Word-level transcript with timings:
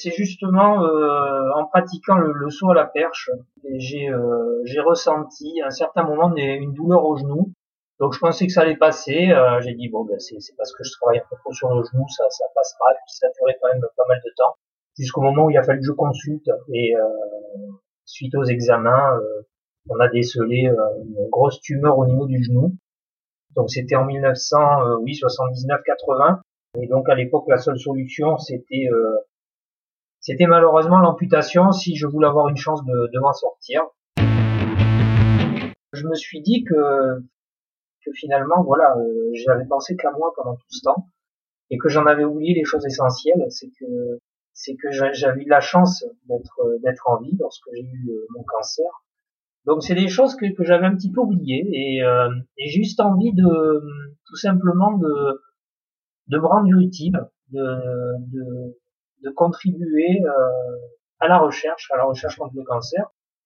c'est 0.00 0.12
justement 0.12 0.84
euh, 0.84 1.50
en 1.54 1.66
pratiquant 1.66 2.16
le, 2.16 2.50
saut 2.50 2.70
à 2.70 2.74
la 2.74 2.86
perche, 2.86 3.30
j'ai 3.76 4.08
euh, 4.08 4.62
ressenti 4.84 5.60
à 5.62 5.66
un 5.66 5.70
certain 5.70 6.04
moment 6.04 6.34
une 6.34 6.72
douleur 6.72 7.04
au 7.04 7.16
genou. 7.16 7.52
Donc 7.98 8.14
je 8.14 8.18
pensais 8.18 8.46
que 8.46 8.52
ça 8.52 8.62
allait 8.62 8.76
passer. 8.76 9.30
Euh, 9.30 9.60
j'ai 9.60 9.74
dit 9.74 9.88
bon 9.88 10.04
ben 10.04 10.18
c'est 10.18 10.38
parce 10.56 10.72
que 10.74 10.82
je 10.84 10.90
travaille 11.00 11.18
un 11.18 11.28
peu 11.28 11.36
trop 11.36 11.52
sur 11.52 11.68
le 11.74 11.82
genou, 11.84 12.06
ça 12.08 12.24
ça 12.30 12.44
passera. 12.54 12.92
Et 12.92 13.00
puis 13.06 13.14
ça 13.14 13.28
durait 13.38 13.58
quand 13.60 13.68
même 13.68 13.82
pas 13.96 14.04
mal 14.08 14.20
de 14.24 14.30
temps 14.36 14.54
jusqu'au 14.98 15.20
moment 15.20 15.44
où 15.44 15.50
il 15.50 15.58
a 15.58 15.62
fallu 15.62 15.80
que 15.80 15.86
je 15.86 15.92
consulte 15.92 16.48
et 16.74 16.94
suite 18.04 18.34
aux 18.34 18.44
examens, 18.44 19.18
on 19.88 19.98
a 19.98 20.08
décelé 20.08 20.70
une 21.04 21.28
grosse 21.30 21.60
tumeur 21.60 21.96
au 21.98 22.06
niveau 22.06 22.26
du 22.26 22.42
genou. 22.42 22.74
Donc 23.56 23.70
c'était 23.70 23.96
en 23.96 24.04
1900, 24.04 24.98
oui 25.02 25.12
79-80. 25.12 26.40
Et 26.78 26.86
donc 26.86 27.08
à 27.08 27.14
l'époque, 27.14 27.44
la 27.48 27.58
seule 27.58 27.78
solution, 27.78 28.38
c'était 28.38 28.88
euh, 28.92 29.16
c'était 30.20 30.46
malheureusement 30.46 30.98
l'amputation 30.98 31.72
si 31.72 31.96
je 31.96 32.06
voulais 32.06 32.28
avoir 32.28 32.48
une 32.48 32.56
chance 32.56 32.84
de, 32.84 33.10
de 33.12 33.20
m'en 33.20 33.32
sortir. 33.32 33.82
Je 35.92 36.06
me 36.06 36.14
suis 36.14 36.40
dit 36.40 36.64
que 36.64 37.22
finalement, 38.14 38.62
voilà, 38.62 38.96
euh, 38.96 39.30
j'avais 39.34 39.66
pensé 39.66 39.96
qu'à 39.96 40.10
moi 40.12 40.32
pendant 40.36 40.54
tout 40.54 40.70
ce 40.70 40.82
temps 40.82 41.06
et 41.70 41.78
que 41.78 41.88
j'en 41.88 42.06
avais 42.06 42.24
oublié 42.24 42.54
les 42.54 42.64
choses 42.64 42.84
essentielles. 42.86 43.44
C'est 43.48 43.70
que 43.78 44.18
c'est 44.52 44.74
que 44.76 44.90
j'avais 44.90 45.42
eu 45.42 45.48
la 45.48 45.60
chance 45.60 46.04
d'être 46.28 46.78
d'être 46.82 47.08
en 47.08 47.20
vie 47.20 47.36
lorsque 47.38 47.68
j'ai 47.72 47.82
eu 47.82 48.10
euh, 48.10 48.26
mon 48.30 48.42
cancer. 48.42 48.86
Donc 49.66 49.82
c'est 49.82 49.94
des 49.94 50.08
choses 50.08 50.36
que, 50.36 50.46
j'avais 50.60 50.86
un 50.86 50.96
petit 50.96 51.12
peu 51.12 51.20
oubliées 51.20 51.68
et, 51.72 52.02
euh, 52.02 52.28
juste 52.66 53.00
envie 53.00 53.32
de 53.32 53.80
tout 54.26 54.36
simplement 54.36 54.96
de 54.96 55.40
de 56.28 56.38
me 56.38 56.46
rendre 56.46 56.68
utile, 56.78 57.20
de, 57.50 57.60
de, 58.32 58.76
de 59.22 59.30
contribuer 59.30 60.22
euh, 60.24 60.76
à 61.20 61.28
la 61.28 61.38
recherche, 61.38 61.90
à 61.92 61.96
la 61.96 62.04
recherche 62.04 62.36
contre 62.36 62.54
le 62.56 62.64
cancer. 62.64 63.04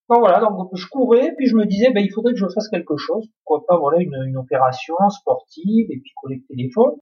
Donc 0.09 0.19
voilà, 0.19 0.39
donc 0.41 0.69
je 0.75 0.87
courais, 0.89 1.33
puis 1.37 1.47
je 1.47 1.57
me 1.57 1.65
disais, 1.65 1.91
ben, 1.91 2.05
il 2.05 2.12
faudrait 2.12 2.35
que 2.35 2.39
je 2.39 2.47
fasse 2.48 2.69
quelque 2.69 2.97
chose, 2.97 3.27
pourquoi 3.45 3.67
pas 3.67 3.79
voilà 3.79 4.03
une, 4.03 4.15
une 4.27 4.37
opération 4.37 4.95
sportive 5.09 5.87
et 5.91 5.98
puis 5.98 6.13
collecter 6.23 6.55
des 6.55 6.71
fonds. 6.75 6.98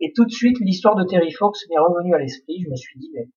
Et 0.00 0.12
tout 0.16 0.24
de 0.24 0.30
suite, 0.30 0.56
l'histoire 0.60 0.96
de 0.96 1.04
Terry 1.04 1.30
Fox 1.32 1.66
m'est 1.68 1.78
revenue 1.78 2.14
à 2.14 2.18
l'esprit. 2.18 2.62
Je 2.64 2.70
me 2.70 2.76
suis 2.76 2.98
dit, 2.98 3.10
mais 3.14 3.28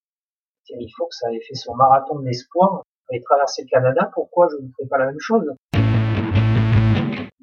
Terry 0.66 0.88
Fox 0.98 1.22
avait 1.24 1.42
fait 1.42 1.56
son 1.56 1.76
marathon 1.76 2.20
de 2.20 2.26
l'espoir, 2.26 2.84
avait 3.10 3.20
traversé 3.20 3.64
le 3.64 3.68
Canada, 3.68 4.10
pourquoi 4.14 4.48
je 4.50 4.56
ne 4.64 4.70
ferais 4.72 4.88
pas 4.90 4.98
la 4.98 5.08
même 5.08 5.20
chose? 5.20 5.44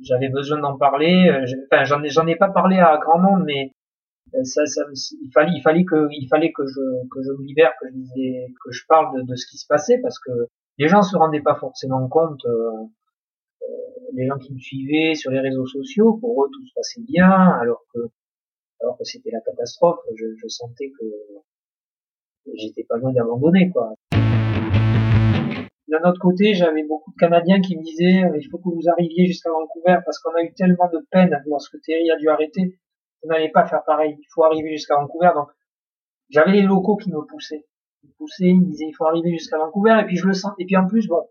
J'avais 0.03 0.31
besoin 0.31 0.59
d'en 0.59 0.79
parler. 0.79 1.29
Euh, 1.29 1.45
enfin, 1.71 1.85
j'en 1.85 2.03
ai, 2.03 2.09
j'en 2.09 2.27
ai 2.27 2.37
pas 2.37 2.49
parlé 2.49 2.79
à 2.79 2.97
grand 2.97 3.19
monde, 3.19 3.45
mais 3.45 3.73
ça, 4.45 4.67
ça, 4.67 4.83
il 4.93 5.31
fallait, 5.33 5.53
il 5.55 5.63
fallait 5.63 5.85
que, 5.85 6.09
il 6.11 6.29
fallait 6.29 6.53
que 6.53 6.67
je, 6.67 6.81
que 7.11 7.23
je 7.23 7.31
me 7.31 7.45
libère, 7.45 7.73
que 7.81 7.89
je 7.89 7.95
disais, 7.95 8.47
que 8.65 8.71
je 8.71 8.85
parle 8.89 9.17
de, 9.17 9.23
de, 9.23 9.37
ce 9.37 9.47
qui 9.47 9.59
se 9.59 9.67
passait, 9.67 9.99
parce 10.01 10.19
que 10.19 10.31
les 10.79 10.89
gens 10.89 11.03
se 11.03 11.17
rendaient 11.17 11.43
pas 11.43 11.57
forcément 11.57 12.09
compte. 12.09 12.45
Euh, 12.47 12.71
euh, 13.63 13.67
les 14.15 14.27
gens 14.27 14.39
qui 14.39 14.53
me 14.53 14.59
suivaient 14.59 15.15
sur 15.15 15.31
les 15.31 15.41
réseaux 15.41 15.67
sociaux, 15.67 16.15
pour 16.15 16.45
eux 16.45 16.49
tout 16.53 16.67
se 16.67 16.73
passait 16.75 17.03
bien, 17.03 17.31
alors 17.31 17.85
que, 17.93 18.01
alors 18.81 18.97
que 18.99 19.05
c'était 19.05 19.31
la 19.31 19.41
catastrophe. 19.41 20.01
Je, 20.17 20.27
je 20.37 20.49
sentais 20.49 20.91
que 20.99 21.07
j'étais 22.55 22.85
pas 22.85 22.97
loin 22.97 23.13
d'abandonner, 23.13 23.71
quoi. 23.71 23.95
D'un 25.89 26.09
autre 26.09 26.21
côté, 26.21 26.55
j'avais 26.55 26.85
beaucoup 26.85 27.11
de 27.11 27.17
Canadiens 27.17 27.61
qui 27.61 27.77
me 27.77 27.83
disaient 27.83 28.23
il 28.41 28.49
faut 28.49 28.59
que 28.59 28.69
vous 28.69 28.89
arriviez 28.89 29.27
jusqu'à 29.27 29.51
Vancouver 29.51 29.99
parce 30.05 30.21
qu'on 30.21 30.33
a 30.37 30.43
eu 30.43 30.53
tellement 30.55 30.89
de 30.93 31.05
peine 31.11 31.37
lorsque 31.47 31.81
Terry 31.83 32.09
a 32.13 32.17
dû 32.17 32.29
arrêter 32.29 32.79
n'allez 33.29 33.51
pas 33.51 33.67
faire 33.67 33.85
pareil. 33.85 34.17
Il 34.19 34.27
faut 34.33 34.45
arriver 34.45 34.71
jusqu'à 34.73 34.97
Vancouver. 34.97 35.31
Donc, 35.35 35.49
j'avais 36.29 36.53
les 36.53 36.63
locaux 36.63 36.97
qui 36.97 37.11
me 37.11 37.21
poussaient. 37.27 37.67
Ils 38.03 38.09
me 38.09 38.15
poussaient, 38.15 38.49
ils 38.49 38.61
me 38.61 38.67
disaient, 38.67 38.89
il 38.89 38.95
faut 38.95 39.07
arriver 39.07 39.31
jusqu'à 39.33 39.59
Vancouver. 39.59 39.99
Et 40.03 40.07
puis, 40.07 40.17
je 40.17 40.27
le 40.27 40.33
sens. 40.33 40.53
Et 40.59 40.67
puis, 40.67 40.77
en 40.77 40.87
plus, 40.87 41.07
bon, 41.07 41.23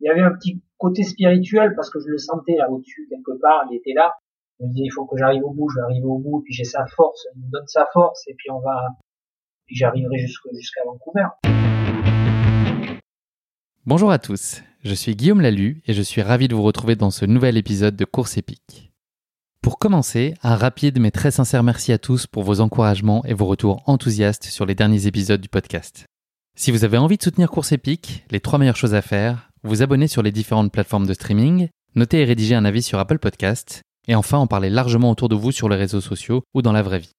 il 0.00 0.06
y 0.06 0.10
avait 0.10 0.22
un 0.22 0.32
petit 0.32 0.62
côté 0.78 1.02
spirituel 1.02 1.74
parce 1.76 1.90
que 1.90 2.00
je 2.00 2.08
le 2.08 2.18
sentais 2.18 2.56
là 2.56 2.70
au-dessus, 2.70 3.06
quelque 3.08 3.38
part. 3.40 3.64
Il 3.70 3.76
était 3.76 3.94
là. 3.94 4.14
Je 4.60 4.66
me 4.66 4.70
disais, 4.70 4.84
il 4.86 4.90
faut 4.90 5.06
que 5.06 5.16
j'arrive 5.16 5.44
au 5.44 5.50
bout, 5.50 5.68
je 5.68 5.80
vais 5.80 5.84
arriver 5.84 6.06
au 6.06 6.18
bout. 6.18 6.40
Et 6.40 6.44
puis, 6.44 6.54
j'ai 6.54 6.64
sa 6.64 6.86
force. 6.86 7.26
Il 7.34 7.42
me 7.42 7.50
donne 7.50 7.66
sa 7.66 7.86
force. 7.92 8.26
Et 8.28 8.34
puis, 8.34 8.50
on 8.50 8.60
va, 8.60 8.88
puis 9.66 9.76
j'arriverai 9.76 10.18
jusqu'à 10.18 10.80
Vancouver. 10.84 11.26
Bonjour 13.86 14.10
à 14.10 14.18
tous. 14.18 14.62
Je 14.82 14.94
suis 14.94 15.16
Guillaume 15.16 15.40
Lalu 15.40 15.82
et 15.86 15.94
je 15.94 16.02
suis 16.02 16.22
ravi 16.22 16.48
de 16.48 16.54
vous 16.54 16.62
retrouver 16.62 16.96
dans 16.96 17.10
ce 17.10 17.24
nouvel 17.24 17.56
épisode 17.56 17.96
de 17.96 18.04
Course 18.04 18.36
épique. 18.36 18.93
Pour 19.64 19.78
commencer, 19.78 20.34
un 20.42 20.56
rapide 20.56 21.00
mais 21.00 21.10
très 21.10 21.30
sincère 21.30 21.62
merci 21.62 21.90
à 21.90 21.96
tous 21.96 22.26
pour 22.26 22.42
vos 22.42 22.60
encouragements 22.60 23.24
et 23.24 23.32
vos 23.32 23.46
retours 23.46 23.82
enthousiastes 23.86 24.44
sur 24.44 24.66
les 24.66 24.74
derniers 24.74 25.06
épisodes 25.06 25.40
du 25.40 25.48
podcast. 25.48 26.04
Si 26.54 26.70
vous 26.70 26.84
avez 26.84 26.98
envie 26.98 27.16
de 27.16 27.22
soutenir 27.22 27.50
Course 27.50 27.72
Épique, 27.72 28.24
les 28.30 28.40
trois 28.40 28.58
meilleures 28.58 28.76
choses 28.76 28.94
à 28.94 29.00
faire, 29.00 29.48
vous 29.62 29.80
abonner 29.80 30.06
sur 30.06 30.22
les 30.22 30.32
différentes 30.32 30.70
plateformes 30.70 31.06
de 31.06 31.14
streaming, 31.14 31.68
noter 31.94 32.20
et 32.20 32.24
rédiger 32.26 32.54
un 32.54 32.66
avis 32.66 32.82
sur 32.82 32.98
Apple 32.98 33.18
Podcast, 33.18 33.80
et 34.06 34.14
enfin 34.14 34.36
en 34.36 34.46
parler 34.46 34.68
largement 34.68 35.10
autour 35.10 35.30
de 35.30 35.34
vous 35.34 35.50
sur 35.50 35.70
les 35.70 35.76
réseaux 35.76 36.02
sociaux 36.02 36.42
ou 36.52 36.60
dans 36.60 36.72
la 36.72 36.82
vraie 36.82 36.98
vie. 36.98 37.12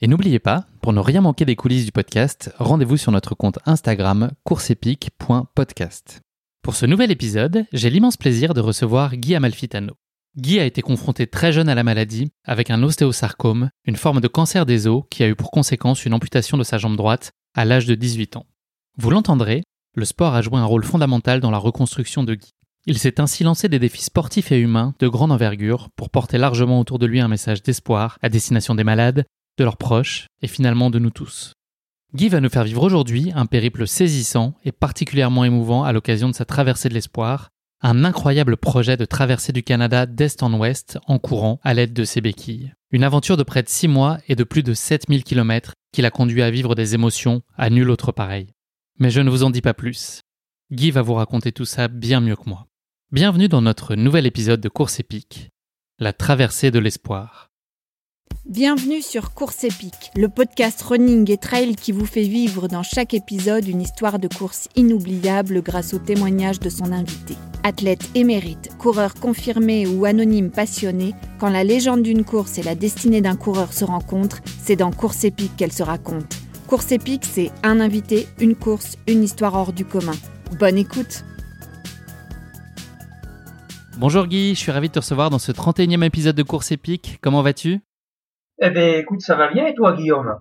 Et 0.00 0.08
n'oubliez 0.08 0.40
pas, 0.40 0.66
pour 0.82 0.94
ne 0.94 1.00
rien 1.00 1.20
manquer 1.20 1.44
des 1.44 1.54
coulisses 1.54 1.86
du 1.86 1.92
podcast, 1.92 2.52
rendez-vous 2.58 2.96
sur 2.96 3.12
notre 3.12 3.36
compte 3.36 3.60
Instagram 3.66 4.32
courseepique.podcast. 4.42 6.22
Pour 6.60 6.74
ce 6.74 6.86
nouvel 6.86 7.12
épisode, 7.12 7.66
j'ai 7.72 7.88
l'immense 7.88 8.16
plaisir 8.16 8.52
de 8.52 8.60
recevoir 8.60 9.14
Guy 9.14 9.36
Amalfitano. 9.36 9.94
Guy 10.36 10.58
a 10.58 10.64
été 10.64 10.82
confronté 10.82 11.28
très 11.28 11.52
jeune 11.52 11.68
à 11.68 11.76
la 11.76 11.84
maladie, 11.84 12.32
avec 12.44 12.70
un 12.70 12.82
ostéosarcome, 12.82 13.70
une 13.84 13.94
forme 13.94 14.20
de 14.20 14.26
cancer 14.26 14.66
des 14.66 14.88
os 14.88 15.04
qui 15.08 15.22
a 15.22 15.28
eu 15.28 15.36
pour 15.36 15.52
conséquence 15.52 16.04
une 16.04 16.14
amputation 16.14 16.58
de 16.58 16.64
sa 16.64 16.76
jambe 16.76 16.96
droite 16.96 17.30
à 17.54 17.64
l'âge 17.64 17.86
de 17.86 17.94
18 17.94 18.36
ans. 18.36 18.46
Vous 18.98 19.10
l'entendrez, 19.10 19.62
le 19.94 20.04
sport 20.04 20.34
a 20.34 20.42
joué 20.42 20.58
un 20.58 20.64
rôle 20.64 20.82
fondamental 20.82 21.38
dans 21.38 21.52
la 21.52 21.58
reconstruction 21.58 22.24
de 22.24 22.34
Guy. 22.34 22.50
Il 22.86 22.98
s'est 22.98 23.20
ainsi 23.20 23.44
lancé 23.44 23.68
des 23.68 23.78
défis 23.78 24.02
sportifs 24.02 24.50
et 24.50 24.58
humains 24.58 24.94
de 24.98 25.06
grande 25.06 25.30
envergure 25.30 25.88
pour 25.94 26.10
porter 26.10 26.36
largement 26.36 26.80
autour 26.80 26.98
de 26.98 27.06
lui 27.06 27.20
un 27.20 27.28
message 27.28 27.62
d'espoir 27.62 28.18
à 28.20 28.28
destination 28.28 28.74
des 28.74 28.84
malades, 28.84 29.24
de 29.56 29.64
leurs 29.64 29.76
proches 29.76 30.26
et 30.42 30.48
finalement 30.48 30.90
de 30.90 30.98
nous 30.98 31.10
tous. 31.10 31.52
Guy 32.12 32.28
va 32.28 32.40
nous 32.40 32.48
faire 32.48 32.64
vivre 32.64 32.82
aujourd'hui 32.82 33.30
un 33.36 33.46
périple 33.46 33.86
saisissant 33.86 34.54
et 34.64 34.72
particulièrement 34.72 35.44
émouvant 35.44 35.84
à 35.84 35.92
l'occasion 35.92 36.28
de 36.28 36.34
sa 36.34 36.44
traversée 36.44 36.88
de 36.88 36.94
l'espoir, 36.94 37.50
un 37.84 38.02
incroyable 38.02 38.56
projet 38.56 38.96
de 38.96 39.04
traversée 39.04 39.52
du 39.52 39.62
Canada 39.62 40.06
d'est 40.06 40.42
en 40.42 40.58
ouest 40.58 40.98
en 41.06 41.18
courant 41.18 41.60
à 41.62 41.74
l'aide 41.74 41.92
de 41.92 42.04
ses 42.04 42.22
béquilles. 42.22 42.72
Une 42.90 43.04
aventure 43.04 43.36
de 43.36 43.42
près 43.42 43.62
de 43.62 43.68
6 43.68 43.88
mois 43.88 44.18
et 44.26 44.36
de 44.36 44.42
plus 44.42 44.62
de 44.62 44.72
7000 44.72 45.22
km 45.22 45.74
qui 45.92 46.00
l'a 46.00 46.10
conduit 46.10 46.40
à 46.40 46.50
vivre 46.50 46.74
des 46.74 46.94
émotions 46.94 47.42
à 47.58 47.68
nul 47.68 47.90
autre 47.90 48.10
pareil. 48.10 48.54
Mais 48.98 49.10
je 49.10 49.20
ne 49.20 49.28
vous 49.28 49.42
en 49.42 49.50
dis 49.50 49.60
pas 49.60 49.74
plus. 49.74 50.22
Guy 50.72 50.92
va 50.92 51.02
vous 51.02 51.12
raconter 51.12 51.52
tout 51.52 51.66
ça 51.66 51.88
bien 51.88 52.22
mieux 52.22 52.36
que 52.36 52.48
moi. 52.48 52.68
Bienvenue 53.12 53.48
dans 53.48 53.60
notre 53.60 53.96
nouvel 53.96 54.24
épisode 54.24 54.62
de 54.62 54.70
Course 54.70 54.98
épique, 54.98 55.50
la 55.98 56.14
traversée 56.14 56.70
de 56.70 56.78
l'espoir. 56.78 57.50
Bienvenue 58.54 59.02
sur 59.02 59.32
Course 59.32 59.64
épique, 59.64 60.12
le 60.14 60.28
podcast 60.28 60.82
running 60.82 61.28
et 61.30 61.38
trail 61.38 61.74
qui 61.74 61.92
vous 61.92 62.04
fait 62.04 62.22
vivre 62.22 62.68
dans 62.68 62.84
chaque 62.84 63.12
épisode 63.14 63.66
une 63.66 63.80
histoire 63.80 64.18
de 64.18 64.28
course 64.28 64.68
inoubliable 64.76 65.62
grâce 65.62 65.92
au 65.92 65.98
témoignage 65.98 66.60
de 66.60 66.68
son 66.68 66.92
invité. 66.92 67.34
Athlète 67.62 68.08
émérite, 68.14 68.70
coureur 68.78 69.14
confirmé 69.14 69.86
ou 69.86 70.04
anonyme 70.04 70.50
passionné, 70.50 71.14
quand 71.40 71.48
la 71.48 71.64
légende 71.64 72.02
d'une 72.02 72.22
course 72.22 72.58
et 72.58 72.62
la 72.62 72.74
destinée 72.74 73.22
d'un 73.22 73.34
coureur 73.34 73.72
se 73.72 73.86
rencontrent, 73.86 74.42
c'est 74.62 74.76
dans 74.76 74.92
Course 74.92 75.24
épique 75.24 75.56
qu'elle 75.56 75.72
se 75.72 75.82
raconte. 75.82 76.36
Course 76.66 76.92
épique, 76.92 77.24
c'est 77.24 77.50
un 77.62 77.80
invité, 77.80 78.28
une 78.38 78.54
course, 78.54 78.98
une 79.08 79.24
histoire 79.24 79.54
hors 79.54 79.72
du 79.72 79.86
commun. 79.86 80.16
Bonne 80.60 80.76
écoute 80.76 81.24
Bonjour 83.96 84.26
Guy, 84.26 84.54
je 84.54 84.60
suis 84.60 84.70
ravi 84.70 84.88
de 84.88 84.92
te 84.92 84.98
recevoir 85.00 85.30
dans 85.30 85.38
ce 85.38 85.50
31e 85.50 86.04
épisode 86.04 86.36
de 86.36 86.42
Course 86.42 86.72
épique. 86.72 87.18
Comment 87.22 87.42
vas-tu? 87.42 87.80
Eh 88.58 88.70
ben, 88.70 89.00
écoute, 89.00 89.20
ça 89.20 89.34
va 89.34 89.48
bien 89.48 89.66
et 89.66 89.74
toi, 89.74 89.92
Guillaume? 89.92 90.38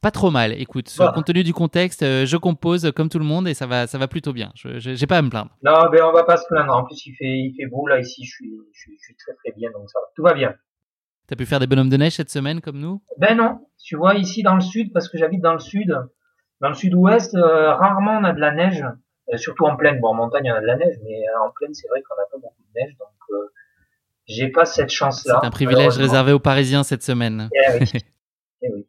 Pas 0.00 0.10
trop 0.10 0.30
mal. 0.30 0.52
Écoute, 0.60 0.94
compte 1.14 1.24
tenu 1.24 1.42
du 1.44 1.54
contexte, 1.54 2.02
euh, 2.02 2.26
je 2.26 2.36
compose 2.36 2.92
comme 2.94 3.08
tout 3.08 3.18
le 3.18 3.24
monde 3.24 3.48
et 3.48 3.54
ça 3.54 3.66
va, 3.66 3.86
ça 3.86 3.96
va 3.96 4.06
plutôt 4.06 4.34
bien. 4.34 4.52
Je 4.54 4.78
j'ai 4.78 5.06
pas 5.06 5.16
à 5.16 5.22
me 5.22 5.30
plaindre. 5.30 5.56
Non, 5.62 5.88
ben 5.90 6.02
on 6.04 6.12
va 6.12 6.24
pas 6.24 6.36
se 6.36 6.46
plaindre. 6.46 6.76
En 6.76 6.84
plus, 6.84 7.06
il 7.06 7.14
fait, 7.14 7.24
il 7.24 7.54
fait 7.58 7.66
beau 7.66 7.86
là 7.86 7.98
ici. 8.00 8.22
Je 8.22 8.30
suis, 8.30 8.52
je 8.74 8.80
suis, 8.80 8.92
je 8.98 9.02
suis 9.02 9.16
très 9.16 9.32
très 9.32 9.52
bien, 9.56 9.70
donc 9.70 9.88
ça 9.88 9.98
va. 10.00 10.06
Tout 10.14 10.22
va 10.22 10.34
bien. 10.34 10.54
T'as 11.26 11.36
pu 11.36 11.46
faire 11.46 11.58
des 11.58 11.66
bonhommes 11.66 11.88
de 11.88 11.96
neige 11.96 12.16
cette 12.16 12.28
semaine 12.28 12.60
comme 12.60 12.78
nous? 12.80 13.02
Ben 13.16 13.34
non. 13.34 13.66
Tu 13.82 13.96
vois 13.96 14.14
ici 14.14 14.42
dans 14.42 14.56
le 14.56 14.60
sud, 14.60 14.92
parce 14.92 15.08
que 15.08 15.16
j'habite 15.16 15.40
dans 15.40 15.54
le 15.54 15.58
sud, 15.58 15.90
dans 16.60 16.68
le 16.68 16.74
sud-ouest, 16.74 17.34
euh, 17.34 17.72
rarement 17.72 18.18
on 18.18 18.24
a 18.24 18.34
de 18.34 18.40
la 18.40 18.52
neige. 18.52 18.84
Euh, 19.32 19.38
surtout 19.38 19.64
en 19.64 19.74
plaine. 19.74 20.00
Bon, 20.00 20.08
en 20.08 20.14
montagne, 20.14 20.52
on 20.52 20.54
a 20.54 20.60
de 20.60 20.66
la 20.66 20.76
neige, 20.76 20.96
mais 21.02 21.16
en 21.42 21.50
plaine, 21.56 21.72
c'est 21.72 21.88
vrai 21.88 22.02
qu'on 22.02 22.14
a 22.22 22.26
pas 22.30 22.36
beaucoup 22.36 22.62
de 22.62 22.78
neige, 22.78 22.94
donc 22.98 23.08
j'ai 24.26 24.48
pas 24.48 24.64
cette 24.64 24.90
chance-là. 24.90 25.38
C'est 25.40 25.46
un 25.46 25.50
privilège 25.50 25.96
réservé 25.96 26.32
aux 26.32 26.38
Parisiens 26.38 26.82
cette 26.82 27.02
semaine. 27.02 27.48
Eh 27.52 27.78
oui. 27.80 27.90
Eh 28.66 28.72
oui. 28.72 28.86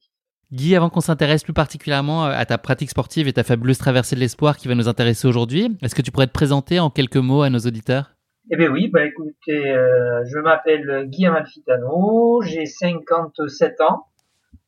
Guy, 0.53 0.73
avant 0.73 0.89
qu'on 0.89 1.01
s'intéresse 1.01 1.43
plus 1.43 1.51
particulièrement 1.51 2.27
euh, 2.27 2.31
à 2.33 2.45
ta 2.45 2.57
pratique 2.57 2.89
sportive 2.89 3.27
et 3.27 3.33
ta 3.33 3.43
fabuleuse 3.43 3.77
traversée 3.77 4.15
de 4.15 4.21
l'espoir 4.21 4.55
qui 4.55 4.69
va 4.69 4.75
nous 4.75 4.87
intéresser 4.87 5.27
aujourd'hui, 5.27 5.75
est-ce 5.81 5.95
que 5.95 6.01
tu 6.01 6.11
pourrais 6.11 6.27
te 6.27 6.31
présenter 6.31 6.79
en 6.79 6.89
quelques 6.89 7.17
mots 7.17 7.41
à 7.41 7.49
nos 7.49 7.59
auditeurs? 7.59 8.11
Eh 8.51 8.55
bien 8.55 8.69
oui, 8.69 8.87
bah 8.87 9.03
écoutez, 9.03 9.69
euh, 9.69 10.23
je 10.31 10.39
m'appelle 10.39 11.07
Guy 11.09 11.25
Amalfitano, 11.25 12.41
j'ai 12.43 12.65
57 12.65 13.81
ans 13.81 14.05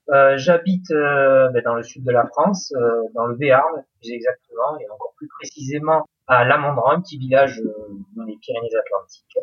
euh, 0.09 0.37
J'habite 0.37 0.89
euh, 0.91 1.49
ben, 1.49 1.61
dans 1.63 1.75
le 1.75 1.83
sud 1.83 2.03
de 2.05 2.11
la 2.11 2.25
France, 2.27 2.73
euh, 2.77 3.03
dans 3.13 3.25
le 3.25 3.35
Béarn 3.35 3.83
plus 3.99 4.11
exactement, 4.11 4.79
et 4.79 4.89
encore 4.89 5.13
plus 5.17 5.27
précisément 5.27 6.07
à 6.27 6.45
Lamandrin, 6.45 6.95
un 6.95 7.01
petit 7.01 7.17
village 7.17 7.61
dans 8.15 8.23
les 8.23 8.37
Pyrénées-Atlantiques. 8.37 9.37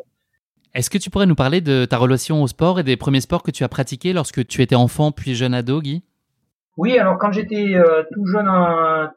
Est-ce 0.75 0.89
que 0.89 0.97
tu 0.97 1.09
pourrais 1.09 1.25
nous 1.25 1.35
parler 1.35 1.61
de 1.61 1.85
ta 1.85 1.97
relation 1.97 2.43
au 2.43 2.47
sport 2.47 2.79
et 2.79 2.83
des 2.83 2.97
premiers 2.97 3.21
sports 3.21 3.41
que 3.41 3.51
tu 3.51 3.63
as 3.63 3.69
pratiqués 3.69 4.13
lorsque 4.13 4.45
tu 4.45 4.61
étais 4.61 4.75
enfant 4.75 5.11
puis 5.11 5.33
jeune 5.33 5.53
ado, 5.53 5.81
Guy? 5.81 6.03
Oui, 6.77 6.97
alors 6.99 7.17
quand 7.17 7.31
j'étais 7.31 7.75
tout 8.13 8.25
jeune, 8.25 8.49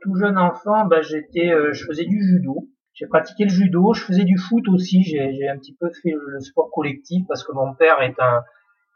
tout 0.00 0.14
jeune 0.14 0.38
enfant, 0.38 0.86
ben, 0.86 1.02
j'étais, 1.02 1.50
je 1.72 1.84
faisais 1.84 2.04
du 2.04 2.22
judo. 2.22 2.68
J'ai 2.94 3.06
pratiqué 3.06 3.44
le 3.44 3.50
judo, 3.50 3.92
je 3.92 4.02
faisais 4.04 4.24
du 4.24 4.38
foot 4.38 4.68
aussi. 4.68 5.02
J'ai 5.02 5.48
un 5.48 5.58
petit 5.58 5.76
peu 5.78 5.90
fait 6.02 6.14
le 6.14 6.40
sport 6.40 6.70
collectif 6.72 7.24
parce 7.26 7.42
que 7.42 7.52
mon 7.52 7.74
père 7.74 8.00
est 8.02 8.18
un 8.20 8.42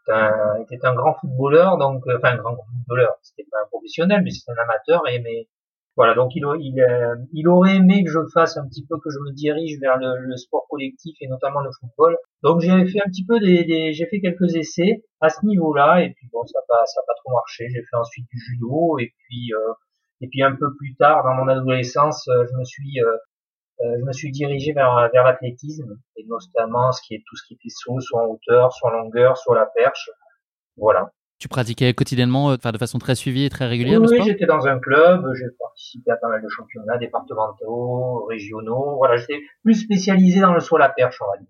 un, 0.09 0.57
était 0.71 0.85
un 0.87 0.95
grand 0.95 1.15
footballeur, 1.15 1.79
donc 1.79 2.03
euh, 2.07 2.17
enfin 2.17 2.33
un 2.33 2.37
grand 2.37 2.57
footballeur, 2.57 3.15
c'était 3.23 3.47
pas 3.51 3.59
un 3.63 3.69
professionnel, 3.69 4.23
mais 4.25 4.31
c'était 4.31 4.53
un 4.53 4.63
amateur. 4.63 5.03
Et 5.09 5.21
mais 5.21 5.49
voilà, 5.97 6.15
donc 6.15 6.35
il, 6.35 6.43
il, 6.61 6.81
euh, 6.81 7.17
il, 7.33 7.49
aurait 7.49 7.77
aimé 7.77 8.03
que 8.03 8.11
je 8.11 8.19
fasse 8.33 8.57
un 8.57 8.67
petit 8.67 8.87
peu, 8.87 8.97
que 8.99 9.11
je 9.11 9.19
me 9.19 9.33
dirige 9.33 9.79
vers 9.79 9.99
le, 9.99 10.27
le 10.27 10.37
sport 10.37 10.67
collectif 10.71 11.15
et 11.21 11.29
notamment 11.29 11.61
le 11.61 11.71
football. 11.79 12.17
Donc 12.43 12.61
j'ai 12.61 12.87
fait 12.87 13.01
un 13.05 13.11
petit 13.11 13.27
peu 13.27 13.39
des, 13.41 13.65
des 13.65 13.93
j'ai 13.93 14.07
fait 14.07 14.21
quelques 14.21 14.57
essais 14.57 15.05
à 15.21 15.29
ce 15.29 15.45
niveau-là 15.45 16.03
et 16.03 16.11
puis 16.15 16.29
bon 16.33 16.45
ça 16.47 16.59
n'a 16.59 16.65
pas 16.67 16.87
ça 16.87 17.01
a 17.01 17.05
pas 17.07 17.15
trop 17.23 17.35
marché. 17.35 17.69
J'ai 17.69 17.83
fait 17.83 17.97
ensuite 17.97 18.27
du 18.33 18.39
judo 18.39 18.99
et 18.99 19.13
puis 19.19 19.53
euh, 19.53 19.73
et 20.23 20.29
puis 20.29 20.43
un 20.43 20.57
peu 20.57 20.75
plus 20.77 20.95
tard 20.97 21.25
dans 21.25 21.35
mon 21.35 21.49
adolescence, 21.49 22.25
je 22.27 22.57
me 22.57 22.65
suis 22.65 23.01
euh, 23.83 23.97
je 23.99 24.05
me 24.05 24.13
suis 24.13 24.31
dirigé 24.31 24.73
vers, 24.73 25.11
vers 25.13 25.25
l'athlétisme, 25.25 25.99
et 26.17 26.25
notamment 26.25 26.93
ce 26.93 27.03
qui 27.03 27.15
est 27.15 27.25
tout 27.27 27.37
ce 27.37 27.47
qui 27.47 27.55
était 27.55 27.69
saut, 27.69 27.99
soit 28.01 28.23
en 28.23 28.27
hauteur, 28.27 28.73
soit 28.73 28.91
en 28.91 29.03
longueur, 29.03 29.37
soit 29.37 29.57
la 29.57 29.67
perche. 29.67 30.09
Voilà. 30.77 31.11
Tu 31.43 31.49
pratiquais 31.49 31.93
quotidiennement, 31.93 32.53
euh, 32.53 32.55
enfin 32.57 32.71
de 32.71 32.79
façon 32.79 33.01
très 33.01 33.17
suivie 33.17 33.45
et 33.45 33.51
très 33.51 33.67
régulière 33.67 34.01
Oui, 34.01 34.07
le 34.07 34.13
oui 34.13 34.23
j'étais 34.25 34.47
dans 34.47 34.69
un 34.69 34.79
club, 34.79 35.27
j'ai 35.35 35.47
participé 35.59 36.13
à 36.13 36.17
pas 36.17 36.29
mal 36.29 36.41
de 36.41 36.49
championnats 36.49 36.99
départementaux, 36.99 38.27
régionaux. 38.27 38.95
Voilà, 38.99 39.17
j'étais 39.17 39.41
plus 39.65 39.75
spécialisé 39.75 40.41
dans 40.41 40.55
le 40.55 40.61
saut 40.61 40.77
à 40.77 40.79
la 40.79 40.89
perche, 40.89 41.19
on 41.21 41.29
va 41.33 41.39
dire. 41.39 41.49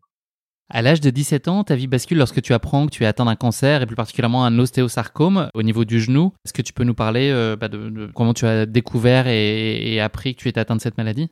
À 0.71 0.81
l'âge 0.81 1.03
de 1.03 1.11
17 1.11 1.49
ans, 1.49 1.63
ta 1.63 1.75
vie 1.75 1.89
bascule 1.89 2.17
lorsque 2.17 2.41
tu 2.41 2.55
apprends 2.55 2.87
que 2.87 2.91
tu 2.91 3.03
es 3.03 3.07
atteint 3.07 3.27
d'un 3.27 3.37
cancer 3.37 3.83
et 3.83 3.87
plus 3.87 3.95
particulièrement 3.95 4.47
un 4.47 4.59
ostéosarcome 4.59 5.51
au 5.53 5.63
niveau 5.63 5.85
du 5.85 6.01
genou. 6.01 6.33
Est-ce 6.47 6.55
que 6.55 6.63
tu 6.63 6.73
peux 6.73 6.85
nous 6.85 6.95
parler 6.95 7.31
euh, 7.31 7.57
bah, 7.57 7.69
de, 7.69 8.11
comment 8.15 8.33
tu 8.33 8.47
as 8.47 8.65
découvert 8.65 9.27
et, 9.27 9.93
et 9.93 10.01
appris 10.01 10.35
que 10.35 10.41
tu 10.41 10.49
étais 10.49 10.61
atteint 10.61 10.77
de 10.77 10.81
cette 10.81 10.97
maladie? 10.97 11.29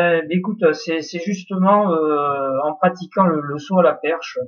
Euh, 0.00 0.22
écoute, 0.30 0.64
c'est, 0.72 1.00
justement 1.24 1.92
euh, 1.92 2.58
en 2.64 2.74
pratiquant 2.74 3.26
le, 3.26 3.58
saut 3.58 3.78
à 3.78 3.84
la 3.84 3.94
perche, 3.94 4.40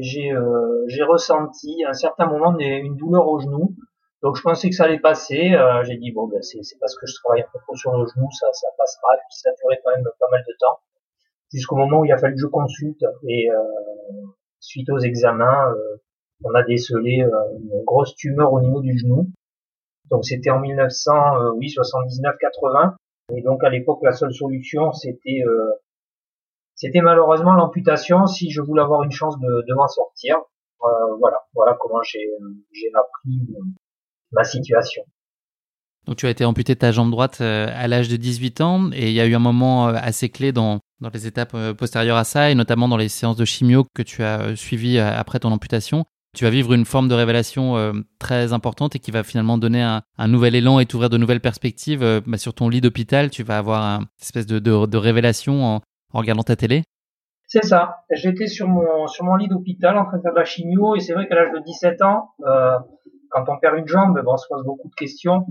j'ai, 0.00 0.32
euh, 0.32 0.84
j'ai 0.88 1.02
ressenti 1.02 1.84
à 1.84 1.90
un 1.90 1.94
certain 1.94 2.26
moment 2.26 2.56
une 2.58 2.96
douleur 2.96 3.26
au 3.28 3.38
genou. 3.40 3.74
Donc 4.22 4.36
je 4.36 4.42
pensais 4.42 4.68
que 4.68 4.74
ça 4.74 4.84
allait 4.84 4.98
passer. 4.98 5.52
Euh, 5.54 5.84
j'ai 5.84 5.96
dit 5.96 6.12
bon 6.12 6.26
ben 6.26 6.42
c'est, 6.42 6.60
parce 6.80 6.96
que 6.96 7.06
je 7.06 7.14
travaille 7.14 7.42
un 7.42 7.58
trop 7.58 7.76
sur 7.76 7.92
le 7.92 8.06
genou, 8.06 8.28
ça, 8.32 8.46
ça 8.52 8.68
passera. 8.76 9.14
Et 9.14 9.24
puis 9.28 9.38
ça 9.38 9.50
duré 9.62 9.78
quand 9.84 9.92
même 9.94 10.04
pas 10.04 10.26
mal 10.30 10.42
de 10.46 10.54
temps, 10.58 10.80
jusqu'au 11.52 11.76
moment 11.76 12.00
où 12.00 12.04
il 12.04 12.12
a 12.12 12.18
fallu 12.18 12.34
que 12.34 12.40
je 12.40 12.46
consulte. 12.46 13.04
Et 13.28 13.48
suite 14.60 14.90
aux 14.90 14.98
examens, 14.98 15.74
on 16.44 16.54
a 16.54 16.62
décelé 16.62 17.18
une 17.20 17.82
grosse 17.84 18.14
tumeur 18.16 18.52
au 18.52 18.60
niveau 18.60 18.80
du 18.80 18.98
genou. 18.98 19.30
Donc 20.10 20.24
c'était 20.24 20.50
en 20.50 20.60
1900, 20.60 21.52
oui 21.56 21.68
79-80. 21.68 22.96
Et 23.34 23.42
donc 23.42 23.64
à 23.64 23.70
l'époque, 23.70 24.00
la 24.02 24.12
seule 24.12 24.32
solution, 24.32 24.92
c'était 24.92 25.42
euh, 25.44 25.72
c'était 26.76 27.00
malheureusement 27.00 27.54
l'amputation 27.54 28.26
si 28.26 28.50
je 28.50 28.60
voulais 28.60 28.82
avoir 28.82 29.02
une 29.02 29.10
chance 29.10 29.38
de, 29.38 29.64
de 29.68 29.74
m'en 29.74 29.88
sortir. 29.88 30.36
Euh, 30.84 30.88
voilà, 31.18 31.38
voilà 31.54 31.76
comment 31.80 32.02
j'ai 32.02 32.28
appris 32.94 33.40
ma 34.30 34.44
situation. 34.44 35.02
Donc 36.06 36.16
tu 36.16 36.26
as 36.26 36.30
été 36.30 36.44
amputé 36.44 36.74
de 36.74 36.78
ta 36.78 36.92
jambe 36.92 37.10
droite 37.10 37.38
euh, 37.40 37.66
à 37.74 37.88
l'âge 37.88 38.08
de 38.08 38.16
18 38.16 38.60
ans 38.60 38.90
et 38.92 39.08
il 39.08 39.12
y 39.12 39.20
a 39.20 39.26
eu 39.26 39.34
un 39.34 39.40
moment 39.40 39.88
assez 39.88 40.28
clé 40.28 40.52
dans, 40.52 40.78
dans 41.00 41.10
les 41.12 41.26
étapes 41.26 41.56
postérieures 41.72 42.16
à 42.16 42.22
ça 42.22 42.50
et 42.50 42.54
notamment 42.54 42.86
dans 42.86 42.96
les 42.96 43.08
séances 43.08 43.36
de 43.36 43.44
chimio 43.44 43.84
que 43.92 44.02
tu 44.02 44.22
as 44.22 44.54
suivies 44.54 45.00
après 45.00 45.40
ton 45.40 45.50
amputation 45.50 46.04
tu 46.36 46.44
vas 46.44 46.50
vivre 46.50 46.74
une 46.74 46.84
forme 46.84 47.08
de 47.08 47.14
révélation 47.14 47.78
euh, 47.78 47.92
très 48.18 48.52
importante 48.52 48.94
et 48.94 48.98
qui 48.98 49.10
va 49.10 49.24
finalement 49.24 49.56
donner 49.56 49.82
un, 49.82 50.28
nouvel 50.28 50.54
élan 50.54 50.78
et 50.78 50.86
t'ouvrir 50.86 51.08
de 51.08 51.16
nouvelles 51.16 51.40
perspectives. 51.40 52.02
Euh, 52.02 52.20
bah, 52.26 52.36
sur 52.36 52.52
ton 52.52 52.68
lit 52.68 52.82
d'hôpital, 52.82 53.30
tu 53.30 53.42
vas 53.42 53.56
avoir 53.56 54.00
une 54.00 54.06
espèce 54.20 54.46
de, 54.46 54.96
révélation 54.96 55.64
en, 55.64 55.80
regardant 56.12 56.42
ta 56.42 56.56
télé? 56.56 56.84
C'est 57.46 57.64
ça. 57.64 57.98
J'étais 58.10 58.46
sur 58.46 58.68
mon 58.68 59.06
sur 59.06 59.24
mon 59.24 59.36
lit 59.36 59.48
d'hôpital 59.48 59.96
en 59.96 60.04
train 60.04 60.16
de 60.16 60.22
faire 60.22 60.32
de 60.32 60.38
la 60.38 60.44
chimio 60.44 60.96
et 60.96 61.00
c'est 61.00 61.14
vrai 61.14 61.28
qu'à 61.28 61.36
l'âge 61.36 61.52
de 61.52 61.60
17 61.64 62.02
ans, 62.02 62.30
euh, 62.44 62.76
quand 63.30 63.44
on 63.48 63.58
perd 63.58 63.78
une 63.78 63.86
jambe, 63.86 64.20
bon, 64.24 64.32
on 64.32 64.36
se 64.36 64.48
pose 64.48 64.64
beaucoup 64.64 64.88
de 64.88 64.94
questions. 64.94 65.46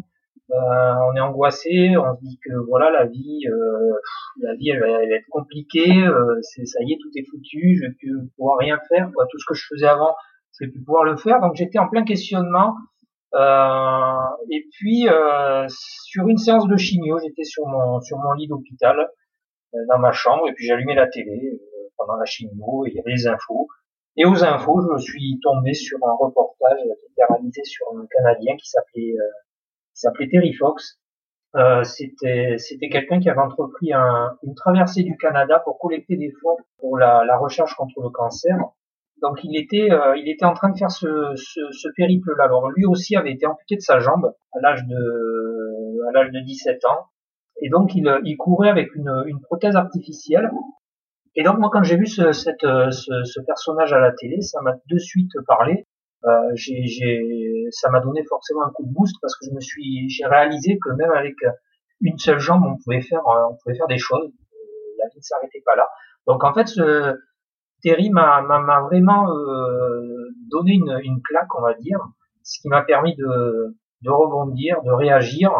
on 0.50 1.16
est 1.16 1.22
angoissé, 1.22 1.96
on 1.98 2.16
se 2.16 2.22
dit 2.22 2.40
que 2.44 2.54
voilà 2.68 2.92
la 2.92 3.06
vie, 3.06 3.46
la 4.42 4.56
vie 4.56 4.70
elle 4.70 4.80
va, 4.80 5.04
être 5.04 5.28
compliquée, 5.30 6.06
ça 6.42 6.80
y 6.84 6.94
est 6.94 6.98
tout 7.02 7.12
est 7.16 7.26
foutu, 7.30 7.78
je 7.78 7.88
vais 7.88 7.94
plus 7.94 8.30
pouvoir 8.36 8.58
rien 8.58 8.78
faire. 8.90 9.10
Tout 9.32 9.40
ce 9.40 9.46
que 9.48 9.54
je 9.54 9.66
faisais 9.68 9.88
avant, 9.88 10.16
je 10.60 10.66
vais 10.66 10.72
plus 10.72 10.84
pouvoir 10.84 11.04
le 11.04 11.16
faire. 11.16 11.40
Donc 11.40 11.56
j'étais 11.56 11.80
en 11.80 11.88
plein 11.88 12.04
questionnement. 12.04 12.76
Euh, 13.34 14.20
et 14.50 14.66
puis 14.72 15.10
euh, 15.10 15.66
sur 15.68 16.28
une 16.30 16.38
séance 16.38 16.68
de 16.68 16.78
chimio, 16.78 17.20
j'étais 17.20 17.44
sur 17.44 17.68
mon 17.68 18.00
sur 18.00 18.18
mon 18.18 18.32
lit 18.34 18.48
d'hôpital 18.48 18.98
euh, 19.00 19.06
dans 19.88 20.00
ma 20.00 20.12
chambre 20.12 20.48
et 20.48 20.54
puis 20.54 20.66
j'allumais 20.66 20.96
la 20.96 21.08
télé 21.08 21.60
pendant 21.98 22.16
la 22.16 22.26
chimio 22.26 22.86
et 22.86 22.90
il 22.90 22.96
y 22.96 23.00
avait 23.00 23.12
les 23.12 23.28
infos. 23.28 23.68
Et 24.18 24.26
aux 24.26 24.44
infos, 24.44 24.82
je 24.98 25.04
suis 25.04 25.40
tombé 25.42 25.74
sur 25.74 25.98
un 26.06 26.14
reportage 26.14 26.80
qui 26.80 27.12
était 27.12 27.26
réalisé 27.30 27.64
sur 27.64 27.86
un 27.98 28.06
Canadien 28.10 28.56
qui 28.56 28.70
s'appelait 28.70 29.14
qui 29.94 30.02
s'appelait 30.02 30.30
Terry 30.30 30.54
Fox. 30.54 31.00
Euh, 31.56 31.84
c'était 31.84 32.56
c'était 32.58 32.90
quelqu'un 32.90 33.20
qui 33.20 33.30
avait 33.30 33.40
entrepris 33.40 33.94
un, 33.94 34.38
une 34.44 34.56
traversée 34.56 35.04
du 35.04 35.18
Canada 35.18 35.60
pour 35.64 35.80
collecter 35.80 36.18
des 36.18 36.32
fonds 36.42 36.58
pour 36.80 36.98
la, 36.98 37.24
la 37.26 37.38
recherche 37.38 37.76
contre 37.76 38.02
le 38.02 38.10
cancer 38.10 38.58
donc 39.22 39.40
il 39.44 39.58
était, 39.58 39.92
euh, 39.92 40.16
il 40.18 40.30
était 40.30 40.46
en 40.46 40.54
train 40.54 40.70
de 40.70 40.78
faire 40.78 40.92
ce, 40.92 41.34
ce, 41.36 41.62
ce 41.72 41.88
périple-là. 41.96 42.44
Alors 42.44 42.70
lui 42.72 42.86
aussi 42.86 43.16
avait 43.16 43.32
été 43.32 43.46
amputé 43.46 43.76
de 43.76 43.82
sa 43.82 44.00
jambe 44.00 44.34
à 44.54 44.60
l'âge 44.62 44.86
de, 44.86 46.08
à 46.08 46.12
l'âge 46.12 46.32
de 46.32 46.40
17 46.40 46.86
ans, 46.86 47.08
et 47.62 47.70
donc 47.70 47.96
il, 47.96 48.10
il 48.24 48.38
courait 48.38 48.70
avec 48.70 48.94
une, 48.96 49.24
une 49.28 49.42
prothèse 49.42 49.76
artificielle. 49.76 50.50
Et 51.36 51.44
donc 51.44 51.60
moi 51.60 51.70
quand 51.72 51.84
j'ai 51.84 51.98
vu 51.98 52.06
ce, 52.08 52.32
cette, 52.32 52.62
ce, 52.62 53.24
ce, 53.24 53.40
personnage 53.42 53.94
à 53.94 54.00
la 54.00 54.12
télé, 54.12 54.42
ça 54.42 54.62
m'a 54.62 54.74
de 54.74 54.98
suite 54.98 55.32
parlé. 55.48 55.86
Euh, 56.26 56.30
j'ai, 56.56 56.86
j'ai, 56.86 57.68
ça 57.72 57.90
m'a 57.92 58.00
donné 58.00 58.24
forcément 58.28 58.64
un 58.64 58.72
coup 58.72 58.86
de 58.86 58.94
boost 58.94 59.16
parce 59.22 59.38
que 59.38 59.46
je 59.46 59.52
me 59.54 59.60
suis, 59.60 60.10
j'ai 60.10 60.26
réalisé 60.26 60.80
que 60.84 60.90
même 60.92 61.12
avec 61.12 61.36
une 62.02 62.18
seule 62.18 62.40
jambe, 62.40 62.64
on 62.66 62.78
pouvait 62.84 63.02
faire, 63.02 63.22
on 63.26 63.56
pouvait 63.62 63.76
faire 63.76 63.88
des 63.88 63.98
choses. 63.98 64.32
La 64.98 65.08
vie 65.10 65.18
ne 65.18 65.22
s'arrêtait 65.22 65.62
pas 65.66 65.76
là. 65.76 65.88
Donc 66.26 66.44
en 66.44 66.54
fait, 66.54 66.68
ce, 66.68 67.16
Terry 67.86 68.10
m'a 68.10 68.42
vraiment 68.90 69.30
euh, 69.30 70.30
donné 70.50 70.74
une, 70.74 71.00
une, 71.04 71.22
claque, 71.22 71.54
on 71.56 71.62
va 71.62 71.76
dire, 71.76 72.00
ce 72.42 72.60
qui 72.60 72.68
m'a 72.68 72.82
permis 72.82 73.16
de, 73.16 73.76
de, 74.02 74.10
rebondir, 74.10 74.82
de 74.84 74.92
réagir 74.92 75.52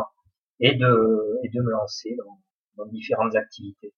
et 0.60 0.76
de, 0.76 1.40
et 1.44 1.50
de 1.50 1.62
me 1.62 1.72
lancer 1.72 2.16
dans, 2.18 2.84
dans 2.84 2.90
différentes 2.92 3.36
activités. 3.36 3.94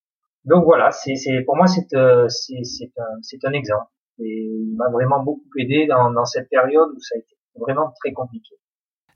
Donc 0.46 0.64
voilà, 0.64 0.92
c'est 0.92 1.16
pour 1.46 1.56
moi 1.58 1.68
c'est 1.68 1.94
euh, 1.94 2.28
un, 2.28 3.50
un 3.50 3.54
exemple 3.54 3.92
et 4.20 4.50
il 4.50 4.76
m'a 4.78 4.90
vraiment 4.90 5.24
beaucoup 5.24 5.44
aidé 5.60 5.88
dans, 5.88 6.12
dans 6.12 6.26
cette 6.26 6.50
période 6.50 6.90
où 6.96 7.00
ça 7.00 7.16
a 7.16 7.20
été 7.20 7.36
vraiment 7.60 7.92
très 8.02 8.14
compliqué. 8.14 8.56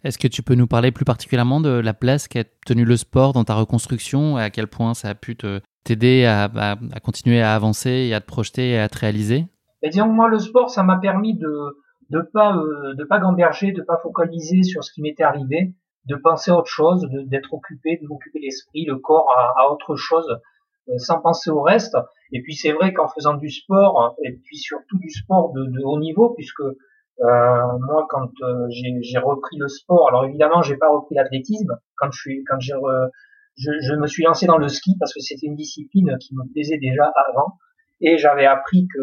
Est-ce 0.03 0.17
que 0.17 0.27
tu 0.27 0.41
peux 0.41 0.55
nous 0.55 0.67
parler 0.67 0.91
plus 0.91 1.05
particulièrement 1.05 1.62
de 1.62 1.69
la 1.69 1.93
place 1.93 2.27
qu'a 2.27 2.43
tenu 2.65 2.86
le 2.86 2.98
sport 2.98 3.33
dans 3.33 3.43
ta 3.43 3.53
reconstruction 3.53 4.39
et 4.39 4.41
à 4.41 4.50
quel 4.50 4.67
point 4.67 4.93
ça 4.93 5.10
a 5.10 5.15
pu 5.15 5.36
te, 5.36 5.62
t'aider 5.83 6.25
à, 6.25 6.45
à, 6.45 6.71
à, 6.71 7.00
continuer 7.00 7.41
à 7.41 7.53
avancer 7.53 7.89
et 7.91 8.13
à 8.13 8.19
te 8.19 8.25
projeter 8.25 8.71
et 8.71 8.79
à 8.79 8.89
te 8.89 8.98
réaliser? 8.98 9.45
Et 9.83 9.89
Disons 9.89 10.07
moi, 10.07 10.27
le 10.27 10.39
sport, 10.39 10.69
ça 10.69 10.83
m'a 10.83 10.98
permis 10.98 11.38
de 11.38 11.50
de 12.10 12.21
pas 12.33 12.57
euh, 12.57 12.93
de 12.95 13.05
pas 13.05 13.19
gamberger, 13.19 13.71
de 13.71 13.81
pas 13.83 13.98
focaliser 14.03 14.63
sur 14.63 14.83
ce 14.83 14.91
qui 14.91 15.01
m'était 15.01 15.24
arrivé, 15.24 15.74
de 16.05 16.15
penser 16.15 16.51
à 16.51 16.58
autre 16.58 16.70
chose, 16.70 17.08
d'être 17.25 17.53
occupé, 17.53 18.00
de 18.01 18.08
m'occuper 18.08 18.39
l'esprit, 18.39 18.86
le 18.86 18.98
corps 18.98 19.29
à, 19.58 19.72
autre 19.72 19.96
chose, 19.96 20.39
euh, 20.89 20.98
sans 20.98 21.22
penser 21.22 21.50
au 21.50 21.62
reste. 21.62 21.96
Et 22.31 22.41
puis 22.41 22.55
c'est 22.55 22.72
vrai 22.72 22.93
qu'en 22.93 23.08
faisant 23.08 23.36
du 23.36 23.50
sport, 23.50 24.15
et 24.24 24.31
puis 24.31 24.58
surtout 24.58 24.98
du 24.98 25.10
sport 25.10 25.53
de, 25.53 25.65
de 25.65 25.84
haut 25.84 26.00
niveau, 26.00 26.34
puisque 26.36 26.62
euh, 26.62 26.75
moi 27.20 28.08
quand 28.10 28.31
euh, 28.41 28.67
j'ai 28.70 29.20
repris 29.20 29.58
le 29.58 29.67
sport, 29.67 30.08
alors 30.10 30.25
évidemment 30.25 30.62
j'ai 30.62 30.77
pas 30.77 30.89
repris 30.89 31.15
l'athlétisme, 31.15 31.77
quand 31.98 32.10
je 32.12 32.20
suis 32.20 32.43
quand 32.46 32.60
j'ai 32.60 32.74
je, 33.58 33.72
je, 33.81 33.93
me 33.96 34.08
suis 34.08 34.24
lancé 34.24 34.48
dans 34.48 34.58
le 34.58 34.70
ski 34.70 34.96
parce 34.98 35.13
que 35.13 35.20
c'était 35.20 35.46
une 35.46 35.55
discipline 35.55 36.17
qui 36.20 36.34
me 36.34 36.51
plaisait 36.53 36.77
déjà 36.77 37.12
avant 37.27 37.58
et 38.00 38.17
j'avais 38.17 38.46
appris 38.46 38.88
que 38.88 39.00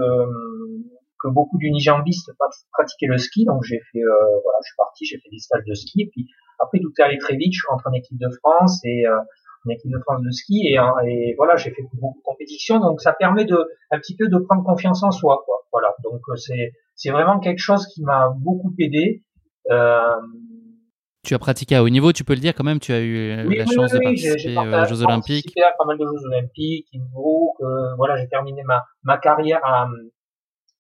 que 1.21 1.29
beaucoup 1.29 1.59
d'unijambistes 1.59 2.33
pratiquaient 2.73 3.07
le 3.07 3.19
ski 3.19 3.45
donc 3.45 3.63
j'ai 3.65 3.81
fait 3.93 4.01
euh, 4.01 4.41
voilà 4.45 4.59
je 4.63 4.69
suis 4.69 4.77
parti 4.77 5.05
j'ai 5.05 5.19
fait 5.19 5.31
des 5.31 5.39
stages 5.39 5.65
de 5.67 5.75
ski 5.75 6.03
et 6.03 6.09
puis 6.11 6.27
après 6.59 6.79
tout 6.81 6.93
est 6.99 7.03
allé 7.03 7.19
très 7.19 7.37
vite 7.37 7.53
je 7.53 7.59
suis 7.59 7.69
rentré 7.69 7.91
en 7.91 7.95
équipe 7.95 8.19
de 8.19 8.29
France 8.39 8.81
et 8.85 9.07
euh, 9.07 9.19
en 9.67 9.71
équipe 9.71 9.91
de 9.91 9.99
France 10.01 10.23
de 10.23 10.31
ski 10.31 10.67
et, 10.69 10.79
et 11.07 11.35
voilà 11.37 11.57
j'ai 11.57 11.71
fait 11.71 11.83
beaucoup 12.01 12.19
de 12.19 12.25
compétitions 12.25 12.81
donc 12.81 13.01
ça 13.01 13.13
permet 13.13 13.45
de 13.45 13.59
un 13.91 13.99
petit 13.99 14.17
peu 14.17 14.29
de 14.29 14.39
prendre 14.39 14.65
confiance 14.65 15.03
en 15.03 15.11
soi 15.11 15.43
quoi 15.45 15.57
voilà 15.73 15.95
donc 16.05 16.21
euh, 16.29 16.37
c'est 16.37 16.73
c'est 16.99 17.11
vraiment 17.11 17.39
quelque 17.39 17.61
chose 17.61 17.87
qui 17.87 18.03
m'a 18.03 18.29
beaucoup 18.37 18.75
aidé. 18.79 19.23
Euh, 19.71 20.17
tu 21.25 21.35
as 21.35 21.39
pratiqué 21.39 21.77
à 21.77 21.83
haut 21.85 21.89
niveau, 21.89 22.13
tu 22.13 22.25
peux 22.25 22.35
le 22.35 22.41
dire 22.41 22.55
quand 22.55 22.65
même, 22.65 22.81
tu 22.81 22.93
as 22.93 23.01
eu 23.01 23.37
la 23.49 23.67
chance 23.67 23.93
de 23.93 23.99
participer 23.99 24.57
aux 24.59 24.85
Jeux 24.87 25.03
Olympiques. 25.03 25.53
J'ai 25.57 25.63
à 25.63 25.73
pas 25.79 25.85
mal 25.85 25.97
de 25.97 26.05
Jeux 26.05 26.27
Olympiques, 26.27 26.89
voilà, 27.97 28.17
j'ai 28.17 28.29
terminé 28.29 28.63
ma, 28.65 28.85
ma 29.05 29.19
carrière 29.19 29.61
à, 29.65 29.87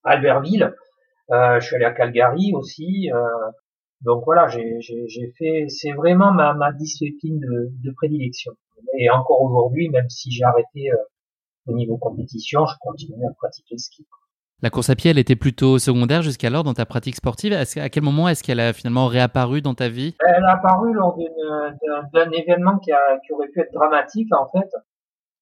Albertville. 0.04 0.74
Euh, 1.30 1.60
je 1.60 1.66
suis 1.66 1.76
allé 1.76 1.84
à 1.84 1.92
Calgary 1.92 2.52
aussi. 2.54 3.10
Euh, 3.12 3.50
donc 4.00 4.22
voilà, 4.24 4.46
j'ai 4.48 5.32
fait, 5.36 5.66
c'est 5.68 5.92
vraiment 5.92 6.32
ma, 6.32 6.54
ma 6.54 6.72
discipline 6.72 7.40
de, 7.40 7.70
de 7.84 7.92
prédilection. 7.92 8.52
Et 8.98 9.10
encore 9.10 9.42
aujourd'hui, 9.42 9.88
même 9.90 10.08
si 10.08 10.30
j'ai 10.30 10.44
arrêté 10.44 10.90
euh, 10.92 10.96
au 11.66 11.72
niveau 11.72 11.96
compétition, 11.96 12.64
je 12.66 12.74
continue 12.80 13.24
à 13.26 13.32
pratiquer 13.36 13.74
le 13.74 13.78
ski. 13.78 14.06
La 14.60 14.70
course 14.70 14.90
à 14.90 14.96
pied, 14.96 15.10
elle 15.10 15.18
était 15.18 15.36
plutôt 15.36 15.78
secondaire 15.78 16.22
jusqu'alors 16.22 16.64
dans 16.64 16.74
ta 16.74 16.84
pratique 16.84 17.14
sportive. 17.14 17.52
à 17.52 17.88
quel 17.88 18.02
moment 18.02 18.28
est-ce 18.28 18.42
qu'elle 18.42 18.58
a 18.58 18.72
finalement 18.72 19.06
réapparu 19.06 19.62
dans 19.62 19.74
ta 19.74 19.88
vie? 19.88 20.16
Elle 20.26 20.42
a 20.44 20.54
apparu 20.54 20.92
lors 20.92 21.16
d'un 22.12 22.30
événement 22.32 22.78
qui, 22.78 22.90
a, 22.90 22.98
qui, 23.24 23.32
aurait 23.32 23.46
pu 23.48 23.60
être 23.60 23.72
dramatique 23.72 24.28
en 24.34 24.48
fait, 24.50 24.68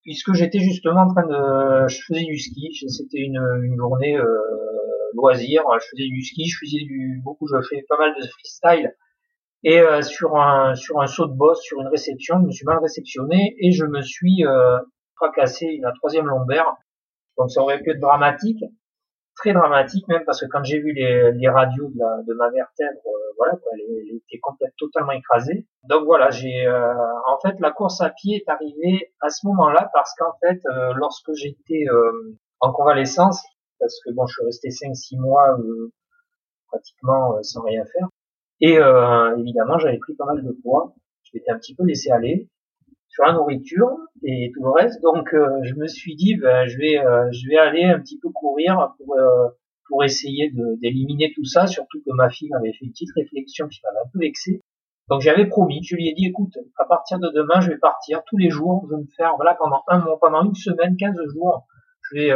puisque 0.07 0.31
j'étais 0.31 0.59
justement 0.59 1.01
en 1.01 1.13
train 1.13 1.27
de, 1.27 1.87
je 1.89 1.99
faisais 2.07 2.23
du 2.23 2.39
ski. 2.39 2.73
C'était 2.87 3.19
une, 3.19 3.75
journée 3.75 4.15
euh, 4.15 4.25
loisir. 5.13 5.63
Je 5.81 5.85
faisais 5.91 6.07
du 6.07 6.23
ski, 6.23 6.47
je 6.47 6.57
faisais 6.59 6.85
du 6.85 7.21
beaucoup, 7.25 7.45
je 7.45 7.61
fais 7.67 7.83
pas 7.89 7.97
mal 7.97 8.15
de 8.15 8.25
freestyle. 8.25 8.93
Et 9.63 9.81
euh, 9.81 10.01
sur 10.01 10.37
un 10.37 10.75
sur 10.75 11.01
un 11.01 11.07
saut 11.07 11.27
de 11.27 11.33
boss, 11.33 11.61
sur 11.61 11.81
une 11.81 11.89
réception, 11.89 12.35
je 12.39 12.45
me 12.45 12.51
suis 12.51 12.65
mal 12.65 12.77
réceptionné 12.81 13.57
et 13.59 13.71
je 13.73 13.83
me 13.83 14.01
suis 14.01 14.45
euh, 14.45 14.77
fracassé 15.17 15.65
une 15.65 15.91
troisième 15.97 16.27
lombaire. 16.27 16.77
Donc 17.37 17.51
ça 17.51 17.61
aurait 17.61 17.81
pu 17.81 17.91
être 17.91 17.99
dramatique 17.99 18.63
très 19.37 19.53
dramatique 19.53 20.07
même 20.07 20.23
parce 20.25 20.41
que 20.41 20.47
quand 20.47 20.63
j'ai 20.63 20.79
vu 20.79 20.91
les, 20.93 21.31
les 21.31 21.49
radios 21.49 21.89
de, 21.89 21.99
la, 21.99 22.23
de 22.27 22.33
ma 22.33 22.49
vertèbre, 22.49 23.01
euh, 23.05 23.33
voilà, 23.37 23.53
quoi, 23.53 23.71
elle, 23.73 24.15
était 24.15 24.39
complètement 24.39 24.75
totalement 24.77 25.11
écrasée. 25.11 25.65
Donc 25.83 26.05
voilà, 26.05 26.29
j'ai 26.31 26.65
euh, 26.65 26.93
en 27.27 27.39
fait 27.39 27.59
la 27.59 27.71
course 27.71 28.01
à 28.01 28.09
pied 28.09 28.37
est 28.37 28.49
arrivée 28.49 29.13
à 29.21 29.29
ce 29.29 29.45
moment-là 29.47 29.89
parce 29.93 30.13
qu'en 30.15 30.33
fait 30.41 30.59
euh, 30.65 30.93
lorsque 30.95 31.31
j'étais 31.33 31.85
en 32.59 32.71
convalescence, 32.73 33.43
parce 33.79 33.99
que 34.03 34.11
bon, 34.11 34.25
je 34.25 34.33
suis 34.33 34.45
resté 34.45 34.69
5-6 34.69 35.19
mois 35.19 35.57
pratiquement 36.67 37.41
sans 37.43 37.61
rien 37.61 37.85
faire, 37.85 38.07
et 38.59 38.77
évidemment 39.39 39.77
j'avais 39.77 39.99
pris 39.99 40.15
pas 40.15 40.25
mal 40.25 40.43
de 40.43 40.51
poids, 40.63 40.95
je 41.23 41.31
m'étais 41.33 41.51
un 41.51 41.57
petit 41.57 41.75
peu 41.75 41.85
laissé 41.85 42.11
aller 42.11 42.49
sur 43.17 43.25
la 43.25 43.33
nourriture 43.33 43.89
et 44.23 44.51
tout 44.53 44.63
le 44.63 44.69
reste. 44.69 45.01
Donc 45.01 45.33
euh, 45.33 45.47
je 45.63 45.73
me 45.73 45.87
suis 45.87 46.15
dit 46.15 46.35
ben, 46.35 46.67
je 46.67 46.77
vais 46.77 46.99
euh, 46.99 47.27
je 47.31 47.49
vais 47.49 47.57
aller 47.57 47.83
un 47.83 47.99
petit 47.99 48.19
peu 48.19 48.29
courir 48.29 48.93
pour 48.97 49.15
euh, 49.17 49.47
pour 49.87 50.03
essayer 50.03 50.51
d'éliminer 50.81 51.31
tout 51.33 51.45
ça, 51.45 51.65
surtout 51.65 51.99
que 52.05 52.11
ma 52.13 52.29
fille 52.29 52.49
m'avait 52.49 52.73
fait 52.73 52.85
une 52.85 52.91
petite 52.91 53.13
réflexion 53.15 53.67
qui 53.69 53.79
m'avait 53.83 54.05
un 54.05 54.09
peu 54.13 54.19
vexé. 54.19 54.61
Donc 55.09 55.21
j'avais 55.21 55.45
promis, 55.45 55.81
je 55.83 55.95
lui 55.95 56.09
ai 56.09 56.13
dit 56.13 56.27
écoute, 56.27 56.57
à 56.77 56.85
partir 56.85 57.19
de 57.19 57.29
demain, 57.33 57.61
je 57.61 57.69
vais 57.69 57.77
partir 57.77 58.21
tous 58.27 58.37
les 58.37 58.49
jours, 58.49 58.85
je 58.85 58.95
vais 58.95 59.01
me 59.01 59.07
faire 59.15 59.35
voilà 59.37 59.55
pendant 59.55 59.81
un 59.87 59.99
mois, 59.99 60.19
pendant 60.19 60.43
une 60.43 60.55
semaine, 60.55 60.95
15 60.97 61.15
jours, 61.33 61.65
je 62.11 62.15
vais 62.19 62.29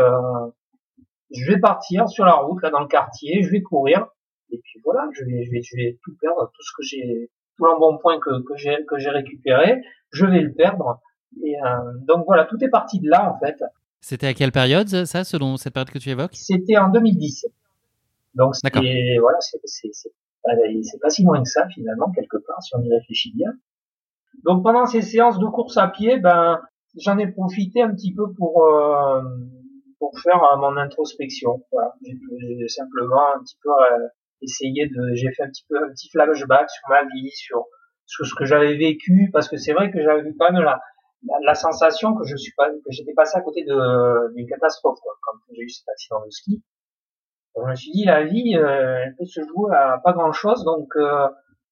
je 1.31 1.51
vais 1.51 1.59
partir 1.59 2.09
sur 2.09 2.25
la 2.25 2.35
route 2.35 2.63
là 2.63 2.71
dans 2.71 2.79
le 2.79 2.87
quartier, 2.87 3.43
je 3.43 3.51
vais 3.51 3.61
courir 3.61 4.07
et 4.49 4.57
puis 4.63 4.79
voilà, 4.83 5.07
je 5.11 5.25
vais 5.25 5.43
je 5.43 5.51
vais 5.51 5.61
je 5.61 5.75
vais 5.75 5.99
tout 6.03 6.15
perdre, 6.19 6.49
tout 6.55 6.63
ce 6.63 6.71
que 6.75 6.83
j'ai 6.83 7.29
tout 7.61 7.67
l'embonpoint 7.67 8.19
que 8.19 8.41
que 8.41 8.55
j'ai 8.55 8.85
que 8.87 8.97
j'ai 8.97 9.09
récupéré, 9.09 9.81
je 10.11 10.25
vais 10.25 10.41
le 10.41 10.53
perdre. 10.53 10.99
Et 11.43 11.55
euh, 11.55 11.67
donc 12.07 12.25
voilà, 12.25 12.45
tout 12.45 12.57
est 12.63 12.69
parti 12.69 12.99
de 12.99 13.09
là 13.09 13.31
en 13.31 13.39
fait. 13.39 13.63
C'était 14.01 14.27
à 14.27 14.33
quelle 14.33 14.51
période 14.51 14.87
ça, 15.05 15.23
selon 15.23 15.57
cette 15.57 15.73
période 15.73 15.91
que 15.91 15.99
tu 15.99 16.09
évoques? 16.09 16.33
C'était 16.33 16.77
en 16.77 16.89
2010. 16.89 17.45
Donc 18.35 18.55
c'était 18.55 19.17
voilà, 19.19 19.37
c'est 19.39 19.59
c'est 19.65 20.99
pas 20.99 21.09
si 21.09 21.23
loin 21.23 21.41
que 21.43 21.49
ça 21.49 21.67
finalement 21.67 22.11
quelque 22.11 22.37
part 22.37 22.61
si 22.63 22.75
on 22.75 22.81
y 22.81 22.91
réfléchit 22.91 23.33
bien. 23.35 23.53
Donc 24.43 24.63
pendant 24.63 24.85
ces 24.85 25.01
séances 25.01 25.37
de 25.37 25.45
course 25.45 25.77
à 25.77 25.87
pied, 25.87 26.17
ben 26.17 26.59
j'en 26.97 27.17
ai 27.17 27.27
profité 27.27 27.81
un 27.81 27.93
petit 27.93 28.13
peu 28.13 28.33
pour 28.33 28.65
euh, 28.65 29.21
pour 29.99 30.19
faire 30.19 30.43
euh, 30.43 30.57
mon 30.57 30.77
introspection. 30.77 31.63
Voilà, 31.71 31.93
j'ai 32.01 32.67
simplement 32.67 33.35
un 33.35 33.39
petit 33.43 33.57
peu 33.61 33.69
essayé 34.41 34.87
de, 34.87 35.13
j'ai 35.13 35.31
fait 35.31 35.43
un 35.43 35.47
petit 35.49 35.65
peu 35.69 35.77
un 35.77 35.89
petit 35.89 36.09
flashback 36.09 36.69
sur 36.69 36.89
ma 36.89 37.03
vie, 37.03 37.31
sur 37.31 37.65
sur 38.05 38.25
ce 38.25 38.35
que 38.35 38.45
j'avais 38.45 38.75
vécu, 38.75 39.29
parce 39.31 39.47
que 39.47 39.57
c'est 39.57 39.73
vrai 39.73 39.89
que 39.89 40.01
j'avais 40.01 40.23
vu 40.23 40.35
quand 40.37 40.51
même 40.51 40.63
la, 40.63 40.81
la, 41.43 41.53
sensation 41.53 42.13
que 42.15 42.25
je 42.25 42.35
suis 42.35 42.51
pas, 42.57 42.69
que 42.69 42.89
j'étais 42.89 43.13
passé 43.13 43.37
à 43.37 43.41
côté 43.41 43.63
de 43.63 44.33
d'une 44.35 44.47
catastrophe, 44.47 44.99
quoi, 45.01 45.13
quand 45.23 45.37
j'ai 45.55 45.63
eu 45.63 45.69
cet 45.69 45.87
accident 45.87 46.23
de 46.25 46.29
ski. 46.29 46.63
Donc, 47.55 47.65
je 47.65 47.69
me 47.71 47.75
suis 47.75 47.91
dit 47.91 48.05
la 48.05 48.23
vie, 48.25 48.57
euh, 48.57 49.05
elle 49.05 49.15
peut 49.17 49.25
se 49.25 49.41
jouer 49.41 49.73
à 49.73 49.99
pas 50.03 50.13
grand 50.13 50.31
chose, 50.31 50.63
donc 50.65 50.89
euh, 50.97 51.27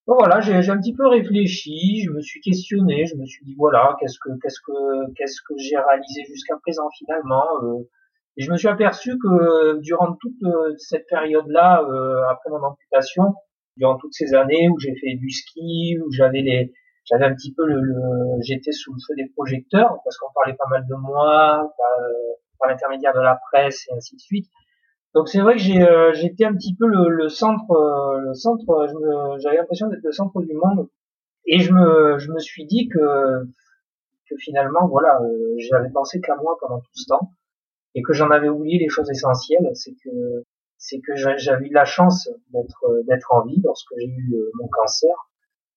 voilà, 0.06 0.40
j'ai 0.40 0.70
un 0.70 0.78
petit 0.78 0.94
peu 0.94 1.06
réfléchi, 1.06 2.02
je 2.02 2.10
me 2.10 2.20
suis 2.20 2.40
questionné, 2.40 3.06
je 3.06 3.16
me 3.16 3.26
suis 3.26 3.44
dit 3.44 3.54
voilà, 3.56 3.96
qu'est-ce 4.00 4.18
que 4.18 4.30
qu'est-ce 4.42 4.60
que 4.60 5.12
qu'est-ce 5.14 5.40
que 5.46 5.54
j'ai 5.58 5.76
réalisé 5.76 6.24
jusqu'à 6.26 6.56
présent 6.62 6.88
finalement. 6.98 7.44
Euh, 7.62 7.88
et 8.36 8.42
je 8.42 8.50
me 8.50 8.56
suis 8.56 8.68
aperçu 8.68 9.18
que 9.18 9.80
durant 9.80 10.14
toute 10.14 10.42
euh, 10.44 10.74
cette 10.78 11.06
période-là, 11.08 11.82
euh, 11.82 12.22
après 12.30 12.50
mon 12.50 12.62
amputation, 12.62 13.34
durant 13.76 13.96
toutes 13.96 14.14
ces 14.14 14.34
années 14.34 14.68
où 14.68 14.78
j'ai 14.78 14.94
fait 14.94 15.14
du 15.16 15.30
ski, 15.30 15.98
où 16.04 16.10
j'avais 16.12 16.42
les, 16.42 16.72
j'avais 17.04 17.24
un 17.24 17.34
petit 17.34 17.52
peu 17.54 17.66
le, 17.66 17.82
j'étais 18.42 18.72
sous 18.72 18.92
le 18.92 18.98
feu 19.06 19.14
des 19.16 19.30
projecteurs 19.34 19.98
parce 20.04 20.16
qu'on 20.18 20.32
parlait 20.34 20.54
pas 20.54 20.68
mal 20.70 20.86
de 20.88 20.94
moi 20.94 21.72
par, 21.76 22.68
l'intermédiaire 22.68 23.14
de 23.14 23.20
la 23.20 23.40
presse 23.50 23.86
et 23.88 23.94
ainsi 23.96 24.16
de 24.16 24.20
suite. 24.20 24.46
Donc 25.14 25.28
c'est 25.28 25.40
vrai 25.40 25.54
que 25.54 25.60
j'ai, 25.60 25.82
euh, 25.82 26.12
j'étais 26.12 26.44
un 26.44 26.54
petit 26.54 26.76
peu 26.76 26.86
le, 26.86 27.08
le 27.08 27.28
centre, 27.28 27.70
euh, 27.72 28.20
le 28.20 28.34
centre, 28.34 28.86
j'avais 29.38 29.56
l'impression 29.56 29.88
d'être 29.88 30.04
le 30.04 30.12
centre 30.12 30.40
du 30.42 30.54
monde 30.54 30.88
et 31.46 31.58
je 31.58 31.72
me, 31.72 32.18
je 32.18 32.30
me 32.30 32.38
suis 32.38 32.66
dit 32.66 32.88
que, 32.88 33.44
que 34.28 34.36
finalement 34.38 34.86
voilà, 34.88 35.20
euh, 35.22 35.56
j'avais 35.58 35.90
pensé 35.90 36.20
qu'à 36.20 36.36
moi 36.36 36.56
pendant 36.60 36.78
tout 36.78 36.94
ce 36.94 37.06
temps 37.08 37.32
et 37.94 38.02
que 38.02 38.12
j'en 38.12 38.30
avais 38.30 38.48
oublié 38.48 38.78
les 38.78 38.88
choses 38.88 39.10
essentielles, 39.10 39.70
c'est 39.74 39.94
que 40.02 40.44
c'est 40.78 41.00
que 41.00 41.14
j'avais 41.14 41.66
eu 41.66 41.74
la 41.74 41.84
chance 41.84 42.28
d'être 42.52 43.02
d'être 43.06 43.32
en 43.32 43.44
vie 43.44 43.60
lorsque 43.62 43.92
j'ai 43.98 44.06
eu 44.06 44.34
euh, 44.34 44.50
mon 44.54 44.68
cancer, 44.68 45.14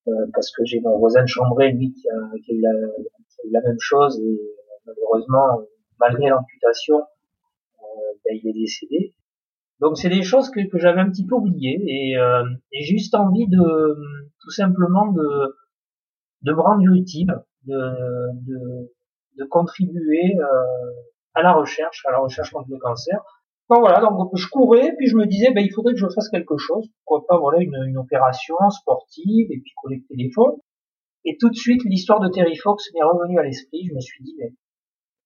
euh, 0.08 0.12
parce 0.34 0.52
que 0.52 0.64
j'ai 0.66 0.80
mon 0.80 0.98
voisin 0.98 1.24
de 1.24 1.28
chambré, 1.28 1.72
lui, 1.72 1.94
qui 1.94 2.08
a, 2.10 2.14
qui 2.44 2.52
a, 2.52 2.56
eu 2.56 2.62
la, 2.62 2.72
qui 3.30 3.42
a, 3.42 3.48
eu 3.48 3.52
la, 3.52 3.62
même 3.62 3.80
chose, 3.80 4.20
et 4.20 4.40
malheureusement, 4.86 5.62
malgré 6.00 6.30
l'amputation, 6.30 6.98
euh, 6.98 7.84
ben, 8.24 8.40
il 8.42 8.50
est 8.50 8.54
décédé. 8.54 9.14
Donc 9.80 9.98
c'est 9.98 10.10
des 10.10 10.24
choses 10.24 10.50
que, 10.52 10.66
que 10.70 10.78
j'avais 10.78 11.02
un 11.02 11.10
petit 11.10 11.26
peu 11.26 11.36
oubliées, 11.36 11.82
et, 11.86 12.18
euh, 12.18 12.44
et 12.72 12.84
juste 12.84 13.16
envie 13.16 13.48
de 13.48 13.96
tout 14.40 14.52
simplement 14.52 15.12
de, 15.12 15.56
de 16.44 16.54
me 16.54 16.62
rendre 16.62 16.94
utile, 16.94 17.34
de, 17.66 17.78
de, 18.46 18.92
de 19.38 19.46
contribuer 19.46 20.36
à 21.34 21.42
la 21.42 21.54
recherche, 21.54 22.06
à 22.06 22.12
la 22.12 22.20
recherche 22.20 22.52
contre 22.52 22.70
le 22.70 22.78
cancer, 22.78 23.20
voilà, 23.70 24.02
donc 24.02 24.30
je 24.36 24.48
courais, 24.50 24.94
puis 24.98 25.08
je 25.08 25.16
me 25.16 25.26
disais, 25.26 25.52
ben, 25.52 25.64
il 25.64 25.72
faudrait 25.72 25.94
que 25.94 26.00
je 26.00 26.08
fasse 26.08 26.30
quelque 26.30 26.58
chose, 26.58 26.88
pourquoi 27.06 27.26
pas, 27.28 27.40
voilà, 27.40 27.60
une, 27.62 27.76
une 27.88 27.98
opération 27.98 28.56
sportive, 28.70 29.48
et 29.50 29.60
puis 29.60 29.72
collecter 29.82 30.16
des 30.16 30.30
fonds. 30.32 30.62
Et 31.26 31.38
tout 31.40 31.50
de 31.50 31.56
suite, 31.56 31.82
l'histoire 31.86 32.20
de 32.20 32.28
Terry 32.28 32.56
Fox 32.58 32.92
m'est 32.94 33.04
revenue 33.04 33.40
à 33.40 33.44
l'esprit. 33.44 33.88
Je 33.90 33.96
me 33.96 34.02
suis 34.02 34.24
dit, 34.24 34.36
mais 34.38 34.54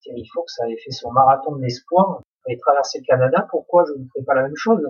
Terry 0.04 0.24
Fox 0.32 0.58
avait 0.60 0.76
fait 0.76 0.92
son 0.92 1.10
marathon 1.10 1.56
de 1.56 1.62
l'espoir, 1.62 2.22
avait 2.46 2.56
traversé 2.58 3.00
le 3.00 3.04
Canada, 3.04 3.46
pourquoi 3.50 3.84
je 3.86 4.00
ne 4.00 4.06
ferais 4.06 4.24
pas 4.24 4.34
la 4.34 4.42
même 4.42 4.56
chose? 4.56 4.86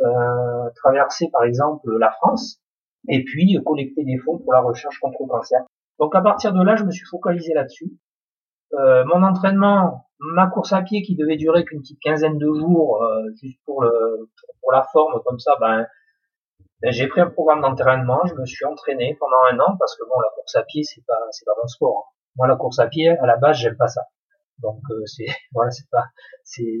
Euh, 0.00 0.70
Traverser, 0.76 1.28
par 1.30 1.44
exemple, 1.44 1.96
la 1.98 2.10
France, 2.10 2.60
et 3.08 3.22
puis 3.22 3.58
collecter 3.64 4.02
des 4.02 4.18
fonds 4.18 4.38
pour 4.38 4.52
la 4.52 4.60
recherche 4.60 4.98
contre 4.98 5.18
le 5.20 5.28
cancer. 5.28 5.60
Donc 5.98 6.14
à 6.14 6.22
partir 6.22 6.52
de 6.52 6.62
là, 6.62 6.76
je 6.76 6.84
me 6.84 6.90
suis 6.90 7.06
focalisé 7.06 7.54
là-dessus. 7.54 7.92
Euh, 8.72 9.04
mon 9.04 9.22
entraînement 9.22 10.05
ma 10.18 10.48
course 10.48 10.72
à 10.72 10.82
pied 10.82 11.02
qui 11.02 11.16
devait 11.16 11.36
durer 11.36 11.64
qu'une 11.64 11.80
petite 11.80 12.00
quinzaine 12.00 12.38
de 12.38 12.46
jours, 12.46 13.02
euh, 13.02 13.30
juste 13.40 13.58
pour 13.64 13.82
le 13.82 14.30
pour 14.60 14.72
la 14.72 14.82
forme 14.92 15.20
comme 15.24 15.38
ça, 15.38 15.52
ben, 15.60 15.86
ben, 16.82 16.92
j'ai 16.92 17.06
pris 17.06 17.20
un 17.20 17.30
programme 17.30 17.60
d'entraînement, 17.60 18.20
je 18.26 18.34
me 18.34 18.44
suis 18.46 18.64
entraîné 18.64 19.16
pendant 19.18 19.36
un 19.52 19.58
an 19.60 19.76
parce 19.78 19.96
que 19.96 20.04
bon 20.04 20.20
la 20.20 20.28
course 20.34 20.56
à 20.56 20.62
pied 20.62 20.82
c'est 20.82 21.04
pas 21.06 21.18
c'est 21.30 21.44
pas 21.44 21.54
mon 21.60 21.68
sport. 21.68 21.98
Hein. 21.98 22.12
Moi 22.36 22.48
la 22.48 22.56
course 22.56 22.78
à 22.78 22.86
pied 22.86 23.08
à 23.10 23.26
la 23.26 23.36
base 23.36 23.58
j'aime 23.58 23.76
pas 23.76 23.88
ça. 23.88 24.02
Donc 24.60 24.80
euh, 24.90 25.02
c'est 25.04 25.26
voilà 25.52 25.70
c'est 25.70 25.88
pas 25.90 26.04
c'est 26.44 26.80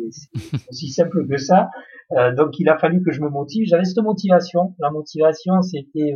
aussi 0.68 0.88
simple 0.90 1.26
que 1.28 1.36
ça. 1.36 1.70
Euh, 2.12 2.32
donc 2.34 2.58
il 2.58 2.68
a 2.68 2.78
fallu 2.78 3.02
que 3.02 3.10
je 3.10 3.20
me 3.20 3.28
motive. 3.28 3.66
J'avais 3.66 3.84
cette 3.84 4.02
motivation. 4.02 4.74
La 4.78 4.90
motivation 4.90 5.60
c'était 5.62 6.14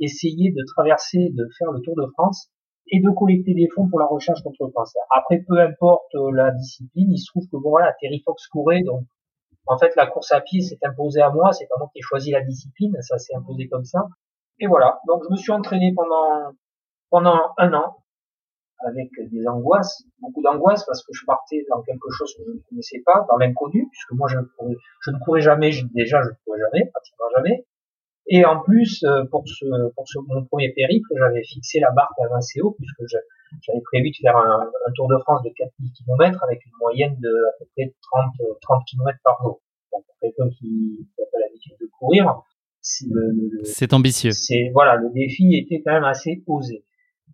essayer 0.00 0.52
de 0.52 0.64
traverser, 0.66 1.30
de 1.32 1.48
faire 1.58 1.72
le 1.72 1.80
Tour 1.80 1.96
de 1.96 2.06
France 2.12 2.50
et 2.90 3.00
de 3.00 3.10
collecter 3.10 3.54
des 3.54 3.68
fonds 3.74 3.88
pour 3.88 3.98
la 4.00 4.06
recherche 4.06 4.42
contre 4.42 4.64
le 4.64 4.70
cancer. 4.72 5.02
Après, 5.14 5.44
peu 5.46 5.58
importe 5.60 6.14
euh, 6.14 6.30
la 6.32 6.50
discipline, 6.52 7.12
il 7.12 7.18
se 7.18 7.26
trouve 7.30 7.44
que 7.50 7.56
bon 7.56 7.70
voilà, 7.70 7.94
Terry 8.00 8.22
Fox 8.24 8.46
courait, 8.48 8.82
donc 8.82 9.04
en 9.66 9.78
fait 9.78 9.94
la 9.96 10.06
course 10.06 10.32
à 10.32 10.40
pied 10.40 10.60
s'est 10.62 10.78
imposée 10.82 11.20
à 11.20 11.30
moi, 11.30 11.52
c'est 11.52 11.66
pas 11.66 11.76
moi 11.78 11.88
qui 11.92 11.98
ai 12.00 12.02
choisi 12.02 12.30
la 12.32 12.42
discipline, 12.42 12.96
ça 13.00 13.18
s'est 13.18 13.34
imposé 13.34 13.68
comme 13.68 13.84
ça. 13.84 14.06
Et 14.60 14.66
voilà, 14.66 15.00
donc 15.06 15.22
je 15.24 15.30
me 15.30 15.36
suis 15.36 15.52
entraîné 15.52 15.92
pendant 15.94 16.52
pendant 17.10 17.38
un 17.58 17.72
an. 17.74 17.96
avec 18.86 19.10
des 19.30 19.46
angoisses, 19.48 20.04
beaucoup 20.20 20.42
d'angoisses 20.42 20.84
parce 20.86 21.02
que 21.04 21.12
je 21.12 21.24
partais 21.26 21.64
dans 21.68 21.82
quelque 21.82 22.10
chose 22.10 22.32
que 22.36 22.42
je 22.46 22.50
ne 22.52 22.60
connaissais 22.68 23.02
pas, 23.04 23.26
dans 23.28 23.36
l'inconnu, 23.36 23.88
puisque 23.90 24.12
moi 24.12 24.28
je, 24.28 24.38
je 25.02 25.10
ne 25.10 25.18
courais 25.24 25.40
jamais, 25.40 25.70
déjà 25.94 26.20
je 26.22 26.28
ne 26.28 26.34
courais 26.44 26.58
jamais, 26.60 26.90
pratiquement 26.92 27.26
jamais. 27.36 27.66
Et 28.28 28.44
en 28.44 28.60
plus, 28.60 29.02
euh, 29.04 29.24
pour 29.30 29.44
ce, 29.46 29.64
pour 29.94 30.06
ce, 30.06 30.18
mon 30.26 30.44
premier 30.44 30.70
périple, 30.70 31.08
j'avais 31.16 31.42
fixé 31.44 31.80
la 31.80 31.90
barre 31.92 32.12
à 32.18 32.36
assez 32.36 32.60
haut, 32.60 32.76
puisque 32.78 33.02
j'avais 33.62 33.80
prévu 33.80 34.10
de 34.10 34.16
faire 34.20 34.36
un, 34.36 34.70
un, 34.86 34.92
Tour 34.94 35.08
de 35.08 35.16
France 35.18 35.42
de 35.42 35.50
4000 35.56 35.92
km 35.92 36.44
avec 36.44 36.64
une 36.66 36.72
moyenne 36.78 37.16
de 37.20 37.28
à 37.28 37.52
peu 37.58 37.64
près 37.74 37.94
30, 38.12 38.32
30 38.60 38.82
km 38.90 39.18
par 39.24 39.38
jour. 39.42 39.60
Donc, 39.92 40.04
pour 40.04 40.16
quelqu'un 40.20 40.50
qui 40.58 41.08
n'a 41.18 41.24
pas 41.32 41.38
l'habitude 41.40 41.74
de 41.80 41.88
courir, 41.98 42.42
c'est 42.80 43.92
ambitieux. 43.92 44.30
C'est 44.32 44.70
voilà, 44.72 44.96
le 44.96 45.10
défi 45.12 45.56
était 45.56 45.82
quand 45.84 45.92
même 45.92 46.04
assez 46.04 46.42
osé. 46.46 46.84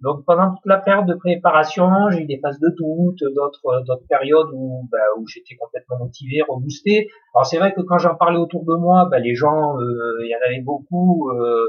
Donc 0.02 0.24
pendant 0.26 0.50
toute 0.50 0.66
la 0.66 0.78
période 0.78 1.06
de 1.06 1.14
préparation, 1.14 1.88
j'ai 2.10 2.22
eu 2.22 2.26
des 2.26 2.38
phases 2.38 2.58
de 2.58 2.68
doute, 2.76 3.20
d'autres 3.34 3.84
d'autres 3.86 4.06
périodes 4.08 4.48
où 4.52 4.88
bah, 4.90 4.98
où 5.18 5.26
j'étais 5.26 5.56
complètement 5.56 5.98
motivé, 5.98 6.42
reboosté. 6.48 7.08
Alors 7.34 7.46
c'est 7.46 7.58
vrai 7.58 7.72
que 7.72 7.80
quand 7.80 7.98
j'en 7.98 8.14
parlais 8.14 8.38
autour 8.38 8.64
de 8.64 8.74
moi, 8.74 9.08
bah, 9.10 9.18
les 9.18 9.34
gens, 9.34 9.78
euh, 9.78 10.18
il 10.22 10.28
y 10.28 10.34
en 10.34 10.46
avait 10.46 10.62
beaucoup 10.62 11.30
euh, 11.30 11.68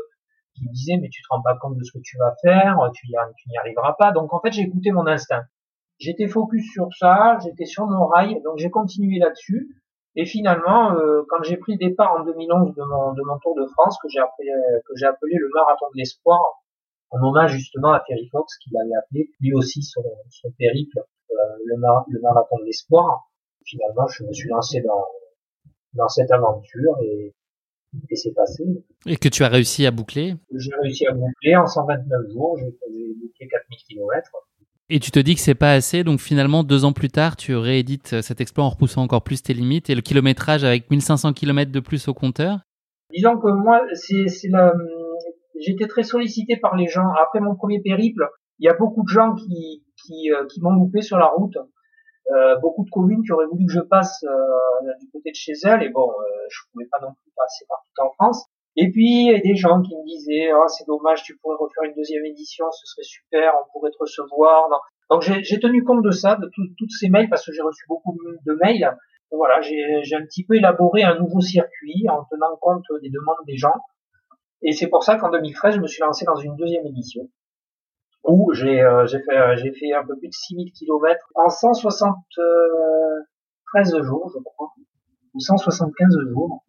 qui 0.56 0.68
disaient 0.70 0.98
mais 1.02 1.10
tu 1.10 1.22
te 1.22 1.28
rends 1.30 1.42
pas 1.42 1.56
compte 1.56 1.78
de 1.78 1.84
ce 1.84 1.92
que 1.92 2.02
tu 2.04 2.18
vas 2.18 2.34
faire, 2.42 2.78
tu 2.94 3.08
n'y 3.08 3.58
arriveras 3.58 3.94
pas. 3.98 4.12
Donc 4.12 4.34
en 4.34 4.42
fait 4.42 4.52
j'ai 4.52 4.64
écouté 4.64 4.92
mon 4.92 5.08
instinct. 5.08 5.44
J'étais 5.98 6.28
focus 6.28 6.66
sur 6.74 6.90
ça, 6.98 7.38
j'étais 7.44 7.66
sur 7.66 7.86
mon 7.86 8.08
rail, 8.08 8.42
donc 8.44 8.58
j'ai 8.58 8.70
continué 8.70 9.20
là-dessus. 9.20 9.70
Et 10.18 10.26
finalement, 10.26 10.94
euh, 10.94 11.24
quand 11.30 11.44
j'ai 11.44 11.58
pris 11.58 11.74
le 11.74 11.90
départ 11.90 12.16
en 12.20 12.24
2011 12.24 12.74
de 12.74 12.84
mon, 12.84 13.14
de 13.14 13.22
mon 13.22 13.38
Tour 13.40 13.56
de 13.56 13.66
France, 13.68 13.98
que 14.02 14.08
j'ai 14.10 14.20
appelé 14.20 15.36
le 15.38 15.50
marathon 15.54 15.86
de 15.94 15.98
l'espoir, 16.00 16.42
en 17.12 17.22
hommage 17.22 17.54
justement 17.54 17.94
à 17.94 18.04
Terry 18.08 18.28
Fox, 18.32 18.58
qui 18.58 18.72
l'avait 18.72 18.96
appelé 18.96 19.30
lui 19.40 19.54
aussi 19.54 19.84
son, 19.84 20.04
son 20.30 20.52
périple, 20.52 21.00
euh, 21.00 21.36
le, 21.66 21.76
le, 21.76 22.22
marathon 22.22 22.58
de 22.60 22.66
l'espoir. 22.66 23.30
Finalement, 23.66 24.08
je 24.08 24.24
me 24.24 24.34
suis 24.34 24.50
lancé 24.50 24.82
dans, 24.82 25.06
dans 25.94 26.08
cette 26.08 26.32
aventure 26.32 26.98
et, 27.02 27.34
et 28.10 28.16
c'est 28.16 28.34
passé. 28.34 28.64
Et 29.06 29.18
que 29.18 29.30
tu 29.30 29.44
as 29.44 29.50
réussi 29.50 29.86
à 29.86 29.92
boucler? 29.92 30.36
J'ai 30.54 30.72
réussi 30.82 31.08
à 31.08 31.14
boucler 31.14 31.56
en 31.56 31.66
129 31.66 32.32
jours, 32.32 32.58
j'ai 32.58 32.66
bouclé 32.66 33.48
4000 33.48 33.80
km. 33.88 34.32
Et 34.90 35.00
tu 35.00 35.10
te 35.10 35.20
dis 35.20 35.34
que 35.34 35.42
c'est 35.42 35.56
pas 35.56 35.74
assez, 35.74 36.04
donc 36.04 36.20
finalement, 36.20 36.64
deux 36.64 36.86
ans 36.86 36.94
plus 36.94 37.10
tard, 37.10 37.36
tu 37.36 37.56
réédites 37.56 38.22
cet 38.22 38.40
exploit 38.40 38.66
en 38.66 38.70
repoussant 38.70 39.02
encore 39.02 39.24
plus 39.24 39.42
tes 39.42 39.56
limites 39.56 39.90
et 39.90 39.96
le 39.96 40.02
kilométrage 40.02 40.64
avec 40.64 40.92
1500 40.92 41.34
km 41.34 41.72
de 41.72 41.80
plus 41.80 42.08
au 42.08 42.14
compteur? 42.14 42.60
Disons 43.12 43.38
que 43.38 43.50
moi, 43.50 43.82
c'est 43.94 44.28
j'étais 45.60 45.88
très 45.88 46.04
sollicité 46.04 46.58
par 46.58 46.76
les 46.76 46.88
gens. 46.88 47.08
Après 47.22 47.40
mon 47.40 47.56
premier 47.56 47.82
périple, 47.82 48.28
il 48.60 48.66
y 48.66 48.70
a 48.70 48.74
beaucoup 48.74 49.04
de 49.04 49.10
gens 49.10 49.34
qui, 49.36 49.84
qui, 50.04 50.32
euh, 50.32 50.46
qui 50.48 50.62
m'ont 50.62 50.74
loupé 50.74 51.02
sur 51.02 51.18
la 51.18 51.28
route. 51.28 51.58
Euh, 52.34 52.56
beaucoup 52.58 52.84
de 52.84 52.90
communes 52.90 53.22
qui 53.24 53.32
auraient 53.34 53.46
voulu 53.46 53.68
que 53.68 53.74
je 53.74 53.82
passe 53.82 54.24
euh, 54.24 54.92
du 55.00 55.08
côté 55.12 55.30
de 55.30 55.36
chez 55.36 55.54
elles 55.64 55.84
et 55.84 55.90
bon, 55.90 56.10
euh, 56.10 56.24
je 56.50 56.60
pouvais 56.72 56.88
pas 56.92 56.98
non 57.00 57.14
plus 57.14 57.32
passer 57.36 57.66
partout 57.70 57.92
en 58.00 58.12
France. 58.14 58.48
Et 58.76 58.90
puis 58.90 59.28
il 59.28 59.32
y 59.32 59.36
a 59.36 59.40
des 59.40 59.56
gens 59.56 59.80
qui 59.84 59.96
me 59.96 60.04
disaient 60.04 60.52
oh, 60.52 60.66
c'est 60.68 60.88
dommage, 60.88 61.22
tu 61.22 61.38
pourrais 61.38 61.56
refaire 61.60 61.84
une 61.84 61.94
deuxième 61.94 62.26
édition, 62.26 62.66
ce 62.72 62.88
serait 62.88 63.04
super, 63.04 63.54
on 63.62 63.72
pourrait 63.72 63.92
te 63.92 63.98
recevoir. 64.00 64.68
Donc 65.12 65.22
j'ai 65.22 65.60
tenu 65.60 65.84
compte 65.84 66.04
de 66.04 66.10
ça, 66.10 66.36
de 66.36 66.50
toutes 66.56 66.92
ces 67.00 67.10
mails 67.10 67.30
parce 67.30 67.46
que 67.46 67.54
j'ai 67.54 67.62
reçu 67.62 67.84
beaucoup 67.88 68.18
de 68.44 68.54
mails. 68.60 68.98
Voilà, 69.32 69.62
j'ai 69.62 70.16
un 70.16 70.26
petit 70.26 70.46
peu 70.46 70.56
élaboré 70.56 71.04
un 71.04 71.20
nouveau 71.20 71.42
circuit 71.42 72.06
en 72.10 72.26
tenant 72.26 72.56
compte 72.60 72.86
des 73.04 73.10
demandes 73.10 73.46
des 73.46 73.58
gens. 73.58 73.76
Et 74.66 74.74
c'est 74.74 74.88
pour 74.88 75.04
ça 75.04 75.18
qu'en 75.18 75.30
2013, 75.30 75.76
je 75.76 75.80
me 75.80 75.88
suis 75.88 76.02
lancé 76.02 76.26
dans 76.26 76.36
une 76.36 76.56
deuxième 76.56 76.88
édition 76.88 77.30
où 78.24 78.52
j'ai 78.54 78.82
euh, 78.82 79.06
fait 79.08 79.38
euh, 79.38 79.56
fait 79.80 79.94
un 79.94 80.04
peu 80.04 80.18
plus 80.18 80.30
de 80.30 80.34
6000 80.34 80.72
km 80.74 81.24
en 81.36 81.50
173 81.50 84.02
jours, 84.02 84.32
je 84.34 84.40
crois, 84.44 84.74
ou 85.36 85.40
175 85.40 86.18
jours. 86.30 86.66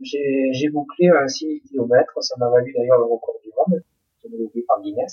J'ai 0.00 0.68
bouclé 0.72 1.10
6000 1.26 1.62
km, 1.62 2.22
ça 2.22 2.36
m'a 2.38 2.48
valu 2.48 2.72
d'ailleurs 2.72 2.98
le 2.98 3.04
record 3.04 3.40
du 3.42 3.50
monde. 3.56 3.82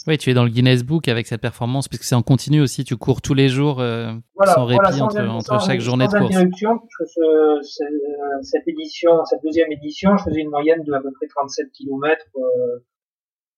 Oui, 0.07 0.17
tu 0.17 0.29
es 0.29 0.33
dans 0.33 0.43
le 0.43 0.49
Guinness 0.49 0.83
Book 0.83 1.07
avec 1.07 1.27
cette 1.27 1.41
performance, 1.41 1.87
puisque 1.87 2.03
c'est 2.03 2.15
en 2.15 2.21
continu 2.21 2.61
aussi, 2.61 2.83
tu 2.83 2.95
cours 2.97 3.21
tous 3.21 3.33
les 3.33 3.49
jours 3.49 3.79
euh, 3.79 4.11
sans 4.45 4.65
répit 4.65 5.01
entre, 5.01 5.21
entre 5.21 5.61
chaque 5.61 5.79
journée 5.79 6.07
de 6.07 6.11
course. 6.11 6.35
interruption, 6.35 6.79
ce, 7.05 8.39
cette 8.41 8.67
édition, 8.67 9.23
cette 9.25 9.41
deuxième 9.43 9.71
édition, 9.71 10.15
je 10.17 10.23
faisais 10.23 10.41
une 10.41 10.49
moyenne 10.49 10.83
de 10.83 10.93
à 10.93 11.01
peu 11.01 11.11
près 11.11 11.27
37 11.27 11.71
km. 11.71 12.25
Euh, 12.35 12.41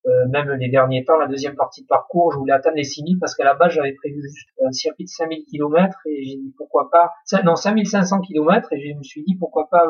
euh, 0.05 0.27
même 0.29 0.51
les 0.59 0.69
derniers 0.69 1.05
temps, 1.05 1.17
la 1.17 1.27
deuxième 1.27 1.55
partie 1.55 1.81
de 1.81 1.87
parcours, 1.87 2.33
je 2.33 2.37
voulais 2.37 2.51
atteindre 2.51 2.75
les 2.75 2.83
6000 2.83 3.19
parce 3.19 3.35
qu'à 3.35 3.45
la 3.45 3.53
base 3.53 3.71
j'avais 3.71 3.93
prévu 3.93 4.21
juste 4.21 4.49
un 4.65 4.71
circuit 4.73 5.05
de 5.05 5.09
5000 5.09 5.45
km 5.45 5.97
et 6.07 6.23
j'ai 6.25 6.35
dit 6.35 6.53
pourquoi 6.57 6.89
pas, 6.91 7.11
non 7.45 7.55
5500 7.55 8.19
km 8.19 8.73
et 8.73 8.81
je 8.81 8.97
me 8.97 9.03
suis 9.03 9.23
dit 9.23 9.35
pourquoi 9.35 9.69
pas 9.69 9.87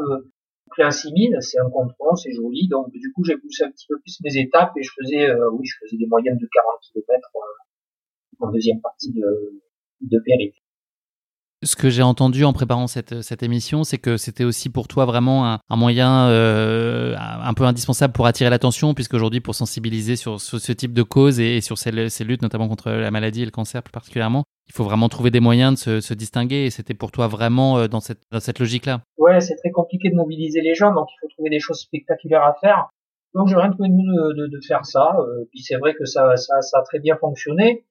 euh, 0.80 0.92
6000, 0.92 1.38
c'est 1.42 1.60
un 1.60 1.70
contrôle, 1.70 2.18
c'est 2.18 2.32
joli. 2.32 2.68
Donc 2.68 2.92
du 2.92 3.12
coup, 3.14 3.24
j'ai 3.24 3.38
poussé 3.38 3.64
un 3.64 3.72
petit 3.72 3.86
peu 3.88 4.00
plus 4.00 4.20
mes 4.24 4.38
étapes 4.38 4.74
et 4.78 4.84
je 4.84 4.92
faisais, 5.00 5.30
euh, 5.30 5.50
oui, 5.52 5.66
je 5.66 5.78
faisais 5.82 5.98
des 5.98 6.08
moyennes 6.08 6.38
de 6.38 6.48
40 6.52 6.80
km 6.94 7.30
en 8.40 8.52
deuxième 8.52 8.82
partie 8.82 9.12
de, 9.12 9.62
de. 10.02 10.20
Ce 11.64 11.76
que 11.76 11.90
j'ai 11.90 12.04
entendu 12.04 12.44
en 12.44 12.54
préparant 12.54 12.88
cette, 12.88 13.22
cette 13.22 13.44
émission, 13.44 13.84
c'est 13.84 13.98
que 13.98 14.18
c'était 14.18 14.44
aussi 14.44 14.70
pour 14.70 14.88
toi 14.88 15.06
vraiment 15.06 15.52
un, 15.52 15.60
un 15.70 15.76
moyen 15.76 16.28
euh, 16.28 17.16
un 17.18 17.54
peu 17.54 17.64
indispensable 17.64 18.14
pour 18.14 18.26
attirer 18.26 18.50
l'attention, 18.50 18.94
puisque 18.94 19.14
aujourd'hui, 19.14 19.40
pour 19.40 19.56
sensibiliser 19.56 20.16
sur, 20.16 20.42
ce 20.42 20.72
type 20.72 20.94
de 20.94 21.04
causes 21.04 21.40
et, 21.40 21.62
sur 21.62 21.78
ces, 21.78 21.92
luttes, 21.92 22.42
notamment 22.42 22.68
contre 22.68 22.92
la 22.92 23.12
maladie 23.12 23.44
et 23.44 23.46
le 23.46 23.52
cancer 23.52 23.82
plus 23.82 23.92
particulièrement, 23.92 24.44
il 24.68 24.74
faut 24.74 24.84
vraiment 24.84 25.10
trouver 25.10 25.32
des 25.32 25.40
moyens 25.40 25.74
de 25.74 25.78
se, 25.78 26.02
se 26.02 26.14
distinguer. 26.14 26.66
Et 26.66 26.70
c'était 26.70 26.94
pour 26.94 27.12
toi 27.12 27.28
vraiment 27.28 27.78
euh, 27.78 27.88
dans 27.88 28.00
cette, 28.00 28.22
dans 28.32 28.40
cette 28.40 28.60
logique-là. 28.60 29.02
Ouais, 29.18 29.40
c'est 29.40 29.56
très 29.56 29.72
compliqué 29.72 30.10
de 30.10 30.16
mobiliser 30.16 30.62
les 30.62 30.76
gens, 30.76 30.94
donc 30.94 31.08
il 31.12 31.18
faut 31.22 31.28
trouver 31.30 31.50
des 31.50 31.60
choses 31.60 31.80
spectaculaires 31.80 32.44
à 32.44 32.56
faire. 32.60 32.90
Donc 33.34 33.48
j'ai 33.48 33.56
rien 33.56 33.72
trouvé 33.72 33.90
de 33.90 33.96
mieux 33.96 34.34
de, 34.36 34.48
de, 34.48 34.60
faire 34.68 34.86
ça. 34.86 35.16
Euh, 35.18 35.46
puis 35.50 35.62
c'est 35.62 35.78
vrai 35.78 35.96
que 35.96 36.06
ça, 36.06 36.36
ça, 36.36 36.62
ça 36.62 36.80
a 36.80 36.84
très 36.84 37.00
bien 37.00 37.16
fonctionné. 37.18 37.86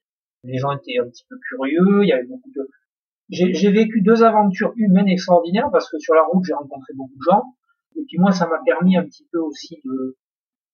Les 0.45 0.59
gens 0.59 0.73
étaient 0.73 0.99
un 1.01 1.09
petit 1.09 1.25
peu 1.29 1.37
curieux. 1.49 2.03
Il 2.03 2.09
y 2.09 2.13
avait 2.13 2.27
beaucoup 2.27 2.51
de 2.55 2.69
j'ai 3.33 3.71
vécu 3.71 4.03
deux 4.03 4.23
aventures 4.23 4.73
humaines 4.77 5.09
extraordinaires 5.09 5.71
parce 5.73 5.91
que 5.91 5.99
sur 5.99 6.15
la 6.15 6.23
route 6.23 6.45
j'ai 6.45 6.55
rencontré 6.55 6.93
beaucoup 6.95 7.15
de 7.15 7.31
gens. 7.31 7.43
Et 7.97 8.05
puis 8.07 8.19
moi 8.19 8.33
ça 8.33 8.47
m'a 8.47 8.61
permis 8.65 8.97
un 8.97 9.05
petit 9.05 9.27
peu 9.33 9.39
aussi 9.39 9.81
de 9.85 10.17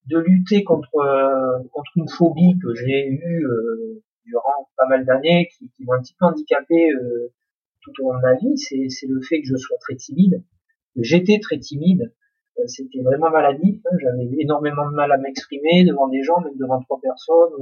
de 0.07 0.19
lutter 0.19 0.65
contre 0.65 0.97
euh, 0.97 1.63
contre 1.73 1.91
une 1.97 2.09
phobie 2.09 2.59
que 2.63 2.75
j'ai 2.75 3.07
eue 3.07 3.47
euh, 3.47 4.03
durant 4.25 4.69
pas 4.77 4.87
mal 4.87 5.05
d'années 5.05 5.49
qui, 5.57 5.71
qui 5.71 5.85
m'ont 5.85 5.93
un 5.93 6.03
petit 6.03 6.15
peu 6.19 6.27
handicapé 6.27 6.91
euh, 6.93 7.33
tout 7.83 7.93
au 8.03 8.13
long 8.13 8.19
de 8.19 8.23
ma 8.23 8.35
vie. 8.35 8.57
C'est 8.57 8.89
c'est 8.89 9.07
le 9.07 9.21
fait 9.21 9.41
que 9.41 9.47
je 9.47 9.57
sois 9.57 9.77
très 9.81 9.97
timide. 9.97 10.43
J'étais 10.97 11.39
très 11.41 11.59
timide 11.59 12.13
c'était 12.67 13.03
vraiment 13.03 13.31
maladif 13.31 13.81
hein. 13.87 13.97
j'avais 14.01 14.29
énormément 14.41 14.91
de 14.91 14.95
mal 14.95 15.13
à 15.13 15.17
m'exprimer 15.17 15.85
devant 15.85 16.09
des 16.09 16.23
gens 16.23 16.41
même 16.41 16.57
devant 16.57 16.81
trois 16.81 16.99
personnes. 17.01 17.53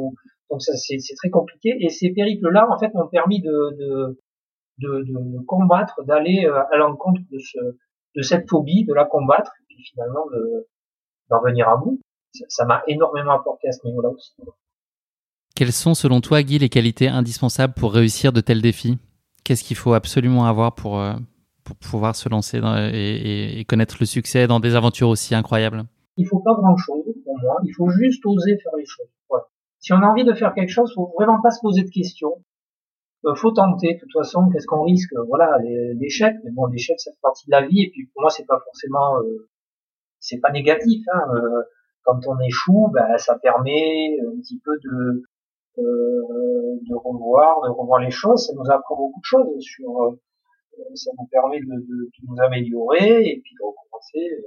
Donc 0.50 0.62
ça 0.62 0.72
c'est 0.76 1.14
très 1.16 1.30
compliqué. 1.30 1.76
Et 1.80 1.90
ces 1.90 2.10
périples 2.10 2.48
là 2.50 2.66
en 2.70 2.78
fait 2.78 2.92
m'ont 2.94 3.08
permis 3.08 3.40
de, 3.40 3.76
de 3.78 4.18
de, 4.78 5.04
de 5.06 5.44
combattre, 5.46 6.04
d'aller 6.04 6.46
euh, 6.46 6.62
à 6.72 6.76
l'encontre 6.76 7.20
de, 7.30 7.38
ce, 7.38 7.58
de 8.14 8.22
cette 8.22 8.48
phobie, 8.48 8.84
de 8.84 8.94
la 8.94 9.04
combattre, 9.04 9.52
et 9.60 9.64
puis 9.68 9.84
finalement 9.84 10.26
d'en 11.30 11.42
venir 11.42 11.68
à 11.68 11.76
bout. 11.76 12.00
Ça 12.48 12.66
m'a 12.66 12.82
énormément 12.86 13.32
apporté 13.32 13.68
à 13.68 13.72
ce 13.72 13.86
niveau-là 13.86 14.10
aussi. 14.10 14.34
Quelles 15.54 15.72
sont 15.72 15.94
selon 15.94 16.20
toi, 16.20 16.42
Guy, 16.42 16.58
les 16.58 16.68
qualités 16.68 17.08
indispensables 17.08 17.72
pour 17.72 17.94
réussir 17.94 18.32
de 18.32 18.42
tels 18.42 18.60
défis? 18.60 18.98
Qu'est-ce 19.42 19.64
qu'il 19.64 19.76
faut 19.76 19.94
absolument 19.94 20.44
avoir 20.44 20.74
pour, 20.74 21.00
euh, 21.00 21.14
pour 21.64 21.76
pouvoir 21.76 22.14
se 22.14 22.28
lancer 22.28 22.60
dans, 22.60 22.76
et, 22.76 23.58
et, 23.58 23.64
connaître 23.64 23.96
le 23.98 24.06
succès 24.06 24.46
dans 24.46 24.60
des 24.60 24.74
aventures 24.74 25.08
aussi 25.08 25.34
incroyables? 25.34 25.84
Il 26.18 26.26
faut 26.26 26.40
pas 26.40 26.54
grand-chose 26.54 27.04
pour 27.24 27.38
moi. 27.40 27.56
Il 27.64 27.72
faut 27.74 27.88
juste 27.88 28.24
oser 28.26 28.58
faire 28.62 28.76
les 28.76 28.84
choses. 28.84 29.08
Voilà. 29.30 29.44
Si 29.78 29.92
on 29.94 29.96
a 29.96 30.06
envie 30.06 30.24
de 30.24 30.34
faire 30.34 30.52
quelque 30.52 30.70
chose, 30.70 30.92
faut 30.94 31.10
vraiment 31.16 31.40
pas 31.40 31.50
se 31.50 31.60
poser 31.62 31.84
de 31.84 31.90
questions. 31.90 32.42
Euh, 33.26 33.34
faut 33.34 33.50
tenter. 33.50 33.94
De 33.94 34.00
toute 34.00 34.12
façon, 34.12 34.48
qu'est-ce 34.52 34.66
qu'on 34.66 34.82
risque? 34.82 35.12
Voilà, 35.28 35.58
l'échec. 35.94 36.34
Mais 36.44 36.50
bon, 36.52 36.66
l'échec, 36.66 37.00
ça 37.00 37.10
fait 37.10 37.18
partie 37.20 37.46
de 37.46 37.52
la 37.52 37.66
vie. 37.66 37.82
Et 37.82 37.90
puis 37.90 38.06
pour 38.12 38.22
moi, 38.22 38.30
c'est 38.30 38.46
pas 38.46 38.60
forcément, 38.64 39.18
euh, 39.20 39.48
c'est 40.20 40.38
pas 40.38 40.52
négatif. 40.52 41.04
Hein. 41.12 41.22
Euh, 41.34 41.62
quand 42.04 42.20
on 42.28 42.38
échoue, 42.40 42.88
ben, 42.92 43.18
ça 43.18 43.38
permet 43.38 44.18
un 44.20 44.36
petit 44.40 44.58
peu 44.58 44.72
de 44.84 45.22
de 45.78 46.94
revoir, 46.94 47.60
de 47.66 47.68
revoir 47.68 48.00
les 48.00 48.10
choses. 48.10 48.46
Ça 48.46 48.54
nous 48.54 48.70
apprend 48.70 48.96
beaucoup 48.96 49.20
de 49.20 49.24
choses 49.24 49.60
sur. 49.60 50.16
ça 50.94 51.10
nous 51.18 51.26
permet 51.26 51.60
de, 51.60 51.66
de, 51.66 52.10
nous 52.26 52.36
améliorer 52.42 53.26
et 53.26 53.40
puis 53.42 53.54
de 53.54 53.62
recommencer. 53.62 54.46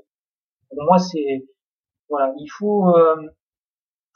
Pour 0.70 0.84
moi, 0.86 0.98
c'est 0.98 1.46
voilà, 2.10 2.34
il 2.40 2.48
faut 2.48 2.96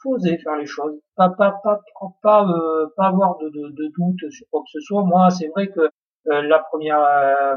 oser 0.04 0.38
faire 0.38 0.56
les 0.56 0.66
choses, 0.66 0.98
pas 1.16 1.30
pas 1.30 1.60
pas 1.62 1.80
pas 2.22 2.46
euh, 2.46 2.86
pas 2.96 3.06
avoir 3.06 3.38
de, 3.38 3.48
de, 3.48 3.68
de 3.70 3.92
doute 3.96 4.30
sur 4.30 4.46
quoi 4.50 4.60
que 4.62 4.70
ce 4.72 4.80
soit. 4.80 5.04
Moi, 5.04 5.30
c'est 5.30 5.48
vrai 5.48 5.68
que 5.68 5.80
euh, 5.80 6.42
la 6.42 6.58
première 6.58 7.00
euh, 7.00 7.56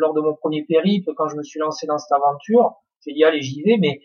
lors 0.00 0.14
de 0.14 0.20
mon 0.20 0.34
premier 0.34 0.64
périple, 0.64 1.12
quand 1.16 1.28
je 1.28 1.36
me 1.36 1.42
suis 1.42 1.60
lancé 1.60 1.86
dans 1.86 1.98
cette 1.98 2.12
aventure, 2.12 2.76
j'ai 3.04 3.12
dit 3.12 3.24
allez 3.24 3.42
j'y 3.42 3.62
vais, 3.62 3.76
mais 3.78 4.00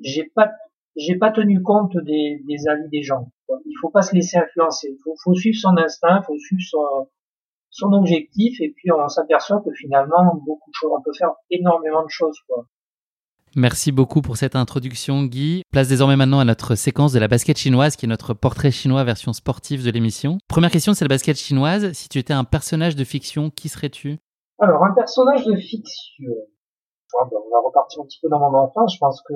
j'ai 0.00 0.24
pas 0.34 0.50
j'ai 0.96 1.16
pas 1.16 1.30
tenu 1.30 1.62
compte 1.62 1.96
des, 1.96 2.42
des 2.46 2.68
avis 2.68 2.88
des 2.88 3.02
gens. 3.02 3.30
Il 3.48 3.74
faut 3.80 3.90
pas 3.90 4.02
se 4.02 4.14
laisser 4.14 4.36
influencer. 4.36 4.88
Il 4.90 4.98
faut, 5.02 5.14
faut, 5.22 5.34
suivre 5.34 5.58
son 5.58 5.76
instinct, 5.76 6.22
faut 6.22 6.38
suivre 6.38 6.62
son, 6.68 7.08
son 7.70 7.92
objectif, 7.92 8.60
et 8.60 8.70
puis 8.70 8.90
on 8.92 9.08
s'aperçoit 9.08 9.60
que 9.60 9.72
finalement, 9.72 10.34
beaucoup 10.44 10.70
de 10.70 10.74
choses, 10.74 10.92
on 10.96 11.02
peut 11.02 11.12
faire 11.16 11.32
énormément 11.50 12.02
de 12.02 12.10
choses. 12.10 12.38
Quoi. 12.48 12.66
Merci 13.56 13.90
beaucoup 13.90 14.22
pour 14.22 14.36
cette 14.36 14.54
introduction, 14.54 15.24
Guy. 15.24 15.62
Place 15.72 15.88
désormais 15.88 16.16
maintenant 16.16 16.38
à 16.38 16.44
notre 16.44 16.76
séquence 16.76 17.12
de 17.12 17.18
la 17.18 17.26
basket 17.26 17.58
chinoise, 17.58 17.96
qui 17.96 18.06
est 18.06 18.08
notre 18.08 18.32
portrait 18.32 18.70
chinois 18.70 19.02
version 19.02 19.32
sportive 19.32 19.84
de 19.84 19.90
l'émission. 19.90 20.38
Première 20.48 20.70
question, 20.70 20.94
c'est 20.94 21.04
la 21.04 21.08
basket 21.08 21.36
chinoise. 21.36 21.92
Si 21.92 22.08
tu 22.08 22.18
étais 22.18 22.32
un 22.32 22.44
personnage 22.44 22.94
de 22.94 23.04
fiction, 23.04 23.50
qui 23.50 23.68
serais-tu? 23.68 24.18
Alors, 24.60 24.84
un 24.84 24.94
personnage 24.94 25.44
de 25.44 25.56
fiction. 25.56 26.32
on 27.14 27.24
va 27.24 27.60
repartir 27.64 28.02
un 28.02 28.04
petit 28.04 28.20
peu 28.22 28.28
dans 28.28 28.38
mon 28.38 28.56
enfance. 28.56 28.94
Je 28.94 28.98
pense 28.98 29.20
que 29.22 29.34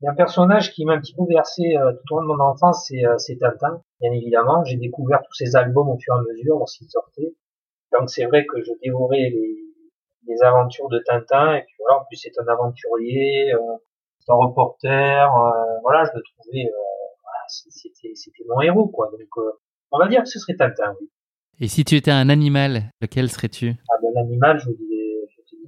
il 0.00 0.04
y 0.04 0.08
a 0.08 0.12
un 0.12 0.14
personnage 0.14 0.72
qui 0.72 0.84
m'a 0.84 0.94
un 0.94 1.00
petit 1.00 1.14
peu 1.14 1.24
versé 1.28 1.76
euh, 1.76 1.92
tout 1.92 2.14
au 2.14 2.20
long 2.20 2.32
de 2.32 2.38
mon 2.38 2.44
enfance, 2.44 2.86
c'est 2.86 3.04
euh, 3.04 3.16
Tintin, 3.40 3.82
bien 4.00 4.12
évidemment. 4.12 4.62
J'ai 4.64 4.76
découvert 4.76 5.20
tous 5.22 5.34
ces 5.34 5.56
albums 5.56 5.88
au 5.88 5.98
fur 5.98 6.14
et 6.14 6.18
à 6.18 6.22
mesure 6.22 6.56
lorsqu'ils 6.56 6.88
sortaient. 6.88 7.34
Donc 7.92 8.08
c'est 8.08 8.26
vrai 8.26 8.46
que 8.46 8.62
je 8.62 8.70
dévorais 8.80 9.18
les, 9.18 9.67
les 10.28 10.42
aventures 10.42 10.88
de 10.88 10.98
Tintin, 11.00 11.54
et 11.54 11.62
puis 11.62 11.74
voilà, 11.80 12.00
en 12.00 12.04
plus 12.04 12.16
c'est 12.16 12.38
un 12.38 12.46
aventurier, 12.46 13.52
euh, 13.54 13.58
c'est 14.18 14.30
un 14.30 14.36
reporter, 14.36 15.36
euh, 15.36 15.78
voilà, 15.82 16.04
je 16.04 16.10
le 16.16 16.22
trouvais, 16.22 16.66
euh, 16.66 17.48
c'était, 17.48 18.14
c'était 18.14 18.44
mon 18.48 18.60
héros, 18.60 18.88
quoi. 18.88 19.10
Donc 19.10 19.44
on 19.90 19.98
va 19.98 20.08
dire 20.08 20.22
que 20.22 20.28
ce 20.28 20.38
serait 20.38 20.56
Tintin, 20.56 20.94
oui. 21.00 21.08
Et 21.60 21.66
si 21.66 21.84
tu 21.84 21.96
étais 21.96 22.12
un 22.12 22.28
animal, 22.28 22.92
lequel 23.00 23.30
serais-tu? 23.30 23.74
Ah 23.90 23.96
ben 24.00 24.10
l'animal, 24.14 24.60
je 24.60 24.66
vous 24.66 24.76
dis, 24.76 24.84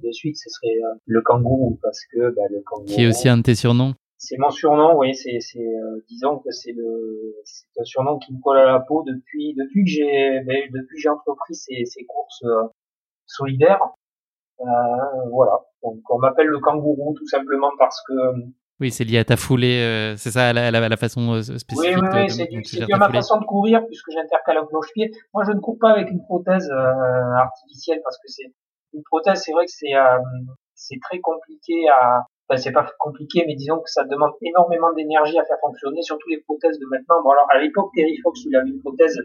de 0.01 0.11
suite, 0.11 0.37
ce 0.37 0.49
serait 0.49 0.79
le 1.05 1.21
kangourou, 1.21 1.79
parce 1.81 1.99
que 2.11 2.33
bah, 2.35 2.41
le 2.49 2.61
kangourou... 2.61 2.87
Qui 2.87 3.03
est 3.03 3.07
aussi 3.07 3.29
un 3.29 3.37
de 3.37 3.43
tes 3.43 3.55
surnoms? 3.55 3.93
C'est 4.17 4.37
mon 4.37 4.51
surnom, 4.51 4.97
oui, 4.97 5.15
c'est, 5.15 5.39
c'est 5.39 5.59
euh, 5.59 6.03
disons 6.07 6.37
que 6.37 6.51
c'est 6.51 6.73
le, 6.73 7.35
c'est 7.43 7.65
un 7.79 7.83
surnom 7.83 8.19
qui 8.19 8.33
me 8.33 8.39
colle 8.39 8.59
à 8.59 8.65
la 8.65 8.79
peau 8.79 9.03
depuis, 9.03 9.55
depuis 9.55 9.83
que 9.83 9.89
j'ai, 9.89 10.41
ben, 10.41 10.69
depuis 10.71 10.95
que 10.95 11.01
j'ai 11.01 11.09
entrepris 11.09 11.55
ces, 11.55 11.85
ces 11.85 12.05
courses 12.05 12.43
euh, 12.43 12.67
solidaires. 13.25 13.81
Euh, 14.61 15.29
voilà. 15.31 15.59
Donc 15.83 15.99
on 16.09 16.19
m'appelle 16.19 16.47
le 16.47 16.59
kangourou 16.59 17.13
tout 17.17 17.27
simplement 17.27 17.71
parce 17.77 18.01
que. 18.07 18.13
Oui, 18.79 18.89
c'est 18.89 19.03
lié 19.03 19.19
à 19.19 19.23
ta 19.23 19.37
foulée, 19.37 20.15
c'est 20.17 20.31
ça, 20.31 20.49
à 20.49 20.53
la, 20.53 20.71
la, 20.71 20.97
façon 20.97 21.39
spécifique. 21.43 21.77
Oui, 21.77 21.93
oui, 21.95 22.07
oui 22.13 22.29
c'est, 22.31 22.49
c'est 22.63 22.91
à 22.91 22.97
ma 22.97 23.11
façon 23.11 23.39
de 23.39 23.45
courir 23.45 23.85
puisque 23.85 24.09
j'intercale 24.11 24.57
un 24.57 24.65
cloche-pied. 24.65 25.11
Moi, 25.35 25.43
je 25.45 25.51
ne 25.51 25.59
cours 25.59 25.77
pas 25.79 25.91
avec 25.91 26.09
une 26.09 26.23
prothèse 26.23 26.67
artificielle 26.71 27.99
parce 28.03 28.17
que 28.17 28.27
c'est 28.27 28.51
une 28.93 29.03
prothèse, 29.03 29.43
c'est 29.45 29.51
vrai 29.51 29.65
que 29.65 29.71
c'est 29.71 29.93
c'est 30.73 30.97
très 30.99 31.19
compliqué 31.19 31.87
à 31.89 32.25
c'est 32.57 32.71
pas 32.71 32.85
compliqué, 32.99 33.43
mais 33.47 33.55
disons 33.55 33.79
que 33.79 33.89
ça 33.89 34.03
demande 34.03 34.31
énormément 34.41 34.91
d'énergie 34.93 35.37
à 35.39 35.45
faire 35.45 35.57
fonctionner, 35.61 36.01
surtout 36.01 36.29
les 36.29 36.41
prothèses 36.41 36.79
de 36.79 36.85
maintenant. 36.89 37.21
Bon 37.23 37.31
alors 37.31 37.47
à 37.49 37.59
l'époque, 37.59 37.91
Terry 37.95 38.17
Fox, 38.23 38.41
il 38.45 38.55
avait 38.55 38.69
une 38.69 38.79
prothèse 38.79 39.17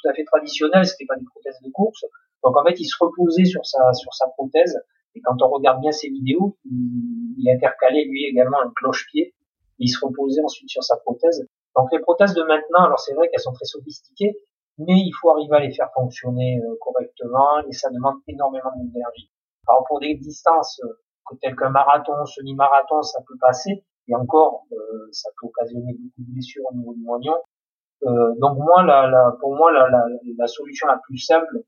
tout 0.00 0.08
à 0.08 0.14
fait 0.14 0.24
traditionnelle, 0.24 0.86
c'était 0.86 1.06
pas 1.06 1.16
une 1.18 1.26
prothèse 1.26 1.58
de 1.62 1.70
course. 1.70 2.04
Donc 2.42 2.56
en 2.56 2.64
fait, 2.64 2.78
il 2.78 2.86
se 2.86 2.96
reposait 3.00 3.44
sur 3.44 3.64
sa 3.64 3.92
sur 3.94 4.12
sa 4.14 4.28
prothèse. 4.28 4.78
Et 5.14 5.20
quand 5.20 5.42
on 5.42 5.48
regarde 5.48 5.80
bien 5.80 5.92
ses 5.92 6.08
vidéos, 6.08 6.56
il, 6.64 7.48
intercalait 7.50 8.04
lui 8.04 8.26
également 8.26 8.60
un 8.60 8.70
cloche-pied. 8.76 9.34
Il 9.78 9.88
se 9.88 9.98
reposait 10.04 10.42
ensuite 10.42 10.68
sur 10.68 10.84
sa 10.84 10.96
prothèse. 10.98 11.48
Donc 11.76 11.88
les 11.92 11.98
prothèses 11.98 12.34
de 12.34 12.42
maintenant, 12.42 12.84
alors 12.84 13.00
c'est 13.00 13.14
vrai 13.14 13.28
qu'elles 13.28 13.40
sont 13.40 13.52
très 13.52 13.64
sophistiquées, 13.64 14.36
mais 14.78 14.94
il 14.98 15.12
faut 15.20 15.30
arriver 15.30 15.56
à 15.56 15.60
les 15.60 15.72
faire 15.72 15.90
fonctionner 15.94 16.60
euh, 16.62 16.76
correctement 16.80 17.60
et 17.68 17.72
ça 17.72 17.90
demande 17.90 18.16
énormément 18.28 18.70
d'énergie. 18.76 19.30
Alors 19.66 19.84
pour 19.88 20.00
des 20.00 20.14
distances 20.14 20.80
euh, 20.84 21.36
tel 21.40 21.56
qu'un 21.56 21.70
marathon, 21.70 22.24
semi-marathon, 22.26 23.02
ça 23.02 23.20
peut 23.26 23.36
passer, 23.40 23.84
et 24.08 24.14
encore, 24.14 24.66
euh, 24.72 25.08
ça 25.12 25.30
peut 25.40 25.46
occasionner 25.46 25.92
beaucoup 25.92 26.22
de 26.22 26.32
blessures 26.32 26.64
au 26.70 26.74
niveau 26.74 26.94
du 26.94 27.02
moignon. 27.02 27.36
Euh, 28.04 28.34
donc 28.38 28.58
moi, 28.58 28.82
la, 28.84 29.08
la, 29.08 29.36
pour 29.40 29.54
moi, 29.56 29.72
la, 29.72 29.88
la, 29.90 30.04
la, 30.38 30.46
solution 30.46 30.86
la 30.88 31.00
plus 31.04 31.18
simple, 31.18 31.62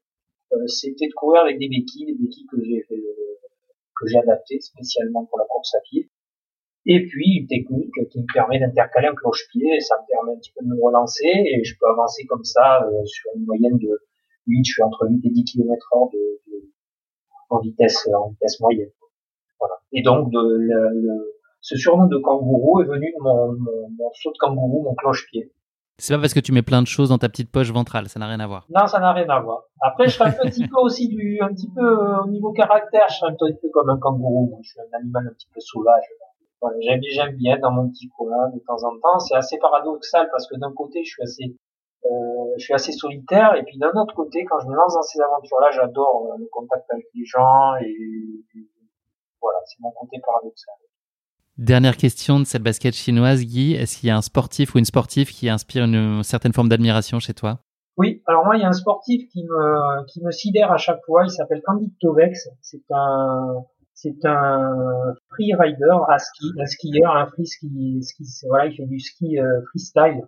euh, 0.53 0.67
c'était 0.67 1.09
de 1.09 1.13
courir 1.13 1.43
avec 1.43 1.59
des 1.59 1.69
béquilles, 1.69 2.07
des 2.07 2.15
béquilles 2.15 2.47
que 2.47 2.63
j'ai 2.63 2.87
que 2.89 4.07
j'ai 4.09 4.19
adaptées 4.19 4.61
spécialement 4.61 5.27
pour 5.27 5.39
la 5.39 5.45
course 5.45 5.75
à 5.75 5.81
pied. 5.81 6.11
Et 6.87 7.07
puis 7.07 7.39
une 7.41 7.47
technique 7.47 7.93
qui 8.11 8.21
me 8.21 8.27
permet 8.33 8.59
d'intercaler 8.59 9.09
un 9.09 9.15
cloche-pied, 9.15 9.79
ça 9.81 9.97
me 10.01 10.07
permet 10.09 10.33
un 10.33 10.39
petit 10.39 10.53
peu 10.53 10.65
de 10.65 10.71
me 10.71 10.83
relancer 10.83 11.29
et 11.29 11.63
je 11.63 11.77
peux 11.79 11.87
avancer 11.87 12.27
comme 12.27 12.43
ça 12.43 12.85
sur 13.05 13.31
une 13.37 13.45
moyenne 13.45 13.79
de 13.79 14.01
8, 14.49 14.65
je 14.65 14.73
suis 14.73 14.83
entre 14.83 15.07
8 15.09 15.25
et 15.25 15.31
10 15.31 15.45
km 15.45 15.89
heure 15.95 16.09
de, 16.13 16.41
de, 16.49 16.71
en 17.51 17.61
vitesse 17.61 18.09
en 18.13 18.31
vitesse 18.31 18.59
moyenne. 18.59 18.91
Et 19.93 20.03
donc, 20.03 20.31
de, 20.33 20.41
le, 20.41 21.39
ce 21.61 21.77
surnom 21.77 22.07
de 22.07 22.17
kangourou 22.19 22.81
est 22.81 22.87
venu 22.87 23.13
de 23.17 23.23
mon, 23.23 23.53
mon, 23.53 24.11
saut 24.15 24.33
de 24.33 24.39
kangourou, 24.39 24.83
mon 24.83 24.95
cloche-pied. 24.95 25.53
C'est 26.03 26.15
pas 26.15 26.21
parce 26.21 26.35
que 26.35 26.41
tu 26.41 26.51
mets 26.51 26.63
plein 26.63 26.83
de 26.83 26.89
choses 26.89 27.11
dans 27.11 27.19
ta 27.19 27.29
petite 27.29 27.53
poche 27.53 27.71
ventrale, 27.71 28.09
ça 28.09 28.19
n'a 28.19 28.27
rien 28.27 28.41
à 28.41 28.47
voir. 28.49 28.67
Non, 28.71 28.89
ça 28.89 28.99
n'a 28.99 29.13
rien 29.13 29.29
à 29.29 29.39
voir. 29.39 29.67
Après, 29.81 30.09
je 30.09 30.15
suis 30.15 30.25
un 30.25 30.33
petit 30.33 30.67
peu 30.67 30.81
aussi 30.81 31.07
du, 31.07 31.39
un 31.41 31.55
petit 31.55 31.71
peu 31.71 31.81
euh, 31.81 32.25
au 32.25 32.27
niveau 32.27 32.51
caractère, 32.51 33.07
je 33.09 33.15
suis 33.15 33.25
un 33.25 33.35
petit 33.35 33.57
peu 33.63 33.69
comme 33.69 33.89
un 33.89 34.01
kangourou. 34.01 34.59
Je 34.63 34.71
suis 34.71 34.81
un 34.81 34.99
animal 34.99 35.29
un 35.29 35.33
petit 35.33 35.47
peu 35.55 35.61
sauvage. 35.61 36.03
Voilà, 36.61 36.77
j'aime, 36.81 37.01
j'aime 37.09 37.37
bien 37.37 37.57
dans 37.61 37.71
mon 37.71 37.89
petit 37.89 38.09
coin 38.09 38.49
de 38.49 38.59
temps 38.67 38.83
en 38.83 38.99
temps. 38.99 39.21
C'est 39.21 39.37
assez 39.37 39.59
paradoxal 39.59 40.29
parce 40.33 40.49
que 40.49 40.57
d'un 40.59 40.73
côté, 40.73 41.05
je 41.05 41.11
suis 41.11 41.23
assez, 41.23 41.57
euh, 42.05 42.09
je 42.59 42.65
suis 42.65 42.75
assez 42.75 42.91
solitaire 42.91 43.55
et 43.55 43.63
puis 43.63 43.79
d'un 43.79 43.93
autre 43.95 44.17
côté, 44.17 44.45
quand 44.45 44.59
je 44.59 44.67
me 44.67 44.75
lance 44.75 44.95
dans 44.95 45.03
ces 45.03 45.21
aventures-là, 45.21 45.71
j'adore 45.71 46.33
euh, 46.33 46.37
le 46.37 46.49
contact 46.51 46.85
avec 46.91 47.07
les 47.15 47.25
gens 47.25 47.77
et, 47.81 47.95
voilà, 49.41 49.59
c'est 49.67 49.79
mon 49.79 49.93
côté 49.93 50.21
paradoxal. 50.21 50.75
Dernière 51.59 51.99
question 51.99 52.41
de 52.41 52.45
cette 52.45 52.63
basket 52.63 52.95
chinoise, 52.95 53.45
Guy. 53.45 53.75
Est-ce 53.75 53.99
qu'il 53.99 54.09
y 54.09 54.11
a 54.11 54.17
un 54.17 54.23
sportif 54.23 54.75
ou 54.75 54.79
une 54.79 54.87
sportive 54.87 55.31
qui 55.31 55.51
inspire 55.51 55.85
une 55.85 56.23
certaine 56.23 56.53
forme 56.53 56.71
d'admiration 56.71 57.21
chez 57.21 57.35
toi? 57.35 57.61
Oui, 57.99 58.23
alors 58.27 58.47
moi, 58.47 58.57
il 58.57 58.63
y 58.63 58.65
a 58.65 58.69
un 58.69 58.73
sportif 58.73 59.29
qui 59.29 59.45
me, 59.45 60.31
sidère 60.31 60.73
à 60.73 60.79
chaque 60.79 61.01
fois. 61.05 61.25
Il 61.25 61.31
s'appelle 61.31 61.61
Candide 61.63 61.93
Tovex. 62.01 62.49
C'est 62.63 62.83
un, 62.91 63.65
c'est 63.93 64.25
un 64.25 65.15
free 65.29 65.53
rider 65.53 65.99
à 66.09 66.19
ski, 66.19 66.53
un 66.59 66.65
skieur, 66.65 67.15
un 67.15 67.27
free 67.27 67.47
ski, 67.47 67.69
voilà, 68.49 68.67
il 68.67 68.75
fait 68.75 68.87
du 68.87 68.99
ski 68.99 69.39
euh, 69.39 69.61
freestyle. 69.69 70.23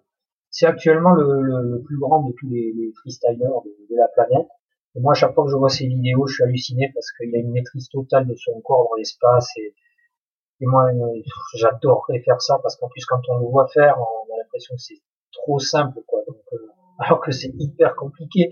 C'est 0.51 0.67
actuellement 0.67 1.15
le, 1.15 1.83
plus 1.87 1.99
grand 1.99 2.23
de 2.29 2.35
tous 2.39 2.49
les, 2.51 2.73
les 2.77 2.93
freestylers 3.01 3.63
de, 3.65 3.97
la 3.97 4.09
planète. 4.15 4.49
Et 4.95 5.01
moi, 5.01 5.13
à 5.13 5.15
chaque 5.15 5.35
fois 5.35 5.45
que 5.45 5.51
je 5.51 5.57
vois 5.57 5.71
ces 5.71 5.87
vidéos, 5.87 6.27
je 6.27 6.35
suis 6.35 6.45
halluciné 6.45 6.91
parce 6.95 7.11
qu'il 7.13 7.35
a 7.35 7.39
une 7.39 7.51
maîtrise 7.51 7.89
totale 7.89 8.29
de 8.29 8.35
son 8.37 8.61
corps 8.61 8.87
dans 8.91 8.97
l'espace 8.97 9.49
et, 9.57 9.75
et 10.61 10.67
moi, 10.67 10.85
euh, 10.85 11.23
j'adorerais 11.55 12.21
faire 12.21 12.41
ça 12.41 12.59
parce 12.63 12.77
qu'en 12.77 12.89
plus, 12.89 13.05
quand 13.07 13.21
on 13.29 13.39
le 13.39 13.47
voit 13.47 13.69
faire, 13.69 13.97
on 13.99 14.35
a 14.35 14.39
l'impression 14.39 14.75
que 14.77 14.81
c'est 14.81 15.01
trop 15.33 15.59
simple, 15.59 16.01
quoi. 16.07 16.21
Donc, 16.27 16.37
euh, 16.53 16.69
alors 16.99 17.21
que 17.21 17.33
c'est 17.33 17.53
hyper 17.59 17.97
compliqué. 17.97 18.51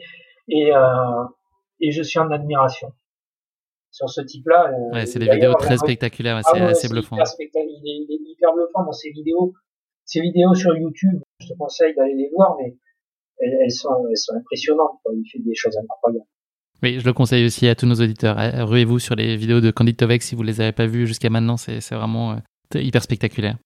Et, 0.48 0.74
euh, 0.74 1.24
et 1.80 1.92
je 1.92 2.02
suis 2.02 2.18
en 2.18 2.30
admiration 2.30 2.92
sur 3.90 4.08
ce 4.10 4.20
type-là. 4.22 4.72
Euh, 4.72 4.94
ouais, 4.94 5.06
c'est 5.06 5.18
des 5.18 5.28
vidéos 5.28 5.54
très 5.54 5.76
spectaculaires, 5.76 6.40
c'est 6.44 6.60
ah 6.60 6.68
assez 6.68 6.88
bluffant. 6.88 7.16
il, 7.16 7.44
est, 7.44 7.50
il, 7.54 8.06
est, 8.10 8.32
hyper 8.32 8.52
bluffant 8.54 8.84
dans 8.84 8.92
ces 8.92 9.10
vidéos. 9.10 9.52
Ces 10.04 10.20
vidéos 10.20 10.54
sur 10.54 10.76
YouTube, 10.76 11.20
je 11.38 11.48
te 11.48 11.54
conseille 11.56 11.94
d'aller 11.94 12.14
les 12.14 12.30
voir, 12.34 12.56
mais 12.58 12.76
elles, 13.38 13.70
sont, 13.70 14.06
elles 14.10 14.16
sont 14.16 14.34
impressionnantes. 14.34 14.98
Quoi. 15.04 15.14
Il 15.14 15.24
fait 15.30 15.38
des 15.38 15.54
choses 15.54 15.76
incroyables. 15.76 16.26
Oui, 16.82 16.98
je 16.98 17.04
le 17.04 17.12
conseille 17.12 17.44
aussi 17.46 17.68
à 17.68 17.76
tous 17.76 17.86
nos 17.86 17.94
auditeurs. 17.94 18.38
Euh, 18.38 18.64
ruez-vous 18.64 18.98
sur 18.98 19.14
les 19.14 19.36
vidéos 19.36 19.60
de 19.60 19.70
Candide 19.70 19.96
Tovek 19.96 20.22
si 20.22 20.34
vous 20.34 20.42
les 20.42 20.60
avez 20.60 20.72
pas 20.72 20.86
vues 20.86 21.06
jusqu'à 21.06 21.30
maintenant. 21.30 21.56
C'est 21.56 21.78
vraiment 21.92 22.32
euh, 22.32 22.80
hyper 22.82 23.02
spectaculaire. 23.02 23.56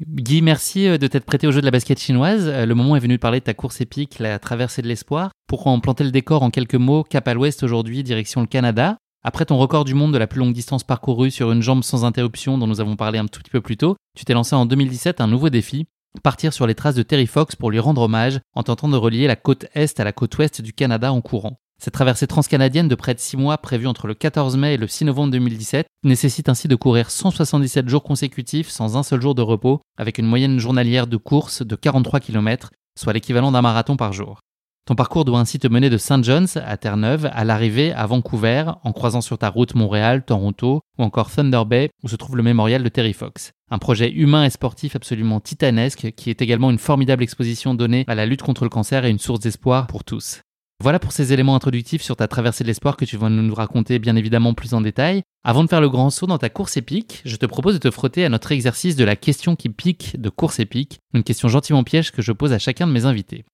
Guy, 0.00 0.42
merci 0.42 0.88
euh, 0.88 0.98
de 0.98 1.06
t'être 1.06 1.24
prêté 1.24 1.46
au 1.46 1.52
jeu 1.52 1.60
de 1.60 1.64
la 1.64 1.70
basket 1.70 2.00
chinoise. 2.00 2.48
Le 2.48 2.74
moment 2.74 2.96
est 2.96 3.00
venu 3.00 3.14
de 3.14 3.20
parler 3.20 3.38
de 3.38 3.44
ta 3.44 3.54
course 3.54 3.80
épique, 3.80 4.18
la 4.18 4.40
traversée 4.40 4.82
de 4.82 4.88
l'espoir. 4.88 5.30
Pour 5.46 5.68
en 5.68 5.78
planter 5.78 6.02
le 6.02 6.10
décor 6.10 6.42
en 6.42 6.50
quelques 6.50 6.74
mots, 6.74 7.04
cap 7.04 7.28
à 7.28 7.34
l'ouest 7.34 7.62
aujourd'hui, 7.62 8.02
direction 8.02 8.40
le 8.40 8.48
Canada? 8.48 8.96
Après 9.22 9.44
ton 9.44 9.56
record 9.56 9.84
du 9.84 9.94
monde 9.94 10.12
de 10.12 10.18
la 10.18 10.26
plus 10.26 10.40
longue 10.40 10.52
distance 10.52 10.84
parcourue 10.84 11.30
sur 11.30 11.52
une 11.52 11.62
jambe 11.62 11.82
sans 11.82 12.04
interruption 12.04 12.58
dont 12.58 12.66
nous 12.66 12.80
avons 12.80 12.96
parlé 12.96 13.18
un 13.18 13.26
tout 13.26 13.40
petit 13.40 13.50
peu 13.50 13.60
plus 13.60 13.76
tôt, 13.76 13.96
tu 14.16 14.24
t'es 14.24 14.32
lancé 14.32 14.54
en 14.54 14.64
2017 14.64 15.20
un 15.20 15.26
nouveau 15.26 15.50
défi, 15.50 15.86
partir 16.22 16.52
sur 16.52 16.66
les 16.68 16.76
traces 16.76 16.94
de 16.94 17.02
Terry 17.02 17.26
Fox 17.26 17.56
pour 17.56 17.70
lui 17.70 17.80
rendre 17.80 18.02
hommage 18.02 18.38
en 18.54 18.62
tentant 18.62 18.88
de 18.88 18.96
relier 18.96 19.26
la 19.26 19.36
côte 19.36 19.66
est 19.74 19.98
à 19.98 20.04
la 20.04 20.12
côte 20.12 20.38
ouest 20.38 20.62
du 20.62 20.72
Canada 20.72 21.12
en 21.12 21.20
courant. 21.20 21.58
Cette 21.80 21.94
traversée 21.94 22.26
transcanadienne 22.26 22.88
de 22.88 22.94
près 22.96 23.14
de 23.14 23.20
6 23.20 23.36
mois 23.36 23.56
prévue 23.58 23.86
entre 23.86 24.08
le 24.08 24.14
14 24.14 24.56
mai 24.56 24.74
et 24.74 24.76
le 24.76 24.88
6 24.88 25.04
novembre 25.04 25.30
2017 25.30 25.86
nécessite 26.02 26.48
ainsi 26.48 26.66
de 26.66 26.74
courir 26.74 27.08
177 27.08 27.88
jours 27.88 28.02
consécutifs 28.02 28.68
sans 28.68 28.96
un 28.96 29.04
seul 29.04 29.22
jour 29.22 29.36
de 29.36 29.42
repos, 29.42 29.80
avec 29.96 30.18
une 30.18 30.26
moyenne 30.26 30.58
journalière 30.58 31.06
de 31.06 31.16
course 31.16 31.62
de 31.62 31.76
43 31.76 32.18
km, 32.18 32.70
soit 32.98 33.12
l'équivalent 33.12 33.52
d'un 33.52 33.62
marathon 33.62 33.96
par 33.96 34.12
jour. 34.12 34.40
Ton 34.86 34.96
parcours 34.96 35.24
doit 35.24 35.38
ainsi 35.38 35.60
te 35.60 35.68
mener 35.68 35.88
de 35.88 35.98
St. 35.98 36.24
John's 36.24 36.56
à 36.56 36.76
Terre-Neuve 36.78 37.30
à 37.32 37.44
l'arrivée 37.44 37.92
à 37.92 38.06
Vancouver, 38.06 38.64
en 38.82 38.92
croisant 38.92 39.20
sur 39.20 39.38
ta 39.38 39.48
route 39.48 39.76
Montréal, 39.76 40.24
Toronto 40.24 40.80
ou 40.98 41.02
encore 41.02 41.30
Thunder 41.30 41.62
Bay 41.64 41.90
où 42.02 42.08
se 42.08 42.16
trouve 42.16 42.36
le 42.36 42.42
mémorial 42.42 42.82
de 42.82 42.88
Terry 42.88 43.12
Fox. 43.12 43.52
Un 43.70 43.78
projet 43.78 44.10
humain 44.10 44.44
et 44.44 44.50
sportif 44.50 44.96
absolument 44.96 45.40
titanesque 45.40 46.10
qui 46.16 46.30
est 46.30 46.42
également 46.42 46.70
une 46.70 46.78
formidable 46.78 47.22
exposition 47.22 47.74
donnée 47.74 48.04
à 48.08 48.16
la 48.16 48.26
lutte 48.26 48.42
contre 48.42 48.64
le 48.64 48.70
cancer 48.70 49.04
et 49.04 49.10
une 49.10 49.18
source 49.18 49.40
d'espoir 49.40 49.86
pour 49.86 50.02
tous. 50.02 50.40
Voilà 50.80 51.00
pour 51.00 51.10
ces 51.10 51.32
éléments 51.32 51.56
introductifs 51.56 52.02
sur 52.02 52.14
ta 52.14 52.28
traversée 52.28 52.62
de 52.62 52.68
l'espoir 52.68 52.96
que 52.96 53.04
tu 53.04 53.16
vas 53.16 53.28
nous 53.28 53.54
raconter 53.54 53.98
bien 53.98 54.14
évidemment 54.14 54.54
plus 54.54 54.74
en 54.74 54.80
détail. 54.80 55.22
Avant 55.42 55.64
de 55.64 55.68
faire 55.68 55.80
le 55.80 55.88
grand 55.88 56.10
saut 56.10 56.28
dans 56.28 56.38
ta 56.38 56.50
course 56.50 56.76
épique, 56.76 57.20
je 57.24 57.34
te 57.34 57.46
propose 57.46 57.74
de 57.74 57.80
te 57.80 57.90
frotter 57.90 58.24
à 58.24 58.28
notre 58.28 58.52
exercice 58.52 58.94
de 58.94 59.02
la 59.02 59.16
question 59.16 59.56
qui 59.56 59.70
pique 59.70 60.20
de 60.20 60.28
course 60.28 60.60
épique, 60.60 61.00
une 61.14 61.24
question 61.24 61.48
gentiment 61.48 61.82
piège 61.82 62.12
que 62.12 62.22
je 62.22 62.30
pose 62.30 62.52
à 62.52 62.60
chacun 62.60 62.86
de 62.86 62.92
mes 62.92 63.06
invités. 63.06 63.44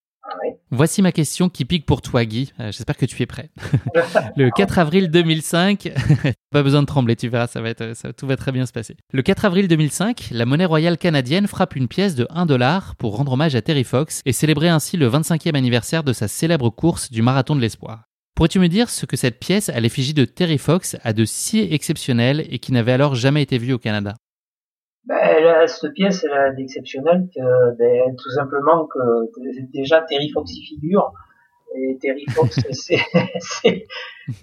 Voici 0.75 1.03
ma 1.03 1.13
question 1.13 1.49
qui 1.49 1.65
pique 1.65 1.87
pour 1.87 2.03
toi, 2.03 2.25
Guy. 2.25 2.53
Euh, 2.59 2.73
j'espère 2.73 2.97
que 2.97 3.07
tu 3.07 3.23
es 3.23 3.27
prêt. 3.27 3.51
le 4.37 4.51
4 4.51 4.81
avril 4.81 5.09
2005, 5.09 5.93
pas 6.51 6.65
besoin 6.65 6.81
de 6.83 6.87
trembler, 6.87 7.15
tu 7.15 7.29
verras, 7.29 7.47
ça 7.47 7.61
va 7.61 7.69
être, 7.69 7.93
tout 8.17 8.27
va 8.27 8.37
très 8.37 8.51
bien 8.51 8.67
se 8.67 8.73
passer. 8.73 8.97
Le 9.13 9.23
4 9.23 9.45
avril 9.45 9.69
2005, 9.69 10.31
la 10.33 10.45
monnaie 10.47 10.65
royale 10.65 10.99
canadienne 10.99 11.47
frappe 11.47 11.77
une 11.77 11.87
pièce 11.87 12.17
de 12.17 12.27
1 12.29 12.47
dollar 12.47 12.97
pour 12.97 13.17
rendre 13.17 13.35
hommage 13.35 13.55
à 13.55 13.63
Terry 13.63 13.85
Fox 13.85 14.21
et 14.27 14.33
célébrer 14.33 14.69
ainsi 14.69 14.97
le 14.97 15.09
25e 15.09 15.55
anniversaire 15.55 16.03
de 16.03 16.13
sa 16.13 16.27
célèbre 16.27 16.71
course 16.71 17.09
du 17.09 17.23
marathon 17.23 17.55
de 17.55 17.61
l'espoir. 17.61 18.07
Pourrais-tu 18.35 18.59
me 18.59 18.69
dire 18.69 18.91
ce 18.91 19.07
que 19.07 19.17
cette 19.17 19.39
pièce 19.39 19.69
à 19.69 19.79
l'effigie 19.79 20.13
de 20.13 20.25
Terry 20.25 20.59
Fox 20.59 20.97
a 21.05 21.13
de 21.13 21.25
si 21.25 21.61
exceptionnel 21.61 22.45
et 22.51 22.59
qui 22.59 22.73
n'avait 22.73 22.91
alors 22.91 23.15
jamais 23.15 23.43
été 23.43 23.59
vu 23.59 23.73
au 23.73 23.79
Canada? 23.79 24.17
Ben, 25.07 25.67
cette 25.67 25.93
pièce, 25.93 26.25
elle 26.25 26.33
a 26.33 26.53
d'exceptionnel 26.53 27.29
que, 27.35 27.77
ben, 27.77 28.15
tout 28.17 28.31
simplement 28.31 28.87
que 28.87 29.01
déjà 29.73 30.03
Terry 30.03 30.31
Fox 30.31 30.53
y 30.53 30.65
figure. 30.65 31.13
Et 31.77 31.99
Terry 32.01 32.25
Fox, 32.31 32.61
c'est, 32.71 32.97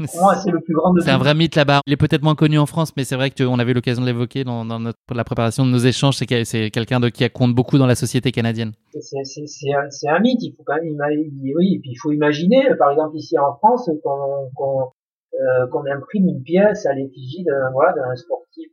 pour 0.06 0.22
moi, 0.22 0.36
c'est 0.36 0.52
le 0.52 0.60
plus 0.60 0.74
grand 0.74 0.94
de 0.94 1.00
C'est 1.00 1.12
un 1.12 1.18
vrai 1.18 1.34
mythe 1.34 1.56
là-bas. 1.56 1.80
Il 1.86 1.94
est 1.94 1.98
peut-être 1.98 2.24
moins 2.24 2.36
connu 2.36 2.60
en 2.60 2.66
France, 2.66 2.92
mais 2.98 3.06
c'est 3.06 3.16
vrai 3.16 3.30
que 3.32 3.44
on 3.44 3.58
avait 3.58 3.74
l'occasion 3.74 4.02
de 4.02 4.08
l'évoquer 4.08 4.44
dans, 4.44 4.66
dans 4.66 4.80
notre, 4.80 5.00
la 5.16 5.24
préparation 5.24 5.66
de 5.66 5.72
nos 5.72 5.78
échanges. 5.78 6.18
C'est, 6.18 6.44
c'est 6.44 6.70
quelqu'un 6.72 7.00
de, 7.00 7.08
qui 7.08 7.30
compte 7.30 7.56
beaucoup 7.56 7.78
dans 7.78 7.88
la 7.88 7.96
société 7.96 8.34
canadienne. 8.34 8.74
C'est, 8.92 9.24
c'est, 9.24 9.48
c'est, 9.48 9.74
un, 9.74 9.90
c'est 9.90 10.10
un 10.10 10.20
mythe. 10.20 10.44
Il 10.44 10.54
faut 10.58 10.64
quand 10.66 10.76
même 10.76 10.88
imaginer, 10.88 11.54
oui, 11.56 11.76
et 11.76 11.80
puis 11.80 11.92
il 11.92 12.00
faut 12.02 12.12
imaginer, 12.12 12.64
par 12.78 12.92
exemple, 12.92 13.16
ici 13.16 13.40
en 13.40 13.56
France, 13.56 13.90
qu'on, 14.04 14.50
qu'on, 14.54 14.92
euh, 15.34 15.68
qu'on 15.72 15.86
imprime 15.86 16.28
une 16.28 16.44
pièce 16.44 16.86
à 16.86 16.94
l'effigie 16.94 17.46
d'un, 17.46 17.72
voilà, 17.72 17.94
d'un 17.94 18.16
sportif 18.18 18.68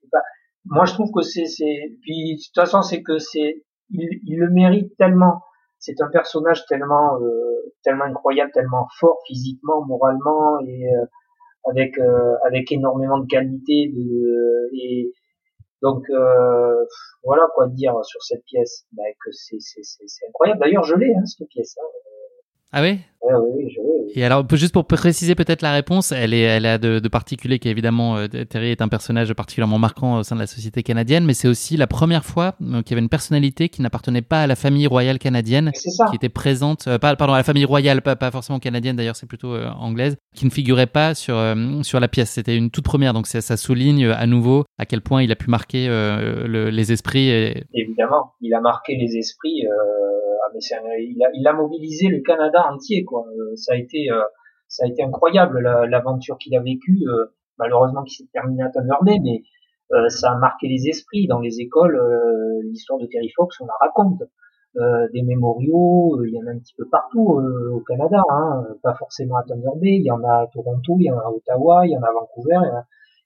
moi 0.67 0.85
je 0.85 0.95
trouve 0.95 1.11
que 1.15 1.23
c'est 1.23 1.47
c'est 1.47 1.97
puis 2.03 2.37
de 2.37 2.43
toute 2.43 2.55
façon 2.55 2.83
c'est 2.83 3.03
que 3.03 3.19
c'est 3.19 3.65
il, 3.91 4.09
il, 4.25 4.39
le 4.39 4.51
mérite 4.51 4.97
tellement. 4.97 5.43
C'est 5.79 6.01
un 6.01 6.09
personnage 6.09 6.67
tellement 6.67 7.21
euh, 7.21 7.73
tellement 7.85 8.05
incroyable 8.05 8.51
tellement 8.53 8.87
fort 8.99 9.19
physiquement 9.27 9.85
moralement 9.87 10.59
et 10.61 10.93
euh, 10.93 11.05
avec 11.71 11.97
euh, 11.99 12.35
avec 12.47 12.71
énormément 12.73 13.19
de 13.19 13.27
qualité 13.27 13.93
de 13.95 14.71
et 14.75 15.13
donc 15.81 16.03
voilà 17.23 17.47
quoi 17.55 17.69
dire 17.69 17.95
sur 18.05 18.23
cette 18.23 18.45
pièce. 18.45 18.87
Bah, 18.93 19.05
que 19.25 19.31
c'est 19.33 19.61
c'est 19.61 19.83
c'est 19.85 20.27
incroyable. 20.29 20.61
D'ailleurs 20.61 20.85
je 20.85 20.97
l'ai 20.97 21.15
hein, 21.15 21.25
cette 21.25 21.49
pièce 21.49 21.77
hein. 21.81 21.87
Ah 22.73 22.83
oui 22.83 22.99
Ouais, 23.21 23.35
oui, 23.35 23.71
je 23.75 23.81
oui. 23.81 24.13
Et 24.15 24.25
alors, 24.25 24.47
juste 24.53 24.73
pour 24.73 24.87
préciser 24.87 25.35
peut-être 25.35 25.63
la 25.63 25.73
réponse, 25.73 26.13
elle, 26.13 26.33
est, 26.33 26.43
elle 26.43 26.67
a 26.67 26.79
de, 26.79 26.99
de 26.99 27.09
particulier 27.09 27.59
qu'évidemment, 27.59 28.17
euh, 28.17 28.27
Terry 28.29 28.71
est 28.71 28.81
un 28.81 28.89
personnage 28.89 29.33
particulièrement 29.35 29.79
marquant 29.79 30.19
au 30.19 30.23
sein 30.23 30.37
de 30.37 30.41
la 30.41 30.47
société 30.47 30.83
canadienne, 30.83 31.25
mais 31.25 31.35
c'est 31.35 31.49
aussi 31.49 31.77
la 31.77 31.87
première 31.87 32.25
fois 32.25 32.55
euh, 32.63 32.83
qu'il 32.83 32.93
y 32.93 32.95
avait 32.95 33.03
une 33.03 33.09
personnalité 33.09 33.69
qui 33.69 33.83
n'appartenait 33.83 34.23
pas 34.23 34.43
à 34.43 34.47
la 34.47 34.55
famille 34.55 34.87
royale 34.87 35.19
canadienne, 35.19 35.73
qui 35.75 36.17
était 36.17 36.29
présente, 36.29 36.87
euh, 36.87 36.99
pardon, 36.99 37.33
à 37.33 37.39
la 37.39 37.43
famille 37.43 37.65
royale, 37.65 38.03
pas, 38.03 38.17
pas 38.17 38.31
forcément 38.31 38.61
canadienne 38.61 38.97
d'ailleurs, 38.97 39.17
c'est 39.17 39.27
plutôt 39.27 39.55
anglaise, 39.57 40.17
qui 40.35 40.45
ne 40.45 40.51
figurait 40.51 40.87
pas 40.87 41.15
sur, 41.15 41.37
sur 41.83 42.01
la 42.01 42.09
pièce. 42.09 42.31
C'était 42.31 42.57
une 42.57 42.71
toute 42.71 42.85
première, 42.85 43.13
donc 43.13 43.27
ça, 43.27 43.41
ça 43.41 43.57
souligne 43.57 44.07
à 44.07 44.27
nouveau 44.27 44.65
à 44.79 44.87
quel 44.87 45.01
point 45.01 45.23
il 45.23 45.33
a 45.33 45.37
pu 45.37 45.51
marquer 45.51 45.89
les 46.47 46.93
esprits. 46.93 47.29
Et... 47.29 47.65
Évidemment, 47.75 48.33
il 48.41 48.55
a 48.55 48.61
marqué 48.61 48.97
les 48.97 49.17
esprits 49.17 49.65
il, 50.99 51.25
a, 51.25 51.29
il 51.35 51.47
a 51.47 51.53
mobilisé 51.53 52.09
le 52.09 52.21
Canada 52.21 52.67
entier, 52.73 53.05
Euh, 53.15 53.57
ça 53.57 53.75
a 53.75 53.77
été, 53.77 54.11
euh, 54.11 54.23
ça 54.69 54.85
a 54.85 54.89
été 54.89 55.03
incroyable 55.03 55.61
l'aventure 55.61 56.39
qu'il 56.39 56.57
a 56.57 56.61
vécue. 56.61 57.03
Euh, 57.09 57.27
malheureusement, 57.59 58.03
qui 58.05 58.15
s'est 58.15 58.29
terminée 58.33 58.63
à 58.63 58.71
Thunder 58.71 58.99
Bay, 59.03 59.19
mais 59.23 59.43
ça 60.11 60.33
a 60.33 60.37
marqué 60.37 60.69
les 60.69 60.87
esprits 60.89 61.27
dans 61.27 61.41
les 61.41 61.61
écoles. 61.61 61.99
L'histoire 62.63 63.01
de 63.01 63.07
Terry 63.07 63.31
Fox, 63.35 63.61
on 63.61 63.67
la 63.67 63.73
raconte. 63.81 64.23
des 65.13 65.23
mémoriaux, 65.23 66.23
il 66.25 66.35
y 66.35 66.39
en 66.39 66.47
a 66.47 66.51
un 66.51 66.59
petit 66.59 66.75
peu 66.77 66.87
partout 66.89 67.41
au 67.73 67.81
Canada, 67.81 68.21
hein, 68.29 68.65
pas 68.83 68.95
forcément 68.95 69.39
à 69.39 69.43
Thunder 69.43 69.77
Bay, 69.81 69.97
il 69.97 70.05
y 70.05 70.11
en 70.11 70.23
a 70.23 70.43
à 70.43 70.47
Toronto, 70.53 70.97
il 71.01 71.07
y 71.07 71.11
en 71.11 71.19
a 71.19 71.23
à 71.23 71.31
Ottawa, 71.31 71.87
il 71.87 71.93
y 71.93 71.97
en 71.97 72.03
a 72.03 72.09
à 72.09 72.13
Vancouver, 72.13 72.61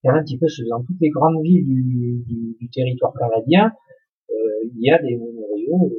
il 0.03 0.07
y 0.07 0.11
en 0.11 0.15
a, 0.15 0.19
un 0.19 0.23
petit 0.23 0.39
peu 0.39 0.47
dans 0.71 0.83
toutes 0.83 1.01
les 1.01 1.11
grandes 1.11 1.43
villes 1.43 1.67
du 2.59 2.71
territoire 2.71 3.13
canadien, 3.19 3.73
il 4.31 4.81
y 4.81 4.91
a 4.91 4.99
des 4.99 5.17
mémoriaux 5.17 5.91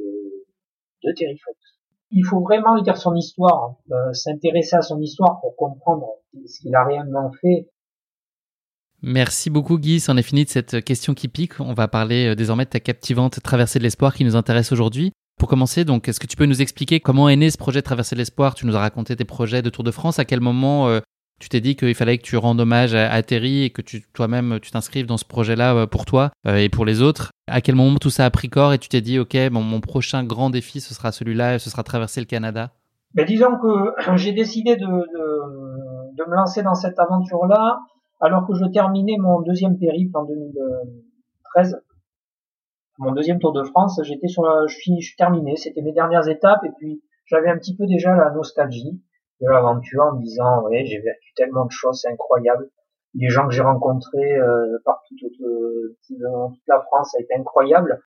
de 1.04 1.12
Terry 1.12 1.38
Fox. 1.38 1.58
Il 2.16 2.24
faut 2.26 2.42
vraiment 2.42 2.76
lire 2.76 2.96
son 2.96 3.16
histoire, 3.16 3.76
euh, 3.92 4.14
s'intéresser 4.14 4.76
à 4.76 4.82
son 4.82 5.00
histoire 5.02 5.42
pour 5.42 5.56
comprendre 5.56 6.06
ce 6.46 6.62
qu'il 6.62 6.76
a 6.76 6.86
réellement 6.86 7.32
fait. 7.42 7.68
Merci 9.02 9.50
beaucoup 9.50 9.78
Guy, 9.78 10.00
c'en 10.00 10.16
est 10.16 10.24
fini 10.24 10.46
de 10.46 10.50
cette 10.50 10.86
question 10.86 11.14
qui 11.14 11.28
pique. 11.28 11.60
On 11.60 11.74
va 11.74 11.88
parler 11.88 12.30
euh, 12.30 12.36
désormais 12.36 12.66
de 12.66 12.70
ta 12.70 12.80
captivante 12.80 13.42
traversée 13.42 13.80
de 13.80 13.84
l'espoir 13.84 14.14
qui 14.14 14.24
nous 14.24 14.36
intéresse 14.36 14.72
aujourd'hui. 14.72 15.12
Pour 15.40 15.50
commencer, 15.50 15.84
donc, 15.84 16.08
est-ce 16.08 16.20
que 16.20 16.28
tu 16.28 16.38
peux 16.38 16.46
nous 16.46 16.62
expliquer 16.62 17.00
comment 17.00 17.28
est 17.28 17.36
né 17.36 17.50
ce 17.50 17.58
projet 17.58 17.82
traversée 17.82 18.16
de 18.16 18.20
l'espoir? 18.20 18.54
Tu 18.54 18.66
nous 18.66 18.76
as 18.76 18.80
raconté 18.80 19.16
tes 19.16 19.26
projets 19.26 19.62
de 19.62 19.70
Tour 19.70 19.84
de 19.84 19.92
France. 19.92 20.20
À 20.20 20.26
quel 20.26 20.40
moment 20.40 20.88
euh, 20.88 21.00
tu 21.40 21.50
t'es 21.50 21.60
dit 21.60 21.76
qu'il 21.76 21.96
fallait 21.96 22.18
que 22.18 22.24
tu 22.24 22.38
rendes 22.38 22.62
hommage 22.62 22.96
à, 22.96 23.22
Terry 23.22 23.64
et 23.64 23.70
que 23.70 23.82
toi-même 24.14 24.60
tu 24.62 24.72
t'inscrives 24.72 25.06
dans 25.06 25.18
ce 25.18 25.26
projet-là 25.26 25.76
euh, 25.76 25.88
pour 25.88 26.06
toi 26.06 26.32
euh, 26.48 26.56
et 26.56 26.70
pour 26.70 26.86
les 26.86 27.02
autres. 27.02 27.32
À 27.48 27.60
quel 27.62 27.76
moment 27.76 27.98
tout 27.98 28.10
ça 28.10 28.26
a 28.26 28.32
pris 28.32 28.50
corps 28.50 28.74
et 28.74 28.78
tu 28.78 28.88
t'es 28.88 29.02
dit 29.02 29.20
ok 29.20 29.36
mon 29.52 29.82
prochain 29.82 30.24
grand 30.24 30.50
défi 30.50 30.80
ce 30.80 30.94
sera 30.94 31.12
celui-là, 31.12 31.60
ce 31.60 31.70
sera 31.70 31.84
traverser 31.84 32.22
le 32.22 32.26
Canada? 32.26 32.72
Mais 33.14 33.26
disons 33.26 33.58
que 33.58 33.94
j'ai 34.16 34.32
décidé 34.32 34.76
de, 34.76 34.86
me 34.86 36.36
lancer 36.36 36.64
dans 36.64 36.76
cette 36.76 37.00
aventure-là 37.00 37.80
alors 38.22 38.48
que 38.48 38.54
je 38.54 38.66
terminais 38.72 39.18
mon 39.20 39.42
deuxième 39.42 39.78
périple 39.78 40.16
en 40.16 40.24
2013, 40.24 41.82
mon 43.00 43.12
deuxième 43.12 43.40
Tour 43.40 43.52
de 43.52 43.64
France. 43.64 44.00
J'étais 44.04 44.28
sur 44.28 44.44
la, 44.44 44.66
je, 44.68 44.78
finis, 44.78 45.02
je 45.02 45.16
terminais, 45.18 45.58
c'était 45.58 45.82
mes 45.82 45.92
dernières 45.92 46.30
étapes 46.30 46.64
et 46.64 46.72
puis 46.78 47.02
j'avais 47.26 47.50
un 47.50 47.58
petit 47.58 47.76
peu 47.76 47.86
déjà 47.86 48.16
la 48.16 48.32
nostalgie 48.32 49.02
de 49.42 49.50
l'aventure 49.50 50.04
en 50.04 50.18
me 50.18 50.24
disant 50.24 50.64
ouais 50.64 50.86
j'ai 50.86 51.00
vécu 51.00 51.34
tellement 51.36 51.66
de 51.66 51.72
choses 51.72 52.02
c'est 52.02 52.12
incroyable 52.12 52.70
les 53.16 53.30
gens 53.30 53.48
que 53.48 53.54
j'ai 53.54 53.62
rencontrés 53.62 54.36
euh, 54.38 54.78
partout 54.86 55.16
euh, 55.42 55.96
toute 56.08 56.18
la 56.68 56.82
France 56.82 57.12
ça 57.12 57.18
a 57.20 57.22
été 57.22 57.36
incroyable. 57.36 58.02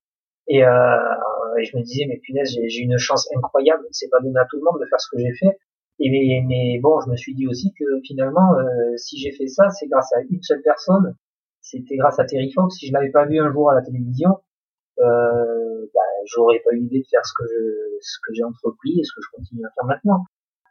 Et, 0.48 0.64
euh, 0.64 1.56
et 1.60 1.64
je 1.64 1.76
me 1.76 1.82
disais 1.82 2.04
mais 2.08 2.18
punaise 2.18 2.50
j'ai 2.50 2.80
une 2.80 2.98
chance 2.98 3.28
incroyable. 3.36 3.84
C'est 3.90 4.08
pas 4.10 4.20
donné 4.20 4.38
à 4.38 4.46
tout 4.48 4.56
le 4.56 4.64
monde 4.64 4.80
de 4.80 4.86
faire 4.86 5.00
ce 5.00 5.08
que 5.10 5.18
j'ai 5.18 5.34
fait. 5.34 5.58
Et 6.00 6.10
mais, 6.10 6.44
mais, 6.46 6.78
bon 6.80 7.00
je 7.00 7.10
me 7.10 7.16
suis 7.16 7.34
dit 7.34 7.46
aussi 7.46 7.72
que 7.78 7.84
finalement 8.04 8.54
euh, 8.58 8.96
si 8.96 9.18
j'ai 9.18 9.32
fait 9.32 9.46
ça 9.46 9.68
c'est 9.70 9.88
grâce 9.88 10.12
à 10.14 10.20
une 10.30 10.42
seule 10.42 10.62
personne. 10.62 11.16
C'était 11.60 11.96
grâce 11.96 12.18
à 12.18 12.24
Terry 12.24 12.52
Fox. 12.52 12.76
Si 12.76 12.86
je 12.86 12.92
l'avais 12.92 13.10
pas 13.10 13.26
vu 13.26 13.38
un 13.40 13.50
jour 13.52 13.70
à 13.70 13.74
la 13.74 13.82
télévision 13.82 14.30
euh, 15.00 15.86
bah, 15.94 16.00
j'aurais 16.26 16.60
pas 16.64 16.72
eu 16.72 16.80
l'idée 16.80 17.00
de 17.00 17.06
faire 17.08 17.24
ce 17.24 17.32
que 17.38 17.44
je, 17.46 17.98
ce 18.00 18.18
que 18.26 18.34
j'ai 18.34 18.42
entrepris 18.42 18.98
et 18.98 19.04
ce 19.04 19.12
que 19.14 19.20
je 19.22 19.30
continue 19.32 19.64
à 19.64 19.70
faire 19.74 19.84
maintenant 19.84 20.24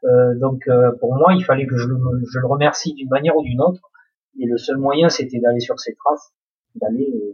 donc 0.03 0.67
euh, 0.67 0.91
pour 0.99 1.15
moi, 1.15 1.33
il 1.33 1.43
fallait 1.43 1.65
que 1.65 1.75
je, 1.75 1.87
je 1.87 2.39
le 2.39 2.47
remercie 2.47 2.93
d'une 2.93 3.09
manière 3.09 3.35
ou 3.35 3.43
d'une 3.43 3.61
autre. 3.61 3.81
Et 4.39 4.45
le 4.45 4.57
seul 4.57 4.77
moyen, 4.77 5.09
c'était 5.09 5.39
d'aller 5.39 5.59
sur 5.59 5.79
ses 5.79 5.95
traces, 5.95 6.31
d'aller 6.75 7.09
euh, 7.13 7.33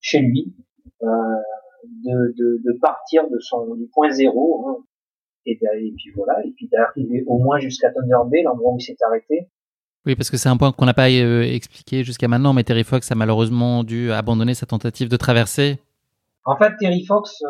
chez 0.00 0.20
lui, 0.20 0.54
de, 1.00 2.34
de, 2.36 2.60
de, 2.64 2.78
partir 2.80 3.28
de 3.30 3.38
son 3.38 3.74
du 3.76 3.86
point 3.86 4.10
zéro, 4.10 4.66
hein, 4.68 4.84
et, 5.44 5.52
et, 5.52 5.92
puis 5.96 6.10
voilà, 6.16 6.44
et 6.44 6.50
puis 6.50 6.68
d'arriver 6.68 7.22
au 7.28 7.38
moins 7.38 7.60
jusqu'à 7.60 7.92
Thunder 7.92 8.28
Bay, 8.28 8.42
l'endroit 8.42 8.72
où 8.72 8.78
il 8.78 8.82
s'est 8.82 8.96
arrêté. 9.06 9.48
Oui, 10.04 10.16
parce 10.16 10.30
que 10.30 10.36
c'est 10.36 10.48
un 10.48 10.56
point 10.56 10.72
qu'on 10.72 10.86
n'a 10.86 10.94
pas 10.94 11.10
expliqué 11.10 12.02
jusqu'à 12.02 12.28
maintenant, 12.28 12.52
mais 12.52 12.64
Terry 12.64 12.84
Fox 12.84 13.10
a 13.10 13.14
malheureusement 13.14 13.84
dû 13.84 14.10
abandonner 14.10 14.54
sa 14.54 14.66
tentative 14.66 15.08
de 15.08 15.16
traverser. 15.16 15.78
En 16.44 16.56
fait, 16.56 16.72
Terry 16.78 17.04
Fox 17.04 17.42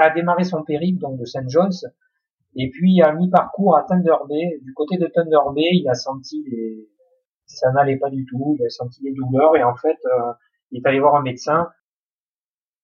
a 0.00 0.10
démarré 0.10 0.44
son 0.44 0.62
périple 0.64 1.00
donc 1.00 1.18
de 1.18 1.24
St. 1.24 1.48
John's 1.48 1.86
et 2.56 2.70
puis 2.70 3.02
à 3.02 3.12
mi-parcours 3.12 3.76
à 3.76 3.84
Thunder 3.84 4.16
Bay, 4.28 4.58
du 4.62 4.72
côté 4.72 4.96
de 4.96 5.06
Thunder 5.06 5.52
Bay, 5.54 5.68
il 5.72 5.88
a 5.88 5.94
senti 5.94 6.42
des, 6.42 6.88
ça 7.44 7.70
n'allait 7.72 7.98
pas 7.98 8.10
du 8.10 8.24
tout, 8.24 8.56
il 8.58 8.64
a 8.64 8.68
senti 8.70 9.02
des 9.02 9.12
douleurs 9.12 9.56
et 9.56 9.62
en 9.62 9.76
fait, 9.76 9.98
euh, 10.06 10.32
il 10.70 10.80
est 10.80 10.88
allé 10.88 11.00
voir 11.00 11.16
un 11.16 11.22
médecin 11.22 11.68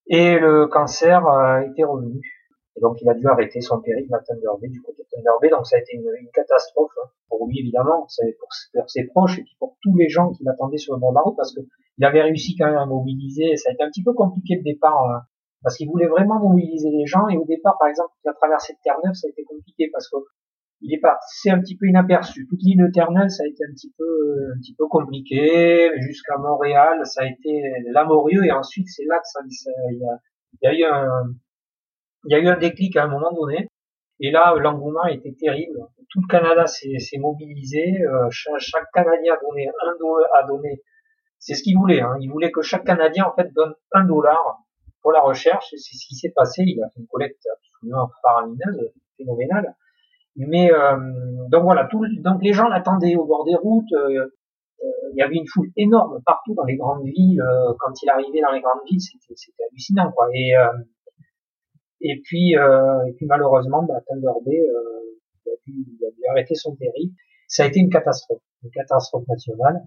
et 0.07 0.39
le 0.39 0.67
cancer 0.67 1.27
euh, 1.27 1.61
était 1.61 1.85
revenu. 1.85 2.21
Et 2.77 2.81
donc 2.81 3.01
il 3.01 3.09
a 3.09 3.15
dû 3.15 3.27
arrêter 3.27 3.61
son 3.61 3.81
périple 3.81 4.15
à 4.15 4.21
Thunder 4.21 4.61
Bay, 4.61 4.69
du 4.69 4.81
côté 4.83 5.03
de 5.03 5.09
Thunder 5.11 5.37
Bay. 5.41 5.49
Donc 5.49 5.67
ça 5.67 5.77
a 5.77 5.79
été 5.79 5.95
une, 5.95 6.05
catastrophe 6.35 6.93
hein, 7.03 7.09
pour 7.29 7.47
lui 7.47 7.61
évidemment, 7.61 8.03
pour, 8.03 8.89
ses 8.89 9.05
proches 9.07 9.39
et 9.39 9.43
puis 9.43 9.57
pour 9.59 9.77
tous 9.83 9.97
les 9.97 10.09
gens 10.09 10.33
qui 10.33 10.45
l'attendaient 10.45 10.79
sur 10.79 10.95
le 10.95 11.01
bord 11.01 11.13
de 11.13 11.17
la 11.17 11.23
route 11.23 11.37
parce 11.37 11.55
que 11.55 11.61
il 11.99 12.05
avait 12.05 12.23
réussi 12.23 12.57
quand 12.57 12.67
même 12.67 12.77
à 12.77 12.87
mobiliser. 12.87 13.57
Ça 13.57 13.71
a 13.71 13.73
été 13.73 13.83
un 13.83 13.89
petit 13.89 14.03
peu 14.03 14.13
compliqué 14.13 14.57
le 14.57 14.63
départ 14.63 15.05
euh, 15.05 15.19
parce 15.63 15.77
qu'il 15.77 15.89
voulait 15.89 16.07
vraiment 16.07 16.39
mobiliser 16.41 16.91
les 16.91 17.07
gens. 17.07 17.29
Et 17.29 17.37
au 17.37 17.45
départ, 17.45 17.77
par 17.79 17.89
exemple, 17.89 18.11
la 18.25 18.33
traversée 18.33 18.75
de 18.75 18.79
Terre-Neuve, 18.83 19.15
ça 19.15 19.27
a 19.27 19.31
été 19.31 19.45
compliqué 19.45 19.89
parce 19.93 20.09
que 20.09 20.17
il 20.83 20.93
est 20.95 21.01
c'est 21.29 21.51
un 21.51 21.61
petit 21.61 21.77
peu 21.77 21.87
inaperçu. 21.87 22.47
Toute 22.49 22.59
l'île 22.63 22.79
de 22.79 22.91
Terre-Neuve, 22.93 23.29
ça 23.29 23.45
a 23.45 23.47
été 23.47 23.63
un 23.65 23.73
petit 23.73 23.93
peu, 23.97 24.53
un 24.53 24.59
petit 24.59 24.75
peu 24.75 24.87
compliqué. 24.89 25.91
Jusqu'à 26.01 26.37
Montréal, 26.39 27.01
ça 27.05 27.23
a 27.23 27.27
été 27.27 27.63
laborieux. 27.93 28.45
Et 28.45 28.51
ensuite, 28.51 28.89
c'est 28.89 29.05
là 29.05 29.19
que 29.19 29.25
ça, 29.25 29.41
il 29.45 30.01
y 30.63 30.67
a, 30.67 30.75
eu 30.75 30.85
un, 30.85 31.35
il 32.25 32.33
y 32.33 32.35
a 32.35 32.39
eu 32.41 32.49
un 32.49 32.59
déclic 32.59 32.97
à 32.97 33.05
un 33.05 33.09
moment 33.09 33.33
donné. 33.33 33.69
Et 34.19 34.33
là, 34.33 34.55
l'engouement 34.57 35.07
était 35.07 35.35
terrible. 35.39 35.79
Tout 36.11 36.21
le 36.21 36.27
Canada 36.27 36.67
s'est 36.67 37.19
mobilisé. 37.19 38.03
Euh, 38.03 38.29
chaque, 38.31 38.91
Canadien 38.93 39.35
a 39.35 39.39
donné 39.41 39.69
un 39.69 39.97
dollar, 39.99 40.29
a 40.37 40.47
donné. 40.47 40.83
C'est 41.39 41.55
ce 41.55 41.63
qu'il 41.63 41.77
voulait. 41.77 42.01
Hein. 42.01 42.17
Il 42.21 42.29
voulait 42.31 42.51
que 42.51 42.63
chaque 42.63 42.85
Canadien 42.85 43.25
en 43.25 43.35
fait 43.35 43.53
donne 43.55 43.75
un 43.93 44.05
dollar 44.05 44.59
pour 45.03 45.13
la 45.13 45.21
recherche. 45.21 45.67
C'est 45.71 45.97
ce 45.97 46.07
qui 46.07 46.15
s'est 46.15 46.33
passé. 46.35 46.63
Il 46.67 46.83
a 46.83 46.89
fait 46.89 47.01
une 47.01 47.07
collecte 47.07 47.47
absolument 47.47 48.11
faramineuse, 48.23 48.93
phénoménale. 49.17 49.75
Mais 50.37 50.73
euh, 50.73 50.97
donc 51.51 51.65
voilà, 51.65 51.87
tout, 51.91 52.05
donc 52.21 52.43
les 52.43 52.53
gens 52.53 52.69
l'attendaient 52.69 53.17
au 53.17 53.27
bord 53.27 53.45
des 53.45 53.55
routes. 53.55 53.93
Euh, 53.93 54.27
euh, 54.83 55.11
il 55.13 55.19
y 55.19 55.23
avait 55.23 55.37
une 55.37 55.47
foule 55.47 55.71
énorme 55.77 56.21
partout 56.25 56.55
dans 56.55 56.65
les 56.65 56.77
grandes 56.77 57.05
villes. 57.05 57.43
quand 57.79 57.93
il 58.03 58.09
arrivait 58.09 58.41
dans 58.41 58.51
les 58.51 58.61
grandes 58.61 58.81
villes, 58.89 59.01
c'était 59.01 59.63
hallucinant, 59.71 60.11
quoi. 60.13 60.29
Et 60.35 60.53
et 62.01 62.21
puis 62.25 62.55
et 62.55 63.13
puis 63.17 63.27
malheureusement, 63.27 63.85
bah, 63.85 64.01
Thunder 64.09 64.33
Bay, 64.45 64.59
il 65.47 65.53
a, 65.53 65.55
dû, 65.65 65.73
il, 65.87 66.05
a 66.05 66.11
dû, 66.11 66.21
arrêter 66.31 66.55
son 66.55 66.75
périple. 66.75 67.15
Ça 67.47 67.65
a 67.65 67.67
été 67.67 67.79
une 67.79 67.91
catastrophe, 67.91 68.41
une 68.65 68.71
catastrophe 68.71 69.29
nationale. 69.29 69.83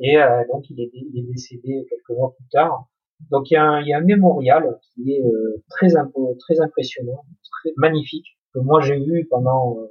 Et 0.00 0.16
donc 0.50 0.68
il 0.70 0.80
est, 0.80 0.90
il 0.92 1.20
est 1.20 1.32
décédé 1.32 1.86
quelques 1.88 2.18
mois 2.18 2.34
plus 2.34 2.48
tard. 2.50 2.88
Donc 3.30 3.50
il 3.50 3.54
y 3.54 3.56
a 3.56 3.64
un, 3.64 3.80
il 3.80 3.88
y 3.88 3.92
a 3.92 3.98
un 3.98 4.02
mémorial 4.04 4.78
qui 4.94 5.12
est 5.12 5.22
très 5.70 5.88
très 5.88 6.60
impressionnant, 6.60 7.24
très 7.62 7.72
magnifique 7.76 8.36
que 8.56 8.60
moi 8.60 8.80
j'ai 8.80 8.98
vu 8.98 9.26
pendant 9.30 9.78
euh, 9.78 9.86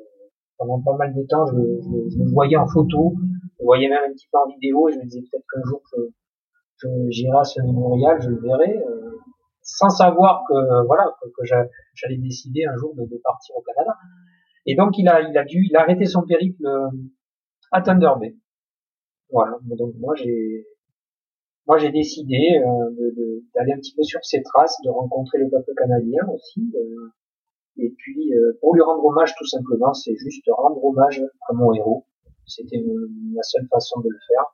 pendant 0.57 0.81
pas 0.81 0.95
mal 0.97 1.13
de 1.13 1.23
temps, 1.23 1.45
je, 1.47 1.53
je, 1.53 2.23
le 2.23 2.31
voyais 2.31 2.55
en 2.55 2.67
photo, 2.67 3.13
je 3.17 3.59
le 3.59 3.65
voyais 3.65 3.89
même 3.89 4.09
un 4.09 4.13
petit 4.13 4.27
peu 4.31 4.37
en 4.37 4.47
vidéo, 4.47 4.87
et 4.89 4.93
je 4.93 4.99
me 4.99 5.03
disais 5.03 5.21
peut-être 5.21 5.45
qu'un 5.53 5.61
jour 5.69 5.81
je, 5.91 6.87
j'irai 7.09 7.37
à 7.37 7.43
ce 7.43 7.61
mémorial, 7.61 8.21
je 8.21 8.29
le 8.29 8.39
verrai, 8.39 8.77
euh, 8.77 9.11
sans 9.61 9.89
savoir 9.89 10.43
que 10.47 10.85
voilà 10.85 11.13
que, 11.21 11.43
j'allais 11.93 12.17
décider 12.17 12.65
un 12.65 12.75
jour 12.77 12.95
de, 12.95 13.03
de, 13.03 13.19
partir 13.23 13.55
au 13.57 13.61
Canada. 13.61 13.95
Et 14.65 14.75
donc 14.75 14.97
il 14.97 15.07
a 15.07 15.21
il 15.21 15.37
a 15.37 15.43
dû 15.43 15.65
il 15.69 15.75
a 15.75 15.81
arrêté 15.81 16.05
son 16.05 16.23
périple 16.23 16.65
euh, 16.65 16.89
à 17.71 17.81
Thunder 17.81 18.13
Bay. 18.19 18.35
Voilà. 19.31 19.57
Donc 19.63 19.93
moi 19.99 20.15
j'ai 20.15 20.65
moi 21.67 21.77
j'ai 21.77 21.91
décidé 21.91 22.59
euh, 22.59 23.41
d'aller 23.55 23.73
un 23.73 23.77
petit 23.77 23.93
peu 23.95 24.03
sur 24.03 24.23
ses 24.23 24.41
traces, 24.43 24.77
de 24.83 24.89
rencontrer 24.89 25.39
le 25.39 25.49
peuple 25.49 25.71
canadien 25.77 26.21
aussi. 26.33 26.71
Euh, 26.75 27.11
et 27.77 27.93
puis, 27.97 28.33
euh, 28.33 28.57
pour 28.61 28.73
lui 28.73 28.81
rendre 28.81 29.03
hommage, 29.03 29.35
tout 29.37 29.45
simplement, 29.45 29.93
c'est 29.93 30.15
juste 30.15 30.45
rendre 30.49 30.83
hommage 30.83 31.21
à 31.49 31.53
mon 31.53 31.73
héros. 31.73 32.05
C'était 32.45 32.77
la 32.77 33.41
seule 33.41 33.67
façon 33.71 33.99
de 33.99 34.09
le 34.09 34.17
faire. 34.27 34.45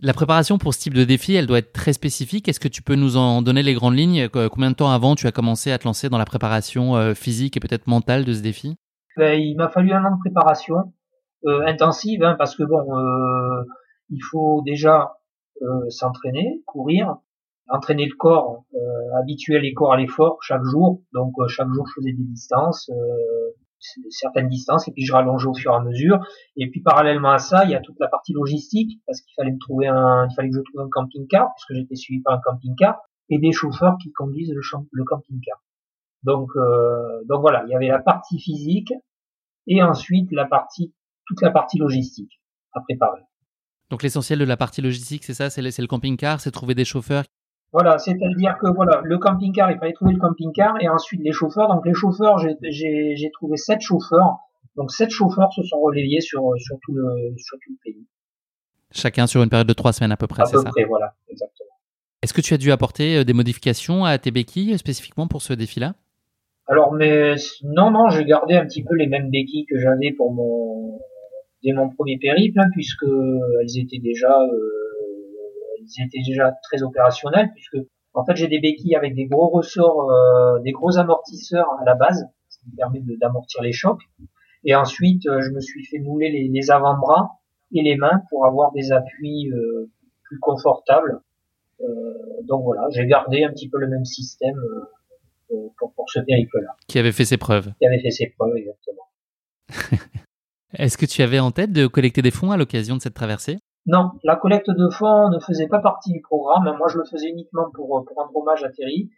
La 0.00 0.12
préparation 0.12 0.58
pour 0.58 0.74
ce 0.74 0.80
type 0.80 0.94
de 0.94 1.04
défi, 1.04 1.34
elle 1.34 1.46
doit 1.46 1.58
être 1.58 1.72
très 1.72 1.92
spécifique. 1.92 2.48
Est-ce 2.48 2.60
que 2.60 2.68
tu 2.68 2.82
peux 2.82 2.94
nous 2.94 3.16
en 3.16 3.42
donner 3.42 3.62
les 3.62 3.74
grandes 3.74 3.96
lignes? 3.96 4.28
Combien 4.28 4.70
de 4.70 4.76
temps 4.76 4.90
avant 4.90 5.14
tu 5.14 5.26
as 5.26 5.32
commencé 5.32 5.70
à 5.70 5.78
te 5.78 5.84
lancer 5.84 6.08
dans 6.08 6.18
la 6.18 6.24
préparation 6.24 7.14
physique 7.14 7.56
et 7.56 7.60
peut-être 7.60 7.88
mentale 7.88 8.24
de 8.24 8.32
ce 8.32 8.40
défi? 8.40 8.76
Ben, 9.16 9.38
Il 9.38 9.56
m'a 9.56 9.68
fallu 9.68 9.92
un 9.92 10.04
an 10.04 10.14
de 10.14 10.20
préparation 10.20 10.76
intensive, 11.44 12.22
hein, 12.22 12.36
parce 12.38 12.56
que 12.56 12.62
bon, 12.62 12.80
il 14.10 14.22
faut 14.30 14.62
déjà 14.64 15.17
s'entraîner, 15.88 16.62
courir, 16.66 17.16
entraîner 17.68 18.06
le 18.06 18.16
corps, 18.16 18.64
euh, 18.74 19.18
habituer 19.18 19.60
les 19.60 19.74
corps 19.74 19.92
à 19.92 19.96
l'effort 19.96 20.38
chaque 20.42 20.64
jour. 20.64 21.02
Donc 21.12 21.32
euh, 21.38 21.48
chaque 21.48 21.68
jour, 21.68 21.86
je 21.86 22.00
faisais 22.00 22.12
des 22.12 22.24
distances, 22.24 22.90
euh, 22.90 23.54
certaines 24.10 24.48
distances, 24.48 24.88
et 24.88 24.92
puis 24.92 25.04
je 25.04 25.12
rallongeais 25.12 25.46
au 25.46 25.54
fur 25.54 25.72
et 25.72 25.76
à 25.76 25.80
mesure. 25.80 26.26
Et 26.56 26.70
puis 26.70 26.80
parallèlement 26.80 27.30
à 27.30 27.38
ça, 27.38 27.64
il 27.64 27.70
y 27.70 27.74
a 27.74 27.80
toute 27.80 27.98
la 28.00 28.08
partie 28.08 28.32
logistique, 28.32 29.00
parce 29.06 29.20
qu'il 29.20 29.32
fallait 29.36 29.52
me 29.52 29.58
trouver 29.58 29.86
un, 29.86 30.26
il 30.28 30.34
fallait 30.34 30.50
que 30.50 30.56
je 30.56 30.62
trouve 30.62 30.80
un 30.80 30.88
camping-car, 30.90 31.48
puisque 31.54 31.80
j'étais 31.80 31.96
suivi 31.96 32.22
par 32.22 32.34
un 32.34 32.40
camping-car, 32.40 32.98
et 33.30 33.38
des 33.38 33.52
chauffeurs 33.52 33.96
qui 34.02 34.10
conduisent 34.12 34.52
le, 34.52 34.62
le 34.92 35.04
camping-car. 35.04 35.62
Donc, 36.24 36.50
euh, 36.56 37.22
donc 37.28 37.42
voilà, 37.42 37.64
il 37.66 37.70
y 37.70 37.74
avait 37.74 37.88
la 37.88 38.00
partie 38.00 38.40
physique 38.40 38.92
et 39.66 39.82
ensuite 39.82 40.32
la 40.32 40.46
partie, 40.46 40.94
toute 41.26 41.42
la 41.42 41.50
partie 41.50 41.78
logistique 41.78 42.40
à 42.72 42.80
préparer. 42.80 43.20
Donc 43.90 44.02
l'essentiel 44.02 44.38
de 44.38 44.44
la 44.44 44.56
partie 44.56 44.82
logistique, 44.82 45.24
c'est 45.24 45.34
ça, 45.34 45.50
c'est 45.50 45.62
le, 45.62 45.70
le 45.76 45.86
camping-car, 45.86 46.40
c'est 46.40 46.50
trouver 46.50 46.74
des 46.74 46.84
chauffeurs 46.84 47.24
voilà, 47.72 47.98
c'est-à-dire 47.98 48.56
que 48.58 48.66
voilà, 48.74 49.02
le 49.04 49.18
camping-car, 49.18 49.70
il 49.70 49.78
fallait 49.78 49.92
trouver 49.92 50.14
le 50.14 50.18
camping-car 50.18 50.80
et 50.80 50.88
ensuite 50.88 51.20
les 51.22 51.32
chauffeurs. 51.32 51.68
Donc 51.68 51.84
les 51.84 51.92
chauffeurs, 51.92 52.38
j'ai 52.38 53.30
trouvé 53.34 53.56
sept 53.56 53.80
chauffeurs. 53.80 54.38
Donc 54.76 54.90
sept 54.90 55.10
chauffeurs 55.10 55.52
se 55.52 55.62
sont 55.62 55.80
relayés 55.80 56.20
sur, 56.20 56.42
sur, 56.56 56.76
tout, 56.82 56.94
le, 56.94 57.34
sur 57.36 57.58
tout 57.58 57.72
le 57.72 57.78
pays. 57.84 58.06
Chacun 58.90 59.26
sur 59.26 59.42
une 59.42 59.50
période 59.50 59.66
de 59.66 59.72
trois 59.74 59.92
semaines 59.92 60.12
à 60.12 60.16
peu 60.16 60.26
près, 60.26 60.46
c'est 60.46 60.52
ça 60.52 60.60
À 60.60 60.64
peu 60.64 60.70
près, 60.70 60.84
voilà, 60.84 61.14
exactement. 61.28 61.68
Est-ce 62.22 62.32
que 62.32 62.40
tu 62.40 62.54
as 62.54 62.58
dû 62.58 62.72
apporter 62.72 63.18
euh, 63.18 63.24
des 63.24 63.34
modifications 63.34 64.04
à 64.06 64.16
tes 64.16 64.30
béquilles 64.30 64.78
spécifiquement 64.78 65.28
pour 65.28 65.42
ce 65.42 65.52
défi-là? 65.52 65.94
Alors, 66.66 66.92
mais 66.92 67.34
non, 67.64 67.90
non, 67.90 68.08
j'ai 68.08 68.24
gardé 68.24 68.56
un 68.56 68.64
petit 68.64 68.82
peu 68.82 68.94
les 68.94 69.06
mêmes 69.06 69.30
béquilles 69.30 69.66
que 69.66 69.78
j'avais 69.78 70.12
pour 70.16 70.32
mon 70.32 71.00
dès 71.62 71.72
mon 71.72 71.88
premier 71.90 72.18
périple, 72.18 72.58
hein, 72.60 72.68
puisque 72.72 73.04
elles 73.04 73.78
étaient 73.78 73.98
déjà 73.98 74.40
euh, 74.42 74.88
ils 75.80 76.04
étaient 76.04 76.22
déjà 76.26 76.52
très 76.62 76.82
opérationnels 76.82 77.50
puisque 77.54 77.78
en 78.14 78.24
fait 78.24 78.36
j'ai 78.36 78.48
des 78.48 78.60
béquilles 78.60 78.96
avec 78.96 79.14
des 79.14 79.26
gros 79.26 79.48
ressorts, 79.48 80.10
euh, 80.10 80.58
des 80.60 80.72
gros 80.72 80.98
amortisseurs 80.98 81.68
à 81.80 81.84
la 81.84 81.94
base, 81.94 82.26
ce 82.48 82.58
qui 82.58 82.70
permet 82.76 83.00
d'amortir 83.20 83.62
les 83.62 83.72
chocs. 83.72 84.02
Et 84.64 84.74
ensuite 84.74 85.26
euh, 85.26 85.40
je 85.40 85.50
me 85.50 85.60
suis 85.60 85.84
fait 85.84 85.98
mouler 85.98 86.30
les, 86.30 86.70
avant-bras 86.70 87.30
et 87.72 87.82
les 87.82 87.96
mains 87.96 88.22
pour 88.30 88.46
avoir 88.46 88.72
des 88.72 88.92
appuis 88.92 89.50
euh, 89.52 89.90
plus 90.24 90.38
confortables. 90.40 91.20
donc 92.48 92.64
voilà, 92.64 92.88
j'ai 92.90 93.06
gardé 93.06 93.44
un 93.44 93.50
petit 93.50 93.68
peu 93.68 93.78
le 93.78 93.88
même 93.88 94.04
système 94.04 94.60
pour, 95.48 95.92
pour 95.94 96.10
ce 96.10 96.20
périple-là. 96.20 96.76
Qui 96.86 96.98
avait 96.98 97.12
fait 97.12 97.24
ses 97.24 97.38
preuves. 97.38 97.72
Qui 97.78 97.86
avait 97.86 98.00
fait 98.00 98.10
ses 98.10 98.26
preuves, 98.36 98.56
exactement. 98.56 99.06
Est-ce 100.74 100.98
que 100.98 101.06
tu 101.06 101.22
avais 101.22 101.38
en 101.38 101.50
tête 101.50 101.72
de 101.72 101.86
collecter 101.86 102.22
des 102.22 102.30
fonds 102.30 102.50
à 102.50 102.56
l'occasion 102.56 102.96
de 102.96 103.00
cette 103.00 103.14
traversée? 103.14 103.58
Non, 103.86 104.10
la 104.22 104.36
collecte 104.36 104.70
de 104.70 104.88
fonds 104.90 105.30
ne 105.30 105.38
faisait 105.38 105.68
pas 105.68 105.80
partie 105.80 106.12
du 106.12 106.20
programme. 106.20 106.64
Moi, 106.76 106.88
je 106.88 106.98
le 106.98 107.04
faisais 107.04 107.28
uniquement 107.28 107.70
pour, 107.72 108.04
pour 108.06 108.16
rendre 108.16 108.36
hommage 108.36 108.62
à 108.64 108.68
Terry. 108.70 109.10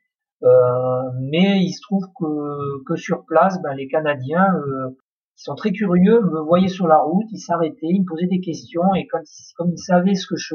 Euh, 0.42 1.10
mais 1.20 1.60
il 1.62 1.72
se 1.72 1.82
trouve 1.82 2.04
que, 2.18 2.84
que 2.86 2.96
sur 2.96 3.24
place, 3.26 3.60
ben, 3.62 3.74
les 3.74 3.88
Canadiens, 3.88 4.46
euh, 4.54 4.90
qui 5.36 5.42
sont 5.42 5.54
très 5.54 5.72
curieux, 5.72 6.20
me 6.20 6.40
voyaient 6.40 6.68
sur 6.68 6.86
la 6.86 6.98
route, 6.98 7.26
ils 7.32 7.40
s'arrêtaient, 7.40 7.88
ils 7.88 8.00
me 8.00 8.06
posaient 8.06 8.26
des 8.26 8.40
questions, 8.40 8.94
et 8.94 9.06
quand 9.06 9.20
ils, 9.20 9.52
comme 9.56 9.70
ils 9.70 9.78
savaient 9.78 10.14
ce 10.14 10.26
que 10.26 10.36
je, 10.36 10.54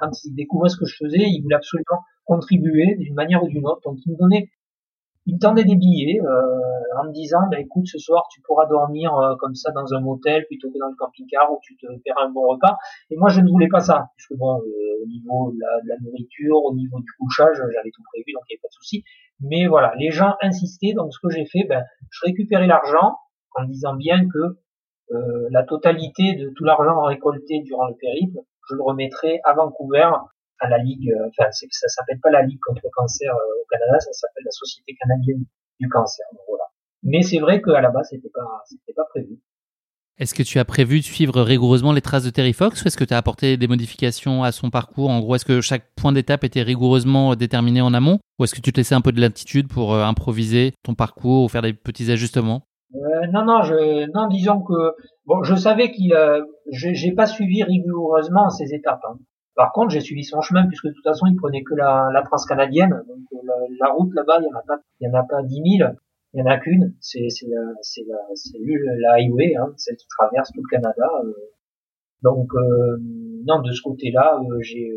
quand 0.00 0.24
ils 0.24 0.34
découvraient 0.34 0.70
ce 0.70 0.78
que 0.78 0.86
je 0.86 0.96
faisais, 0.96 1.18
ils 1.20 1.42
voulaient 1.42 1.56
absolument 1.56 2.00
contribuer 2.24 2.96
d'une 2.98 3.14
manière 3.14 3.42
ou 3.42 3.48
d'une 3.48 3.66
autre. 3.66 3.80
Donc 3.84 3.98
ils 4.06 4.12
me 4.12 4.16
donnaient 4.18 4.48
il 5.28 5.34
me 5.34 5.38
tendait 5.38 5.64
des 5.64 5.76
billets 5.76 6.20
euh, 6.22 7.00
en 7.00 7.04
me 7.04 7.12
disant 7.12 7.40
bah, 7.50 7.60
écoute 7.60 7.86
ce 7.86 7.98
soir 7.98 8.24
tu 8.32 8.40
pourras 8.40 8.64
dormir 8.64 9.14
euh, 9.14 9.36
comme 9.36 9.54
ça 9.54 9.70
dans 9.72 9.92
un 9.92 10.00
motel 10.00 10.46
plutôt 10.46 10.70
que 10.72 10.78
dans 10.78 10.88
le 10.88 10.96
camping-car 10.96 11.52
où 11.52 11.58
tu 11.62 11.76
te 11.76 11.86
feras 11.86 12.26
un 12.26 12.30
bon 12.30 12.48
repas. 12.48 12.78
Et 13.10 13.16
moi 13.16 13.28
je 13.28 13.42
ne 13.42 13.50
voulais 13.50 13.68
pas 13.68 13.80
ça 13.80 14.06
puisque 14.16 14.38
bon 14.38 14.56
euh, 14.56 15.02
au 15.02 15.06
niveau 15.06 15.52
de 15.52 15.58
la, 15.60 15.96
nourriture 16.00 16.56
au 16.64 16.74
niveau 16.74 16.98
du 16.98 17.12
couchage 17.20 17.56
j'avais 17.56 17.90
tout 17.92 18.02
prévu 18.10 18.32
donc 18.32 18.42
il 18.48 18.54
n'y 18.54 18.56
avait 18.56 18.62
pas 18.62 18.68
de 18.68 18.72
souci. 18.72 19.04
Mais 19.40 19.66
voilà 19.66 19.92
les 19.98 20.10
gens 20.10 20.34
insistaient 20.40 20.94
donc 20.96 21.12
ce 21.12 21.18
que 21.22 21.28
j'ai 21.28 21.44
fait 21.44 21.64
ben 21.68 21.84
je 22.10 22.20
récupérais 22.24 22.66
l'argent 22.66 23.16
en 23.54 23.64
disant 23.64 23.94
bien 23.94 24.26
que 24.32 24.56
la 25.50 25.62
totalité 25.62 26.36
de 26.36 26.50
tout 26.54 26.64
l'argent 26.64 27.02
récolté 27.02 27.60
durant 27.64 27.86
le 27.86 27.94
périple 27.94 28.40
je 28.68 28.74
le 28.74 28.82
remettrai 28.82 29.40
à 29.44 29.54
Vancouver 29.54 30.10
à 30.60 30.68
la 30.68 30.78
Ligue, 30.78 31.10
euh, 31.10 31.28
enfin 31.28 31.50
ça 31.50 31.88
s'appelle 31.88 32.18
pas 32.20 32.30
la 32.30 32.42
Ligue 32.42 32.58
contre 32.66 32.80
le 32.84 32.90
cancer 32.92 33.32
euh, 33.32 33.62
au 33.62 33.66
Canada, 33.70 33.98
ça 34.00 34.12
s'appelle 34.12 34.44
la 34.44 34.50
Société 34.50 34.94
canadienne 35.00 35.44
du 35.80 35.88
cancer. 35.88 36.26
voilà. 36.48 36.64
Mais 37.02 37.22
c'est 37.22 37.38
vrai 37.38 37.62
qu'à 37.62 37.80
la 37.80 37.90
base 37.90 38.08
c'était 38.10 38.30
pas 38.32 38.62
c'était 38.66 38.92
pas 38.94 39.04
prévu. 39.10 39.38
Est-ce 40.18 40.34
que 40.34 40.42
tu 40.42 40.58
as 40.58 40.64
prévu 40.64 40.98
de 40.98 41.04
suivre 41.04 41.40
rigoureusement 41.42 41.92
les 41.92 42.00
traces 42.00 42.24
de 42.24 42.30
Terry 42.30 42.52
Fox 42.52 42.82
ou 42.82 42.88
est-ce 42.88 42.96
que 42.96 43.04
tu 43.04 43.14
as 43.14 43.18
apporté 43.18 43.56
des 43.56 43.68
modifications 43.68 44.42
à 44.42 44.50
son 44.50 44.68
parcours? 44.68 45.10
En 45.10 45.20
gros, 45.20 45.36
est-ce 45.36 45.44
que 45.44 45.60
chaque 45.60 45.94
point 45.94 46.10
d'étape 46.10 46.42
était 46.42 46.62
rigoureusement 46.62 47.36
déterminé 47.36 47.80
en 47.80 47.94
amont 47.94 48.18
ou 48.38 48.44
est-ce 48.44 48.52
que 48.52 48.60
tu 48.60 48.72
te 48.72 48.80
laissais 48.80 48.96
un 48.96 49.00
peu 49.00 49.12
de 49.12 49.20
latitude 49.20 49.68
pour 49.68 49.94
euh, 49.94 50.02
improviser 50.02 50.72
ton 50.82 50.94
parcours 50.94 51.44
ou 51.44 51.48
faire 51.48 51.62
des 51.62 51.72
petits 51.72 52.10
ajustements? 52.10 52.62
Euh, 52.96 53.26
Non, 53.32 53.44
non, 53.44 53.62
je, 53.62 54.10
non, 54.12 54.26
disons 54.26 54.60
que 54.60 54.96
bon, 55.24 55.44
je 55.44 55.54
savais 55.54 55.92
qu'il, 55.92 56.12
j'ai 56.72 57.12
pas 57.12 57.26
suivi 57.26 57.62
rigoureusement 57.62 58.50
ces 58.50 58.74
étapes. 58.74 59.02
Hein. 59.08 59.18
Par 59.58 59.72
contre, 59.72 59.90
j'ai 59.90 60.00
suivi 60.00 60.22
son 60.22 60.40
chemin 60.40 60.68
puisque 60.68 60.86
de 60.86 60.92
toute 60.92 61.02
façon, 61.02 61.26
il 61.26 61.34
prenait 61.34 61.64
que 61.64 61.74
la, 61.74 62.10
la 62.14 62.22
transcanadienne. 62.22 63.02
Donc 63.08 63.42
la, 63.80 63.90
route 63.90 64.14
là-bas, 64.14 64.38
il 64.38 64.44
y 64.44 64.54
en 64.54 64.56
a 64.56 64.62
pas, 64.62 64.80
il 65.00 65.08
y 65.08 65.10
en 65.10 65.18
a 65.18 65.24
pas 65.24 65.42
dix 65.42 65.60
mille, 65.60 65.96
il 66.32 66.38
y 66.38 66.42
en 66.44 66.46
a 66.46 66.58
qu'une. 66.58 66.94
C'est 67.00 67.28
c'est 67.28 67.48
la 67.48 67.72
c'est 67.82 68.04
la 68.06 68.18
la 69.00 69.14
highway, 69.14 69.56
hein, 69.56 69.72
celle 69.76 69.96
qui 69.96 70.06
traverse 70.16 70.52
tout 70.52 70.62
le 70.62 70.68
Canada. 70.70 71.10
Euh. 71.24 71.32
Donc 72.22 72.54
euh, 72.54 72.98
non, 73.48 73.60
de 73.60 73.72
ce 73.72 73.82
côté-là, 73.82 74.38
euh, 74.40 74.60
j'ai. 74.60 74.92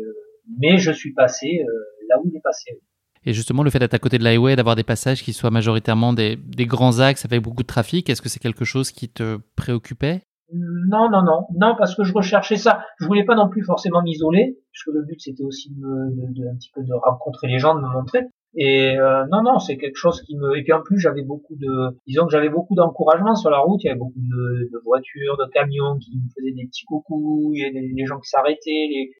mais 0.60 0.78
je 0.78 0.92
suis 0.92 1.12
passé 1.12 1.64
là 2.08 2.20
où 2.20 2.28
il 2.28 2.36
est 2.36 2.40
passé. 2.40 2.80
Et 3.24 3.32
justement, 3.32 3.64
le 3.64 3.70
fait 3.70 3.80
d'être 3.80 3.94
à 3.94 3.98
côté 3.98 4.16
de 4.18 4.22
l'highway, 4.22 4.54
d'avoir 4.54 4.76
des 4.76 4.84
passages 4.84 5.24
qui 5.24 5.32
soient 5.32 5.50
majoritairement 5.50 6.12
des, 6.12 6.36
des 6.36 6.66
grands 6.66 7.00
axes 7.00 7.24
avec 7.24 7.42
beaucoup 7.42 7.62
de 7.62 7.66
trafic, 7.66 8.08
est-ce 8.08 8.22
que 8.22 8.28
c'est 8.28 8.40
quelque 8.40 8.64
chose 8.64 8.92
qui 8.92 9.08
te 9.08 9.38
préoccupait? 9.56 10.22
Non, 10.52 11.10
non, 11.10 11.22
non, 11.22 11.46
non, 11.54 11.74
parce 11.76 11.94
que 11.94 12.04
je 12.04 12.12
recherchais 12.12 12.56
ça. 12.56 12.84
Je 13.00 13.06
voulais 13.06 13.24
pas 13.24 13.34
non 13.34 13.48
plus 13.48 13.64
forcément 13.64 14.02
m'isoler, 14.02 14.58
puisque 14.70 14.94
le 14.94 15.02
but 15.02 15.20
c'était 15.20 15.44
aussi 15.44 15.70
de, 15.74 16.48
un 16.48 16.56
petit 16.56 16.70
peu 16.74 16.82
de 16.82 16.92
rencontrer 16.92 17.48
les 17.48 17.58
gens, 17.58 17.74
de 17.74 17.80
me 17.80 17.88
montrer. 17.88 18.26
Et 18.54 18.98
euh, 18.98 19.24
non, 19.30 19.42
non, 19.42 19.58
c'est 19.58 19.78
quelque 19.78 19.96
chose 19.96 20.20
qui 20.22 20.36
me. 20.36 20.56
Et 20.56 20.62
puis 20.62 20.72
en 20.72 20.82
plus, 20.82 20.98
j'avais 20.98 21.22
beaucoup 21.22 21.56
de, 21.56 21.98
disons 22.06 22.26
que 22.26 22.32
j'avais 22.32 22.50
beaucoup 22.50 22.74
d'encouragement 22.74 23.34
sur 23.34 23.50
la 23.50 23.58
route. 23.58 23.82
Il 23.82 23.86
y 23.86 23.90
avait 23.90 23.98
beaucoup 23.98 24.12
de, 24.20 24.82
voitures, 24.84 25.38
de 25.38 25.50
camions 25.50 25.96
qui 25.98 26.16
me 26.16 26.28
faisaient 26.36 26.54
des 26.54 26.66
petits 26.66 26.84
coucous. 26.84 27.52
Il 27.54 27.60
y 27.60 27.64
avait 27.64 27.88
des, 27.94 28.04
gens 28.04 28.18
qui 28.18 28.28
s'arrêtaient, 28.28 28.60
les, 28.66 29.10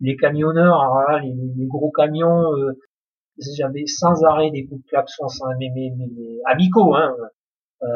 les 0.00 0.16
camionneurs, 0.16 0.82
les, 1.22 1.32
les, 1.56 1.66
gros 1.66 1.90
camions. 1.90 2.52
Euh, 2.52 2.72
j'avais 3.56 3.86
sans 3.86 4.24
arrêt 4.24 4.50
des 4.50 4.66
coups 4.66 4.82
de 4.82 4.88
klaxon, 4.88 5.26
mes, 5.58 5.70
mes, 5.70 5.90
mes, 5.96 6.06
mes 6.06 6.38
amicaux, 6.50 6.94
hein. 6.94 7.14
Euh, 7.82 7.88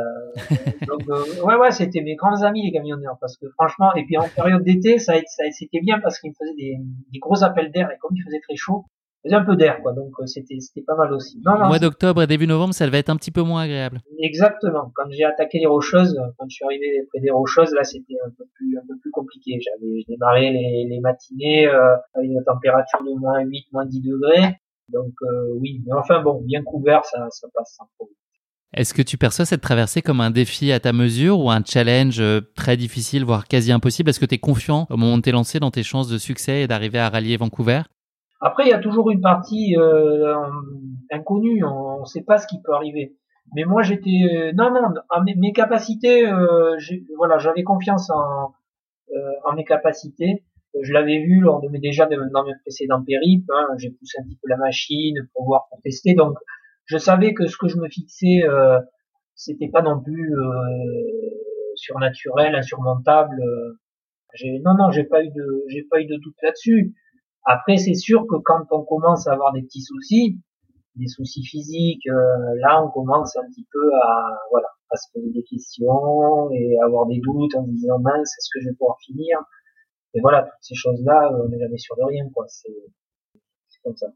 donc 0.89 1.03
euh, 1.09 1.43
ouais 1.45 1.55
ouais 1.55 1.70
c'était 1.70 2.01
mes 2.01 2.16
grands 2.16 2.43
amis 2.43 2.64
les 2.64 2.72
camionneurs 2.72 3.16
parce 3.20 3.37
que 3.37 3.47
franchement 3.51 3.95
et 3.95 4.05
puis 4.05 4.18
en 4.18 4.28
période 4.28 4.64
d'été 4.64 4.99
ça, 4.99 5.14
ça 5.26 5.45
c'était 5.53 5.78
bien 5.80 6.01
parce 6.01 6.18
qu'ils 6.18 6.30
me 6.30 6.34
faisaient 6.34 6.57
des, 6.57 6.76
des 7.12 7.18
gros 7.20 7.45
appels 7.45 7.70
d'air 7.70 7.89
et 7.93 7.97
comme 8.01 8.16
il 8.16 8.24
faisait 8.24 8.41
très 8.41 8.57
chaud 8.57 8.87
un 9.34 9.45
peu 9.45 9.57
d'air, 9.57 9.80
quoi. 9.82 9.93
Donc 9.93 10.12
euh, 10.20 10.26
c'était 10.26 10.61
c'était 10.61 10.82
pas 10.82 10.95
mal 10.95 11.12
aussi. 11.12 11.41
Non, 11.45 11.59
mois 11.66 11.78
d'octobre 11.78 12.22
et 12.22 12.26
début 12.26 12.47
novembre, 12.47 12.74
ça 12.74 12.87
devait 12.87 12.99
être 12.99 13.11
un 13.11 13.16
petit 13.16 13.30
peu 13.30 13.43
moins 13.43 13.62
agréable. 13.62 14.01
Exactement. 14.20 14.93
Quand 14.95 15.11
j'ai 15.11 15.24
attaqué 15.24 15.59
les 15.59 15.66
rocheuses, 15.66 16.18
quand 16.39 16.47
je 16.49 16.55
suis 16.55 16.64
arrivé 16.64 17.07
près 17.12 17.20
des 17.20 17.30
rocheuses, 17.30 17.72
là 17.72 17.84
c'était 17.84 18.16
un 18.24 18.30
peu 18.30 18.45
plus 18.55 18.76
un 18.78 18.87
peu 18.87 18.97
plus 19.01 19.11
compliqué. 19.11 19.59
J'avais 19.61 20.05
démarré 20.09 20.51
les, 20.51 20.87
les 20.89 21.01
matinées 21.01 21.66
euh, 21.66 21.97
avec 22.14 22.30
une 22.30 22.45
température 22.45 23.03
de 23.03 23.18
moins 23.18 23.41
8, 23.41 23.66
moins 23.72 23.87
10 23.87 24.01
degrés. 24.01 24.57
Donc 24.89 25.12
euh, 25.22 25.55
oui, 25.59 25.82
mais 25.87 25.95
enfin 25.95 26.22
bon, 26.22 26.43
bien 26.43 26.62
couvert, 26.62 27.05
ça 27.05 27.26
ça 27.30 27.49
passe 27.55 27.74
sans 27.76 27.89
problème. 27.97 28.16
Est-ce 28.75 28.93
que 28.93 29.03
tu 29.03 29.17
perçois 29.17 29.45
cette 29.45 29.61
traversée 29.61 30.03
comme 30.03 30.21
un 30.21 30.31
défi 30.31 30.73
à 30.73 30.81
ta 30.81 30.93
mesure 30.93 31.41
ou 31.41 31.51
un 31.51 31.62
challenge 31.64 32.23
très 32.55 32.77
difficile, 32.77 33.25
voire 33.25 33.47
quasi 33.47 33.73
impossible? 33.73 34.11
Est-ce 34.11 34.21
que 34.21 34.27
tu 34.27 34.35
es 34.35 34.39
confiant 34.39 34.87
au 34.91 34.97
moment 34.97 35.17
de 35.17 35.23
t'es 35.23 35.31
lancé 35.31 35.61
dans 35.61 35.71
tes 35.71 35.83
chances 35.83 36.09
de 36.09 36.19
succès 36.19 36.62
et 36.62 36.67
d'arriver 36.67 36.99
à 36.99 37.09
rallier 37.09 37.37
Vancouver? 37.37 37.83
Après, 38.41 38.64
il 38.64 38.69
y 38.69 38.75
a 38.75 38.79
toujours 38.79 39.11
une 39.11 39.23
partie 39.23 39.77
euh, 39.79 40.35
inconnue, 41.11 41.64
on 41.64 42.01
ne 42.01 42.05
sait 42.05 42.23
pas 42.23 42.39
ce 42.39 42.47
qui 42.47 42.61
peut 42.61 42.75
arriver. 42.75 43.17
Mais 43.55 43.64
moi, 43.64 43.83
j'étais 43.83 44.21
euh, 44.35 44.53
non, 44.55 44.71
non, 44.71 44.95
mes, 45.37 45.53
capacités, 45.53 46.29
euh, 46.29 46.77
voilà, 47.17 47.39
j'avais 47.39 47.62
confiance 47.62 48.11
en, 48.11 48.53
euh, 49.14 49.33
en 49.45 49.55
mes 49.55 49.64
capacités. 49.64 50.45
Je 50.83 50.93
l'avais 50.93 51.19
vu 51.19 51.41
lors 51.41 51.62
de 51.62 51.69
mes 51.69 51.79
déjà 51.79 52.07
dans 52.07 52.45
mes 52.45 52.53
précédents 52.62 53.03
périples. 53.03 53.51
Hein, 53.55 53.69
j'ai 53.79 53.91
poussé 53.91 54.19
un 54.21 54.25
petit 54.25 54.37
peu 54.43 54.49
la 54.49 54.59
machine 54.59 55.14
pour 55.33 55.47
voir, 55.47 55.67
pour 55.71 55.81
tester. 55.83 56.14
Donc, 56.14 56.37
je 56.87 56.99
savais 56.99 57.34
que 57.34 57.47
ce 57.47 57.57
que 57.57 57.68
je 57.68 57.76
me 57.76 57.89
fixais, 57.89 58.43
euh, 58.45 58.80
c'était 59.34 59.68
pas 59.68 59.82
non 59.82 60.01
plus 60.01 60.34
surnaturel, 61.74 62.55
insurmontable. 62.55 63.37
J'ai, 64.34 64.61
non, 64.61 64.74
non, 64.78 64.91
j'ai 64.91 65.05
pas 65.05 65.22
eu 65.22 65.30
de, 65.30 65.64
j'ai 65.68 65.82
pas 65.82 66.01
eu 66.01 66.07
de 66.07 66.16
doute 66.16 66.37
là-dessus. 66.43 66.95
Après, 67.45 67.76
c'est 67.76 67.95
sûr 67.95 68.26
que 68.26 68.37
quand 68.45 68.64
on 68.70 68.82
commence 68.84 69.26
à 69.28 69.32
avoir 69.32 69.53
des 69.53 69.62
petits 69.62 69.82
soucis, 69.82 70.41
des 70.97 71.07
soucis 71.07 71.45
physiques, 71.45 72.07
euh, 72.09 72.55
là, 72.61 72.82
on 72.82 72.91
commence 72.91 73.37
un 73.37 73.47
petit 73.49 73.66
peu 73.70 73.93
à, 74.03 74.39
voilà, 74.51 74.68
à 74.91 74.97
se 74.97 75.07
poser 75.12 75.30
des 75.30 75.45
questions 75.45 76.51
et 76.51 76.76
avoir 76.82 77.07
des 77.07 77.20
doutes 77.20 77.55
en 77.55 77.62
disant 77.62 77.99
mince, 78.01 78.32
est-ce 78.39 78.49
que 78.53 78.61
je 78.62 78.70
vais 78.70 78.74
pouvoir 78.74 78.97
finir? 79.05 79.39
Et 80.14 80.20
voilà, 80.20 80.43
toutes 80.43 80.62
ces 80.62 80.74
choses-là, 80.74 81.30
on 81.32 81.49
n'est 81.49 81.59
jamais 81.59 81.78
sûr 81.78 81.95
de 81.97 82.05
rien, 82.05 82.28
quoi. 82.34 82.47
C'est 82.49 82.72
comme 83.84 83.97
ça. 83.97 84.09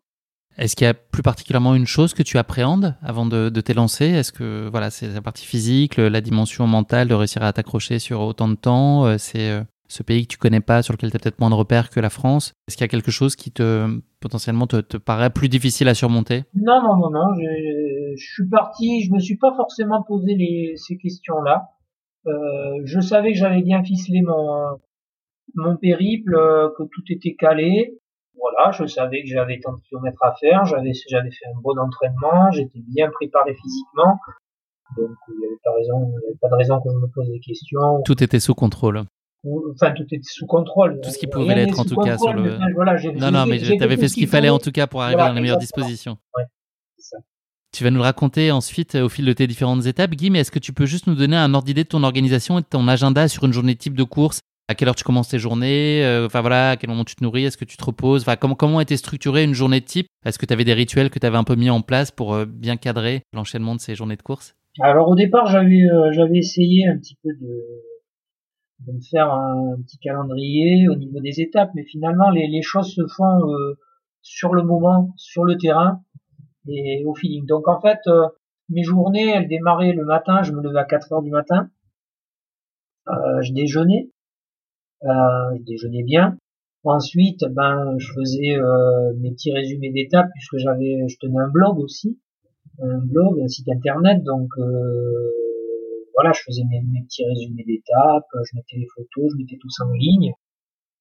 Est-ce 0.56 0.76
qu'il 0.76 0.84
y 0.84 0.88
a 0.88 0.94
plus 0.94 1.22
particulièrement 1.22 1.74
une 1.74 1.86
chose 1.86 2.12
que 2.12 2.22
tu 2.22 2.36
appréhendes 2.38 2.96
avant 3.02 3.26
de, 3.26 3.48
de 3.48 3.60
t'élancer? 3.60 4.06
Est-ce 4.06 4.32
que 4.32 4.68
voilà, 4.70 4.90
c'est 4.90 5.08
la 5.08 5.22
partie 5.22 5.46
physique, 5.46 5.96
la 5.96 6.20
dimension 6.20 6.66
mentale 6.66 7.08
de 7.08 7.14
réussir 7.14 7.42
à 7.42 7.52
t'accrocher 7.52 7.98
sur 7.98 8.20
autant 8.20 8.48
de 8.48 8.56
temps 8.56 9.06
euh, 9.06 9.16
C'est 9.16 9.50
euh, 9.50 9.62
ce 9.88 10.02
pays 10.02 10.22
que 10.22 10.32
tu 10.32 10.38
connais 10.38 10.60
pas, 10.60 10.82
sur 10.82 10.92
lequel 10.92 11.10
tu 11.10 11.16
as 11.16 11.20
peut-être 11.20 11.40
moins 11.40 11.50
de 11.50 11.54
repères 11.54 11.90
que 11.90 12.00
la 12.00 12.10
France? 12.10 12.52
Est-ce 12.68 12.76
qu'il 12.76 12.84
y 12.84 12.88
a 12.88 12.88
quelque 12.88 13.10
chose 13.10 13.36
qui 13.36 13.50
te 13.50 14.00
potentiellement 14.20 14.66
te, 14.66 14.80
te 14.80 14.96
paraît 14.96 15.30
plus 15.30 15.48
difficile 15.48 15.88
à 15.88 15.94
surmonter? 15.94 16.44
Non, 16.54 16.82
non, 16.82 16.96
non, 16.96 17.10
non. 17.10 17.34
Je, 17.34 18.14
je, 18.16 18.32
suis 18.34 18.48
parti, 18.48 19.02
je 19.02 19.12
me 19.12 19.18
suis 19.18 19.36
pas 19.36 19.54
forcément 19.56 20.02
posé 20.02 20.34
les, 20.34 20.74
ces 20.76 20.96
questions-là. 20.96 21.70
Euh, 22.26 22.32
je 22.84 23.00
savais 23.00 23.32
que 23.32 23.38
j'avais 23.38 23.62
bien 23.62 23.82
ficelé 23.82 24.20
mon, 24.22 24.78
mon 25.54 25.76
périple, 25.76 26.34
euh, 26.34 26.68
que 26.76 26.82
tout 26.84 27.02
était 27.08 27.34
calé. 27.34 27.98
Voilà, 28.40 28.72
je 28.72 28.86
savais 28.86 29.22
que 29.22 29.28
j'avais 29.28 29.60
tant 29.60 29.72
de 29.72 29.80
kilomètres 29.88 30.22
à 30.22 30.34
faire, 30.40 30.64
j'avais 30.64 30.92
j'avais 31.08 31.30
fait 31.30 31.46
un 31.46 31.60
bon 31.62 31.78
entraînement, 31.78 32.50
j'étais 32.50 32.80
bien 32.88 33.10
préparé 33.10 33.54
physiquement. 33.54 34.18
Donc 34.96 35.10
il 35.28 35.38
n'y 35.38 35.46
avait 35.46 35.60
pas 35.62 35.74
raison, 35.74 36.08
il 36.08 36.12
y 36.12 36.26
avait 36.26 36.38
pas 36.40 36.48
de 36.48 36.54
raison 36.54 36.80
que 36.80 36.90
je 36.90 36.96
me 36.96 37.06
pose 37.14 37.28
des 37.28 37.40
questions. 37.40 38.02
Tout 38.04 38.22
était 38.22 38.40
sous 38.40 38.54
contrôle 38.54 39.04
enfin 39.74 39.92
tout 39.92 40.02
était 40.02 40.20
sous 40.22 40.46
contrôle. 40.46 41.00
Tout 41.00 41.10
ce 41.10 41.18
qui 41.18 41.26
pouvait 41.26 41.54
l'être 41.54 41.78
en 41.78 41.84
tout 41.84 41.96
cas 41.96 42.18
sur 42.18 42.32
le. 42.32 42.58
non, 43.18 43.30
non, 43.30 43.46
mais 43.46 43.58
tu 43.58 43.82
avais 43.82 43.96
fait 43.96 44.08
ce 44.08 44.14
qu'il 44.14 44.28
fallait 44.28 44.50
en 44.50 44.58
tout 44.58 44.72
cas 44.72 44.86
pour 44.86 45.02
arriver 45.02 45.20
dans 45.20 45.32
les 45.32 45.40
meilleures 45.40 45.58
dispositions. 45.58 46.18
Ouais, 46.36 46.44
ça. 46.98 47.18
Tu 47.72 47.84
vas 47.84 47.90
nous 47.90 47.98
le 47.98 48.02
raconter 48.02 48.50
ensuite 48.50 48.96
au 48.96 49.08
fil 49.08 49.24
de 49.24 49.32
tes 49.32 49.46
différentes 49.46 49.86
étapes, 49.86 50.10
Guy, 50.10 50.30
mais 50.30 50.40
est-ce 50.40 50.50
que 50.50 50.58
tu 50.58 50.72
peux 50.72 50.86
juste 50.86 51.06
nous 51.06 51.14
donner 51.14 51.36
un 51.36 51.54
ordre 51.54 51.66
d'idée 51.66 51.84
de 51.84 51.88
ton 51.88 52.02
organisation 52.02 52.58
et 52.58 52.62
de 52.62 52.66
ton 52.66 52.88
agenda 52.88 53.28
sur 53.28 53.44
une 53.44 53.52
journée 53.52 53.76
type 53.76 53.94
de 53.94 54.02
course 54.02 54.40
À 54.70 54.76
quelle 54.76 54.86
heure 54.86 54.94
tu 54.94 55.02
commences 55.02 55.26
tes 55.26 55.40
journées 55.40 56.04
euh, 56.04 56.26
Enfin 56.26 56.42
voilà, 56.42 56.70
à 56.70 56.76
quel 56.76 56.90
moment 56.90 57.02
tu 57.02 57.16
te 57.16 57.24
nourris 57.24 57.44
Est-ce 57.44 57.56
que 57.56 57.64
tu 57.64 57.76
te 57.76 57.84
reposes 57.84 58.22
Enfin 58.22 58.36
comment, 58.36 58.54
comment 58.54 58.80
était 58.80 58.96
structurée 58.96 59.42
une 59.42 59.52
journée 59.52 59.80
type? 59.80 60.06
Est-ce 60.24 60.38
que 60.38 60.46
tu 60.46 60.52
avais 60.52 60.62
des 60.62 60.74
rituels 60.74 61.10
que 61.10 61.18
tu 61.18 61.26
avais 61.26 61.38
un 61.38 61.42
peu 61.42 61.56
mis 61.56 61.70
en 61.70 61.80
place 61.80 62.12
pour 62.12 62.34
euh, 62.34 62.44
bien 62.46 62.76
cadrer 62.76 63.24
l'enchaînement 63.32 63.74
de 63.74 63.80
ces 63.80 63.96
journées 63.96 64.14
de 64.14 64.22
course? 64.22 64.54
Alors 64.78 65.08
au 65.08 65.16
départ, 65.16 65.46
j'avais 65.46 65.82
euh, 65.90 66.12
j'avais 66.12 66.38
essayé 66.38 66.86
un 66.86 66.96
petit 66.98 67.16
peu 67.20 67.30
de 67.30 67.64
de 68.86 68.92
me 68.92 69.00
faire 69.00 69.32
un, 69.32 69.74
petit 69.82 69.98
calendrier 69.98 70.88
au 70.88 70.94
niveau 70.94 71.18
des 71.18 71.40
étapes, 71.40 71.70
mais 71.74 71.82
finalement 71.82 72.30
les, 72.30 72.62
choses 72.62 72.94
se 72.94 73.02
font 73.16 73.40
sur 74.22 74.54
le 74.54 74.62
moment, 74.62 75.12
sur 75.16 75.42
le 75.42 75.56
terrain 75.56 76.00
et 76.68 77.02
au 77.06 77.14
feeling. 77.16 77.44
Donc 77.44 77.66
en 77.66 77.80
fait, 77.80 77.98
mes 78.68 78.84
journées, 78.84 79.30
elles 79.30 79.48
démarraient 79.48 79.92
le 79.92 80.04
matin, 80.04 80.44
je 80.44 80.52
me 80.52 80.62
levais 80.62 80.78
à 80.78 80.84
4 80.84 81.12
heures 81.12 81.22
du 81.22 81.30
matin, 81.30 81.68
je 83.08 83.52
déjeunais, 83.52 84.08
je 85.02 85.62
déjeunais 85.64 86.02
bien. 86.02 86.36
Ensuite, 86.84 87.44
ben, 87.50 87.96
je 87.98 88.12
faisais 88.12 88.56
mes 89.18 89.30
petits 89.32 89.52
résumés 89.52 89.90
d'étapes 89.90 90.28
puisque 90.34 90.56
j'avais, 90.58 91.08
je 91.08 91.16
tenais 91.18 91.38
un 91.38 91.48
blog 91.48 91.78
aussi, 91.78 92.18
un 92.80 92.98
blog, 92.98 93.40
un 93.40 93.48
site 93.48 93.68
internet, 93.68 94.22
donc 94.24 94.48
voilà, 96.14 96.32
je 96.34 96.42
faisais 96.42 96.62
mes, 96.64 97.02
petits 97.02 97.24
résumés 97.24 97.64
d'étapes, 97.64 98.28
je 98.34 98.56
mettais 98.56 98.76
les 98.76 98.88
photos, 98.94 99.32
je 99.32 99.38
mettais 99.38 99.56
tout 99.58 99.70
ça 99.70 99.84
en 99.84 99.92
ligne. 99.92 100.32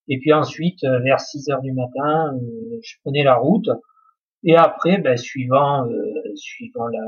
Et 0.08 0.18
puis 0.18 0.32
ensuite, 0.32 0.82
euh, 0.84 0.98
vers 1.00 1.20
6 1.20 1.50
heures 1.50 1.60
du 1.60 1.72
matin, 1.72 2.34
euh, 2.34 2.78
je 2.82 2.94
prenais 3.02 3.22
la 3.22 3.36
route. 3.36 3.68
Et 4.42 4.56
après, 4.56 4.98
ben, 4.98 5.16
suivant, 5.16 5.86
euh, 5.86 6.34
suivant 6.34 6.86
la, 6.88 7.04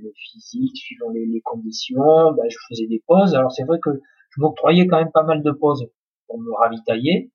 le 0.00 0.12
physique, 0.14 0.76
suivant 0.76 1.10
les, 1.10 1.40
conditions, 1.44 2.32
ben, 2.32 2.44
je 2.48 2.56
faisais 2.68 2.86
des 2.86 3.02
pauses. 3.06 3.34
Alors 3.34 3.52
c'est 3.52 3.64
vrai 3.64 3.78
que 3.82 3.90
je 4.30 4.40
m'octroyais 4.40 4.86
quand 4.86 4.98
même 4.98 5.12
pas 5.12 5.24
mal 5.24 5.42
de 5.42 5.50
pauses 5.50 5.86
pour 6.26 6.40
me 6.40 6.52
ravitailler, 6.52 7.30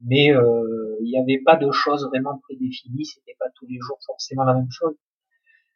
mais 0.00 0.26
il 0.26 1.10
n'y 1.10 1.18
avait 1.18 1.42
pas 1.44 1.56
de 1.56 1.70
choses 1.70 2.06
vraiment 2.06 2.38
prédéfinies. 2.38 3.04
C'était 3.04 3.36
pas 3.38 3.46
tous 3.54 3.66
les 3.66 3.78
jours 3.80 3.98
forcément 4.06 4.44
la 4.44 4.54
même 4.54 4.70
chose. 4.70 4.94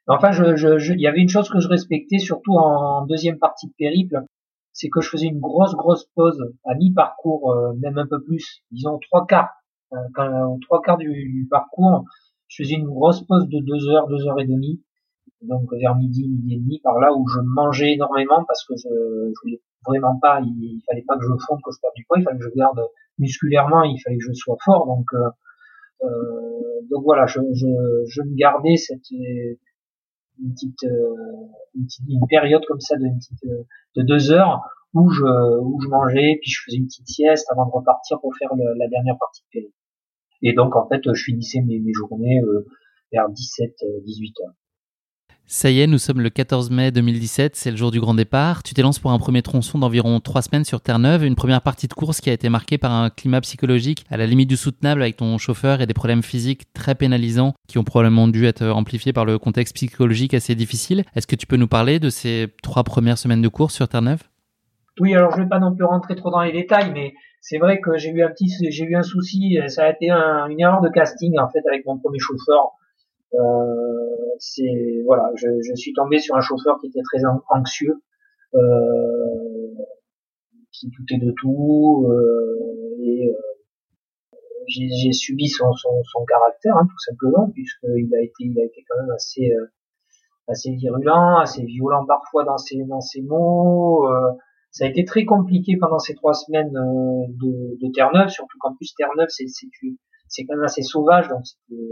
Enfin, 0.07 0.33
je, 0.33 0.93
il 0.93 1.01
y 1.01 1.07
avait 1.07 1.21
une 1.21 1.29
chose 1.29 1.49
que 1.49 1.61
je 1.61 1.69
respectais, 1.69 2.19
surtout 2.19 2.55
en 2.55 3.07
deuxième 3.07 3.39
partie 3.39 3.69
de 3.69 3.73
périple, 3.79 4.25
c'est 4.73 4.89
que 4.89 5.01
je 5.01 5.09
faisais 5.09 5.27
une 5.27 5.41
grosse, 5.41 5.75
grosse 5.75 6.07
pause 6.15 6.53
à 6.65 6.75
mi-parcours, 6.75 7.53
euh, 7.53 7.73
même 7.75 7.99
un 7.99 8.07
peu 8.07 8.23
plus, 8.23 8.63
disons 8.71 8.99
trois 8.99 9.27
quarts. 9.27 9.51
Euh, 9.93 10.57
trois 10.63 10.83
quarts 10.83 10.99
du, 10.99 11.47
parcours, 11.51 12.05
je 12.49 12.63
faisais 12.63 12.75
une 12.75 12.87
grosse 12.87 13.23
pause 13.27 13.47
de 13.49 13.59
deux 13.61 13.89
heures, 13.89 14.09
deux 14.09 14.27
heures 14.27 14.41
et 14.41 14.47
demie, 14.47 14.83
donc 15.43 15.73
vers 15.73 15.97
midi, 15.97 16.29
midi 16.29 16.55
et 16.55 16.59
demi, 16.59 16.81
par 16.83 16.99
là 16.99 17.13
où 17.13 17.27
je 17.29 17.41
mangeais 17.41 17.93
énormément 17.93 18.45
parce 18.47 18.65
que 18.65 18.75
je 18.77 19.33
voulais 19.43 19.61
vraiment 19.87 20.19
pas, 20.19 20.41
il, 20.43 20.83
fallait 20.87 21.05
pas 21.07 21.17
que 21.17 21.25
je 21.25 21.29
fonde, 21.47 21.61
que 21.65 21.71
je 21.73 21.81
perde 21.81 21.95
du 21.95 22.05
poids, 22.05 22.19
il 22.19 22.25
fallait 22.25 22.39
que 22.39 22.45
je 22.45 22.57
garde 22.57 22.81
musculairement, 23.19 23.83
il 23.83 23.99
fallait 24.01 24.19
que 24.19 24.25
je 24.25 24.33
sois 24.33 24.57
fort, 24.65 24.87
donc 24.87 25.07
euh, 25.15 25.31
euh 26.05 26.81
donc 26.91 27.05
voilà, 27.05 27.27
je, 27.27 27.39
je, 27.55 27.67
je 28.09 28.23
me 28.23 28.35
gardais 28.35 28.77
cette 28.77 29.13
une 30.43 30.53
petite, 30.53 30.85
euh, 30.85 31.15
une, 31.75 31.85
petite, 31.85 32.09
une 32.09 32.27
période 32.29 32.65
comme 32.67 32.81
ça 32.81 32.97
de, 32.97 33.05
petite, 33.19 33.45
euh, 33.45 33.65
de 33.97 34.03
deux 34.03 34.31
heures 34.33 34.63
où 34.95 35.09
je, 35.11 35.59
où 35.61 35.81
je 35.81 35.89
mangeais, 35.89 36.39
puis 36.41 36.51
je 36.51 36.63
faisais 36.65 36.79
une 36.79 36.87
petite 36.87 37.09
sieste 37.09 37.47
avant 37.51 37.67
de 37.67 37.71
repartir 37.71 38.21
pour 38.21 38.35
faire 38.37 38.51
la 38.55 38.89
dernière 38.89 39.17
partie 39.19 39.43
de 39.43 39.61
télé. 39.61 39.73
Et 40.43 40.53
donc 40.53 40.75
en 40.75 40.89
fait, 40.89 41.03
je 41.13 41.23
finissais 41.23 41.61
mes, 41.61 41.79
mes 41.79 41.93
journées 41.93 42.41
euh, 42.41 42.67
vers 43.13 43.29
17, 43.29 43.71
18 44.05 44.35
heures. 44.43 44.55
Ça 45.53 45.69
y 45.69 45.81
est, 45.81 45.89
nous 45.89 45.99
sommes 45.99 46.21
le 46.21 46.31
14 46.31 46.71
mai 46.71 46.93
2017, 46.93 47.57
c'est 47.57 47.73
le 47.73 47.77
jour 47.77 47.91
du 47.91 47.99
grand 47.99 48.15
départ. 48.15 48.63
Tu 48.63 48.73
t'élances 48.73 49.01
pour 49.01 49.11
un 49.11 49.19
premier 49.19 49.43
tronçon 49.43 49.81
d'environ 49.81 50.21
trois 50.21 50.43
semaines 50.43 50.63
sur 50.63 50.81
Terre-Neuve, 50.81 51.25
une 51.25 51.35
première 51.35 51.61
partie 51.61 51.89
de 51.89 51.93
course 51.93 52.21
qui 52.21 52.31
a 52.31 52.33
été 52.33 52.49
marquée 52.49 52.79
par 52.79 52.93
un 52.93 53.11
climat 53.11 53.41
psychologique 53.41 54.05
à 54.11 54.17
la 54.17 54.27
limite 54.27 54.49
du 54.49 54.57
soutenable 54.57 55.03
avec 55.03 55.17
ton 55.17 55.39
chauffeur 55.39 55.81
et 55.81 55.89
des 55.89 55.93
problèmes 55.93 56.23
physiques 56.23 56.73
très 56.73 56.95
pénalisants 56.95 57.55
qui 57.67 57.79
ont 57.79 57.83
probablement 57.83 58.29
dû 58.29 58.47
être 58.47 58.65
amplifiés 58.65 59.13
par 59.13 59.25
le 59.25 59.41
contexte 59.41 59.75
psychologique 59.75 60.35
assez 60.35 60.55
difficile. 60.55 61.03
Est-ce 61.17 61.27
que 61.27 61.35
tu 61.35 61.49
peux 61.49 61.57
nous 61.57 61.67
parler 61.67 61.99
de 61.99 62.11
ces 62.11 62.47
trois 62.63 62.85
premières 62.85 63.19
semaines 63.19 63.43
de 63.43 63.49
course 63.49 63.75
sur 63.75 63.89
Terre-Neuve? 63.89 64.23
Oui, 65.01 65.17
alors 65.17 65.33
je 65.33 65.43
vais 65.43 65.49
pas 65.49 65.59
non 65.59 65.75
plus 65.75 65.85
rentrer 65.85 66.15
trop 66.15 66.31
dans 66.31 66.43
les 66.43 66.53
détails, 66.53 66.93
mais 66.95 67.13
c'est 67.41 67.59
vrai 67.59 67.81
que 67.81 67.99
j'ai 67.99 68.11
eu 68.11 68.23
un 68.23 68.29
petit, 68.29 68.55
j'ai 68.71 68.85
eu 68.85 68.95
un 68.95 69.03
souci, 69.03 69.59
ça 69.67 69.87
a 69.87 69.91
été 69.91 70.13
une 70.13 70.61
erreur 70.61 70.81
de 70.81 70.91
casting 70.91 71.37
en 71.41 71.49
fait 71.49 71.67
avec 71.69 71.85
mon 71.87 71.99
premier 71.99 72.21
chauffeur. 72.21 72.77
Euh 73.35 74.11
c'est 74.41 75.03
voilà, 75.05 75.31
je, 75.37 75.49
je, 75.61 75.75
suis 75.75 75.93
tombé 75.93 76.19
sur 76.19 76.35
un 76.35 76.41
chauffeur 76.41 76.81
qui 76.81 76.87
était 76.87 77.03
très 77.03 77.19
anxieux, 77.51 78.03
euh, 78.55 79.75
qui 80.73 80.89
doutait 80.89 81.19
de 81.19 81.33
tout 81.33 82.07
euh, 82.09 82.97
et 83.03 83.33
j'ai 84.69 85.13
subi 85.13 85.49
son, 85.49 85.73
son, 85.75 86.03
son 86.05 86.25
caractère 86.25 86.77
hein, 86.77 86.87
tout 86.89 86.99
simplement 86.99 87.51
puisqu'il 87.51 88.15
a 88.15 88.23
été 88.23 88.45
il 88.45 88.59
a 88.59 88.65
été 88.65 88.85
quand 88.89 89.03
même 89.03 89.11
assez 89.11 89.53
assez 90.49 90.73
virulent, 90.73 91.39
assez 91.39 91.65
violent 91.65 92.05
parfois 92.07 92.45
dans 92.45 92.59
ses 92.59 92.85
dans 92.85 93.01
ses 93.01 93.23
mots. 93.23 94.09
Euh, 94.09 94.33
ça 94.71 94.85
a 94.85 94.89
été 94.89 95.05
très 95.05 95.25
compliqué 95.25 95.77
pendant 95.77 95.99
ces 95.99 96.15
trois 96.15 96.35
semaines 96.35 96.77
euh, 96.77 97.27
de, 97.29 97.77
de 97.81 97.93
Terre-Neuve, 97.93 98.29
surtout 98.29 98.57
qu'en 98.59 98.75
plus 98.75 98.95
Terre-Neuve 98.95 99.29
c'est 99.29 99.47
c'est 99.49 100.45
quand 100.45 100.55
même 100.55 100.65
assez 100.65 100.83
sauvage, 100.83 101.29
donc 101.29 101.43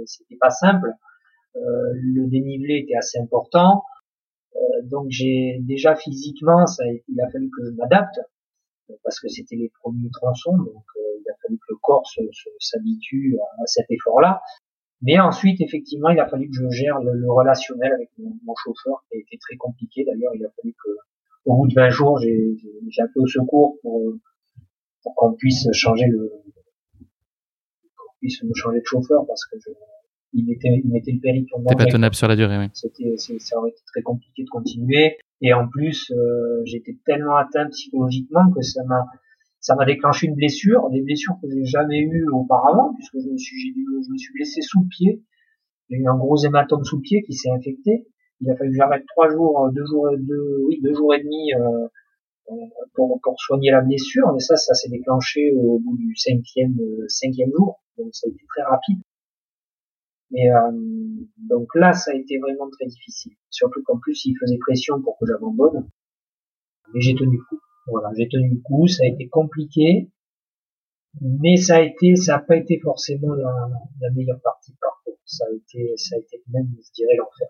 c'était 0.06 0.36
pas 0.40 0.50
simple. 0.50 0.92
Euh, 1.56 1.60
le 1.94 2.26
dénivelé 2.28 2.84
était 2.84 2.96
assez 2.96 3.18
important, 3.18 3.82
donc 4.84 5.06
j'ai 5.08 5.58
déjà 5.60 5.94
physiquement, 5.94 6.66
ça, 6.66 6.84
il 6.86 7.20
a 7.20 7.30
fallu 7.30 7.50
que 7.50 7.64
je 7.64 7.70
m'adapte 7.72 8.18
parce 9.04 9.20
que 9.20 9.28
c'était 9.28 9.56
les 9.56 9.70
premiers 9.80 10.10
tronçons, 10.10 10.56
donc 10.56 10.84
il 10.96 11.30
a 11.30 11.34
fallu 11.42 11.58
que 11.58 11.66
le 11.70 11.76
corps 11.82 12.04
s'habitue 12.58 13.38
à 13.40 13.66
cet 13.66 13.90
effort-là. 13.90 14.40
Mais 15.02 15.18
ensuite, 15.20 15.60
effectivement, 15.60 16.08
il 16.08 16.18
a 16.18 16.28
fallu 16.28 16.48
que 16.48 16.56
je 16.56 16.68
gère 16.70 16.98
le, 17.00 17.30
relationnel 17.30 17.92
avec 17.92 18.10
mon, 18.18 18.54
chauffeur, 18.64 19.04
qui 19.08 19.16
a 19.16 19.20
été 19.20 19.38
très 19.38 19.56
compliqué. 19.56 20.04
D'ailleurs, 20.04 20.34
il 20.34 20.44
a 20.44 20.50
fallu 20.50 20.74
que, 20.74 20.90
au 21.44 21.56
bout 21.56 21.68
de 21.68 21.74
20 21.74 21.90
jours, 21.90 22.18
j'ai 22.18 23.02
appelé 23.02 23.20
au 23.20 23.26
secours 23.26 23.78
pour, 23.82 24.14
pour 25.02 25.14
qu'on 25.14 25.34
puisse 25.34 25.70
changer 25.72 26.06
le, 26.06 26.32
qu'on 27.96 28.12
puisse 28.18 28.42
me 28.42 28.52
changer 28.54 28.80
de 28.80 28.86
chauffeur 28.86 29.24
parce 29.26 29.46
que 29.46 29.58
je, 29.60 29.70
il 30.32 30.46
mettait, 30.46 30.80
il 30.84 30.90
mettait 30.90 31.12
le 31.12 31.20
péril 31.20 31.46
C'était 31.48 31.84
pas 31.84 31.90
tenable 31.90 32.14
sur 32.14 32.28
la 32.28 32.36
durée, 32.36 32.58
oui. 32.58 32.66
C'était, 32.74 33.16
ça 33.16 33.58
aurait 33.58 33.70
été 33.70 33.80
très 33.86 34.02
compliqué 34.02 34.44
de 34.44 34.48
continuer. 34.48 35.16
Et 35.40 35.52
en 35.52 35.68
plus, 35.68 36.10
euh, 36.10 36.62
j'étais 36.64 36.96
tellement 37.06 37.36
atteint 37.36 37.68
psychologiquement 37.70 38.50
que 38.52 38.60
ça 38.62 38.82
m'a, 38.84 39.06
ça 39.60 39.74
m'a 39.74 39.84
déclenché 39.84 40.26
une 40.26 40.34
blessure, 40.34 40.90
des 40.90 41.00
blessures 41.00 41.36
que 41.40 41.48
j'ai 41.50 41.64
jamais 41.64 42.00
eues 42.00 42.26
auparavant, 42.32 42.94
puisque 42.94 43.18
je 43.24 43.30
me 43.30 43.38
suis, 43.38 43.72
je 43.74 44.12
me 44.12 44.18
suis 44.18 44.32
blessé 44.34 44.60
sous 44.62 44.82
le 44.82 44.88
pied. 44.88 45.22
J'ai 45.88 45.96
eu 45.96 46.06
un 46.06 46.16
gros 46.16 46.36
hématome 46.36 46.84
sous 46.84 46.96
le 46.96 47.02
pied 47.02 47.22
qui 47.22 47.32
s'est 47.32 47.50
infecté. 47.50 48.06
Il 48.40 48.50
a 48.50 48.56
fallu 48.56 48.70
que 48.70 48.76
j'arrête 48.76 49.04
trois 49.06 49.30
jours, 49.30 49.70
deux 49.72 49.86
jours, 49.86 50.08
deux, 50.18 50.58
oui, 50.66 50.80
deux 50.82 50.94
jours 50.94 51.14
et 51.14 51.22
demi 51.22 51.52
euh, 51.54 52.54
pour, 52.94 53.18
pour 53.22 53.40
soigner 53.40 53.70
la 53.70 53.80
blessure. 53.80 54.30
Mais 54.34 54.40
ça, 54.40 54.56
ça 54.56 54.74
s'est 54.74 54.90
déclenché 54.90 55.52
au 55.56 55.78
bout 55.78 55.96
du 55.96 56.14
cinquième, 56.14 56.76
cinquième 57.08 57.50
jour. 57.56 57.80
Donc 57.96 58.08
ça 58.12 58.28
a 58.28 58.30
été 58.30 58.44
très 58.46 58.62
rapide. 58.62 58.98
Et 60.34 60.50
euh, 60.50 60.70
donc 61.38 61.68
là, 61.74 61.92
ça 61.92 62.10
a 62.10 62.14
été 62.14 62.38
vraiment 62.38 62.68
très 62.70 62.86
difficile. 62.86 63.32
Surtout 63.50 63.82
qu'en 63.84 63.98
plus, 63.98 64.24
il 64.26 64.34
faisait 64.38 64.58
pression 64.58 65.00
pour 65.00 65.16
que 65.18 65.26
j'abandonne. 65.26 65.88
Mais 66.92 67.00
j'ai 67.00 67.14
tenu 67.14 67.36
le 67.36 67.44
coup. 67.48 67.60
Voilà, 67.90 68.10
j'ai 68.16 68.28
tenu 68.28 68.50
le 68.50 68.60
coup, 68.62 68.86
ça 68.86 69.04
a 69.04 69.06
été 69.06 69.28
compliqué, 69.28 70.10
mais 71.22 71.56
ça 71.56 71.76
a 71.76 71.80
été, 71.80 72.16
ça 72.16 72.34
n'a 72.34 72.38
pas 72.40 72.56
été 72.56 72.78
forcément 72.82 73.32
la, 73.34 74.10
meilleure 74.14 74.40
partie 74.42 74.74
par 74.80 75.00
contre. 75.04 75.18
Ça 75.24 75.44
a 75.50 75.54
été, 75.54 75.92
ça 75.96 76.16
a 76.16 76.18
été 76.18 76.42
même, 76.52 76.68
je 76.84 76.92
dirais, 76.92 77.16
l'enfer. 77.16 77.48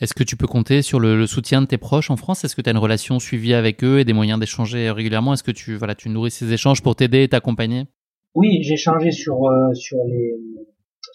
Est-ce 0.00 0.14
que 0.14 0.24
tu 0.24 0.36
peux 0.36 0.46
compter 0.46 0.82
sur 0.82 1.00
le, 1.00 1.26
soutien 1.26 1.62
de 1.62 1.66
tes 1.66 1.78
proches 1.78 2.10
en 2.10 2.16
France? 2.16 2.44
Est-ce 2.44 2.56
que 2.56 2.62
tu 2.62 2.68
as 2.68 2.72
une 2.72 2.78
relation 2.78 3.18
suivie 3.18 3.54
avec 3.54 3.84
eux 3.84 3.98
et 3.98 4.04
des 4.04 4.12
moyens 4.12 4.40
d'échanger 4.40 4.90
régulièrement? 4.90 5.34
Est-ce 5.34 5.44
que 5.44 5.50
tu, 5.50 5.76
voilà, 5.76 5.94
tu 5.94 6.08
nourris 6.08 6.30
ces 6.30 6.52
échanges 6.52 6.82
pour 6.82 6.96
t'aider 6.96 7.22
et 7.22 7.28
t'accompagner? 7.28 7.84
Oui, 8.34 8.62
j'ai 8.62 8.76
changé 8.76 9.10
sur, 9.10 9.46
euh, 9.46 9.72
sur, 9.72 9.98
les, 10.06 10.34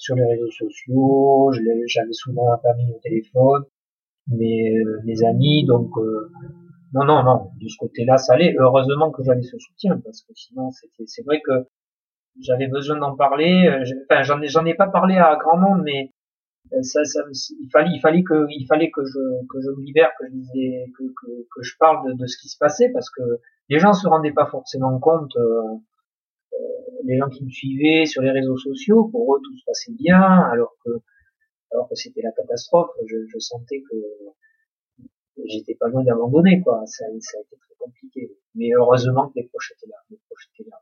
sur 0.01 0.15
les 0.15 0.25
réseaux 0.25 0.49
sociaux, 0.49 1.51
j'avais 1.85 2.13
souvent 2.13 2.49
ma 2.49 2.57
famille 2.57 2.91
au 2.91 2.99
téléphone, 3.03 3.63
mes, 4.27 4.75
euh, 4.75 4.99
mes 5.05 5.23
amis, 5.23 5.63
donc 5.65 5.95
euh, 5.97 6.31
non, 6.93 7.05
non, 7.05 7.23
non, 7.23 7.51
de 7.61 7.67
ce 7.67 7.77
côté-là, 7.77 8.17
ça 8.17 8.33
allait. 8.33 8.55
Heureusement 8.57 9.11
que 9.11 9.21
j'avais 9.23 9.43
ce 9.43 9.59
soutien, 9.59 10.01
parce 10.03 10.23
que 10.23 10.33
sinon, 10.33 10.71
c'était, 10.71 11.03
c'est 11.05 11.23
vrai 11.23 11.39
que 11.45 11.67
j'avais 12.41 12.67
besoin 12.67 12.97
d'en 12.97 13.15
parler. 13.15 13.67
Euh, 13.67 13.83
enfin, 14.09 14.23
j'en 14.23 14.41
ai, 14.41 14.47
j'en 14.47 14.65
ai 14.65 14.73
pas 14.73 14.87
parlé 14.87 15.17
à 15.17 15.35
grand 15.35 15.57
monde, 15.57 15.83
mais 15.83 16.11
euh, 16.73 16.81
ça, 16.81 17.03
ça, 17.05 17.21
il 17.31 17.69
fallait, 17.71 17.91
il 17.93 17.99
fallait 17.99 18.23
que, 18.23 18.47
il 18.49 18.65
fallait 18.65 18.89
que 18.89 19.05
je, 19.05 19.19
que 19.49 19.61
je 19.61 19.69
me 19.69 19.85
libère, 19.85 20.09
que 20.19 20.25
je 20.25 20.33
disais, 20.33 20.85
que, 20.97 21.61
je 21.61 21.73
parle 21.79 22.17
de, 22.17 22.25
ce 22.25 22.37
qui 22.41 22.49
se 22.49 22.57
passait, 22.57 22.89
parce 22.91 23.11
que 23.11 23.21
les 23.69 23.77
gens 23.77 23.93
se 23.93 24.07
rendaient 24.07 24.33
pas 24.33 24.47
forcément 24.47 24.97
compte. 24.99 25.37
Les 27.03 27.17
gens 27.17 27.29
qui 27.29 27.43
me 27.43 27.49
suivaient 27.49 28.05
sur 28.05 28.21
les 28.21 28.31
réseaux 28.31 28.57
sociaux, 28.57 29.05
pour 29.05 29.35
eux 29.35 29.39
tout 29.43 29.57
se 29.57 29.63
passait 29.65 29.93
bien, 29.93 30.21
alors 30.21 30.75
que, 30.83 30.91
alors 31.71 31.87
que 31.89 31.95
c'était 31.95 32.21
la 32.21 32.31
catastrophe. 32.31 32.91
Je, 33.07 33.17
je 33.27 33.39
sentais 33.39 33.81
que 33.89 33.97
j'étais 35.45 35.75
pas 35.75 35.87
loin 35.87 36.03
d'abandonner, 36.03 36.61
quoi. 36.61 36.81
Ça, 36.85 37.05
ça, 37.19 37.37
a 37.37 37.41
été 37.41 37.55
très 37.57 37.75
compliqué. 37.79 38.31
Mais 38.55 38.69
heureusement 38.77 39.27
que 39.29 39.39
les 39.39 39.47
proches 39.47 39.73
étaient 39.77 39.89
là. 39.89 39.97
Les 40.09 40.19
proches 40.27 40.49
étaient 40.53 40.69
là. 40.69 40.77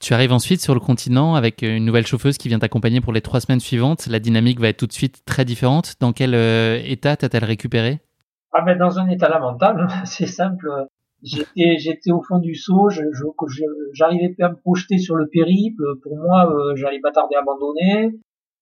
Tu 0.00 0.14
arrives 0.14 0.32
ensuite 0.32 0.60
sur 0.60 0.74
le 0.74 0.80
continent 0.80 1.36
avec 1.36 1.62
une 1.62 1.84
nouvelle 1.84 2.06
chauffeuse 2.06 2.36
qui 2.36 2.48
vient 2.48 2.58
t'accompagner 2.58 3.00
pour 3.00 3.12
les 3.12 3.20
trois 3.20 3.40
semaines 3.40 3.60
suivantes. 3.60 4.08
La 4.08 4.18
dynamique 4.18 4.58
va 4.58 4.68
être 4.68 4.78
tout 4.78 4.88
de 4.88 4.92
suite 4.92 5.24
très 5.24 5.44
différente. 5.44 5.94
Dans 6.00 6.12
quel 6.12 6.34
euh, 6.34 6.80
état 6.84 7.16
t'as-t-elle 7.16 7.44
récupéré 7.44 8.00
Ah 8.52 8.62
ben 8.62 8.76
dans 8.76 8.98
un 8.98 9.08
état 9.08 9.28
lamentable. 9.28 9.86
C'est 10.04 10.26
simple. 10.26 10.68
J'étais, 11.22 11.78
j'étais 11.78 12.10
au 12.10 12.22
fond 12.22 12.38
du 12.38 12.54
seau. 12.54 12.90
Je, 12.90 13.02
j'arrivais 13.92 14.34
pas 14.36 14.46
à 14.46 14.50
me 14.50 14.56
projeter 14.56 14.98
sur 14.98 15.14
le 15.14 15.28
périple. 15.28 15.84
Pour 16.02 16.16
moi, 16.16 16.52
euh, 16.52 16.74
j'allais 16.76 17.00
pas 17.00 17.12
tarder 17.12 17.36
à 17.36 17.40
abandonner. 17.40 18.18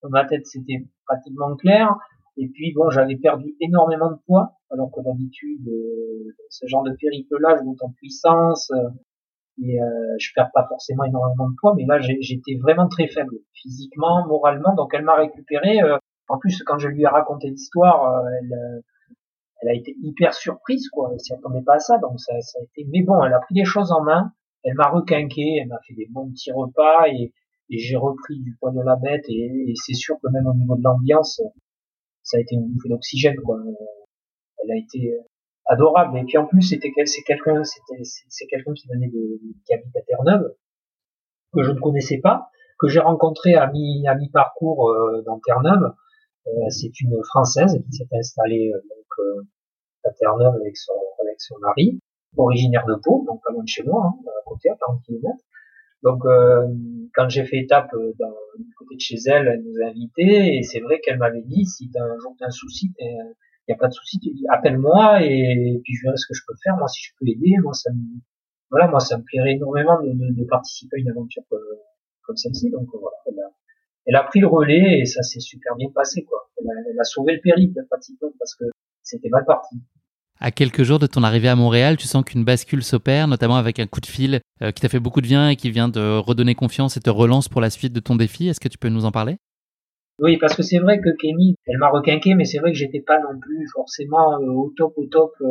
Ma 0.09 0.25
tête, 0.25 0.47
c'était 0.47 0.87
pratiquement 1.07 1.57
clair. 1.57 1.95
Et 2.37 2.49
puis 2.49 2.73
bon, 2.73 2.89
j'avais 2.91 3.17
perdu 3.17 3.55
énormément 3.61 4.11
de 4.11 4.17
poids, 4.27 4.55
alors 4.71 4.91
que 4.91 5.03
d'habitude, 5.03 5.69
euh, 5.69 6.35
ce 6.49 6.67
genre 6.67 6.83
de 6.83 6.93
périple-là, 6.93 7.57
je 7.59 7.65
monte 7.65 7.83
en 7.83 7.91
puissance 7.91 8.71
euh, 8.71 8.89
et 9.63 9.81
euh, 9.83 10.15
je 10.19 10.31
perds 10.35 10.51
pas 10.55 10.67
forcément 10.67 11.05
énormément 11.05 11.51
de 11.51 11.55
poids, 11.61 11.75
mais 11.77 11.85
là 11.85 11.99
j'étais 12.01 12.57
vraiment 12.63 12.89
très 12.89 13.09
faible, 13.09 13.37
physiquement, 13.53 14.27
moralement. 14.27 14.75
Donc 14.75 14.95
elle 14.95 15.03
m'a 15.03 15.17
récupéré. 15.17 15.83
Euh, 15.83 15.99
en 16.29 16.39
plus, 16.39 16.63
quand 16.63 16.79
je 16.79 16.89
lui 16.89 17.03
ai 17.03 17.09
raconté 17.09 17.51
l'histoire, 17.51 18.25
elle, 18.41 18.83
elle 19.61 19.69
a 19.69 19.75
été 19.75 19.95
hyper 20.03 20.35
surprise, 20.35 20.89
quoi. 20.89 21.11
Elle 21.13 21.21
s'y 21.21 21.33
attendait 21.35 21.63
pas 21.63 21.75
à 21.75 21.79
ça, 21.79 21.99
donc 21.99 22.19
ça, 22.19 22.41
ça 22.41 22.59
a 22.59 22.63
été. 22.63 22.89
Mais 22.91 23.03
bon, 23.03 23.23
elle 23.25 23.33
a 23.33 23.41
pris 23.41 23.55
les 23.55 23.65
choses 23.65 23.93
en 23.93 24.03
main. 24.03 24.33
Elle 24.63 24.75
m'a 24.75 24.89
requinqué, 24.89 25.59
elle 25.61 25.69
m'a 25.69 25.79
fait 25.87 25.95
des 25.95 26.07
bons 26.11 26.31
petits 26.31 26.53
repas 26.53 27.09
et, 27.09 27.33
et 27.71 27.79
j'ai 27.79 27.97
repris 27.97 28.41
du 28.41 28.57
poids 28.57 28.73
de 28.73 28.81
la 28.81 28.97
bête 28.97 29.25
et, 29.29 29.71
et 29.71 29.75
c'est 29.75 29.95
sûr 29.95 30.17
que 30.23 30.29
même 30.31 30.47
au 30.47 30.55
niveau 30.55 30.77
de 30.77 30.83
l'ambiance, 30.83 31.41
ça 32.23 32.37
a 32.37 32.41
été 32.41 32.57
une 32.57 32.69
bouffée 32.69 32.89
d'oxygène 32.89 33.37
quoi. 33.37 33.59
Elle 34.63 34.73
a 34.73 34.77
été 34.77 35.17
adorable 35.67 36.19
et 36.19 36.25
puis 36.25 36.37
en 36.37 36.47
plus 36.47 36.63
c'était 36.63 36.93
c'est 37.07 37.23
quelqu'un 37.23 37.63
c'était 37.65 38.03
c'est 38.05 38.47
quelqu'un 38.47 38.73
qui 38.75 38.89
venait 38.89 39.09
de 39.09 39.41
qui 39.65 39.73
habite 39.73 39.97
à 39.97 40.03
Terre-Neuve 40.03 40.53
que 41.55 41.63
je 41.63 41.71
ne 41.71 41.79
connaissais 41.79 42.19
pas 42.19 42.51
que 42.79 42.89
j'ai 42.89 43.01
rencontré 43.01 43.55
à 43.55 43.71
mi 43.71 44.07
à 44.09 44.15
mi 44.17 44.29
parcours 44.31 44.91
euh, 44.91 45.23
dans 45.25 45.39
Terre-Neuve 45.39 45.95
euh, 46.49 46.51
c'est 46.71 47.01
une 47.01 47.23
française 47.25 47.81
qui 47.85 47.97
s'est 47.97 48.09
installée 48.13 48.73
euh, 49.19 49.43
Terre-Neuve 50.19 50.55
avec 50.55 50.77
son 50.77 50.95
avec 51.23 51.41
son 51.41 51.59
mari 51.59 52.01
originaire 52.37 52.87
de 52.87 52.95
Pau 52.95 53.25
donc 53.27 53.43
pas 53.45 53.53
loin 53.53 53.63
de 53.63 53.69
chez 53.69 53.83
moi 53.83 54.07
hein, 54.07 54.31
à 54.41 54.49
côté 54.49 54.71
à 54.71 54.77
40 54.77 55.03
km 55.05 55.37
donc, 56.03 56.25
euh, 56.25 56.67
quand 57.15 57.29
j'ai 57.29 57.45
fait 57.45 57.59
étape 57.59 57.93
euh, 57.93 58.13
dans, 58.19 58.33
du 58.59 58.73
côté 58.75 58.95
de 58.95 59.01
chez 59.01 59.17
elle, 59.27 59.49
elle 59.49 59.63
nous 59.63 59.83
a 59.85 59.91
invités 59.91 60.57
et 60.57 60.63
c'est 60.63 60.81
vrai 60.81 61.01
qu'elle 61.01 61.19
m'avait 61.19 61.43
dit 61.43 61.67
si 61.67 61.91
t'as 61.91 62.03
un 62.03 62.19
jour 62.19 62.35
un 62.41 62.51
souci, 62.51 62.93
il 62.99 63.35
n'y 63.69 63.75
a 63.75 63.77
pas 63.77 63.89
de 63.89 63.93
souci, 63.93 64.19
tu 64.19 64.31
dis 64.31 64.45
appelle-moi 64.49 65.23
et, 65.23 65.81
puis 65.85 65.95
je 65.95 66.03
verrai 66.05 66.17
ce 66.17 66.27
que 66.27 66.35
je 66.35 66.43
peux 66.47 66.55
faire. 66.63 66.77
Moi, 66.77 66.89
si 66.89 67.03
je 67.05 67.13
peux 67.19 67.29
aider, 67.29 67.55
moi 67.63 67.75
ça 67.75 67.91
me 67.93 68.01
voilà, 68.71 68.89
moi 68.89 69.01
ça 69.01 69.19
me 69.19 69.25
plairait 69.25 69.53
énormément 69.53 70.01
de, 70.01 70.09
de, 70.13 70.35
de 70.41 70.45
participer 70.45 70.97
à 70.97 71.01
une 71.01 71.11
aventure 71.11 71.43
comme, 71.51 71.61
comme 72.23 72.37
celle-ci. 72.37 72.71
Donc 72.71 72.89
voilà, 72.93 73.17
elle 73.27 73.41
a, 73.41 73.51
elle 74.07 74.17
a, 74.17 74.23
pris 74.23 74.41
le 74.41 74.47
relais 74.47 75.01
et 75.01 75.05
ça 75.05 75.23
s'est 75.23 75.41
super 75.41 75.77
bien 75.77 75.91
passé 75.95 76.25
quoi. 76.25 76.51
Elle 76.57 76.67
a, 76.67 76.91
elle 76.91 76.99
a 76.99 77.05
sauvé 77.05 77.35
le 77.35 77.41
périple 77.43 77.85
pratiquement 77.91 78.33
parce 78.39 78.55
que 78.55 78.65
c'était 79.11 79.29
mal 79.29 79.45
parti. 79.47 79.77
À 80.43 80.51
quelques 80.51 80.85
jours 80.85 80.99
de 80.99 81.07
ton 81.07 81.23
arrivée 81.23 81.49
à 81.49 81.57
Montréal, 81.57 81.99
tu 81.99 82.07
sens 82.07 82.25
qu'une 82.25 82.45
bascule 82.45 82.83
s'opère, 82.83 83.29
notamment 83.29 83.57
avec 83.57 83.79
un 83.79 83.87
coup 83.87 84.01
de 84.01 84.07
fil 84.07 84.41
euh, 84.63 84.71
qui 84.71 84.81
t'a 84.81 84.89
fait 84.89 84.99
beaucoup 84.99 85.21
de 85.21 85.27
bien 85.27 85.51
et 85.51 85.57
qui 85.57 85.71
vient 85.71 85.89
de 85.89 86.17
redonner 86.17 86.55
confiance 86.55 86.97
et 86.97 87.01
te 87.01 87.11
relance 87.11 87.49
pour 87.49 87.61
la 87.61 87.69
suite 87.69 87.93
de 87.93 88.01
ton 88.01 88.17
défi. 88.17 88.49
Est-ce 88.49 88.61
que 88.61 88.69
tu 88.69 88.79
peux 88.79 88.89
nous 88.89 89.05
en 89.05 89.11
parler? 89.11 89.37
Oui, 90.19 90.37
parce 90.39 90.55
que 90.55 90.63
c'est 90.63 90.79
vrai 90.79 91.01
que 91.01 91.09
Kenny, 91.19 91.57
elle 91.67 91.79
m'a 91.79 91.89
requinqué, 91.89 92.35
mais 92.35 92.45
c'est 92.45 92.59
vrai 92.59 92.73
que 92.73 92.79
j'étais 92.79 93.01
pas 93.01 93.19
non 93.21 93.39
plus 93.39 93.67
forcément 93.75 94.41
euh, 94.41 94.53
au 94.53 94.73
top, 94.77 94.93
au 94.97 95.07
top. 95.07 95.33
Euh, 95.41 95.47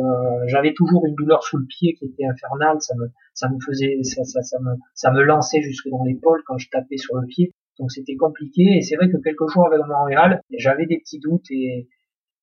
j'avais 0.46 0.74
toujours 0.74 1.04
une 1.06 1.14
douleur 1.14 1.42
sous 1.42 1.58
le 1.58 1.66
pied 1.66 1.94
qui 1.94 2.06
était 2.06 2.24
infernale. 2.24 2.76
Ça 2.80 2.94
me, 2.96 3.06
ça 3.34 3.48
me 3.48 3.58
faisait, 3.64 3.98
ça, 4.02 4.24
ça, 4.24 4.42
ça 4.42 4.58
me, 4.60 4.70
ça 4.94 5.10
me 5.12 5.22
lançait 5.22 5.60
jusque 5.62 5.88
dans 5.88 6.04
l'épaule 6.04 6.42
quand 6.46 6.58
je 6.58 6.68
tapais 6.70 6.98
sur 6.98 7.16
le 7.16 7.26
pied. 7.26 7.52
Donc 7.78 7.90
c'était 7.90 8.16
compliqué. 8.16 8.62
Et 8.76 8.82
c'est 8.82 8.96
vrai 8.96 9.08
que 9.08 9.16
quelques 9.22 9.48
jours 9.52 9.66
avec 9.66 9.80
Montréal, 9.86 10.40
j'avais 10.56 10.86
des 10.86 10.98
petits 10.98 11.18
doutes 11.18 11.50
et 11.50 11.88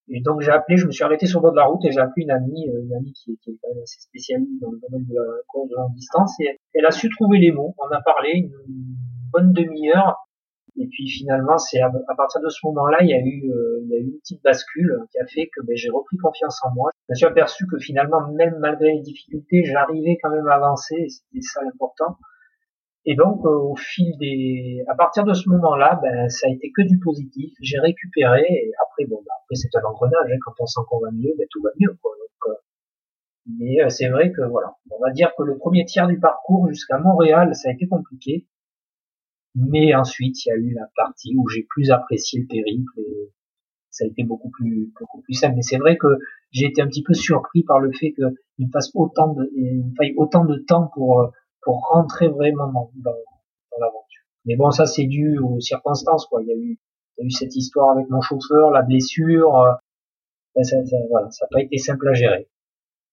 et 0.10 0.22
donc 0.22 0.42
j'ai 0.42 0.52
appelé, 0.52 0.78
je 0.78 0.86
me 0.86 0.92
suis 0.92 1.04
arrêté 1.04 1.26
sur 1.26 1.40
le 1.40 1.44
bord 1.44 1.52
de 1.52 1.58
la 1.58 1.66
route 1.66 1.84
et 1.84 1.92
j'ai 1.92 2.00
appelé 2.00 2.24
une 2.24 2.32
amie, 2.32 2.70
euh, 2.70 2.84
une 2.84 2.94
amie 2.94 3.12
qui, 3.14 3.32
est 3.32 3.38
quand 3.46 3.70
même 3.74 3.84
assez 3.84 4.00
spécialiste 4.00 4.62
dans 4.62 4.72
le 4.72 4.80
domaine 4.80 5.06
de 5.06 5.16
la 5.16 5.42
course 5.48 5.70
de 5.70 5.76
longue 5.76 5.94
distance 5.94 6.40
et 6.40 6.60
elle 6.74 6.86
a 6.86 6.92
su 6.92 7.10
trouver 7.10 7.40
les 7.40 7.52
mots. 7.52 7.76
On 7.78 7.94
a 7.94 8.02
parlé 8.02 8.32
une 8.34 8.52
bonne 9.34 9.52
demi-heure 9.52 10.16
Et 10.78 10.88
puis 10.88 11.10
finalement, 11.10 11.58
c'est 11.58 11.82
à, 11.82 11.92
partir 12.16 12.40
de 12.42 12.50
ce 12.50 12.60
moment-là, 12.68 13.00
il 13.02 13.10
y 13.10 13.14
a 13.14 13.20
eu, 13.20 13.52
euh, 13.52 13.82
il 13.84 13.90
y 13.90 13.96
a 13.96 14.00
eu 14.00 14.04
une 14.04 14.20
petite 14.20 14.42
bascule 14.44 14.98
qui 15.12 15.20
a 15.20 15.26
fait 15.26 15.50
que 15.54 15.66
ben, 15.66 15.76
j'ai 15.76 15.90
repris 15.90 16.16
confiance 16.18 16.60
en 16.64 16.74
moi. 16.74 16.92
Je 17.10 17.12
me 17.12 17.16
suis 17.16 17.26
aperçu 17.26 17.68
que 17.68 17.78
finalement, 17.78 18.32
même 18.32 18.56
malgré 18.60 18.94
les 18.94 19.02
difficultés, 19.02 19.64
j'arrivais 19.66 20.18
quand 20.22 20.30
même 20.30 20.48
à 20.48 20.56
avancer. 20.56 21.08
C'était 21.10 21.42
ça 21.42 21.62
l'important. 21.64 22.18
Et 23.10 23.16
donc, 23.16 23.40
euh, 23.46 23.72
au 23.72 23.76
fil 23.78 24.18
des, 24.20 24.84
à 24.90 24.94
partir 24.94 25.24
de 25.24 25.34
ce 25.34 25.48
moment-là, 25.48 25.98
ben, 26.04 26.28
ça 26.28 26.48
a 26.48 26.52
été 26.52 26.74
que 26.76 26.82
du 26.82 27.00
positif. 27.00 27.54
J'ai 27.62 27.80
récupéré. 27.80 28.44
Et 28.50 28.72
après, 28.86 29.06
bon, 29.06 29.24
ben, 29.26 29.32
après 29.44 29.56
c'est 29.56 29.74
un 29.78 29.84
engrenage. 29.90 30.30
Hein. 30.30 30.38
Quand 30.44 30.52
on 30.60 30.66
sent 30.66 30.82
qu'on 30.90 31.00
va 31.00 31.12
mieux, 31.12 31.34
ben, 31.38 31.48
tout 31.50 31.62
va 31.62 31.70
mieux. 31.80 31.98
Quoi. 32.02 32.12
Donc, 32.20 32.52
euh, 32.52 32.60
mais 33.58 33.90
c'est 33.90 34.10
vrai 34.10 34.34
que 34.34 34.42
voilà, 34.42 34.76
on 34.92 35.00
va 35.00 35.12
dire 35.12 35.32
que 35.38 35.44
le 35.44 35.58
premier 35.58 35.86
tiers 35.86 36.08
du 36.08 36.20
parcours 36.20 36.68
jusqu'à 36.68 36.98
Montréal, 36.98 37.56
ça 37.56 37.70
a 37.70 37.72
été 37.72 37.88
compliqué. 37.88 38.46
Mais 39.56 39.96
ensuite, 39.96 40.46
il 40.46 40.50
y 40.50 40.52
a 40.52 40.56
eu 40.56 40.74
la 40.74 40.88
partie 40.98 41.34
où 41.38 41.48
j'ai 41.48 41.66
plus 41.70 41.90
apprécié 41.92 42.42
le 42.42 42.48
périple 42.48 42.92
et 42.98 43.32
ça 43.90 44.04
a 44.04 44.08
été 44.08 44.24
beaucoup 44.24 44.50
plus, 44.50 44.92
beaucoup 45.00 45.22
plus 45.22 45.34
simple. 45.34 45.56
Mais 45.56 45.62
c'est 45.62 45.78
vrai 45.78 45.98
que 45.98 46.08
j'ai 46.52 46.66
été 46.66 46.82
un 46.82 46.88
petit 46.88 47.04
peu 47.04 47.14
surpris 47.14 47.64
par 47.64 47.80
le 47.80 47.94
fait 47.94 48.12
qu'il 48.12 48.68
me 48.68 48.72
fasse 48.72 48.92
autant 48.94 49.34
de, 49.34 49.50
il 49.56 49.86
me 49.86 49.96
faille 49.96 50.14
autant 50.18 50.44
de 50.44 50.58
temps 50.68 50.92
pour, 50.94 51.32
pour 51.68 51.86
rentrer 51.92 52.30
vraiment 52.30 52.72
dans, 52.72 52.90
l'aventure. 53.78 54.24
Mais 54.46 54.56
bon, 54.56 54.72
ça 54.72 54.86
c'est 54.86 55.04
dû 55.04 55.38
aux 55.38 55.60
circonstances, 55.60 56.26
quoi. 56.26 56.42
Il 56.42 56.48
y 56.48 56.52
a 56.54 56.56
eu, 56.56 56.80
cette 57.30 57.56
histoire 57.58 57.92
avec 57.92 58.10
mon 58.10 58.22
chauffeur, 58.22 58.72
la 58.72 58.84
blessure. 58.84 59.54
Euh, 59.60 59.74
ça, 60.64 60.78
ça, 60.86 60.98
n'a 60.98 61.48
pas 61.52 61.62
été 61.62 61.78
simple 61.78 62.08
à 62.08 62.14
gérer. 62.14 62.48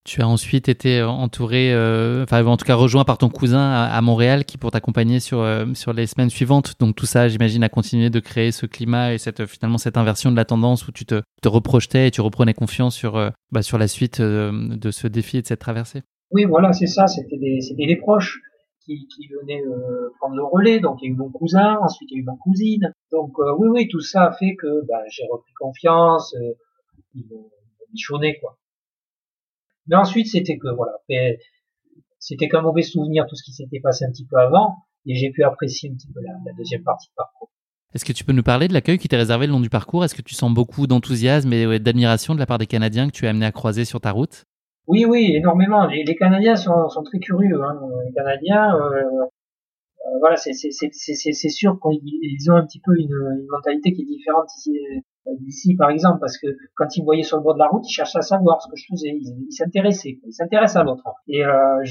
Tu 0.05 0.23
as 0.23 0.29
ensuite 0.29 0.69
été 0.69 1.01
euh, 1.01 1.09
entouré, 1.09 1.75
euh, 1.75 2.23
enfin 2.23 2.45
en 2.45 2.57
tout 2.57 2.65
cas 2.65 2.75
rejoint 2.75 3.05
par 3.05 3.19
ton 3.19 3.29
cousin 3.29 3.73
à, 3.73 4.01
Montréal 4.03 4.45
qui 4.45 4.57
pour 4.57 4.71
t'accompagner 4.71 5.19
sur 5.19 5.43
les 5.43 6.07
semaines 6.07 6.31
suivantes. 6.31 6.75
Donc 6.79 6.95
tout 6.95 7.07
ça, 7.07 7.29
j'imagine, 7.29 7.65
a 7.65 7.69
continué 7.69 8.09
de 8.09 8.21
créer 8.21 8.53
ce 8.53 8.67
climat 8.67 9.15
et 9.15 9.19
cette 9.19 9.47
finalement 9.47 9.79
cette 9.79 9.97
inversion 9.97 10.31
de 10.31 10.37
la 10.37 10.45
tendance 10.45 10.87
où 10.87 10.93
tu 10.93 11.07
te, 11.07 11.23
reprojetais 11.45 12.09
et 12.09 12.11
tu 12.13 12.21
reprenais 12.21 12.55
confiance 12.55 12.95
sur 12.95 13.33
bah, 13.51 13.63
sur 13.63 13.79
la 13.79 13.89
suite 13.89 14.21
de 14.21 14.91
ce 14.93 15.09
défi 15.09 15.39
et 15.39 15.43
de 15.43 15.47
cette 15.47 15.61
traversée. 15.61 16.03
Oui, 16.35 16.45
voilà, 16.45 16.73
c'est 16.73 16.87
ça. 16.87 17.07
C'était 17.07 17.39
des 17.39 17.61
des 17.75 17.97
proches 17.97 18.41
qui, 18.85 19.09
venaient 19.41 19.63
prendre 20.19 20.37
le 20.37 20.45
relais. 20.45 20.81
Donc 20.81 20.99
il 21.01 21.07
y 21.07 21.09
a 21.09 21.15
eu 21.15 21.17
mon 21.17 21.31
cousin, 21.31 21.79
ensuite 21.81 22.11
il 22.11 22.17
y 22.17 22.19
a 22.19 22.23
eu 22.23 22.25
ma 22.25 22.37
cousine. 22.37 22.93
Donc 23.11 23.39
oui, 23.39 23.69
oui, 23.69 23.89
tout 23.89 24.01
ça 24.01 24.27
a 24.27 24.33
fait 24.33 24.55
que 24.57 24.85
bah, 24.87 25.03
j'ai 25.09 25.25
repris 25.31 25.53
confiance. 25.55 26.35
ils 27.15 27.25
m'ont 27.31 27.49
bichonné 27.93 28.39
quoi. 28.41 28.59
Mais 29.87 29.97
ensuite, 29.97 30.29
c'était 30.29 30.59
que 30.59 30.69
voilà, 30.75 30.93
c'était 32.19 32.49
qu'un 32.49 32.63
mauvais 32.63 32.83
souvenir 32.83 33.27
tout 33.29 33.37
ce 33.37 33.43
qui 33.43 33.53
s'était 33.53 33.81
passé 33.81 34.05
un 34.05 34.11
petit 34.11 34.27
peu 34.27 34.37
avant, 34.37 34.77
et 35.07 35.15
j'ai 35.15 35.31
pu 35.31 35.45
apprécier 35.45 35.91
un 35.91 35.95
petit 35.95 36.09
peu 36.13 36.21
la, 36.23 36.53
deuxième 36.57 36.83
partie 36.83 37.09
de 37.09 37.15
parcours. 37.17 37.51
Est-ce 37.95 38.05
que 38.05 38.13
tu 38.13 38.25
peux 38.25 38.33
nous 38.33 38.43
parler 38.43 38.67
de 38.67 38.73
l'accueil 38.73 38.99
qui 38.99 39.09
t'est 39.09 39.17
réservé 39.17 39.47
le 39.47 39.53
long 39.53 39.61
du 39.61 39.71
parcours? 39.71 40.05
Est-ce 40.05 40.15
que 40.15 40.23
tu 40.23 40.35
sens 40.35 40.53
beaucoup 40.53 40.87
d'enthousiasme 40.87 41.53
et 41.53 41.79
d'admiration 41.79 42.35
de 42.35 42.41
la 42.41 42.47
part 42.47 42.59
des 42.59 42.67
Canadiens 42.67 43.09
que 43.09 43.13
tu 43.13 43.27
as 43.27 43.31
amené 43.31 43.47
à 43.47 43.53
croiser 43.53 43.85
sur 43.85 44.01
ta 44.01 44.11
route? 44.11 44.47
Oui, 44.87 45.05
oui, 45.05 45.33
énormément. 45.35 45.87
Les, 45.87 46.15
Canadiens 46.15 46.57
sont, 46.57 46.89
très 47.05 47.19
curieux. 47.19 47.63
Hein. 47.63 47.81
Les 48.07 48.13
Canadiens, 48.13 48.75
euh, 48.77 49.25
euh, 50.07 50.19
voilà, 50.21 50.37
c'est 50.37 50.53
sûr 50.53 51.79
qu'ils 51.81 52.51
ont 52.51 52.57
un 52.57 52.67
petit 52.67 52.81
peu 52.81 52.93
une, 52.99 53.47
mentalité 53.51 53.93
qui 53.93 54.03
est 54.03 54.07
différente 54.07 54.49
ici, 54.59 54.79
d'ici 55.41 55.75
par 55.77 55.91
exemple 55.91 56.21
parce 56.21 56.39
que 56.39 56.47
quand 56.75 56.97
ils 56.97 57.03
voyaient 57.03 57.23
sur 57.23 57.39
le 57.39 57.43
bord 57.43 57.55
de 57.55 57.59
la 57.59 57.69
route 57.69 57.85
ils 57.89 57.93
cherchaient 57.93 58.19
à 58.19 58.23
savoir 58.23 58.61
ce 58.61 58.69
que 58.69 58.77
je 58.77 58.85
faisais 58.91 59.09
ils 59.09 59.53
s'intéressaient 59.53 60.19
ils 60.25 60.33
s'intéressent 60.33 60.83
à 60.83 60.85
l'autre 60.85 61.05
et 61.29 61.45
euh, 61.45 61.83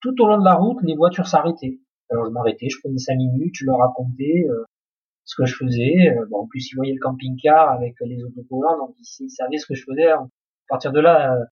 tout 0.00 0.14
au 0.22 0.26
long 0.26 0.38
de 0.38 0.44
la 0.44 0.54
route 0.54 0.78
les 0.82 0.94
voitures 0.94 1.26
s'arrêtaient 1.26 1.78
alors 2.10 2.26
je 2.26 2.30
m'arrêtais 2.30 2.68
je 2.68 2.78
prenais 2.80 2.98
cinq 2.98 3.16
minutes 3.16 3.54
je 3.54 3.66
leur 3.66 3.78
racontais 3.78 4.46
euh, 4.48 4.64
ce 5.24 5.34
que 5.36 5.46
je 5.46 5.56
faisais 5.56 6.08
euh, 6.08 6.26
bon, 6.30 6.40
en 6.42 6.46
plus 6.46 6.70
ils 6.72 6.76
voyaient 6.76 6.94
le 6.94 7.00
camping-car 7.00 7.72
avec 7.72 7.94
les 8.00 8.22
autocollants 8.22 8.78
donc 8.78 8.94
ils, 8.98 9.30
savaient 9.30 9.58
ce 9.58 9.66
que 9.66 9.74
je 9.74 9.84
faisais 9.84 10.06
à 10.06 10.26
partir 10.68 10.92
de 10.92 11.00
là 11.00 11.34
euh, 11.34 11.44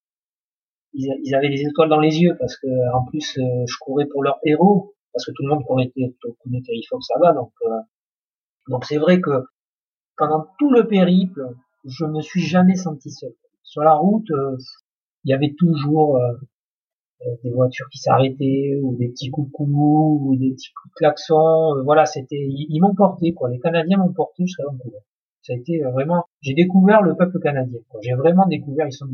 ils, 0.95 1.12
ils, 1.24 1.34
avaient 1.34 1.51
des 1.51 1.62
étoiles 1.62 1.88
dans 1.88 2.01
les 2.01 2.20
yeux 2.20 2.36
parce 2.38 2.57
que 2.57 2.66
en 2.95 3.05
plus 3.05 3.34
je 3.36 3.76
courais 3.80 4.07
pour 4.07 4.22
leur 4.22 4.38
héros 4.45 4.95
parce 5.12 5.26
que 5.26 5.32
tout 5.32 5.42
le 5.42 5.51
monde 5.51 5.64
courait 5.64 5.92
connaît 5.92 6.61
que 6.61 6.72
ça 7.01 7.18
va 7.20 7.32
donc 7.32 7.53
donc 8.68 8.84
c'est 8.84 8.99
vrai 8.99 9.20
que 9.20 9.30
pendant 10.16 10.47
tout 10.59 10.70
le 10.70 10.86
périple, 10.86 11.55
je 11.84 12.05
me 12.05 12.20
suis 12.20 12.40
jamais 12.40 12.76
senti 12.76 13.11
seul. 13.11 13.34
Sur 13.62 13.82
la 13.82 13.95
route, 13.95 14.30
euh, 14.30 14.57
il 15.24 15.30
y 15.30 15.34
avait 15.34 15.55
toujours 15.59 16.16
euh, 16.16 16.32
euh, 17.22 17.36
des 17.42 17.51
voitures 17.51 17.88
qui 17.90 17.99
s'arrêtaient 17.99 18.78
ou 18.82 18.97
des 18.97 19.09
petits 19.09 19.30
coucous 19.30 20.20
ou 20.22 20.36
des 20.36 20.53
petits 20.53 20.72
coups 20.72 20.92
de 20.92 20.97
klaxon. 20.97 21.82
voilà, 21.84 22.07
c'était, 22.07 22.47
ils, 22.49 22.80
m'ont 22.80 22.95
porté 22.95 23.34
quoi. 23.34 23.51
Les 23.51 23.59
Canadiens 23.59 23.99
m'ont 23.99 24.12
porté 24.12 24.47
jusqu'à 24.47 24.64
Vancouver. 24.64 24.99
Ça 25.42 25.53
a 25.53 25.57
été 25.57 25.80
vraiment, 25.80 26.24
j'ai 26.40 26.55
découvert 26.55 27.03
le 27.03 27.16
peuple 27.16 27.38
canadien. 27.38 27.78
J'ai 28.01 28.14
vraiment 28.14 28.47
découvert, 28.47 28.86
ils 28.86 28.92
sont 28.92 29.07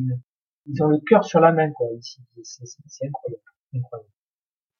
ils 0.73 0.83
ont 0.83 0.89
le 0.89 0.99
cœur 1.07 1.25
sur 1.25 1.41
la 1.41 1.53
main 1.53 1.71
quoi. 1.73 1.87
Ici, 1.99 2.21
c'est 2.43 3.07
incroyable, 3.07 3.43
incroyable. 3.75 4.11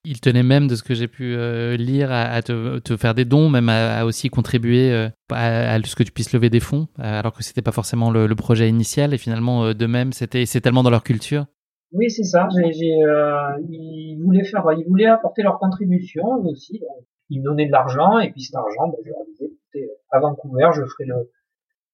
Il 0.05 0.19
tenait 0.19 0.43
même, 0.43 0.67
de 0.67 0.77
ce 0.77 0.83
que 0.83 0.95
j'ai 0.95 1.09
pu 1.09 1.35
euh, 1.37 1.77
lire, 1.77 2.11
à, 2.11 2.41
te, 2.41 2.97
faire 2.97 3.15
des 3.15 3.27
dons, 3.27 3.51
même 3.51 3.69
à, 3.69 4.07
aussi 4.07 4.31
contribuer 4.31 4.91
euh, 4.93 5.09
à, 5.31 5.79
ce 5.83 5.95
que 5.95 6.03
tu 6.03 6.11
puisses 6.11 6.33
lever 6.33 6.49
des 6.49 6.61
fonds, 6.61 6.89
euh, 6.99 7.19
alors 7.19 7.35
que 7.35 7.43
c'était 7.43 7.61
pas 7.61 7.73
forcément 7.73 8.11
le, 8.11 8.35
projet 8.35 8.67
initial. 8.69 9.13
Et 9.13 9.19
finalement, 9.19 9.75
de 9.75 9.87
même, 9.87 10.13
c'était 10.13 10.47
c'est 10.47 10.63
tellement 10.63 10.83
dans 10.83 10.91
leur 10.91 11.03
culture. 11.03 11.45
Oui, 11.93 12.09
c'est 12.09 12.23
ça. 12.23 12.49
ils 12.55 14.19
voulaient 14.25 14.45
faire, 14.45 14.65
ils 14.79 14.87
voulaient 14.89 15.07
apporter 15.07 15.43
leur 15.43 15.59
contribution 15.59 16.25
aussi. 16.47 16.81
Ils 17.29 17.41
me 17.41 17.45
donnaient 17.45 17.67
de 17.67 17.73
l'argent 17.73 18.19
et 18.19 18.31
puis 18.31 18.41
cet 18.41 18.57
argent, 18.57 18.89
ben, 18.89 18.97
je 19.05 19.11
leur 19.11 19.19
disais, 19.29 19.45
écoutez, 19.45 19.91
à 20.11 20.19
Vancouver, 20.19 20.71
je 20.75 20.81
ferai 20.81 21.05
le, 21.05 21.31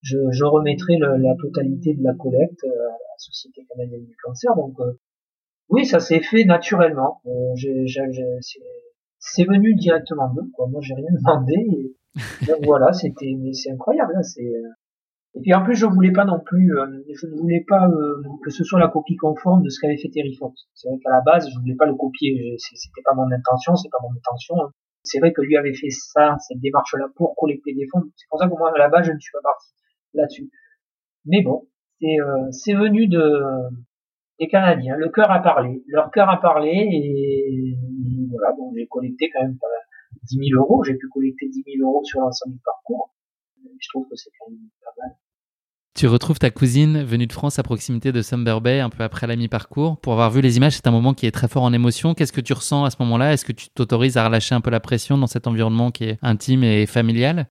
je, 0.03 0.18
je 0.30 0.44
remettrai 0.44 0.99
la 0.99 1.34
totalité 1.40 1.94
de 1.94 2.03
la 2.03 2.14
collecte 2.14 2.64
à 2.64 2.68
la 2.68 3.18
Société 3.18 3.66
canadienne 3.68 4.05
du 4.05 4.16
cancer. 4.22 4.55
Donc 4.55 4.76
oui, 5.68 5.84
ça 5.84 5.99
s'est 6.01 6.20
fait 6.20 6.44
naturellement. 6.44 7.20
Euh, 7.26 7.55
c'est 9.18 9.44
venu 9.44 9.74
directement 9.74 10.32
d'eux. 10.32 10.49
Quoi. 10.55 10.68
Moi, 10.68 10.80
j'ai 10.82 10.94
rien 10.94 11.11
demandé. 11.12 11.55
Et, 11.55 12.47
donc 12.47 12.64
voilà, 12.64 12.92
c'était, 12.92 13.34
c'est 13.53 13.72
incroyable. 13.72 14.14
Hein, 14.16 14.22
c'est. 14.22 14.47
Euh. 14.47 14.70
Et 15.34 15.40
puis 15.40 15.53
en 15.53 15.62
plus, 15.62 15.74
je 15.74 15.84
voulais 15.84 16.12
pas 16.12 16.24
non 16.24 16.40
plus, 16.40 16.74
euh, 16.78 16.86
je 17.12 17.26
ne 17.26 17.36
voulais 17.36 17.62
pas 17.68 17.86
euh, 17.88 18.22
que 18.42 18.49
ce 18.49 18.64
soit 18.64 18.80
la 18.80 18.88
copie 18.88 19.16
conforme 19.16 19.62
de 19.62 19.68
ce 19.68 19.78
qu'avait 19.80 19.99
fait 19.99 20.09
Terry 20.09 20.34
Fox. 20.34 20.62
C'est 20.72 20.88
vrai 20.88 20.99
qu'à 21.05 21.11
la 21.11 21.20
base, 21.20 21.51
je 21.53 21.59
voulais 21.59 21.74
pas 21.74 21.84
le 21.84 21.94
copier. 21.94 22.57
C'était 22.57 23.03
pas 23.05 23.12
mon 23.14 23.30
intention, 23.30 23.76
c'est 23.76 23.90
pas 23.90 23.99
mon 24.01 24.16
intention. 24.16 24.55
Hein. 24.62 24.70
C'est 25.03 25.18
vrai 25.18 25.34
que 25.34 25.42
lui 25.42 25.59
avait 25.59 25.74
fait 25.74 25.90
ça, 25.90 26.36
cette 26.40 26.59
démarche-là 26.61 27.09
pour 27.16 27.36
collecter 27.36 27.74
des 27.74 27.86
fonds. 27.92 28.01
C'est 28.16 28.26
pour 28.30 28.38
ça 28.38 28.49
que 28.49 28.55
moi, 28.55 28.72
à 28.74 28.78
la 28.78 28.88
base, 28.88 29.07
je 29.07 29.12
ne 29.12 29.18
suis 29.18 29.32
pas 29.32 29.42
parti 29.42 29.66
là-dessus. 30.16 30.50
Mais 31.24 31.42
bon, 31.42 31.68
c'est 32.00 32.16
c'est 32.50 32.74
venu 32.74 33.06
de 33.06 33.42
les 34.38 34.48
Canadiens. 34.48 34.96
Le 34.96 35.08
cœur 35.08 35.30
a 35.30 35.40
parlé. 35.40 35.82
Leur 35.86 36.10
cœur 36.10 36.28
a 36.28 36.40
parlé 36.40 36.70
et, 36.70 37.76
voilà, 38.30 38.54
donc 38.56 38.74
j'ai 38.76 38.86
collecté 38.86 39.30
quand 39.32 39.42
même 39.42 39.58
10 40.24 40.50
000 40.50 40.60
euros. 40.60 40.84
J'ai 40.84 40.94
pu 40.94 41.08
collecter 41.08 41.48
10 41.48 41.64
000 41.78 41.88
euros 41.88 42.04
sur 42.04 42.20
l'ensemble 42.20 42.54
du 42.54 42.60
parcours. 42.64 43.14
Je 43.78 43.88
trouve 43.88 44.06
que 44.08 44.16
c'est 44.16 44.30
quand 44.38 44.50
même 44.50 44.58
pas 44.82 44.90
mal. 44.98 45.16
Tu 45.94 46.06
retrouves 46.06 46.38
ta 46.38 46.50
cousine 46.50 47.02
venue 47.02 47.26
de 47.26 47.32
France 47.32 47.58
à 47.58 47.62
proximité 47.62 48.12
de 48.12 48.20
Sumber 48.20 48.60
Bay 48.60 48.80
un 48.80 48.90
peu 48.90 49.02
après 49.02 49.26
la 49.26 49.34
mi-parcours. 49.34 49.98
Pour 49.98 50.12
avoir 50.12 50.30
vu 50.30 50.42
les 50.42 50.58
images, 50.58 50.76
c'est 50.76 50.86
un 50.86 50.90
moment 50.90 51.14
qui 51.14 51.26
est 51.26 51.30
très 51.30 51.48
fort 51.48 51.62
en 51.62 51.72
émotion. 51.72 52.12
Qu'est-ce 52.12 52.34
que 52.34 52.42
tu 52.42 52.52
ressens 52.52 52.84
à 52.84 52.90
ce 52.90 52.96
moment-là? 53.00 53.32
Est-ce 53.32 53.46
que 53.46 53.52
tu 53.52 53.70
t'autorises 53.70 54.18
à 54.18 54.26
relâcher 54.26 54.54
un 54.54 54.60
peu 54.60 54.68
la 54.68 54.80
pression 54.80 55.16
dans 55.16 55.26
cet 55.26 55.46
environnement 55.46 55.90
qui 55.90 56.04
est 56.04 56.18
intime 56.20 56.64
et 56.64 56.84
familial? 56.84 57.46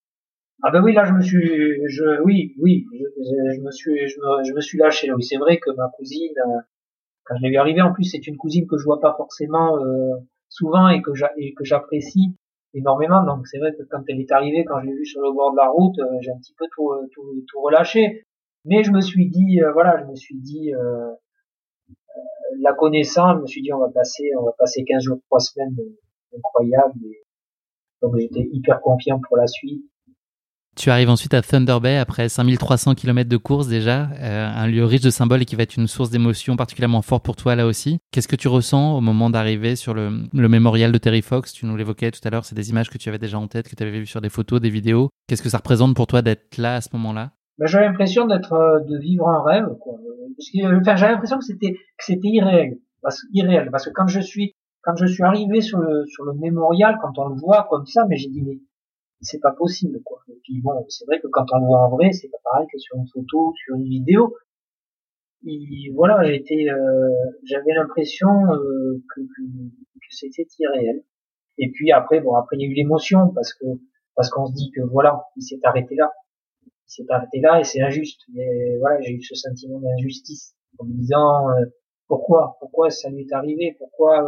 Ah 0.68 0.72
ben 0.72 0.82
oui, 0.82 0.93
là 0.93 1.05
je 1.05 1.13
me 1.13 1.22
suis, 1.22 1.47
je, 1.86 2.24
oui, 2.24 2.55
oui, 2.57 2.88
je, 2.91 3.61
me 3.61 3.70
suis, 3.70 4.07
je 4.07 4.20
me, 4.20 4.43
je 4.43 4.51
me 4.51 4.61
suis 4.61 4.80
lâché. 4.80 5.13
Oui, 5.13 5.24
c'est 5.24 5.38
vrai 5.38 5.59
que 5.59 5.70
ma 5.70 5.89
cousine, 5.89 6.34
quand 7.24 7.36
je 7.38 7.43
l'ai 7.43 7.49
vu 7.51 7.57
arriver, 7.57 7.84
en 7.84 7.93
plus 7.93 8.05
c'est 8.05 8.26
une 8.26 8.36
cousine 8.36 8.66
que 8.66 8.76
je 8.76 8.84
vois 8.84 8.99
pas 8.99 9.13
forcément 9.16 9.78
euh, 9.78 10.16
souvent 10.49 10.89
et 10.89 11.03
que 11.03 11.13
j'apprécie 11.63 12.36
énormément. 12.74 13.24
Donc 13.24 13.45
c'est 13.45 13.59
vrai 13.59 13.76
que 13.76 13.84
quand 13.84 14.01
elle 14.07 14.20
est 14.20 14.32
arrivée, 14.32 14.66
quand 14.66 14.80
je 14.82 14.88
l'ai 14.88 14.95
vue 14.95 15.05
sur 15.05 15.22
le 15.22 15.32
bord 15.34 15.51
de 15.51 15.57
la 15.57 15.70
route, 15.70 15.99
euh, 15.99 16.18
j'ai 16.22 16.32
un 16.32 16.38
petit 16.39 16.55
peu 16.57 16.66
tout, 16.76 16.89
tout, 17.13 17.45
tout, 17.47 17.61
relâché. 17.61 18.26
Mais 18.66 18.84
je 18.84 18.91
me 18.91 19.01
suis 19.01 19.30
dit, 19.30 19.61
euh, 19.61 19.72
voilà, 19.72 20.01
je 20.01 20.09
me 20.09 20.16
suis 20.16 20.39
dit, 20.39 20.72
la 22.59 22.74
connaissant, 22.74 23.36
je 23.36 23.41
me 23.41 23.45
suis 23.45 23.61
dit 23.61 23.72
on 23.72 23.78
va 23.78 23.89
passer, 23.89 24.32
on 24.39 24.45
va 24.45 24.53
passer 24.57 24.84
15 24.84 25.03
jours, 25.03 25.20
3 25.28 25.39
semaines 25.41 25.76
incroyables. 26.36 26.97
donc 28.01 28.18
j'étais 28.18 28.49
hyper 28.51 28.82
confiant 28.82 29.20
pour 29.20 29.38
la 29.38 29.45
suite. 29.45 29.86
Tu 30.76 30.89
arrives 30.89 31.09
ensuite 31.09 31.34
à 31.34 31.41
Thunder 31.41 31.78
Bay 31.82 31.95
après 31.97 32.28
5300 32.28 32.95
km 32.95 33.30
de 33.30 33.38
course 33.38 33.69
déjà, 33.69 34.09
euh, 34.19 34.49
un 34.53 34.67
lieu 34.67 34.84
riche 34.84 35.01
de 35.01 35.09
symboles 35.09 35.41
et 35.41 35.45
qui 35.45 35.55
va 35.55 35.63
être 35.63 35.78
une 35.78 35.88
source 35.88 36.09
d'émotion 36.09 36.57
particulièrement 36.57 37.01
forte 37.01 37.23
pour 37.23 37.38
toi 37.38 37.55
là 37.55 37.65
aussi. 37.65 37.99
Qu'est-ce 38.11 38.28
que 38.28 38.36
tu 38.36 38.49
ressens 38.49 38.97
au 38.97 38.99
moment 38.99 39.30
d'arriver 39.30 39.78
sur 39.78 39.93
le, 39.93 40.11
mémorial 40.34 40.91
de 40.91 40.97
Terry 40.97 41.21
Fox? 41.21 41.53
Tu 41.53 41.65
nous 41.65 41.78
l'évoquais 41.78 42.11
tout 42.11 42.19
à 42.26 42.30
l'heure, 42.30 42.43
c'est 42.43 42.55
des 42.55 42.71
images 42.71 42.89
que 42.89 42.97
tu 42.97 43.07
avais 43.07 43.17
déjà 43.17 43.39
en 43.39 43.47
tête, 43.47 43.69
que 43.69 43.76
tu 43.76 43.84
avais 43.84 43.99
vues 43.99 44.05
sur 44.05 44.19
des 44.19 44.28
photos, 44.28 44.59
des 44.59 44.69
vidéos. 44.69 45.09
Qu'est-ce 45.28 45.41
que 45.41 45.47
ça 45.49 45.59
représente 45.59 45.95
pour 45.95 46.07
toi 46.07 46.21
d'être 46.21 46.57
là 46.57 46.76
à 46.76 46.82
ce 46.82 46.89
moment-là? 46.93 47.32
Ben, 47.57 47.67
J'ai 47.67 47.80
l'impression 47.80 48.28
d'être, 48.28 48.51
euh, 48.51 48.82
de 48.82 48.97
vivre 48.97 49.30
un 49.30 49.43
rêve. 49.43 49.67
Quoi. 49.80 49.93
enfin, 49.93 50.95
j'ai 50.97 51.07
l'impression 51.07 51.38
que 51.38 51.45
c'était, 51.45 51.71
que 51.71 52.03
c'était 52.03 52.28
irréel, 52.28 52.80
parce, 53.01 53.21
parce 53.71 53.86
que 53.86 53.91
quand 53.95 54.07
je 54.07 54.19
suis, 54.19 54.55
quand 54.82 54.97
je 54.97 55.05
suis 55.05 55.23
arrivé 55.23 55.61
sur 55.61 55.80
le, 55.80 56.05
sur 56.05 56.26
le 56.26 56.34
mémorial, 56.34 56.97
quand 57.01 57.17
on 57.17 57.30
le 57.30 57.36
voit 57.39 57.65
comme 57.69 57.86
ça, 57.86 58.05
mais 58.09 58.17
j'ai 58.17 58.28
dit 58.28 58.43
mais 58.45 58.59
c'est 59.22 59.39
pas 59.39 59.51
possible 59.51 60.01
quoi. 60.03 60.22
Et 60.30 60.39
puis 60.43 60.61
bon, 60.61 60.86
c'est 60.89 61.05
vrai 61.05 61.20
que 61.20 61.28
quand 61.28 61.45
on 61.53 61.59
le 61.59 61.66
voit 61.66 61.80
en 61.80 61.89
vrai, 61.89 62.11
c'est 62.11 62.30
pas 62.30 62.38
pareil 62.43 62.68
que 62.72 62.78
sur 62.78 62.97
une 62.97 63.07
photo, 63.07 63.53
sur 63.55 63.76
une 63.76 63.88
vidéo. 63.88 64.36
Et 65.47 65.91
voilà, 65.93 66.22
euh, 66.24 67.09
j'avais 67.43 67.74
l'impression 67.74 68.30
euh, 68.51 69.03
que, 69.13 69.22
que, 69.22 69.41
que 69.41 70.09
c'était 70.09 70.47
irréel. 70.59 71.03
Et 71.57 71.72
puis 71.72 71.91
après, 71.91 72.20
bon, 72.20 72.36
après 72.36 72.57
il 72.57 72.61
y 72.63 72.66
a 72.66 72.68
eu 72.70 72.74
l'émotion 72.74 73.30
parce 73.34 73.53
que 73.53 73.66
parce 74.16 74.30
qu'on 74.30 74.47
se 74.47 74.53
dit 74.53 74.72
que 74.72 74.82
voilà, 74.82 75.26
il 75.36 75.43
s'est 75.43 75.59
arrêté 75.63 75.95
là, 75.95 76.11
il 76.66 76.72
s'est 76.88 77.05
arrêté 77.09 77.39
là 77.41 77.59
et 77.59 77.63
c'est 77.63 77.82
injuste. 77.82 78.22
Mais 78.34 78.78
voilà, 78.80 79.01
j'ai 79.01 79.13
eu 79.13 79.22
ce 79.22 79.36
sentiment 79.36 79.80
d'injustice 79.80 80.55
en 80.80 80.86
me 80.86 80.93
disant 80.93 81.49
euh, 81.49 81.66
pourquoi, 82.07 82.57
pourquoi 82.59 82.89
ça 82.89 83.09
lui 83.09 83.22
est 83.22 83.34
arrivé, 83.34 83.76
pourquoi 83.78 84.28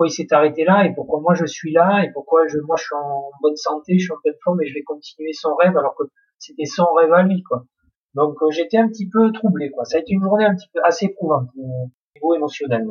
pourquoi 0.00 0.14
il 0.14 0.16
s'est 0.16 0.32
arrêté 0.32 0.64
là 0.64 0.86
et 0.86 0.94
pourquoi 0.94 1.20
moi 1.20 1.34
je 1.34 1.44
suis 1.44 1.72
là 1.72 2.02
et 2.02 2.10
pourquoi 2.10 2.48
je, 2.48 2.56
moi 2.66 2.76
je 2.78 2.84
suis 2.84 2.94
en 2.94 3.30
bonne 3.42 3.56
santé, 3.56 3.98
je 3.98 4.04
suis 4.04 4.12
en 4.12 4.16
pleine 4.22 4.32
forme 4.42 4.62
et 4.62 4.66
je 4.66 4.72
vais 4.72 4.82
continuer 4.82 5.34
son 5.34 5.54
rêve 5.56 5.76
alors 5.76 5.94
que 5.94 6.04
c'était 6.38 6.64
son 6.64 6.86
rêve 6.94 7.12
à 7.12 7.22
lui, 7.22 7.42
quoi. 7.42 7.66
Donc 8.14 8.36
euh, 8.40 8.50
j'étais 8.50 8.78
un 8.78 8.88
petit 8.88 9.10
peu 9.10 9.30
troublé, 9.30 9.70
quoi. 9.70 9.84
Ça 9.84 9.98
a 9.98 10.00
été 10.00 10.14
une 10.14 10.22
journée 10.22 10.46
un 10.46 10.54
petit 10.54 10.70
peu 10.72 10.80
assez 10.84 11.04
éprouvante 11.04 11.50
au 11.54 11.90
niveau 12.14 12.34
émotionnel. 12.34 12.86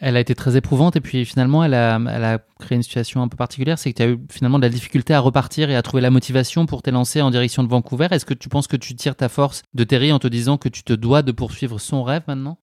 Elle 0.00 0.18
a 0.18 0.20
été 0.20 0.34
très 0.34 0.54
éprouvante 0.54 0.96
et 0.96 1.00
puis 1.00 1.24
finalement 1.24 1.64
elle 1.64 1.72
a, 1.72 1.96
elle 1.96 2.24
a 2.24 2.38
créé 2.60 2.76
une 2.76 2.82
situation 2.82 3.22
un 3.22 3.28
peu 3.28 3.38
particulière, 3.38 3.78
c'est 3.78 3.90
que 3.90 3.96
tu 3.96 4.02
as 4.02 4.08
eu 4.08 4.18
finalement 4.30 4.58
de 4.58 4.64
la 4.64 4.68
difficulté 4.68 5.14
à 5.14 5.20
repartir 5.20 5.70
et 5.70 5.76
à 5.76 5.82
trouver 5.82 6.02
la 6.02 6.10
motivation 6.10 6.66
pour 6.66 6.82
t'élancer 6.82 7.22
en 7.22 7.30
direction 7.30 7.62
de 7.62 7.68
Vancouver. 7.68 8.08
Est-ce 8.10 8.26
que 8.26 8.34
tu 8.34 8.50
penses 8.50 8.66
que 8.66 8.76
tu 8.76 8.94
tires 8.94 9.16
ta 9.16 9.30
force 9.30 9.62
de 9.72 9.82
Terry 9.82 10.12
en 10.12 10.18
te 10.18 10.28
disant 10.28 10.58
que 10.58 10.68
tu 10.68 10.82
te 10.82 10.92
dois 10.92 11.22
de 11.22 11.32
poursuivre 11.32 11.80
son 11.80 12.02
rêve 12.02 12.24
maintenant? 12.28 12.58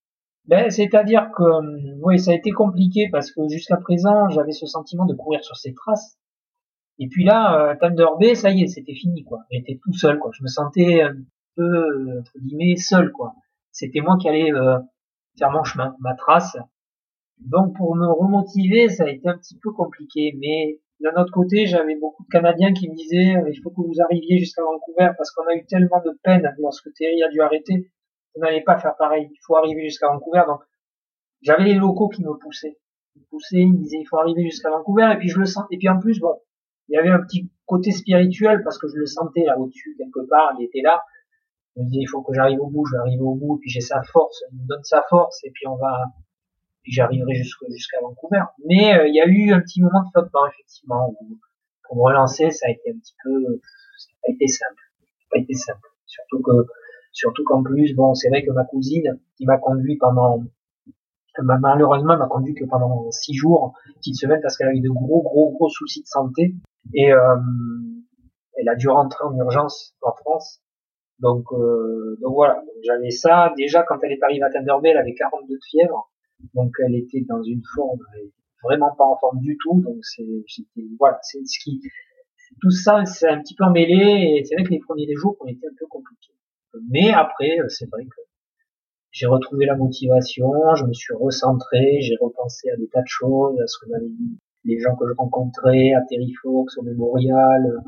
Ben, 0.48 0.70
c'est-à-dire 0.70 1.30
que 1.36 1.42
euh, 1.42 1.98
oui, 2.02 2.18
ça 2.20 2.30
a 2.30 2.34
été 2.34 2.50
compliqué 2.52 3.08
parce 3.10 3.32
que 3.32 3.48
jusqu'à 3.48 3.76
présent, 3.76 4.28
j'avais 4.28 4.52
ce 4.52 4.66
sentiment 4.66 5.04
de 5.04 5.14
courir 5.14 5.42
sur 5.42 5.56
ses 5.56 5.74
traces. 5.74 6.18
Et 6.98 7.08
puis 7.08 7.24
là, 7.24 7.70
euh, 7.70 7.74
Thunder 7.80 8.06
Bay, 8.20 8.34
ça 8.36 8.50
y 8.50 8.62
est, 8.62 8.68
c'était 8.68 8.94
fini 8.94 9.24
quoi. 9.24 9.40
J'étais 9.50 9.78
tout 9.82 9.92
seul 9.92 10.18
quoi. 10.18 10.30
Je 10.32 10.42
me 10.44 10.48
sentais 10.48 11.02
un 11.02 11.16
peu 11.56 12.20
entre 12.20 12.38
guillemets 12.38 12.76
seul 12.76 13.10
quoi. 13.10 13.34
C'était 13.72 14.00
moi 14.00 14.16
qui 14.20 14.28
allais 14.28 14.52
euh, 14.52 14.78
faire 15.38 15.50
mon 15.50 15.64
chemin, 15.64 15.96
ma 15.98 16.14
trace. 16.14 16.56
Donc 17.40 17.76
pour 17.76 17.96
me 17.96 18.06
remotiver, 18.06 18.88
ça 18.88 19.04
a 19.04 19.08
été 19.08 19.28
un 19.28 19.36
petit 19.36 19.58
peu 19.58 19.72
compliqué. 19.72 20.36
Mais 20.38 20.78
d'un 21.00 21.20
autre 21.20 21.32
côté, 21.32 21.66
j'avais 21.66 21.96
beaucoup 21.96 22.22
de 22.22 22.28
Canadiens 22.28 22.72
qui 22.72 22.88
me 22.88 22.94
disaient 22.94 23.34
il 23.52 23.60
faut 23.62 23.70
que 23.70 23.82
vous 23.82 24.00
arriviez 24.00 24.38
jusqu'à 24.38 24.62
Vancouver 24.62 25.10
parce 25.18 25.32
qu'on 25.32 25.46
a 25.48 25.56
eu 25.56 25.66
tellement 25.66 26.00
de 26.04 26.16
peine 26.22 26.48
lorsque 26.58 26.92
Terry 26.94 27.22
a 27.24 27.28
dû 27.30 27.40
arrêter 27.40 27.90
vous 28.36 28.42
n'allez 28.42 28.62
pas 28.62 28.78
faire 28.78 28.94
pareil. 28.96 29.28
Il 29.30 29.38
faut 29.44 29.56
arriver 29.56 29.82
jusqu'à 29.84 30.08
Vancouver. 30.08 30.42
Donc, 30.46 30.60
j'avais 31.42 31.64
les 31.64 31.74
locaux 31.74 32.08
qui 32.08 32.22
me 32.22 32.34
poussaient. 32.34 32.78
Ils 33.14 33.20
me 33.22 33.26
poussaient, 33.26 33.60
ils 33.60 33.72
me 33.72 33.78
disaient, 33.78 33.98
il 34.00 34.06
faut 34.06 34.18
arriver 34.18 34.44
jusqu'à 34.44 34.70
Vancouver. 34.70 35.10
Et 35.14 35.18
puis, 35.18 35.28
je 35.28 35.38
le 35.38 35.46
sens. 35.46 35.64
Et 35.70 35.78
puis, 35.78 35.88
en 35.88 35.98
plus, 35.98 36.20
bon, 36.20 36.34
il 36.88 36.94
y 36.94 36.98
avait 36.98 37.10
un 37.10 37.20
petit 37.20 37.50
côté 37.64 37.90
spirituel 37.90 38.62
parce 38.62 38.78
que 38.78 38.88
je 38.88 38.96
le 38.96 39.06
sentais 39.06 39.44
là 39.44 39.58
au-dessus, 39.58 39.96
quelque 39.98 40.28
part. 40.28 40.54
Il 40.58 40.64
était 40.64 40.82
là. 40.82 41.02
Je 41.74 41.82
me 41.82 41.86
disais, 41.86 42.00
il 42.02 42.06
faut 42.06 42.22
que 42.22 42.32
j'arrive 42.32 42.60
au 42.60 42.68
bout, 42.68 42.86
je 42.86 42.92
vais 42.92 43.00
arriver 43.00 43.22
au 43.22 43.34
bout. 43.34 43.56
Et 43.56 43.60
puis, 43.60 43.70
j'ai 43.70 43.80
sa 43.80 44.02
force. 44.02 44.44
Il 44.52 44.62
me 44.62 44.66
donne 44.68 44.84
sa 44.84 45.02
force. 45.08 45.42
Et 45.44 45.50
puis, 45.50 45.66
on 45.66 45.76
va, 45.76 46.04
puis 46.86 46.92
j'arriverai 46.92 47.34
jusqu'à 47.34 48.00
Vancouver. 48.00 48.42
Mais 48.64 48.94
euh, 48.94 49.08
il 49.08 49.14
y 49.16 49.20
a 49.20 49.26
eu 49.26 49.50
un 49.50 49.60
petit 49.60 49.82
moment 49.82 50.04
de 50.04 50.10
flottement, 50.12 50.46
effectivement, 50.46 51.16
où 51.20 51.36
pour 51.82 51.96
me 51.96 52.02
relancer, 52.02 52.48
ça 52.52 52.66
a 52.68 52.70
été 52.70 52.92
un 52.94 52.98
petit 52.98 53.16
peu, 53.24 53.60
ça 53.98 54.08
pas 54.22 54.32
été 54.32 54.46
simple. 54.46 54.82
Ça 55.02 55.26
pas 55.32 55.38
été 55.40 55.54
simple. 55.54 55.88
Surtout 56.06 56.42
que 56.42 56.52
Surtout 57.16 57.44
qu'en 57.44 57.62
plus, 57.62 57.94
bon, 57.94 58.12
c'est 58.14 58.28
vrai 58.28 58.44
que 58.44 58.50
ma 58.50 58.64
cousine, 58.64 59.18
qui 59.38 59.46
m'a 59.46 59.56
conduit 59.56 59.96
pendant, 59.96 60.44
malheureusement, 61.38 62.14
m'a 62.18 62.26
conduit 62.26 62.52
que 62.52 62.66
pendant 62.66 63.10
six 63.10 63.32
jours, 63.32 63.72
petite 63.94 64.16
semaine, 64.16 64.38
parce 64.42 64.58
qu'elle 64.58 64.68
avait 64.68 64.80
de 64.80 64.90
gros, 64.90 65.22
gros, 65.22 65.50
gros 65.52 65.70
soucis 65.70 66.02
de 66.02 66.06
santé. 66.06 66.54
Et 66.92 67.10
euh, 67.14 67.36
elle 68.58 68.68
a 68.68 68.74
dû 68.74 68.90
rentrer 68.90 69.24
en 69.24 69.34
urgence 69.34 69.96
en 70.02 70.12
France. 70.12 70.60
Donc, 71.18 71.46
euh, 71.52 72.18
donc 72.20 72.34
voilà, 72.34 72.62
j'avais 72.84 73.10
ça. 73.10 73.50
Déjà, 73.56 73.82
quand 73.82 73.96
elle 74.02 74.12
est 74.12 74.22
arrivée 74.22 74.44
à 74.44 74.50
Thunder 74.50 74.76
elle 74.84 74.98
avait 74.98 75.14
42 75.14 75.54
de 75.54 75.58
fièvre. 75.70 76.10
Donc, 76.52 76.74
elle 76.84 76.96
était 76.96 77.24
dans 77.26 77.42
une 77.42 77.62
forme, 77.74 78.00
vraiment 78.62 78.94
pas 78.94 79.06
en 79.06 79.16
forme 79.16 79.40
du 79.40 79.56
tout. 79.56 79.80
Donc, 79.80 79.96
c'est, 80.02 80.26
voilà, 80.98 81.18
c'est 81.22 81.42
ce 81.46 81.58
qui, 81.64 81.80
tout 82.60 82.70
ça, 82.70 83.06
c'est 83.06 83.30
un 83.30 83.40
petit 83.40 83.54
peu 83.54 83.64
emmêlé. 83.64 84.36
Et 84.36 84.44
c'est 84.44 84.54
vrai 84.54 84.64
que 84.64 84.70
les 84.72 84.80
premiers 84.80 85.06
jours 85.14 85.34
ont 85.40 85.46
été 85.46 85.66
un 85.66 85.74
peu 85.78 85.86
compliqués. 85.86 86.34
Mais 86.90 87.10
après, 87.10 87.58
euh, 87.60 87.68
c'est 87.68 87.88
vrai 87.90 88.04
que 88.04 88.20
j'ai 89.10 89.26
retrouvé 89.26 89.66
la 89.66 89.76
motivation, 89.76 90.52
je 90.76 90.84
me 90.84 90.92
suis 90.92 91.14
recentré, 91.14 92.00
j'ai 92.02 92.16
repensé 92.20 92.70
à 92.70 92.76
des 92.76 92.88
tas 92.88 93.02
de 93.02 93.08
choses, 93.08 93.58
à 93.60 93.66
ce 93.66 93.78
que 93.78 93.90
m'avaient 93.90 94.08
dit 94.08 94.38
les 94.64 94.80
gens 94.80 94.96
que 94.96 95.06
je 95.08 95.14
rencontrais, 95.16 95.92
à 95.94 96.02
Terry 96.08 96.32
Fox, 96.42 96.76
au 96.76 96.82
mémorial, 96.82 97.80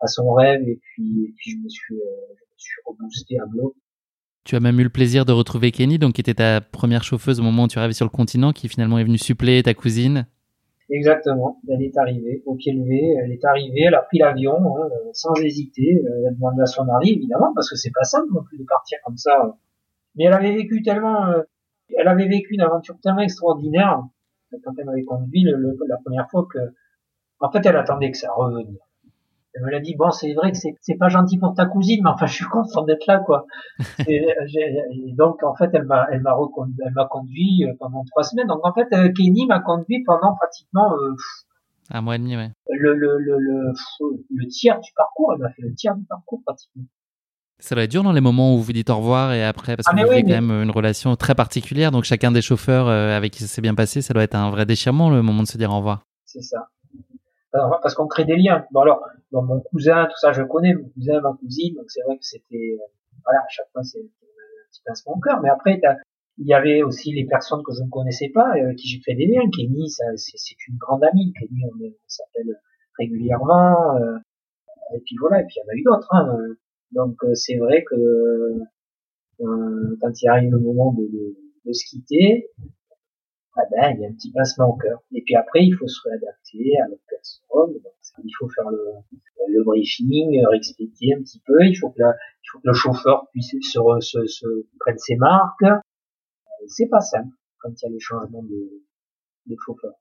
à 0.00 0.06
son 0.08 0.32
rêve, 0.34 0.62
et 0.68 0.78
puis, 0.82 1.32
puis 1.36 1.52
je 1.52 1.56
me 1.58 1.68
suis, 1.68 1.94
euh, 1.94 2.34
je 2.36 2.44
me 2.44 2.58
suis 2.58 2.80
reboosté 2.84 3.38
à 3.38 3.46
bloc. 3.46 3.74
Tu 4.44 4.56
as 4.56 4.60
même 4.60 4.80
eu 4.80 4.82
le 4.82 4.90
plaisir 4.90 5.24
de 5.24 5.32
retrouver 5.32 5.70
Kenny, 5.70 5.98
donc 5.98 6.14
qui 6.14 6.20
était 6.20 6.34
ta 6.34 6.60
première 6.60 7.04
chauffeuse 7.04 7.38
au 7.38 7.44
moment 7.44 7.64
où 7.64 7.68
tu 7.68 7.78
arrivais 7.78 7.94
sur 7.94 8.04
le 8.04 8.10
continent, 8.10 8.52
qui 8.52 8.68
finalement 8.68 8.98
est 8.98 9.04
venue 9.04 9.18
suppléer 9.18 9.62
ta 9.62 9.74
cousine. 9.74 10.26
Exactement, 10.94 11.58
elle 11.70 11.82
est 11.82 11.96
arrivée, 11.96 12.42
au 12.44 12.54
pied 12.54 12.70
levé, 12.70 13.16
elle 13.18 13.32
est 13.32 13.42
arrivée, 13.46 13.84
elle 13.86 13.94
a 13.94 14.02
pris 14.02 14.18
l'avion 14.18 14.58
hein, 14.76 14.90
sans 15.14 15.34
hésiter, 15.36 16.02
elle 16.04 16.26
a 16.26 16.30
demandé 16.32 16.60
à 16.60 16.66
son 16.66 16.84
mari 16.84 17.14
évidemment 17.14 17.50
parce 17.54 17.70
que 17.70 17.76
c'est 17.76 17.92
pas 17.94 18.04
simple 18.04 18.28
non 18.30 18.42
plus 18.42 18.58
de 18.58 18.64
partir 18.64 18.98
comme 19.02 19.16
ça. 19.16 19.56
Mais 20.16 20.24
elle 20.24 20.34
avait 20.34 20.52
vécu 20.52 20.82
tellement, 20.82 21.28
euh, 21.28 21.44
elle 21.96 22.08
avait 22.08 22.28
vécu 22.28 22.52
une 22.52 22.60
aventure 22.60 22.98
tellement 23.02 23.22
extraordinaire 23.22 24.02
quand 24.62 24.72
elle 24.76 24.84
m'avait 24.84 25.04
conduit 25.04 25.44
la 25.88 25.96
première 25.96 26.28
fois 26.30 26.46
que, 26.52 26.58
en 27.40 27.50
fait, 27.50 27.64
elle 27.64 27.76
attendait 27.76 28.10
que 28.10 28.18
ça 28.18 28.30
revienne. 28.30 28.76
Elle 29.54 29.62
me 29.62 29.70
l'a 29.70 29.80
dit, 29.80 29.94
bon, 29.96 30.10
c'est 30.10 30.32
vrai 30.32 30.52
que 30.52 30.58
c'est 30.58 30.94
pas 30.94 31.08
gentil 31.08 31.38
pour 31.38 31.54
ta 31.54 31.66
cousine, 31.66 32.00
mais 32.02 32.10
enfin, 32.10 32.26
je 32.26 32.34
suis 32.34 32.44
content 32.46 32.82
d'être 32.82 33.06
là, 33.06 33.18
quoi. 33.18 33.46
et, 34.06 34.26
donc, 35.16 35.42
en 35.42 35.54
fait, 35.54 35.70
elle 35.74 35.84
m'a, 35.84 36.06
elle 36.10 36.22
m'a 36.22 36.36
elle 36.86 36.92
m'a 36.92 37.06
conduit 37.06 37.64
euh, 37.64 37.74
pendant 37.78 38.04
trois 38.04 38.22
semaines. 38.22 38.46
Donc, 38.46 38.64
en 38.64 38.72
fait, 38.72 38.88
euh, 38.94 39.12
Kenny 39.12 39.46
m'a 39.46 39.60
conduit 39.60 40.02
pendant 40.04 40.34
pratiquement 40.36 40.92
euh, 40.94 41.14
un 41.90 42.00
mois 42.00 42.16
et 42.16 42.18
demi, 42.18 42.36
ouais. 42.36 42.50
Le, 42.70 42.94
le, 42.94 43.18
le, 43.18 43.38
le, 43.38 43.72
le 44.34 44.46
tiers 44.46 44.80
du 44.80 44.90
parcours, 44.96 45.34
elle 45.34 45.42
m'a 45.42 45.50
fait 45.50 45.62
le 45.62 45.74
tiers 45.74 45.94
du 45.94 46.04
parcours 46.04 46.40
pratiquement. 46.46 46.84
Ça 47.58 47.74
doit 47.74 47.84
être 47.84 47.90
dur 47.90 48.02
dans 48.02 48.12
les 48.12 48.20
moments 48.20 48.56
où 48.56 48.58
vous 48.58 48.72
dites 48.72 48.90
au 48.90 48.96
revoir 48.96 49.32
et 49.32 49.44
après, 49.44 49.76
parce 49.76 49.86
que 49.86 49.94
ah, 49.96 50.04
vous 50.04 50.10
avez 50.10 50.22
quand 50.22 50.30
même 50.30 50.50
une 50.50 50.70
relation 50.70 51.14
très 51.14 51.34
particulière. 51.34 51.92
Donc, 51.92 52.04
chacun 52.04 52.32
des 52.32 52.42
chauffeurs 52.42 52.88
avec 52.88 53.32
qui 53.32 53.40
ça 53.40 53.46
s'est 53.46 53.62
bien 53.62 53.74
passé, 53.74 54.02
ça 54.02 54.14
doit 54.14 54.24
être 54.24 54.34
un 54.34 54.50
vrai 54.50 54.66
déchirement 54.66 55.10
le 55.10 55.22
moment 55.22 55.42
de 55.42 55.48
se 55.48 55.58
dire 55.58 55.70
au 55.70 55.76
revoir. 55.76 56.06
C'est 56.24 56.42
ça 56.42 56.66
parce 57.52 57.94
qu'on 57.94 58.06
crée 58.06 58.24
des 58.24 58.36
liens. 58.36 58.66
Bon 58.72 58.80
alors, 58.80 59.06
bon, 59.30 59.42
mon 59.42 59.60
cousin, 59.60 60.06
tout 60.06 60.18
ça, 60.18 60.32
je 60.32 60.42
connais, 60.42 60.74
mon 60.74 60.88
cousin, 60.90 61.20
ma 61.20 61.32
cousine, 61.34 61.74
donc 61.74 61.90
c'est 61.90 62.02
vrai 62.02 62.16
que 62.16 62.24
c'était, 62.24 62.78
euh, 62.80 62.84
voilà, 63.24 63.40
à 63.40 63.48
chaque 63.48 63.70
fois 63.72 63.82
c'est 63.82 64.00
un 64.00 64.68
petit 64.70 64.82
pincement 64.84 65.14
au 65.16 65.20
cœur. 65.20 65.40
Mais 65.42 65.50
après, 65.50 65.80
il 66.38 66.46
y 66.46 66.54
avait 66.54 66.82
aussi 66.82 67.12
les 67.12 67.26
personnes 67.26 67.62
que 67.62 67.72
je 67.72 67.82
ne 67.82 67.90
connaissais 67.90 68.30
pas, 68.30 68.52
avec 68.52 68.76
qui 68.76 68.88
j'ai 68.88 69.00
fait 69.00 69.14
des 69.14 69.26
liens. 69.26 69.48
Kenny, 69.54 69.88
c'est 69.90 70.68
une 70.68 70.76
grande 70.78 71.04
amie. 71.04 71.32
Kenny, 71.38 71.60
on, 71.64 71.92
s'appelle 72.06 72.58
régulièrement. 72.98 73.96
Euh, 73.96 74.18
et 74.94 75.00
puis 75.00 75.16
voilà, 75.20 75.40
et 75.42 75.44
puis 75.44 75.56
il 75.56 75.60
y 75.60 75.64
en 75.64 75.68
a 75.68 75.76
eu 75.76 75.82
d'autres. 75.82 76.14
Hein, 76.14 76.56
donc 76.92 77.16
euh, 77.24 77.34
c'est 77.34 77.56
vrai 77.56 77.84
que 77.84 77.94
euh, 79.40 79.96
quand 80.00 80.22
il 80.22 80.28
arrive 80.28 80.50
le 80.50 80.58
moment 80.58 80.92
de, 80.92 81.02
de, 81.02 81.36
de 81.66 81.72
se 81.72 81.84
quitter, 81.86 82.48
ah 83.54 83.62
ben, 83.70 83.94
il 83.96 84.00
y 84.00 84.06
a 84.06 84.08
un 84.08 84.12
petit 84.12 84.32
pincement 84.32 84.70
au 84.70 84.76
cœur. 84.76 85.00
Et 85.12 85.22
puis 85.22 85.36
après, 85.36 85.64
il 85.64 85.74
faut 85.74 85.86
se 85.86 86.00
réadapter 86.08 86.78
à 86.82 86.88
l'autre 86.88 87.02
personne. 87.08 87.80
il 88.24 88.32
faut 88.38 88.48
faire 88.48 88.70
le, 88.70 88.82
le 89.48 89.64
briefing, 89.64 90.40
expliquer 90.54 91.14
un 91.18 91.22
petit 91.22 91.40
peu. 91.44 91.64
Il 91.64 91.74
faut 91.76 91.90
que, 91.90 92.00
il 92.00 92.48
faut 92.50 92.58
que 92.58 92.68
le 92.68 92.74
chauffeur 92.74 93.28
puisse 93.32 93.50
se, 93.50 93.80
se, 94.00 94.26
se 94.26 94.46
prenne 94.80 94.98
ses 94.98 95.16
marques. 95.16 95.64
C'est 96.66 96.88
pas 96.88 97.00
simple 97.00 97.28
quand 97.58 97.70
il 97.70 97.84
y 97.84 97.88
a 97.88 97.90
les 97.90 98.00
changements 98.00 98.42
de, 98.42 98.82
de 99.46 99.56
chauffeur. 99.64 99.92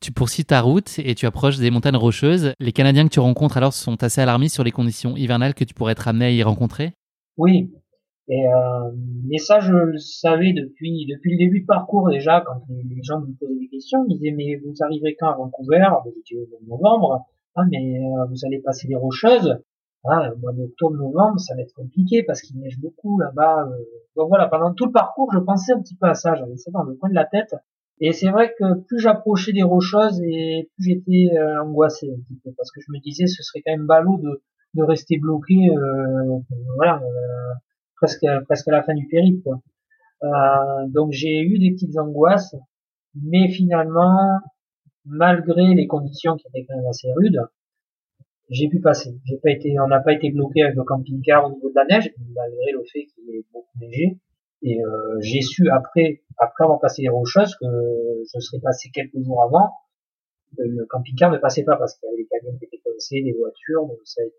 Tu 0.00 0.12
poursuis 0.12 0.46
ta 0.46 0.62
route 0.62 0.98
et 0.98 1.14
tu 1.14 1.26
approches 1.26 1.58
des 1.58 1.70
montagnes 1.70 1.96
rocheuses. 1.96 2.54
Les 2.58 2.72
Canadiens 2.72 3.04
que 3.04 3.12
tu 3.12 3.20
rencontres 3.20 3.58
alors 3.58 3.74
sont 3.74 4.02
assez 4.02 4.22
alarmistes 4.22 4.54
sur 4.54 4.64
les 4.64 4.70
conditions 4.70 5.14
hivernales 5.16 5.54
que 5.54 5.64
tu 5.64 5.74
pourrais 5.74 5.92
être 5.92 6.08
amené 6.08 6.24
à 6.24 6.30
y 6.30 6.42
rencontrer? 6.42 6.94
Oui, 7.36 7.70
et, 8.30 8.46
euh, 8.46 8.90
mais 9.26 9.38
ça, 9.38 9.58
je 9.58 9.74
le 9.74 9.98
savais 9.98 10.52
depuis 10.52 11.04
depuis 11.06 11.32
le 11.32 11.38
début 11.38 11.62
de 11.62 11.66
parcours 11.66 12.08
déjà, 12.08 12.40
quand 12.46 12.62
les, 12.68 13.02
gens 13.02 13.20
me 13.20 13.34
posaient 13.34 13.58
des 13.58 13.68
questions, 13.68 14.04
ils 14.08 14.14
disaient 14.14 14.30
mais 14.30 14.54
vous 14.64 14.72
arriverez 14.84 15.16
quand 15.18 15.30
à 15.30 15.36
Vancouver 15.36 15.84
J'étais 16.04 16.40
au 16.40 16.64
novembre. 16.68 17.26
Ah 17.56 17.62
mais 17.68 17.98
euh, 17.98 18.24
vous 18.30 18.46
allez 18.46 18.60
passer 18.60 18.86
des 18.86 18.94
rocheuses? 18.94 19.58
Ah, 20.04 20.32
au 20.32 20.38
mois 20.38 20.52
d'octobre, 20.52 20.96
novembre, 20.96 21.40
ça 21.40 21.56
va 21.56 21.62
être 21.62 21.74
compliqué 21.74 22.22
parce 22.22 22.40
qu'il 22.40 22.58
neige 22.60 22.78
beaucoup 22.78 23.18
là-bas. 23.18 23.66
Euh. 23.66 23.76
Donc 24.14 24.28
voilà, 24.28 24.46
pendant 24.46 24.72
tout 24.74 24.86
le 24.86 24.92
parcours, 24.92 25.32
je 25.32 25.40
pensais 25.40 25.72
un 25.72 25.80
petit 25.80 25.96
peu 25.96 26.06
à 26.06 26.14
ça, 26.14 26.36
j'avais 26.36 26.56
ça 26.56 26.70
dans 26.70 26.84
le 26.84 26.94
coin 26.94 27.10
de 27.10 27.14
la 27.16 27.26
tête. 27.26 27.56
Et 28.00 28.12
c'est 28.12 28.30
vrai 28.30 28.54
que 28.56 28.80
plus 28.86 29.00
j'approchais 29.00 29.52
des 29.52 29.64
rocheuses 29.64 30.22
et 30.22 30.70
plus 30.76 30.84
j'étais 30.84 31.36
euh, 31.36 31.62
angoissé 31.64 32.08
un 32.08 32.20
petit 32.22 32.38
peu 32.44 32.52
parce 32.56 32.70
que 32.70 32.80
je 32.80 32.92
me 32.92 33.00
disais 33.00 33.26
ce 33.26 33.42
serait 33.42 33.60
quand 33.66 33.72
même 33.72 33.86
ballot 33.86 34.18
de, 34.18 34.40
de 34.74 34.82
rester 34.84 35.18
bloqué, 35.18 35.68
euh, 35.68 36.38
voilà, 36.76 37.02
presque 38.00 38.26
presque 38.46 38.68
à 38.68 38.72
la 38.72 38.82
fin 38.82 38.94
du 38.94 39.06
périple. 39.06 39.42
Quoi. 39.42 39.60
Euh, 40.22 40.86
donc 40.88 41.12
j'ai 41.12 41.40
eu 41.40 41.58
des 41.58 41.72
petites 41.72 41.96
angoisses, 41.98 42.54
mais 43.14 43.48
finalement, 43.48 44.38
malgré 45.04 45.74
les 45.74 45.86
conditions 45.86 46.36
qui 46.36 46.46
étaient 46.48 46.66
quand 46.66 46.76
même 46.76 46.86
assez 46.86 47.12
rudes, 47.12 47.40
j'ai 48.50 48.68
pu 48.68 48.80
passer. 48.80 49.14
J'ai 49.24 49.38
pas 49.38 49.50
été, 49.50 49.78
on 49.80 49.86
n'a 49.86 50.00
pas 50.00 50.12
été 50.12 50.30
bloqué 50.30 50.62
avec 50.62 50.76
le 50.76 50.84
camping-car 50.84 51.46
au 51.46 51.54
niveau 51.54 51.70
de 51.70 51.74
la 51.74 51.84
neige, 51.84 52.12
malgré 52.34 52.72
le 52.72 52.82
fait 52.92 53.06
qu'il 53.06 53.30
est 53.30 53.44
beaucoup 53.52 53.78
neigé. 53.78 54.18
Et 54.62 54.82
euh, 54.82 55.18
j'ai 55.20 55.40
su 55.40 55.70
après, 55.70 56.22
après 56.36 56.64
avoir 56.64 56.80
passé 56.80 57.02
les 57.02 57.08
rocheuses, 57.08 57.54
que 57.56 57.66
je 57.66 58.40
serais 58.40 58.60
passé 58.60 58.90
quelques 58.92 59.22
jours 59.22 59.42
avant. 59.42 59.72
Le 60.58 60.84
camping-car 60.86 61.30
ne 61.30 61.38
passait 61.38 61.62
pas 61.62 61.76
parce 61.76 61.94
qu'il 61.94 62.08
y 62.08 62.12
avait 62.12 62.22
des 62.22 62.28
camions 62.28 62.58
qui 62.58 62.64
étaient 62.64 62.82
coincés, 62.84 63.22
des 63.22 63.32
voitures. 63.32 63.86
Donc 63.86 63.98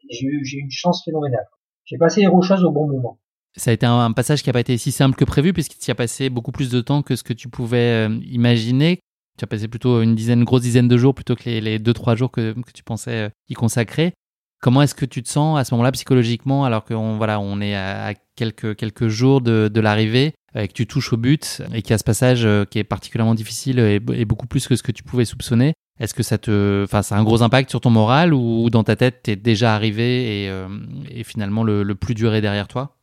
j'ai 0.09 0.25
eu, 0.25 0.45
j'ai 0.45 0.57
eu 0.57 0.61
une 0.61 0.71
chance 0.71 1.03
phénoménale. 1.05 1.47
J'ai 1.85 1.97
passé 1.97 2.21
les 2.21 2.27
rocheuses 2.27 2.65
au 2.65 2.71
bon 2.71 2.85
moment. 2.85 3.17
Ça 3.57 3.71
a 3.71 3.73
été 3.73 3.85
un, 3.85 4.11
passage 4.13 4.43
qui 4.43 4.49
n'a 4.49 4.53
pas 4.53 4.61
été 4.61 4.77
si 4.77 4.91
simple 4.91 5.17
que 5.17 5.25
prévu, 5.25 5.51
puisqu'il 5.51 5.85
y 5.85 5.91
a 5.91 5.95
passé 5.95 6.29
beaucoup 6.29 6.51
plus 6.51 6.69
de 6.69 6.79
temps 6.79 7.01
que 7.01 7.15
ce 7.15 7.23
que 7.23 7.33
tu 7.33 7.49
pouvais 7.49 8.07
euh, 8.07 8.19
imaginer. 8.23 8.99
Tu 9.37 9.43
as 9.43 9.47
passé 9.47 9.67
plutôt 9.67 10.01
une 10.01 10.15
dizaine, 10.15 10.43
grosse 10.43 10.61
dizaine 10.61 10.87
de 10.87 10.97
jours 10.97 11.13
plutôt 11.13 11.35
que 11.35 11.43
les, 11.45 11.59
les 11.59 11.79
deux, 11.79 11.93
trois 11.93 12.15
jours 12.15 12.31
que, 12.31 12.55
tu 12.73 12.83
pensais 12.83 13.11
euh, 13.11 13.29
y 13.49 13.53
consacrer. 13.53 14.13
Comment 14.61 14.83
est-ce 14.83 14.95
que 14.95 15.05
tu 15.05 15.23
te 15.23 15.29
sens 15.29 15.59
à 15.59 15.65
ce 15.65 15.73
moment-là 15.73 15.91
psychologiquement 15.91 16.65
alors 16.65 16.85
qu'on 16.85 17.17
voilà, 17.17 17.39
on 17.39 17.59
est 17.61 17.75
à, 17.75 18.13
quelques, 18.35 19.07
jours 19.07 19.41
de, 19.41 19.79
l'arrivée 19.79 20.33
et 20.55 20.67
que 20.67 20.73
tu 20.73 20.85
touches 20.85 21.13
au 21.13 21.17
but 21.17 21.61
et 21.73 21.81
qu'il 21.81 21.91
y 21.91 21.93
a 21.93 21.97
ce 21.97 22.03
passage 22.03 22.45
euh, 22.45 22.65
qui 22.65 22.77
est 22.77 22.83
particulièrement 22.83 23.35
difficile 23.35 23.79
et, 23.79 23.99
beaucoup 23.99 24.47
plus 24.47 24.67
que 24.67 24.75
ce 24.75 24.83
que 24.83 24.91
tu 24.91 25.03
pouvais 25.03 25.25
soupçonner? 25.25 25.73
Est-ce 25.99 26.13
que 26.13 26.23
ça 26.23 26.37
te, 26.37 26.85
ça 26.89 27.15
a 27.15 27.19
un 27.19 27.23
gros 27.23 27.41
impact 27.41 27.69
sur 27.69 27.81
ton 27.81 27.89
moral 27.89 28.33
ou 28.33 28.69
dans 28.69 28.83
ta 28.83 28.95
tête, 28.95 29.23
tu 29.23 29.31
es 29.31 29.35
déjà 29.35 29.75
arrivé 29.75 30.45
et, 30.45 30.51
et 31.09 31.23
finalement 31.23 31.63
le, 31.63 31.83
le 31.83 31.95
plus 31.95 32.15
dur 32.15 32.33
est 32.33 32.41
derrière 32.41 32.67
toi? 32.67 33.00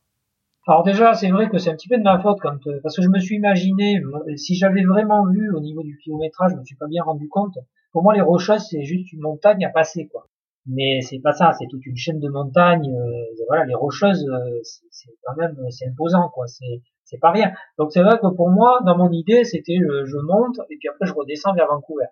Alors 0.69 0.83
déjà, 0.83 1.15
c'est 1.15 1.29
vrai 1.29 1.49
que 1.49 1.57
c'est 1.57 1.71
un 1.71 1.75
petit 1.75 1.87
peu 1.87 1.97
de 1.97 2.03
ma 2.03 2.19
faute 2.19 2.37
quand 2.41 2.67
euh, 2.67 2.79
parce 2.83 2.95
que 2.95 3.01
je 3.01 3.09
me 3.09 3.19
suis 3.19 3.35
imaginé 3.35 4.01
si 4.35 4.55
j'avais 4.55 4.83
vraiment 4.83 5.25
vu 5.25 5.51
au 5.51 5.59
niveau 5.59 5.81
du 5.81 5.97
kilométrage, 5.97 6.51
je 6.51 6.57
me 6.57 6.63
suis 6.63 6.75
pas 6.75 6.87
bien 6.87 7.03
rendu 7.03 7.27
compte. 7.27 7.57
Pour 7.91 8.03
moi, 8.03 8.13
les 8.13 8.21
Rocheuses, 8.21 8.67
c'est 8.69 8.83
juste 8.83 9.11
une 9.11 9.21
montagne 9.21 9.65
à 9.65 9.69
passer, 9.69 10.07
quoi. 10.07 10.27
Mais 10.67 11.01
c'est 11.01 11.19
pas 11.19 11.31
ça, 11.31 11.53
c'est 11.57 11.65
toute 11.71 11.83
une 11.87 11.95
chaîne 11.95 12.19
de 12.19 12.29
montagnes. 12.29 12.93
Euh, 12.93 13.43
voilà, 13.47 13.65
les 13.65 13.73
Rocheuses, 13.73 14.23
euh, 14.29 14.59
c'est 14.63 15.09
quand 15.23 15.35
même 15.37 15.57
c'est 15.71 15.87
imposant, 15.87 16.29
quoi. 16.29 16.45
C'est 16.45 16.81
c'est 17.03 17.17
pas 17.17 17.31
rien. 17.31 17.51
Donc 17.79 17.91
c'est 17.91 18.03
vrai 18.03 18.19
que 18.19 18.27
pour 18.27 18.51
moi, 18.51 18.81
dans 18.85 18.95
mon 18.95 19.11
idée, 19.11 19.43
c'était 19.45 19.77
je 19.77 20.17
monte 20.17 20.59
et 20.69 20.77
puis 20.77 20.89
après 20.89 21.07
je 21.07 21.13
redescends 21.13 21.55
vers 21.55 21.67
Vancouver. 21.67 22.05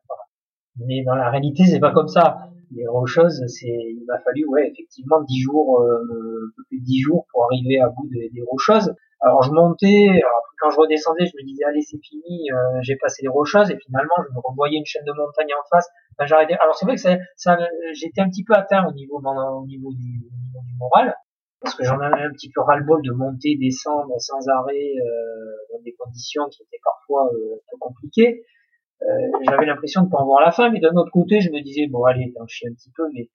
Mais 0.77 1.03
dans 1.03 1.13
la 1.13 1.29
réalité, 1.29 1.65
c'est 1.65 1.79
pas 1.79 1.91
comme 1.91 2.07
ça 2.07 2.49
les 2.71 2.87
rocheuses, 2.87 3.43
c'est, 3.47 3.67
il 3.67 4.03
m'a 4.07 4.19
fallu, 4.19 4.45
ouais, 4.45 4.69
effectivement, 4.71 5.21
dix 5.21 5.41
jours, 5.41 5.81
euh, 5.81 6.47
un 6.47 6.51
peu 6.55 6.63
plus 6.69 6.79
de 6.79 6.83
dix 6.83 7.01
jours 7.01 7.25
pour 7.31 7.45
arriver 7.45 7.79
à 7.79 7.89
bout 7.89 8.07
des, 8.09 8.29
rocheuses. 8.49 8.93
Alors 9.21 9.41
je 9.41 9.51
montais, 9.51 10.09
alors, 10.09 10.43
quand 10.59 10.69
je 10.69 10.77
redescendais, 10.77 11.25
je 11.25 11.31
me 11.37 11.43
disais 11.43 11.63
allez 11.63 11.81
c'est 11.81 11.97
fini, 11.97 12.51
euh, 12.51 12.79
j'ai 12.81 12.95
passé 12.97 13.23
les 13.23 13.29
rocheuses 13.29 13.71
et 13.71 13.77
finalement 13.83 14.13
je 14.27 14.33
me 14.33 14.39
revoyais 14.43 14.77
une 14.77 14.85
chaîne 14.85 15.05
de 15.05 15.11
montagne 15.11 15.49
en 15.57 15.65
face. 15.71 15.89
Ben, 16.19 16.25
j'arrêtais. 16.27 16.53
Alors 16.61 16.75
c'est 16.75 16.85
vrai 16.85 16.95
que 16.95 17.01
ça, 17.01 17.17
ça 17.35 17.57
j'étais 17.93 18.21
un 18.21 18.29
petit 18.29 18.43
peu 18.43 18.53
atteint 18.53 18.85
au 18.87 18.93
niveau, 18.93 19.19
au 19.19 19.65
niveau 19.65 19.91
du, 19.91 20.19
du 20.29 20.77
moral 20.77 21.15
parce 21.61 21.75
que 21.75 21.83
j'en 21.83 21.99
avais 21.99 22.21
un 22.21 22.31
petit 22.31 22.49
peu 22.49 22.61
ras-le-bol 22.61 23.01
de 23.01 23.11
monter, 23.11 23.57
descendre 23.59 24.13
sans 24.19 24.47
arrêt 24.47 24.93
euh, 24.95 25.73
dans 25.73 25.81
des 25.81 25.93
conditions 25.93 26.47
qui 26.49 26.61
étaient 26.63 26.81
parfois 26.83 27.27
euh, 27.33 27.55
un 27.55 27.59
peu 27.71 27.77
compliquées. 27.79 28.43
Euh, 29.03 29.05
j'avais 29.47 29.65
l'impression 29.65 30.03
de 30.03 30.09
pas 30.09 30.17
en 30.17 30.25
voir 30.25 30.41
la 30.41 30.51
fin, 30.51 30.69
mais 30.71 30.79
d'un 30.79 30.95
autre 30.95 31.11
côté, 31.11 31.39
je 31.41 31.51
me 31.51 31.61
disais, 31.61 31.87
bon 31.87 32.03
allez, 32.05 32.33
t'en 32.35 32.47
chies 32.47 32.67
un 32.67 32.73
petit 32.73 32.91
peu, 32.95 33.03
mais 33.13 33.29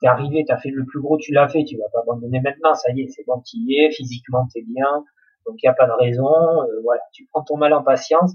t'es 0.00 0.06
arrivé, 0.06 0.44
t'as 0.46 0.56
fait 0.56 0.70
le 0.70 0.84
plus 0.84 1.00
gros, 1.00 1.18
tu 1.18 1.32
l'as 1.32 1.48
fait, 1.48 1.64
tu 1.64 1.76
vas 1.76 1.88
pas 1.92 2.00
abandonner 2.00 2.40
maintenant, 2.40 2.74
ça 2.74 2.90
y 2.92 3.02
est, 3.02 3.08
c'est 3.08 3.24
bon, 3.26 3.42
es, 3.68 3.90
physiquement 3.90 4.48
t'es 4.52 4.62
bien, 4.62 5.04
donc 5.46 5.56
il 5.62 5.66
y 5.66 5.68
a 5.68 5.74
pas 5.74 5.86
de 5.86 5.92
raison, 5.92 6.26
euh, 6.26 6.80
voilà, 6.82 7.02
tu 7.12 7.26
prends 7.30 7.42
ton 7.42 7.56
mal 7.56 7.74
en 7.74 7.82
patience, 7.82 8.32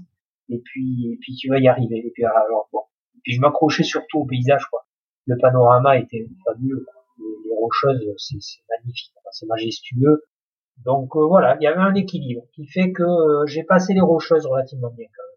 et 0.48 0.60
puis, 0.64 1.12
et 1.12 1.18
puis 1.20 1.34
tu 1.34 1.48
vas 1.48 1.58
y 1.58 1.68
arriver, 1.68 1.98
et 1.98 2.10
puis 2.14 2.24
alors 2.24 2.68
bon, 2.72 2.82
puis 3.24 3.34
je 3.34 3.40
m'accrochais 3.40 3.82
surtout 3.82 4.20
au 4.20 4.24
paysage, 4.26 4.64
quoi. 4.66 4.86
Le 5.26 5.36
panorama 5.38 5.98
était 5.98 6.26
fabuleux, 6.44 6.86
Les, 7.18 7.56
rocheuses, 7.56 8.14
c'est 8.16 8.62
magnifique, 8.70 9.12
c'est 9.32 9.46
majestueux, 9.46 10.22
donc 10.84 11.14
euh, 11.16 11.26
voilà, 11.26 11.56
il 11.60 11.64
y 11.64 11.66
avait 11.66 11.80
un 11.80 11.94
équilibre 11.94 12.42
qui 12.54 12.66
fait 12.66 12.92
que 12.92 13.04
j'ai 13.46 13.64
passé 13.64 13.92
les 13.92 14.00
rocheuses 14.00 14.46
relativement 14.46 14.90
bien 14.90 15.06
quand 15.14 15.22
même. 15.24 15.29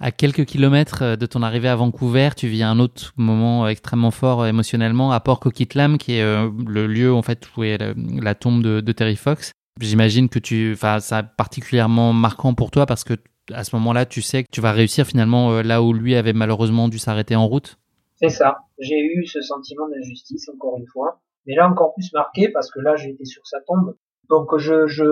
À 0.00 0.12
quelques 0.12 0.44
kilomètres 0.44 1.02
euh, 1.02 1.16
de 1.16 1.26
ton 1.26 1.42
arrivée 1.42 1.68
à 1.68 1.74
Vancouver, 1.74 2.30
tu 2.36 2.46
vis 2.46 2.62
un 2.62 2.78
autre 2.78 3.12
moment 3.16 3.66
extrêmement 3.66 4.12
fort 4.12 4.42
euh, 4.42 4.46
émotionnellement 4.46 5.10
à 5.10 5.18
Port 5.18 5.40
Coquitlam, 5.40 5.98
qui 5.98 6.14
est 6.14 6.22
euh, 6.22 6.48
le 6.66 6.86
lieu 6.86 7.12
en 7.12 7.22
fait 7.22 7.48
où 7.56 7.64
est 7.64 7.78
la, 7.78 8.34
tombe 8.36 8.62
de, 8.62 8.92
Terry 8.92 9.16
Fox. 9.16 9.50
J'imagine 9.80 10.28
que 10.28 10.38
tu, 10.38 10.72
enfin, 10.72 11.00
ça 11.00 11.22
particulièrement 11.24 12.12
marquant 12.12 12.54
pour 12.54 12.70
toi 12.70 12.86
parce 12.86 13.02
que 13.02 13.14
à 13.52 13.64
ce 13.64 13.74
moment-là, 13.76 14.06
tu 14.06 14.22
sais 14.22 14.44
que 14.44 14.48
tu 14.52 14.60
vas 14.60 14.72
réussir 14.72 15.06
finalement 15.06 15.62
là 15.62 15.82
où 15.82 15.92
lui 15.92 16.14
avait 16.14 16.32
malheureusement 16.32 16.88
dû 16.88 16.98
s'arrêter 16.98 17.34
en 17.34 17.46
route. 17.46 17.78
C'est 18.16 18.28
ça. 18.28 18.58
J'ai 18.78 19.00
eu 19.00 19.24
ce 19.26 19.40
sentiment 19.40 19.88
d'injustice 19.88 20.48
encore 20.54 20.76
une 20.78 20.86
fois, 20.86 21.20
mais 21.46 21.54
là 21.54 21.68
encore 21.68 21.94
plus 21.94 22.12
marqué 22.12 22.50
parce 22.50 22.70
que 22.70 22.80
là 22.80 22.94
été 23.02 23.24
sur 23.24 23.46
sa 23.46 23.58
tombe. 23.66 23.96
Donc 24.28 24.56
je, 24.58 24.86
je, 24.86 25.04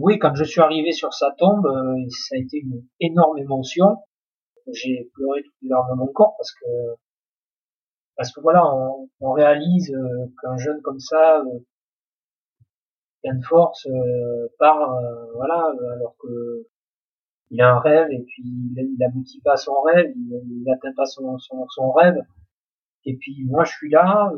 oui, 0.00 0.18
quand 0.18 0.34
je 0.34 0.44
suis 0.44 0.60
arrivé 0.60 0.92
sur 0.92 1.12
sa 1.12 1.32
tombe, 1.38 1.66
ça 2.08 2.36
a 2.36 2.38
été 2.38 2.58
une 2.58 2.82
énorme 3.00 3.38
émotion 3.38 3.96
j'ai 4.72 5.10
pleuré 5.14 5.42
toutes 5.42 5.54
les 5.62 5.68
larmes 5.68 5.90
de 5.90 5.96
mon 5.96 6.06
corps 6.08 6.34
parce 6.36 6.52
que 6.52 6.66
parce 8.16 8.32
que 8.32 8.40
voilà, 8.40 8.62
on, 9.20 9.32
réalise 9.32 9.92
euh, 9.92 10.26
qu'un 10.40 10.56
jeune 10.56 10.80
comme 10.80 11.00
ça, 11.00 11.40
euh, 11.40 11.58
plein 13.22 13.34
de 13.34 13.44
force, 13.44 13.86
euh, 13.86 14.48
part, 14.58 14.90
euh, 14.94 15.32
voilà, 15.34 15.70
alors 15.92 16.16
que 16.18 16.66
il 17.50 17.60
a 17.60 17.74
un 17.74 17.78
rêve 17.78 18.10
et 18.10 18.22
puis 18.22 18.42
il, 18.42 19.04
aboutit 19.04 19.42
pas 19.42 19.52
à 19.52 19.56
son 19.56 19.82
rêve, 19.82 20.12
il 20.16 20.64
n'atteint 20.66 20.94
pas 20.96 21.04
son, 21.04 21.38
son, 21.38 21.66
son, 21.68 21.92
rêve. 21.92 22.16
Et 23.06 23.16
puis 23.16 23.44
moi 23.46 23.64
je 23.64 23.72
suis 23.72 23.90
là, 23.90 24.30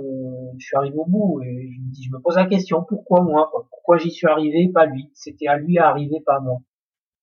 je 0.59 0.65
suis 0.65 0.77
arrivé 0.77 0.97
au 0.97 1.07
bout 1.07 1.43
et 1.43 1.71
je 2.01 2.11
me 2.11 2.21
pose 2.21 2.37
la 2.37 2.47
question, 2.47 2.85
pourquoi 2.87 3.23
moi 3.23 3.51
Pourquoi 3.71 3.97
j'y 3.97 4.11
suis 4.11 4.27
arrivé, 4.27 4.71
pas 4.73 4.87
lui? 4.87 5.11
C'était 5.15 5.49
à 5.49 5.57
lui 5.57 5.79
à 5.79 5.89
arriver, 5.89 6.19
pas 6.25 6.37
à 6.37 6.41
moi. 6.41 6.59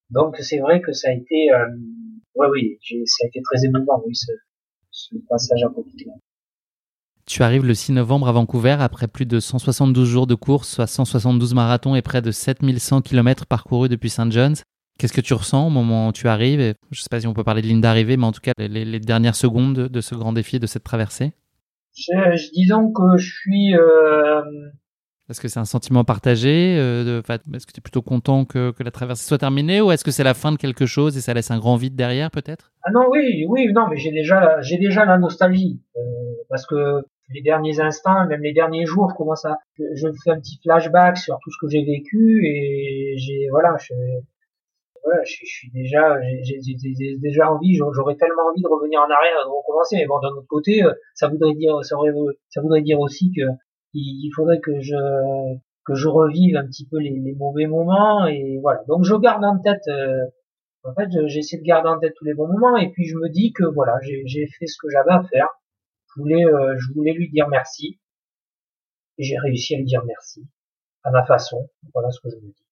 Donc 0.09 0.35
c'est 0.37 0.59
vrai 0.59 0.81
que 0.81 0.91
ça 0.91 1.09
a 1.09 1.13
été 1.13 1.49
ouais, 2.35 2.47
oui, 2.51 2.79
ça 3.05 3.25
a 3.25 3.27
été 3.27 3.41
très 3.41 3.65
émouvant, 3.65 4.01
oui, 4.05 4.15
ce, 4.15 4.31
passage 5.29 5.63
à 5.63 5.69
Coquitlam. 5.69 6.15
Tu 7.25 7.41
arrives 7.41 7.65
le 7.65 7.73
6 7.73 7.93
novembre 7.93 8.27
à 8.27 8.31
Vancouver 8.31 8.77
après 8.79 9.07
plus 9.07 9.25
de 9.25 9.39
172 9.39 10.07
jours 10.07 10.27
de 10.27 10.35
course, 10.35 10.69
soit 10.69 10.87
172 10.87 11.55
marathons 11.55 11.95
et 11.95 12.03
près 12.03 12.21
de 12.21 12.31
7100 12.31 13.01
km 13.01 13.47
parcourus 13.47 13.89
depuis 13.89 14.11
St. 14.11 14.31
John's. 14.31 14.63
Qu'est-ce 14.97 15.13
que 15.13 15.21
tu 15.21 15.33
ressens 15.33 15.67
au 15.67 15.69
moment 15.69 16.07
où 16.07 16.11
tu 16.13 16.27
arrives 16.27 16.59
Je 16.59 16.67
ne 16.67 16.95
sais 16.95 17.09
pas 17.09 17.19
si 17.19 17.27
on 17.27 17.33
peut 17.33 17.43
parler 17.43 17.61
de 17.61 17.67
ligne 17.67 17.81
d'arrivée, 17.81 18.15
mais 18.17 18.25
en 18.25 18.31
tout 18.31 18.41
cas, 18.41 18.53
les, 18.57 18.99
dernières 18.99 19.35
secondes 19.35 19.73
de 19.73 20.01
ce 20.01 20.15
grand 20.15 20.33
défi, 20.33 20.59
de 20.59 20.67
cette 20.67 20.83
traversée? 20.83 21.33
Je, 21.95 22.13
je 22.35 22.51
Disons 22.53 22.91
que 22.91 23.17
je 23.17 23.29
suis 23.29 23.75
euh, 23.75 24.41
est-ce 25.27 25.41
que 25.41 25.47
c'est 25.47 25.59
un 25.59 25.65
sentiment 25.65 26.03
partagé 26.03 26.77
euh, 26.77 27.21
Est-ce 27.27 27.65
que 27.65 27.71
tu 27.71 27.79
es 27.79 27.81
plutôt 27.81 28.03
content 28.03 28.45
que, 28.45 28.71
que, 28.71 28.83
la 28.83 28.91
traversée 28.91 29.27
soit 29.27 29.39
terminée 29.39 29.81
ou 29.81 29.91
est-ce 29.91 30.03
que 30.03 30.11
c'est 30.11 30.23
la 30.23 30.35
fin 30.35 30.51
de 30.51 30.57
quelque 30.57 30.85
chose 30.85 31.17
et 31.17 31.21
ça 31.21 31.33
laisse 31.33 31.49
un 31.49 31.57
grand 31.57 31.77
vide 31.77 31.95
derrière 31.95 32.29
peut-être? 32.29 32.71
Ah 32.83 32.91
non, 32.91 33.07
oui, 33.09 33.43
oui, 33.49 33.71
non, 33.73 33.87
mais 33.89 33.97
j'ai 33.97 34.11
déjà, 34.11 34.61
j'ai 34.61 34.77
déjà 34.77 35.03
la 35.03 35.17
nostalgie 35.17 35.81
euh, 35.97 36.01
parce 36.47 36.67
que 36.67 37.01
les 37.33 37.41
derniers 37.41 37.79
instants, 37.79 38.27
même 38.27 38.41
les 38.43 38.53
derniers 38.53 38.85
jours, 38.85 39.09
je 39.09 39.15
commence 39.15 39.45
à, 39.45 39.57
je, 39.79 40.07
fais 40.23 40.29
un 40.29 40.39
petit 40.39 40.59
flashback 40.61 41.17
sur 41.17 41.39
tout 41.43 41.49
ce 41.49 41.57
que 41.59 41.71
j'ai 41.71 41.83
vécu 41.83 42.45
et 42.45 43.15
j'ai, 43.17 43.47
voilà, 43.49 43.75
je, 43.79 43.95
voilà, 45.05 45.23
je, 45.23 45.35
je 45.41 45.45
suis 45.45 45.71
déjà, 45.71 46.19
j'ai 46.43 47.17
déjà 47.21 47.51
envie, 47.51 47.75
j'aurais 47.75 48.15
tellement 48.15 48.49
envie 48.49 48.61
de 48.61 48.67
revenir 48.67 48.99
en 48.99 49.09
arrière 49.09 49.37
et 49.41 49.45
de 49.45 49.51
recommencer. 49.51 49.97
Mais 49.97 50.05
bon, 50.07 50.19
d'un 50.19 50.29
autre 50.29 50.47
côté, 50.47 50.83
euh, 50.83 50.93
ça 51.13 51.27
voudrait 51.27 51.53
dire, 51.53 51.77
ça, 51.83 51.95
ça 52.49 52.61
voudrait 52.61 52.81
dire 52.81 52.99
aussi 52.99 53.31
que 53.31 53.43
il, 53.93 54.29
faudrait 54.35 54.59
que 54.59 54.81
je 54.81 54.95
que 55.85 55.93
je 55.93 56.07
revive 56.07 56.57
un 56.57 56.65
petit 56.65 56.87
peu 56.87 56.97
les, 56.97 57.11
les, 57.11 57.33
mauvais 57.33 57.67
moments 57.67 58.25
et 58.25 58.57
voilà. 58.61 58.81
Donc 58.87 59.05
je 59.05 59.15
garde 59.15 59.43
en 59.45 59.59
tête, 59.59 59.87
euh, 59.87 60.25
en 60.83 60.93
fait, 60.95 61.07
j'essaie 61.27 61.57
de 61.57 61.63
garder 61.63 61.89
en 61.89 61.99
tête 61.99 62.13
tous 62.17 62.25
les 62.25 62.33
bons 62.33 62.47
moments 62.47 62.75
et 62.75 62.91
puis 62.91 63.05
je 63.05 63.15
me 63.15 63.29
dis 63.29 63.53
que 63.53 63.63
voilà, 63.63 63.93
j'ai 64.01 64.47
fait 64.47 64.65
ce 64.65 64.77
que 64.81 64.89
j'avais 64.89 65.11
à 65.11 65.23
faire. 65.23 65.47
Je 66.15 66.21
voulais, 66.21 66.45
euh, 66.45 66.75
je 66.77 66.93
voulais 66.93 67.13
lui 67.13 67.29
dire 67.29 67.47
merci 67.47 67.99
et 69.17 69.23
j'ai 69.23 69.37
réussi 69.37 69.75
à 69.75 69.77
lui 69.77 69.85
dire 69.85 70.03
merci 70.05 70.47
à 71.03 71.11
ma 71.11 71.23
façon. 71.25 71.69
Voilà 71.93 72.09
ce 72.09 72.19
que 72.21 72.29
je 72.29 72.37
me 72.37 72.51
dis. 72.51 72.64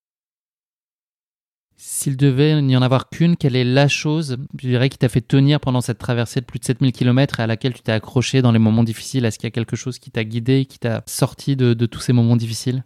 S'il 1.75 2.17
devait 2.17 2.61
n'y 2.61 2.77
en 2.77 2.81
avoir 2.81 3.09
qu'une, 3.09 3.35
quelle 3.35 3.55
est 3.55 3.63
la 3.63 3.87
chose, 3.87 4.37
je 4.57 4.67
dirais, 4.67 4.89
qui 4.89 4.97
t'a 4.97 5.09
fait 5.09 5.21
tenir 5.21 5.59
pendant 5.59 5.81
cette 5.81 5.97
traversée 5.97 6.39
de 6.39 6.45
plus 6.45 6.59
de 6.59 6.65
7000 6.65 6.91
km 6.91 7.39
et 7.39 7.43
à 7.43 7.47
laquelle 7.47 7.73
tu 7.73 7.81
t'es 7.81 7.91
accroché 7.91 8.41
dans 8.41 8.51
les 8.51 8.59
moments 8.59 8.83
difficiles? 8.83 9.25
Est-ce 9.25 9.39
qu'il 9.39 9.47
y 9.47 9.51
a 9.51 9.51
quelque 9.51 9.75
chose 9.75 9.99
qui 9.99 10.11
t'a 10.11 10.23
guidé, 10.23 10.65
qui 10.65 10.79
t'a 10.79 11.03
sorti 11.07 11.55
de, 11.55 11.73
tous 11.85 11.99
ces 11.99 12.13
moments 12.13 12.35
difficiles? 12.35 12.83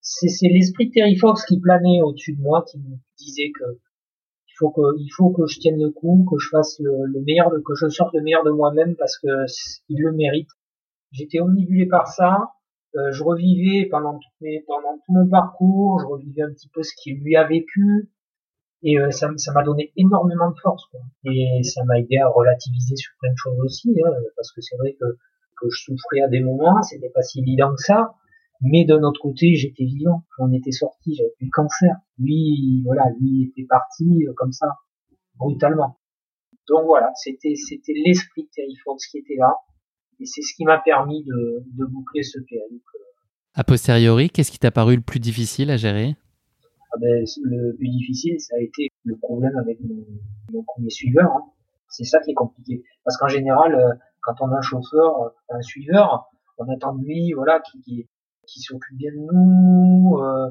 C'est 0.00 0.48
l'esprit 0.48 0.88
de 0.88 0.92
Terry 0.92 1.16
Fox 1.16 1.44
qui 1.46 1.58
planait 1.60 2.02
au-dessus 2.02 2.34
de 2.34 2.40
moi, 2.40 2.64
qui 2.70 2.78
me 2.78 2.96
disait 3.18 3.50
que 3.58 3.64
il 4.54 4.56
faut 4.56 4.70
que, 4.70 4.82
faut 5.16 5.30
que 5.30 5.46
je 5.48 5.58
tienne 5.58 5.82
le 5.82 5.90
coup, 5.90 6.24
que 6.30 6.38
je 6.38 6.48
fasse 6.50 6.78
le, 6.78 7.20
meilleur, 7.22 7.50
que 7.50 7.74
je 7.74 7.88
sorte 7.88 8.14
le 8.14 8.22
meilleur 8.22 8.44
de 8.44 8.50
moi-même 8.50 8.94
parce 8.96 9.18
que 9.18 9.26
il 9.88 10.00
le 10.00 10.12
mérite. 10.12 10.48
J'étais 11.10 11.40
omnibulé 11.40 11.86
par 11.86 12.06
ça. 12.06 12.52
Euh, 12.96 13.12
je 13.12 13.24
revivais 13.24 13.88
pendant 13.90 14.18
tout, 14.18 14.46
mon 15.08 15.28
parcours, 15.28 16.00
je 16.00 16.06
revivais 16.06 16.42
un 16.42 16.52
petit 16.52 16.68
peu 16.68 16.82
ce 16.82 16.92
qu'il 16.96 17.20
lui 17.20 17.34
a 17.34 17.44
vécu, 17.44 18.08
et 18.84 18.98
euh, 18.98 19.10
ça, 19.10 19.28
m'a 19.54 19.62
donné 19.62 19.92
énormément 19.96 20.50
de 20.50 20.58
force. 20.60 20.84
Quoi. 20.90 21.00
Et 21.24 21.62
ça 21.62 21.82
m'a 21.84 21.98
aidé 21.98 22.18
à 22.18 22.28
relativiser 22.28 22.96
sur 22.96 23.12
plein 23.18 23.32
de 23.32 23.36
choses 23.36 23.58
aussi, 23.60 23.90
hein, 24.04 24.10
parce 24.36 24.52
que 24.52 24.60
c'est 24.60 24.76
vrai 24.76 24.96
que, 25.00 25.06
je 25.66 25.82
souffrais 25.82 26.20
à 26.20 26.28
des 26.28 26.40
moments, 26.40 26.82
c'était 26.82 27.08
pas 27.08 27.22
si 27.22 27.40
évident 27.40 27.74
que 27.74 27.80
ça. 27.80 28.14
Mais 28.60 28.84
d'un 28.84 29.02
autre 29.02 29.20
côté, 29.20 29.54
j'étais 29.54 29.84
vivant, 29.84 30.22
j'en 30.38 30.52
étais 30.52 30.72
sorti, 30.72 31.14
j'avais 31.14 31.32
plus 31.38 31.48
cancer. 31.48 31.96
Lui, 32.18 32.82
voilà, 32.84 33.04
lui 33.18 33.44
était 33.44 33.66
parti 33.66 34.26
euh, 34.26 34.34
comme 34.36 34.52
ça, 34.52 34.66
brutalement. 35.36 35.98
Donc 36.68 36.84
voilà, 36.84 37.10
c'était 37.14 37.54
c'était 37.56 37.94
l'esprit 38.04 38.46
Terrifox 38.54 39.06
qui 39.06 39.18
était 39.18 39.36
là, 39.38 39.54
et 40.20 40.26
c'est 40.26 40.42
ce 40.42 40.54
qui 40.54 40.64
m'a 40.64 40.78
permis 40.78 41.24
de, 41.24 41.64
de 41.66 41.84
boucler 41.86 42.22
ce 42.22 42.38
périple. 42.40 42.98
A 43.54 43.64
posteriori, 43.64 44.30
qu'est-ce 44.30 44.50
qui 44.50 44.58
t'a 44.58 44.70
paru 44.70 44.96
le 44.96 45.02
plus 45.02 45.20
difficile 45.20 45.70
à 45.70 45.76
gérer? 45.76 46.16
Ah 46.92 46.96
ben, 47.00 47.24
Le 47.42 47.76
plus 47.76 47.88
difficile, 47.88 48.40
ça 48.40 48.56
a 48.56 48.60
été 48.60 48.90
le 49.04 49.16
problème 49.16 49.56
avec 49.58 49.78
mon, 49.80 50.04
mon 50.52 50.62
premier 50.64 50.90
suiveur. 50.90 51.30
Hein. 51.30 51.44
C'est 51.88 52.04
ça 52.04 52.20
qui 52.20 52.32
est 52.32 52.34
compliqué, 52.34 52.82
parce 53.04 53.16
qu'en 53.16 53.28
général, 53.28 53.74
euh, 53.74 53.94
quand 54.20 54.34
on 54.40 54.50
a 54.50 54.58
un 54.58 54.62
chauffeur, 54.62 55.34
un 55.48 55.62
suiveur, 55.62 56.26
on 56.58 56.68
attend 56.72 56.94
de 56.94 57.04
lui, 57.04 57.32
voilà, 57.32 57.60
qui, 57.60 57.80
qui, 57.82 58.08
qui 58.46 58.60
s'occupe 58.60 58.96
bien 58.96 59.12
de 59.12 59.18
nous, 59.18 60.18
euh, 60.18 60.50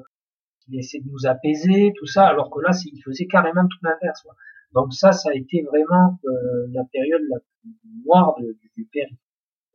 qui 0.62 0.78
essaie 0.78 1.00
de 1.00 1.10
nous 1.10 1.26
apaiser, 1.26 1.92
tout 1.98 2.06
ça, 2.06 2.28
alors 2.28 2.50
que 2.50 2.62
là, 2.62 2.70
il 2.86 3.02
faisait 3.04 3.26
carrément 3.26 3.64
tout 3.64 3.80
l'inverse. 3.84 4.26
Donc 4.74 4.94
ça, 4.94 5.12
ça 5.12 5.30
a 5.30 5.34
été 5.34 5.64
vraiment 5.64 6.18
euh, 6.26 6.68
la 6.72 6.84
période 6.86 7.22
la 7.30 7.40
plus 7.40 7.72
noire 8.06 8.36
de, 8.40 8.54
du, 8.54 8.72
du 8.76 8.86
périple. 8.86 9.22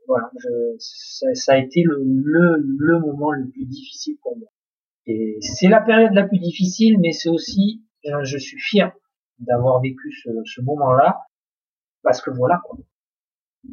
Voilà, 0.08 0.30
je, 0.38 0.48
ça, 0.78 1.26
ça, 1.34 1.52
a 1.52 1.58
été 1.58 1.82
le, 1.82 2.02
le, 2.02 2.56
le 2.78 2.98
moment 2.98 3.30
le 3.30 3.48
plus 3.48 3.66
difficile 3.66 4.16
pour 4.22 4.36
moi. 4.38 4.48
Et 5.06 5.36
c'est 5.40 5.68
la 5.68 5.80
période 5.80 6.12
la 6.14 6.26
plus 6.26 6.38
difficile, 6.38 6.96
mais 6.98 7.12
c'est 7.12 7.28
aussi, 7.28 7.84
euh, 8.06 8.24
je 8.24 8.38
suis 8.38 8.58
fier 8.58 8.90
d'avoir 9.38 9.80
vécu 9.80 10.10
ce, 10.12 10.30
ce 10.44 10.60
moment-là, 10.62 11.18
parce 12.02 12.20
que 12.22 12.30
voilà, 12.30 12.60
quoi. 12.64 12.78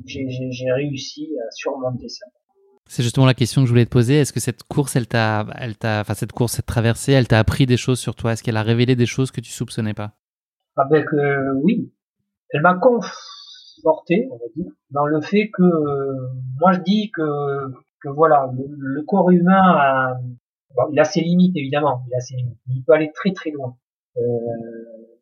J'ai 0.05 0.71
réussi 0.71 1.29
à 1.39 1.51
surmonter 1.51 2.09
ça. 2.09 2.25
C'est 2.87 3.01
justement 3.01 3.25
la 3.25 3.33
question 3.33 3.61
que 3.61 3.67
je 3.67 3.71
voulais 3.71 3.85
te 3.85 3.89
poser. 3.89 4.19
Est-ce 4.19 4.33
que 4.33 4.39
cette 4.39 4.63
course, 4.63 4.95
elle 4.95 5.07
t'a, 5.07 5.47
elle 5.55 5.75
t'a, 5.77 6.01
enfin 6.01 6.13
cette 6.13 6.33
course, 6.33 6.53
cette 6.53 6.65
traversée, 6.65 7.13
elle 7.13 7.27
t'a 7.27 7.39
appris 7.39 7.65
des 7.65 7.77
choses 7.77 7.99
sur 7.99 8.15
toi? 8.15 8.33
Est-ce 8.33 8.43
qu'elle 8.43 8.57
a 8.57 8.63
révélé 8.63 8.95
des 8.95 9.05
choses 9.05 9.31
que 9.31 9.41
tu 9.41 9.51
soupçonnais 9.51 9.93
pas? 9.93 10.17
Avec 10.75 11.05
euh, 11.13 11.53
oui, 11.63 11.93
elle 12.49 12.61
m'a 12.61 12.75
conforté, 13.75 14.27
on 14.31 14.37
va 14.37 14.45
dire, 14.55 14.71
dans 14.91 15.05
le 15.05 15.21
fait 15.21 15.49
que 15.53 15.63
moi 16.59 16.73
je 16.73 16.79
dis 16.81 17.11
que 17.11 17.71
que 18.05 18.09
voilà, 18.09 18.51
le, 18.55 19.01
corps 19.03 19.31
humain, 19.31 19.61
a, 19.61 20.17
bon, 20.75 20.83
il 20.91 20.99
a 20.99 21.05
ses 21.05 21.21
limites 21.21 21.55
évidemment, 21.57 22.03
il 22.07 22.15
a 22.15 22.19
ses 22.19 22.35
limites. 22.35 22.59
Il 22.69 22.83
peut 22.83 22.93
aller 22.93 23.11
très 23.13 23.31
très 23.33 23.49
loin. 23.49 23.75
Euh, 24.17 24.21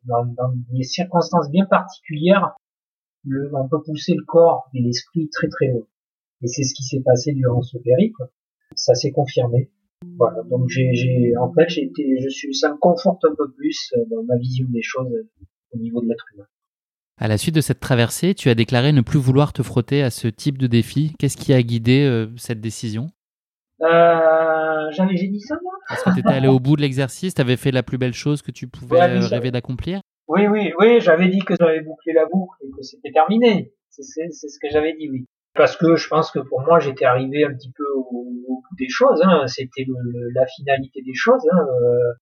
dans, 0.04 0.26
dans 0.26 0.52
des 0.70 0.82
circonstances 0.82 1.50
bien 1.50 1.64
particulières, 1.64 2.54
le, 3.24 3.50
on 3.54 3.68
peut 3.68 3.82
pousser 3.82 4.14
le 4.14 4.24
corps 4.24 4.68
et 4.74 4.82
l'esprit 4.82 5.28
très 5.30 5.48
très 5.48 5.68
loin. 5.68 5.86
Et 6.42 6.46
c'est 6.46 6.62
ce 6.62 6.74
qui 6.74 6.82
s'est 6.82 7.00
passé 7.00 7.32
durant 7.32 7.62
ce 7.62 7.78
périple. 7.78 8.22
Ça 8.76 8.94
s'est 8.94 9.12
confirmé. 9.12 9.70
Voilà. 10.18 10.42
Donc 10.42 10.68
j'ai, 10.68 10.92
j'ai, 10.92 11.34
en 11.38 11.50
fait, 11.52 11.68
j'ai 11.68 11.84
été, 11.84 12.18
je 12.20 12.28
suis, 12.28 12.54
ça 12.54 12.70
me 12.70 12.76
conforte 12.76 13.24
un 13.24 13.34
peu 13.34 13.50
plus 13.52 13.92
euh, 13.96 14.04
dans 14.10 14.22
ma 14.24 14.36
vision 14.36 14.66
des 14.68 14.82
choses 14.82 15.10
euh, 15.10 15.30
au 15.72 15.78
niveau 15.78 16.02
de 16.02 16.08
l'être 16.08 16.26
humain. 16.34 16.44
À 17.16 17.28
la 17.28 17.38
suite 17.38 17.54
de 17.54 17.60
cette 17.60 17.80
traversée, 17.80 18.34
tu 18.34 18.48
as 18.50 18.54
déclaré 18.54 18.92
ne 18.92 19.00
plus 19.00 19.20
vouloir 19.20 19.52
te 19.52 19.62
frotter 19.62 20.02
à 20.02 20.10
ce 20.10 20.26
type 20.26 20.58
de 20.58 20.66
défi. 20.66 21.14
Qu'est-ce 21.18 21.36
qui 21.36 21.52
a 21.52 21.62
guidé 21.62 22.04
euh, 22.04 22.26
cette 22.36 22.60
décision? 22.60 23.06
Euh, 23.82 24.90
j'avais, 24.90 25.16
j'ai 25.16 25.28
dit 25.28 25.40
ça 25.40 25.56
moi. 25.62 25.72
Est-ce 25.90 26.04
que 26.04 26.10
tu 26.14 26.20
étais 26.20 26.34
allé 26.34 26.48
au 26.48 26.58
bout 26.58 26.76
de 26.76 26.82
l'exercice 26.82 27.34
Tu 27.34 27.40
avais 27.40 27.56
fait 27.56 27.70
la 27.70 27.82
plus 27.82 27.98
belle 27.98 28.14
chose 28.14 28.42
que 28.42 28.50
tu 28.50 28.66
pouvais 28.66 28.98
ouais, 28.98 29.18
rêver 29.20 29.52
d'accomplir? 29.52 30.00
Oui, 30.26 30.48
oui, 30.48 30.72
oui. 30.80 31.00
J'avais 31.00 31.28
dit 31.28 31.40
que 31.40 31.54
j'avais 31.58 31.82
bouclé 31.82 32.12
la 32.14 32.26
boucle 32.26 32.56
et 32.62 32.70
que 32.70 32.82
c'était 32.82 33.12
terminé. 33.12 33.72
C'est, 33.90 34.02
ce 34.02 34.58
que 34.60 34.68
j'avais 34.72 34.94
dit, 34.94 35.08
oui 35.08 35.26
parce 35.54 35.76
que 35.76 35.96
je 35.96 36.08
pense 36.08 36.30
que 36.30 36.40
pour 36.40 36.60
moi 36.62 36.80
j'étais 36.80 37.04
arrivé 37.04 37.44
un 37.44 37.54
petit 37.54 37.70
peu 37.70 37.84
au, 37.94 38.26
au 38.48 38.56
bout 38.56 38.76
des 38.76 38.88
choses, 38.88 39.20
hein. 39.22 39.46
c'était 39.46 39.86
la 40.34 40.46
finalité 40.46 41.00
des 41.02 41.14
choses. 41.14 41.46
Hein. 41.52 41.58
Euh. 41.60 42.12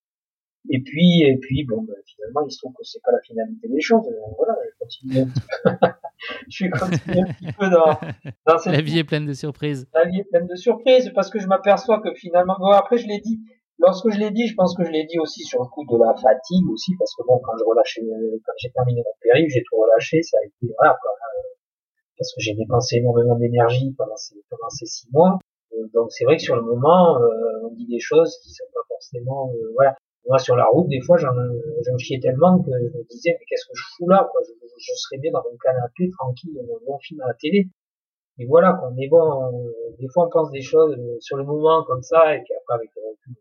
Et 0.70 0.80
puis 0.80 1.22
et 1.22 1.36
puis 1.38 1.64
bon 1.64 1.82
ben, 1.82 1.94
finalement 2.06 2.46
il 2.46 2.52
se 2.52 2.58
trouve 2.58 2.72
que 2.72 2.84
c'est 2.84 3.02
pas 3.02 3.12
la 3.12 3.20
finalité 3.20 3.68
des 3.68 3.80
choses. 3.80 4.06
Voilà, 4.36 4.56
je 4.64 4.78
continue 4.78 5.18
un 5.20 5.26
petit 5.26 5.40
peu. 5.64 5.70
je 6.48 6.66
un 6.66 7.34
petit 7.34 7.52
peu 7.52 7.68
dans, 7.68 7.98
dans 8.46 8.58
cette... 8.58 8.72
La 8.72 8.80
vie 8.80 8.98
est 8.98 9.04
pleine 9.04 9.26
de 9.26 9.32
surprises. 9.32 9.86
La 9.92 10.04
vie 10.04 10.20
est 10.20 10.24
pleine 10.24 10.46
de 10.46 10.54
surprises 10.54 11.10
parce 11.14 11.30
que 11.30 11.40
je 11.40 11.46
m'aperçois 11.46 12.00
que 12.00 12.14
finalement 12.14 12.56
bon 12.58 12.70
après 12.70 12.98
je 12.98 13.06
l'ai 13.08 13.20
dit. 13.20 13.40
Lorsque 13.78 14.10
je 14.10 14.18
l'ai 14.18 14.30
dit, 14.30 14.46
je 14.46 14.54
pense 14.54 14.76
que 14.76 14.84
je 14.84 14.90
l'ai 14.90 15.04
dit 15.06 15.18
aussi 15.18 15.42
sur 15.42 15.60
le 15.60 15.66
coup 15.66 15.84
de 15.84 15.98
la 15.98 16.14
fatigue 16.14 16.70
aussi, 16.70 16.94
parce 16.96 17.16
que 17.16 17.26
bon, 17.26 17.40
quand 17.42 17.56
je 17.58 17.64
relâchais, 17.64 18.02
quand 18.46 18.52
j'ai 18.58 18.70
terminé 18.70 19.02
mon 19.04 19.10
périple, 19.20 19.50
j'ai 19.50 19.64
tout 19.64 19.74
relâché, 19.76 20.22
ça 20.22 20.38
a 20.40 20.46
été, 20.46 20.72
voilà, 20.78 20.96
quoi, 21.02 21.10
parce 22.22 22.32
que 22.34 22.40
j'ai 22.40 22.54
dépensé 22.54 22.96
énormément 22.96 23.34
d'énergie 23.36 23.92
pendant 23.98 24.16
ces, 24.16 24.36
pendant 24.48 24.70
ces 24.70 24.86
six 24.86 25.08
mois. 25.12 25.38
Euh, 25.72 25.88
donc 25.92 26.12
c'est 26.12 26.24
vrai 26.24 26.36
que 26.36 26.42
sur 26.42 26.54
le 26.54 26.62
moment, 26.62 27.20
euh, 27.20 27.66
on 27.66 27.74
dit 27.74 27.86
des 27.86 27.98
choses 27.98 28.38
qui 28.42 28.50
sont 28.50 28.64
pas 28.72 28.82
forcément, 28.88 29.50
euh, 29.50 29.72
voilà. 29.74 29.96
Moi 30.28 30.38
sur 30.38 30.56
la 30.56 30.66
route, 30.66 30.88
des 30.88 31.00
fois, 31.00 31.16
j'en, 31.16 31.32
j'en 31.32 31.98
chiais 31.98 32.20
tellement 32.20 32.62
que 32.62 32.70
je 32.70 32.96
me 32.96 33.04
disais 33.10 33.36
mais 33.38 33.44
qu'est-ce 33.48 33.66
que 33.66 33.74
je 33.74 33.84
fous 33.96 34.08
là, 34.08 34.28
quoi? 34.30 34.40
Je, 34.44 34.92
serais 34.94 35.18
bien 35.18 35.32
dans 35.32 35.42
mon 35.42 35.56
canapé 35.56 36.10
tranquille, 36.10 36.58
un 36.60 36.86
bon 36.86 36.98
film 36.98 37.20
à 37.22 37.28
la 37.28 37.34
télé. 37.34 37.68
Et 38.38 38.46
voilà, 38.46 38.72
quoi. 38.74 38.90
Mais 38.96 39.08
bon, 39.08 39.50
des 39.98 40.08
fois 40.08 40.26
on 40.26 40.30
pense 40.30 40.50
des 40.50 40.62
choses 40.62 40.96
sur 41.20 41.36
le 41.36 41.44
moment 41.44 41.84
comme 41.84 42.02
ça, 42.02 42.34
et 42.34 42.42
puis 42.42 42.54
après 42.54 42.74
avec 42.76 42.90
le 42.96 43.02
recul. 43.10 43.34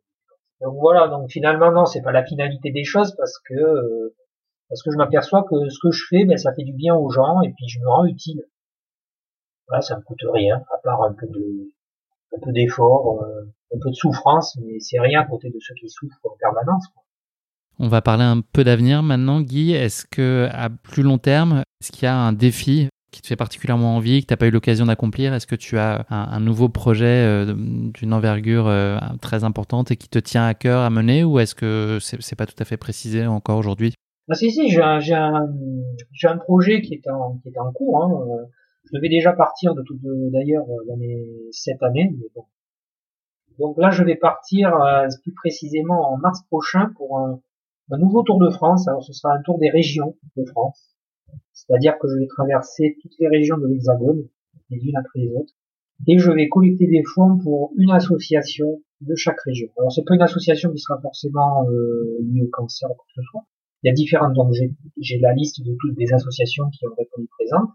Donc 0.62 0.78
voilà, 0.80 1.08
donc 1.08 1.30
finalement 1.30 1.72
non, 1.72 1.86
c'est 1.86 2.02
pas 2.02 2.12
la 2.12 2.26
finalité 2.26 2.72
des 2.72 2.84
choses 2.84 3.16
parce 3.16 3.38
que 3.40 4.14
parce 4.70 4.84
que 4.84 4.92
je 4.92 4.98
m'aperçois 4.98 5.44
que 5.44 5.70
ce 5.70 5.80
que 5.82 5.92
je 5.92 6.06
fais, 6.10 6.26
ben 6.26 6.38
ça 6.38 6.54
fait 6.54 6.64
du 6.64 6.74
bien 6.74 6.96
aux 6.96 7.10
gens 7.10 7.42
et 7.42 7.52
puis 7.54 7.68
je 7.68 7.80
me 7.80 7.88
rends 7.88 8.06
utile. 8.06 8.44
Voilà, 9.68 9.82
ça 9.82 9.98
me 9.98 10.02
coûte 10.02 10.22
rien, 10.34 10.64
à 10.74 10.78
part 10.84 11.04
un 11.04 11.14
peu 11.14 11.28
de, 11.28 11.72
un 12.36 12.40
peu 12.44 12.52
d'effort, 12.52 13.22
euh, 13.24 13.76
un 13.76 13.80
peu 13.82 13.90
de 13.90 13.96
souffrance, 13.96 14.58
mais 14.62 14.80
c'est 14.80 15.00
rien 15.00 15.22
à 15.22 15.26
côté 15.26 15.50
de 15.50 15.58
ceux 15.60 15.74
qui 15.76 15.90
souffrent 15.90 16.20
en 16.24 16.36
permanence. 16.40 16.88
Quoi. 16.94 17.04
On 17.80 17.88
va 17.88 18.02
parler 18.02 18.24
un 18.24 18.42
peu 18.42 18.64
d'avenir 18.64 19.02
maintenant, 19.02 19.42
Guy. 19.42 19.74
Est-ce 19.74 20.06
que 20.06 20.48
à 20.52 20.70
plus 20.70 21.04
long 21.04 21.18
terme, 21.18 21.64
est-ce 21.82 21.92
qu'il 21.92 22.04
y 22.04 22.08
a 22.08 22.16
un 22.16 22.34
défi 22.34 22.90
qui 23.12 23.22
te 23.22 23.28
fait 23.28 23.36
particulièrement 23.36 23.98
envie, 23.98 24.22
que 24.22 24.28
tu 24.28 24.34
n'as 24.34 24.38
pas 24.38 24.48
eu 24.48 24.52
l'occasion 24.52 24.86
d'accomplir? 24.86 25.34
Est-ce 25.34 25.48
que 25.48 25.56
tu 25.56 25.78
as 25.78 26.06
un, 26.10 26.28
un 26.32 26.40
nouveau 26.40 26.70
projet 26.70 27.06
euh, 27.06 27.54
d'une 27.56 28.14
envergure 28.14 28.68
euh, 28.68 28.98
très 29.22 29.44
importante 29.44 29.92
et 29.92 29.98
qui 29.98 30.08
te 30.08 30.20
tient 30.20 30.46
à 30.46 30.54
cœur 30.54 30.82
à 30.82 30.90
mener, 30.90 31.24
ou 31.24 31.40
est-ce 31.40 31.56
que 31.56 31.98
c'est, 32.00 32.22
c'est 32.22 32.38
pas 32.38 32.46
tout 32.46 32.56
à 32.60 32.66
fait 32.66 32.78
précisé 32.78 33.26
encore 33.26 33.58
aujourd'hui? 33.58 33.94
Ah, 34.30 34.36
Si, 34.36 34.52
si, 34.52 34.70
j'ai 34.70 34.82
un, 34.82 35.00
j'ai 35.00 35.16
un, 35.16 35.50
j'ai 36.14 36.28
un 36.28 36.38
projet 36.38 36.82
qui 36.82 36.94
est 36.94 37.10
en, 37.10 37.40
qui 37.44 37.50
est 37.50 37.60
en 37.60 37.72
cours. 37.74 38.04
Hein, 38.04 38.10
je 38.92 38.98
devais 38.98 39.10
déjà 39.10 39.32
partir 39.32 39.74
de 39.74 39.82
tout 39.84 39.98
d'ailleurs 40.04 40.66
euh, 40.70 41.50
cette 41.52 41.82
année, 41.82 42.14
mais 42.18 42.28
bon. 42.36 42.44
Donc 43.58 43.78
là, 43.78 43.92
je 43.92 44.04
vais 44.04 44.16
partir 44.16 44.76
euh, 44.76 45.08
plus 45.22 45.34
précisément 45.34 46.12
en 46.12 46.18
mars 46.18 46.42
prochain 46.48 46.92
pour 46.98 47.20
un, 47.20 47.42
un, 47.92 47.98
nouveau 47.98 48.24
Tour 48.24 48.40
de 48.40 48.50
France. 48.50 48.88
Alors 48.88 49.04
ce 49.04 49.14
sera 49.14 49.34
un 49.34 49.42
tour 49.44 49.60
des 49.60 49.70
régions 49.70 50.18
de 50.36 50.44
France, 50.46 50.96
c'est-à-dire 51.54 51.98
que 52.00 52.08
je 52.10 52.18
vais 52.18 52.28
traverser 52.28 52.98
toutes 53.02 53.14
les 53.20 53.28
régions 53.28 53.58
de 53.58 53.68
l'Hexagone, 53.68 54.28
les 54.70 54.78
unes 54.78 54.98
après 54.98 55.20
les 55.20 55.34
autres, 55.36 55.54
et 56.08 56.18
je 56.18 56.32
vais 56.32 56.50
collecter 56.50 56.88
des 56.88 57.04
fonds 57.04 57.38
pour 57.38 57.72
une 57.78 57.92
association 57.92 58.82
de 59.02 59.16
chaque 59.16 59.40
région. 59.42 59.70
Alors 59.78 59.92
c'est 59.92 60.04
pas 60.04 60.16
une 60.16 60.22
association 60.22 60.72
qui 60.72 60.80
sera 60.80 61.00
forcément 61.00 61.66
euh, 61.70 62.18
liée 62.22 62.44
au 62.44 62.50
cancer 62.50 62.90
ou 62.90 62.96
quoi 62.96 63.06
que 63.08 63.22
ce 63.22 63.28
soit. 63.30 63.46
Il 63.84 63.88
y 63.88 63.92
a 63.92 63.94
différentes, 63.94 64.34
donc 64.34 64.54
j'ai 64.54 65.20
la 65.20 65.34
liste 65.34 65.64
de 65.64 65.76
toutes 65.80 65.98
les 65.98 66.14
associations 66.14 66.70
qui 66.70 66.86
ont 66.86 66.94
répondu 66.96 67.28
présentes. 67.28 67.70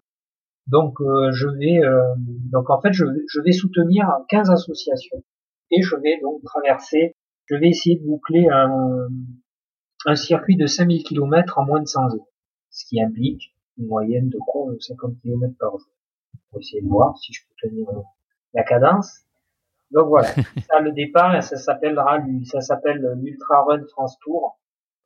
Donc 0.67 1.01
euh, 1.01 1.31
je 1.33 1.47
vais 1.47 1.79
euh, 1.85 2.15
donc 2.51 2.71
en 2.71 2.81
fait 2.81 2.93
je, 2.93 3.05
je, 3.29 3.41
vais 3.41 3.53
soutenir 3.53 4.07
15 4.29 4.51
associations 4.51 5.23
et 5.71 5.83
je 5.83 5.95
vais 5.97 6.19
donc 6.21 6.43
traverser, 6.43 7.15
je 7.47 7.55
vais 7.55 7.69
essayer 7.69 7.97
de 7.97 8.05
boucler 8.05 8.49
un, 8.49 9.09
un 10.07 10.17
circuit 10.17 10.57
de 10.57 10.67
5000 10.67 11.05
km 11.05 11.59
en 11.59 11.67
moins 11.67 11.81
de 11.81 11.87
100 11.87 12.11
jours, 12.11 12.29
ce 12.71 12.85
qui 12.87 13.01
implique 13.01 13.55
une 13.79 13.87
moyenne 13.87 14.29
de 14.29 14.39
quoi 14.39 14.73
50 14.81 15.21
km 15.23 15.55
par 15.59 15.71
jour. 15.79 15.89
Pour 16.51 16.61
essayer 16.61 16.83
de 16.83 16.89
voir 16.89 17.17
si 17.19 17.33
je 17.33 17.43
peux 17.47 17.69
tenir 17.69 17.87
la 18.55 18.65
cadence. 18.65 19.21
Donc 19.93 20.09
voilà, 20.09 20.29
ça 20.69 20.81
le 20.81 20.93
départ, 20.93 21.43
ça 21.43 21.57
s'appellera 21.57 22.19
ça 22.45 22.61
s'appelle 22.61 23.07
l'Ultra 23.23 23.63
Run 23.65 23.85
France 23.93 24.19
Tour 24.21 24.59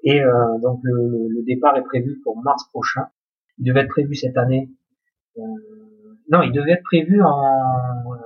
et 0.03 0.23
euh, 0.23 0.59
donc 0.63 0.81
le, 0.83 1.29
le, 1.29 1.43
départ 1.43 1.77
est 1.77 1.83
prévu 1.83 2.19
pour 2.25 2.43
mars 2.43 2.67
prochain. 2.71 3.07
Il 3.59 3.67
devait 3.67 3.81
être 3.81 3.91
prévu 3.91 4.15
cette 4.15 4.39
année 4.39 4.71
non, 5.37 6.43
il 6.43 6.53
devait 6.53 6.73
être 6.73 6.85
prévu 6.85 7.23
en, 7.23 7.27
euh, 7.27 8.17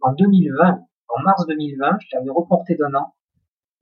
en 0.00 0.12
2020, 0.12 0.80
en 1.08 1.22
mars 1.22 1.46
2020. 1.46 1.98
Je 2.00 2.16
l'avais 2.16 2.30
reporté 2.30 2.74
d'un 2.76 2.94
an. 2.94 3.14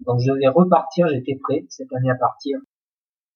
Donc 0.01 0.21
je 0.21 0.33
devais 0.33 0.49
repartir, 0.49 1.09
j'étais 1.09 1.39
prêt 1.41 1.65
cette 1.69 1.93
année 1.93 2.11
à 2.11 2.17
partir. 2.17 2.59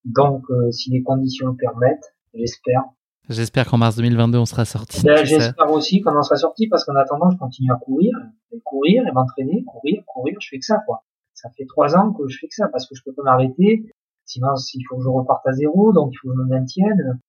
Donc 0.04 0.44
euh, 0.50 0.70
si 0.72 0.90
les 0.90 1.02
conditions 1.02 1.48
le 1.48 1.56
permettent, 1.56 2.14
j'espère. 2.34 2.84
J'espère 3.28 3.68
qu'en 3.68 3.78
mars 3.78 3.96
2022 3.96 4.38
on 4.38 4.46
sera 4.46 4.64
sorti. 4.64 5.02
Ben, 5.04 5.24
j'espère 5.24 5.70
aussi 5.70 6.00
qu'on 6.00 6.16
en 6.16 6.22
sera 6.22 6.36
sorti 6.36 6.66
parce 6.66 6.84
qu'en 6.84 6.96
attendant 6.96 7.30
je 7.30 7.36
continue 7.36 7.70
à 7.70 7.76
courir, 7.76 8.16
et 8.52 8.60
courir 8.64 9.06
et 9.06 9.12
m'entraîner, 9.12 9.64
courir, 9.64 10.02
courir, 10.06 10.36
je 10.40 10.48
fais 10.48 10.58
que 10.58 10.64
ça 10.64 10.78
quoi. 10.86 11.04
Ça 11.34 11.50
fait 11.56 11.66
trois 11.66 11.96
ans 11.96 12.12
que 12.12 12.26
je 12.26 12.38
fais 12.38 12.48
que 12.48 12.54
ça 12.54 12.68
parce 12.68 12.88
que 12.88 12.96
je 12.96 13.02
peux 13.04 13.12
pas 13.12 13.22
m'arrêter. 13.22 13.84
Sinon 14.24 14.48
il 14.74 14.82
faut 14.88 14.96
que 14.96 15.04
je 15.04 15.08
reparte 15.08 15.46
à 15.46 15.52
zéro, 15.52 15.92
donc 15.92 16.10
il 16.12 16.16
faut 16.16 16.28
que 16.28 16.34
je 16.34 16.40
me 16.40 16.48
maintienne. 16.48 17.20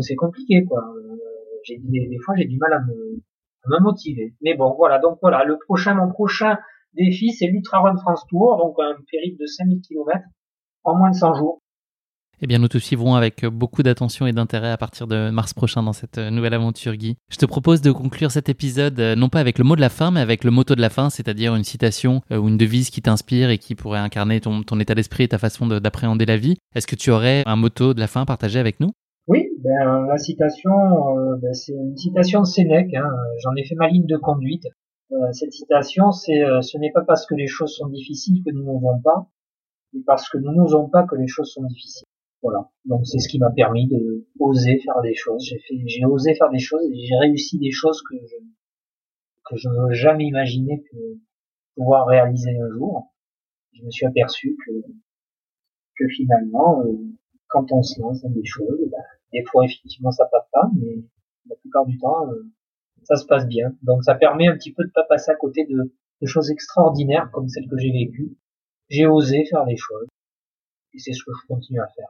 C'est 0.00 0.16
compliqué 0.16 0.64
quoi. 0.64 0.80
Euh, 0.96 1.16
j'ai 1.64 1.78
des, 1.78 2.06
des 2.08 2.18
fois 2.18 2.34
j'ai 2.36 2.46
du 2.46 2.58
mal 2.58 2.72
à 2.72 2.80
me 2.80 3.22
me 3.68 3.80
motiver. 3.80 4.34
Mais 4.42 4.54
bon, 4.54 4.74
voilà. 4.76 4.98
Donc 4.98 5.18
voilà, 5.22 5.44
le 5.44 5.58
prochain, 5.58 5.94
mon 5.94 6.08
prochain 6.08 6.58
défi, 6.94 7.32
c'est 7.32 7.46
l'Ultra 7.46 7.80
Run 7.80 7.96
France 7.98 8.24
Tour, 8.28 8.56
donc 8.56 8.74
un 8.78 8.96
périple 9.10 9.40
de 9.40 9.46
5000 9.46 9.80
km 9.80 10.24
en 10.84 10.96
moins 10.96 11.10
de 11.10 11.16
100 11.16 11.34
jours. 11.34 11.60
Eh 12.40 12.46
bien, 12.46 12.60
nous 12.60 12.68
te 12.68 12.78
suivrons 12.78 13.16
avec 13.16 13.44
beaucoup 13.46 13.82
d'attention 13.82 14.28
et 14.28 14.32
d'intérêt 14.32 14.70
à 14.70 14.76
partir 14.76 15.08
de 15.08 15.28
mars 15.30 15.54
prochain 15.54 15.82
dans 15.82 15.92
cette 15.92 16.18
nouvelle 16.18 16.54
aventure, 16.54 16.94
Guy. 16.94 17.16
Je 17.32 17.36
te 17.36 17.46
propose 17.46 17.80
de 17.80 17.90
conclure 17.90 18.30
cet 18.30 18.48
épisode 18.48 19.00
euh, 19.00 19.16
non 19.16 19.28
pas 19.28 19.40
avec 19.40 19.58
le 19.58 19.64
mot 19.64 19.74
de 19.74 19.80
la 19.80 19.88
fin, 19.88 20.12
mais 20.12 20.20
avec 20.20 20.44
le 20.44 20.52
motto 20.52 20.76
de 20.76 20.80
la 20.80 20.88
fin, 20.88 21.10
c'est-à-dire 21.10 21.56
une 21.56 21.64
citation 21.64 22.22
euh, 22.30 22.38
ou 22.38 22.46
une 22.46 22.56
devise 22.56 22.90
qui 22.90 23.02
t'inspire 23.02 23.50
et 23.50 23.58
qui 23.58 23.74
pourrait 23.74 23.98
incarner 23.98 24.40
ton, 24.40 24.62
état 24.78 24.94
d'esprit 24.94 25.24
et 25.24 25.28
ta 25.28 25.38
façon 25.38 25.66
d'appréhender 25.66 26.26
la 26.26 26.36
vie. 26.36 26.58
Est-ce 26.76 26.86
que 26.86 26.94
tu 26.94 27.10
aurais 27.10 27.42
un 27.44 27.56
motto 27.56 27.92
de 27.92 27.98
la 27.98 28.06
fin 28.06 28.24
partagé 28.24 28.60
avec 28.60 28.78
nous? 28.78 28.92
Oui, 29.28 29.50
ben, 29.58 30.06
la 30.06 30.16
citation, 30.16 30.72
euh, 31.18 31.36
ben, 31.36 31.52
c'est 31.52 31.74
une 31.74 31.96
citation 31.96 32.40
de 32.40 32.46
Sénèque. 32.46 32.94
Hein. 32.94 33.10
J'en 33.42 33.54
ai 33.54 33.64
fait 33.64 33.74
ma 33.74 33.88
ligne 33.88 34.06
de 34.06 34.16
conduite. 34.16 34.66
cette 35.32 35.52
citation, 35.52 36.12
c'est 36.12 36.42
ce 36.62 36.78
n'est 36.78 36.92
pas 36.92 37.02
parce 37.02 37.26
que 37.26 37.34
les 37.34 37.46
choses 37.46 37.74
sont 37.74 37.88
difficiles 37.88 38.42
que 38.44 38.50
nous 38.50 38.64
n'osons 38.64 39.00
pas, 39.02 39.28
mais 39.92 40.00
parce 40.06 40.28
que 40.28 40.38
nous 40.38 40.52
n'osons 40.52 40.88
pas 40.88 41.04
que 41.04 41.16
les 41.16 41.28
choses 41.28 41.52
sont 41.52 41.64
difficiles. 41.64 42.06
Voilà. 42.42 42.70
Donc 42.84 43.06
c'est 43.06 43.18
ce 43.18 43.28
qui 43.28 43.38
m'a 43.38 43.50
permis 43.50 43.86
de 43.88 44.26
oser 44.38 44.78
faire 44.78 45.00
des 45.02 45.14
choses. 45.14 45.44
J'ai 45.44 45.58
fait, 45.58 45.76
j'ai 45.86 46.04
osé 46.04 46.34
faire 46.34 46.50
des 46.50 46.58
choses 46.58 46.82
et 46.90 46.94
j'ai 46.94 47.16
réussi 47.16 47.58
des 47.58 47.72
choses 47.72 48.02
que 48.08 48.16
je 48.16 48.36
que 49.46 49.56
je 49.56 49.68
n'aurais 49.68 49.94
jamais 49.94 50.26
imaginé 50.26 50.82
que 50.82 50.96
pouvoir 51.74 52.06
réaliser 52.06 52.50
un 52.58 52.70
jour. 52.70 53.12
Je 53.72 53.84
me 53.84 53.90
suis 53.90 54.06
aperçu 54.06 54.56
que 54.64 54.72
que 55.98 56.08
finalement, 56.08 56.82
euh, 56.82 56.92
quand 57.48 57.72
on 57.72 57.82
se 57.82 58.00
lance 58.00 58.22
dans 58.22 58.30
des 58.30 58.44
choses, 58.44 58.78
bah, 58.90 58.98
des 59.32 59.44
fois 59.44 59.64
effectivement 59.64 60.10
ça 60.10 60.26
passe 60.26 60.48
pas, 60.52 60.70
mais 60.78 61.04
la 61.48 61.56
plupart 61.56 61.86
du 61.86 61.98
temps 61.98 62.30
euh, 62.30 62.50
ça 63.04 63.16
se 63.16 63.26
passe 63.26 63.46
bien. 63.46 63.74
Donc 63.82 64.04
ça 64.04 64.14
permet 64.14 64.48
un 64.48 64.54
petit 64.54 64.72
peu 64.72 64.84
de 64.84 64.90
pas 64.90 65.04
passer 65.04 65.30
à 65.30 65.36
côté 65.36 65.64
de, 65.64 65.94
de 66.20 66.26
choses 66.26 66.50
extraordinaires 66.50 67.30
comme 67.32 67.48
celles 67.48 67.68
que 67.68 67.78
j'ai 67.78 67.92
vécues. 67.92 68.36
J'ai 68.88 69.06
osé 69.06 69.44
faire 69.50 69.64
des 69.64 69.76
choses 69.76 70.08
et 70.94 70.98
c'est 70.98 71.12
ce 71.12 71.22
que 71.24 71.32
je 71.40 71.46
continue 71.46 71.80
à 71.80 71.88
faire. 71.88 72.08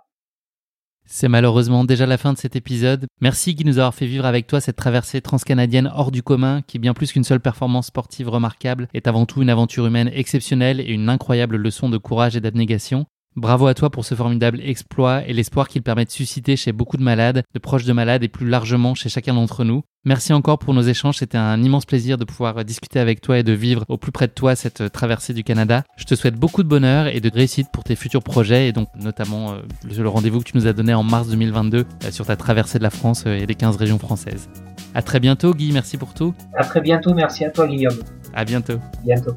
C'est 1.10 1.28
malheureusement 1.28 1.84
déjà 1.84 2.04
la 2.04 2.18
fin 2.18 2.34
de 2.34 2.38
cet 2.38 2.54
épisode. 2.54 3.06
Merci 3.22 3.54
Guy 3.54 3.64
de 3.64 3.70
nous 3.70 3.78
avoir 3.78 3.94
fait 3.94 4.04
vivre 4.04 4.26
avec 4.26 4.46
toi 4.46 4.60
cette 4.60 4.76
traversée 4.76 5.22
transcanadienne 5.22 5.90
hors 5.94 6.10
du 6.10 6.22
commun 6.22 6.60
qui, 6.60 6.78
bien 6.78 6.92
plus 6.92 7.12
qu'une 7.12 7.24
seule 7.24 7.40
performance 7.40 7.86
sportive 7.86 8.28
remarquable, 8.28 8.88
est 8.92 9.08
avant 9.08 9.24
tout 9.24 9.40
une 9.40 9.48
aventure 9.48 9.86
humaine 9.86 10.10
exceptionnelle 10.12 10.80
et 10.80 10.92
une 10.92 11.08
incroyable 11.08 11.56
leçon 11.56 11.88
de 11.88 11.96
courage 11.96 12.36
et 12.36 12.42
d'abnégation. 12.42 13.06
Bravo 13.38 13.68
à 13.68 13.74
toi 13.74 13.88
pour 13.88 14.04
ce 14.04 14.16
formidable 14.16 14.60
exploit 14.60 15.24
et 15.24 15.32
l'espoir 15.32 15.68
qu'il 15.68 15.82
permet 15.82 16.04
de 16.04 16.10
susciter 16.10 16.56
chez 16.56 16.72
beaucoup 16.72 16.96
de 16.96 17.04
malades, 17.04 17.44
de 17.54 17.58
proches 17.60 17.84
de 17.84 17.92
malades 17.92 18.24
et 18.24 18.28
plus 18.28 18.48
largement 18.48 18.96
chez 18.96 19.08
chacun 19.08 19.34
d'entre 19.34 19.62
nous. 19.62 19.82
Merci 20.04 20.32
encore 20.32 20.58
pour 20.58 20.74
nos 20.74 20.82
échanges, 20.82 21.18
c'était 21.18 21.38
un 21.38 21.62
immense 21.62 21.86
plaisir 21.86 22.18
de 22.18 22.24
pouvoir 22.24 22.64
discuter 22.64 22.98
avec 22.98 23.20
toi 23.20 23.38
et 23.38 23.44
de 23.44 23.52
vivre 23.52 23.84
au 23.88 23.96
plus 23.96 24.10
près 24.10 24.26
de 24.26 24.32
toi 24.32 24.56
cette 24.56 24.90
traversée 24.90 25.34
du 25.34 25.44
Canada. 25.44 25.84
Je 25.96 26.04
te 26.04 26.16
souhaite 26.16 26.34
beaucoup 26.34 26.64
de 26.64 26.68
bonheur 26.68 27.06
et 27.06 27.20
de 27.20 27.30
réussite 27.32 27.68
pour 27.72 27.84
tes 27.84 27.94
futurs 27.94 28.24
projets 28.24 28.68
et 28.68 28.72
donc 28.72 28.88
notamment 28.96 29.52
euh, 29.52 29.60
le 29.84 30.08
rendez-vous 30.08 30.40
que 30.40 30.50
tu 30.50 30.56
nous 30.56 30.66
as 30.66 30.72
donné 30.72 30.92
en 30.92 31.04
mars 31.04 31.28
2022 31.28 31.78
euh, 31.78 32.10
sur 32.10 32.26
ta 32.26 32.34
traversée 32.34 32.78
de 32.78 32.82
la 32.82 32.90
France 32.90 33.22
euh, 33.28 33.38
et 33.38 33.46
des 33.46 33.54
15 33.54 33.76
régions 33.76 33.98
françaises. 34.00 34.48
À 34.94 35.02
très 35.02 35.20
bientôt 35.20 35.54
Guy, 35.54 35.70
merci 35.72 35.96
pour 35.96 36.12
tout. 36.12 36.34
À 36.56 36.64
très 36.64 36.80
bientôt, 36.80 37.14
merci 37.14 37.44
à 37.44 37.50
toi 37.50 37.68
Guillaume. 37.68 37.98
À 38.34 38.44
bientôt. 38.44 38.80
Bientôt. 39.04 39.36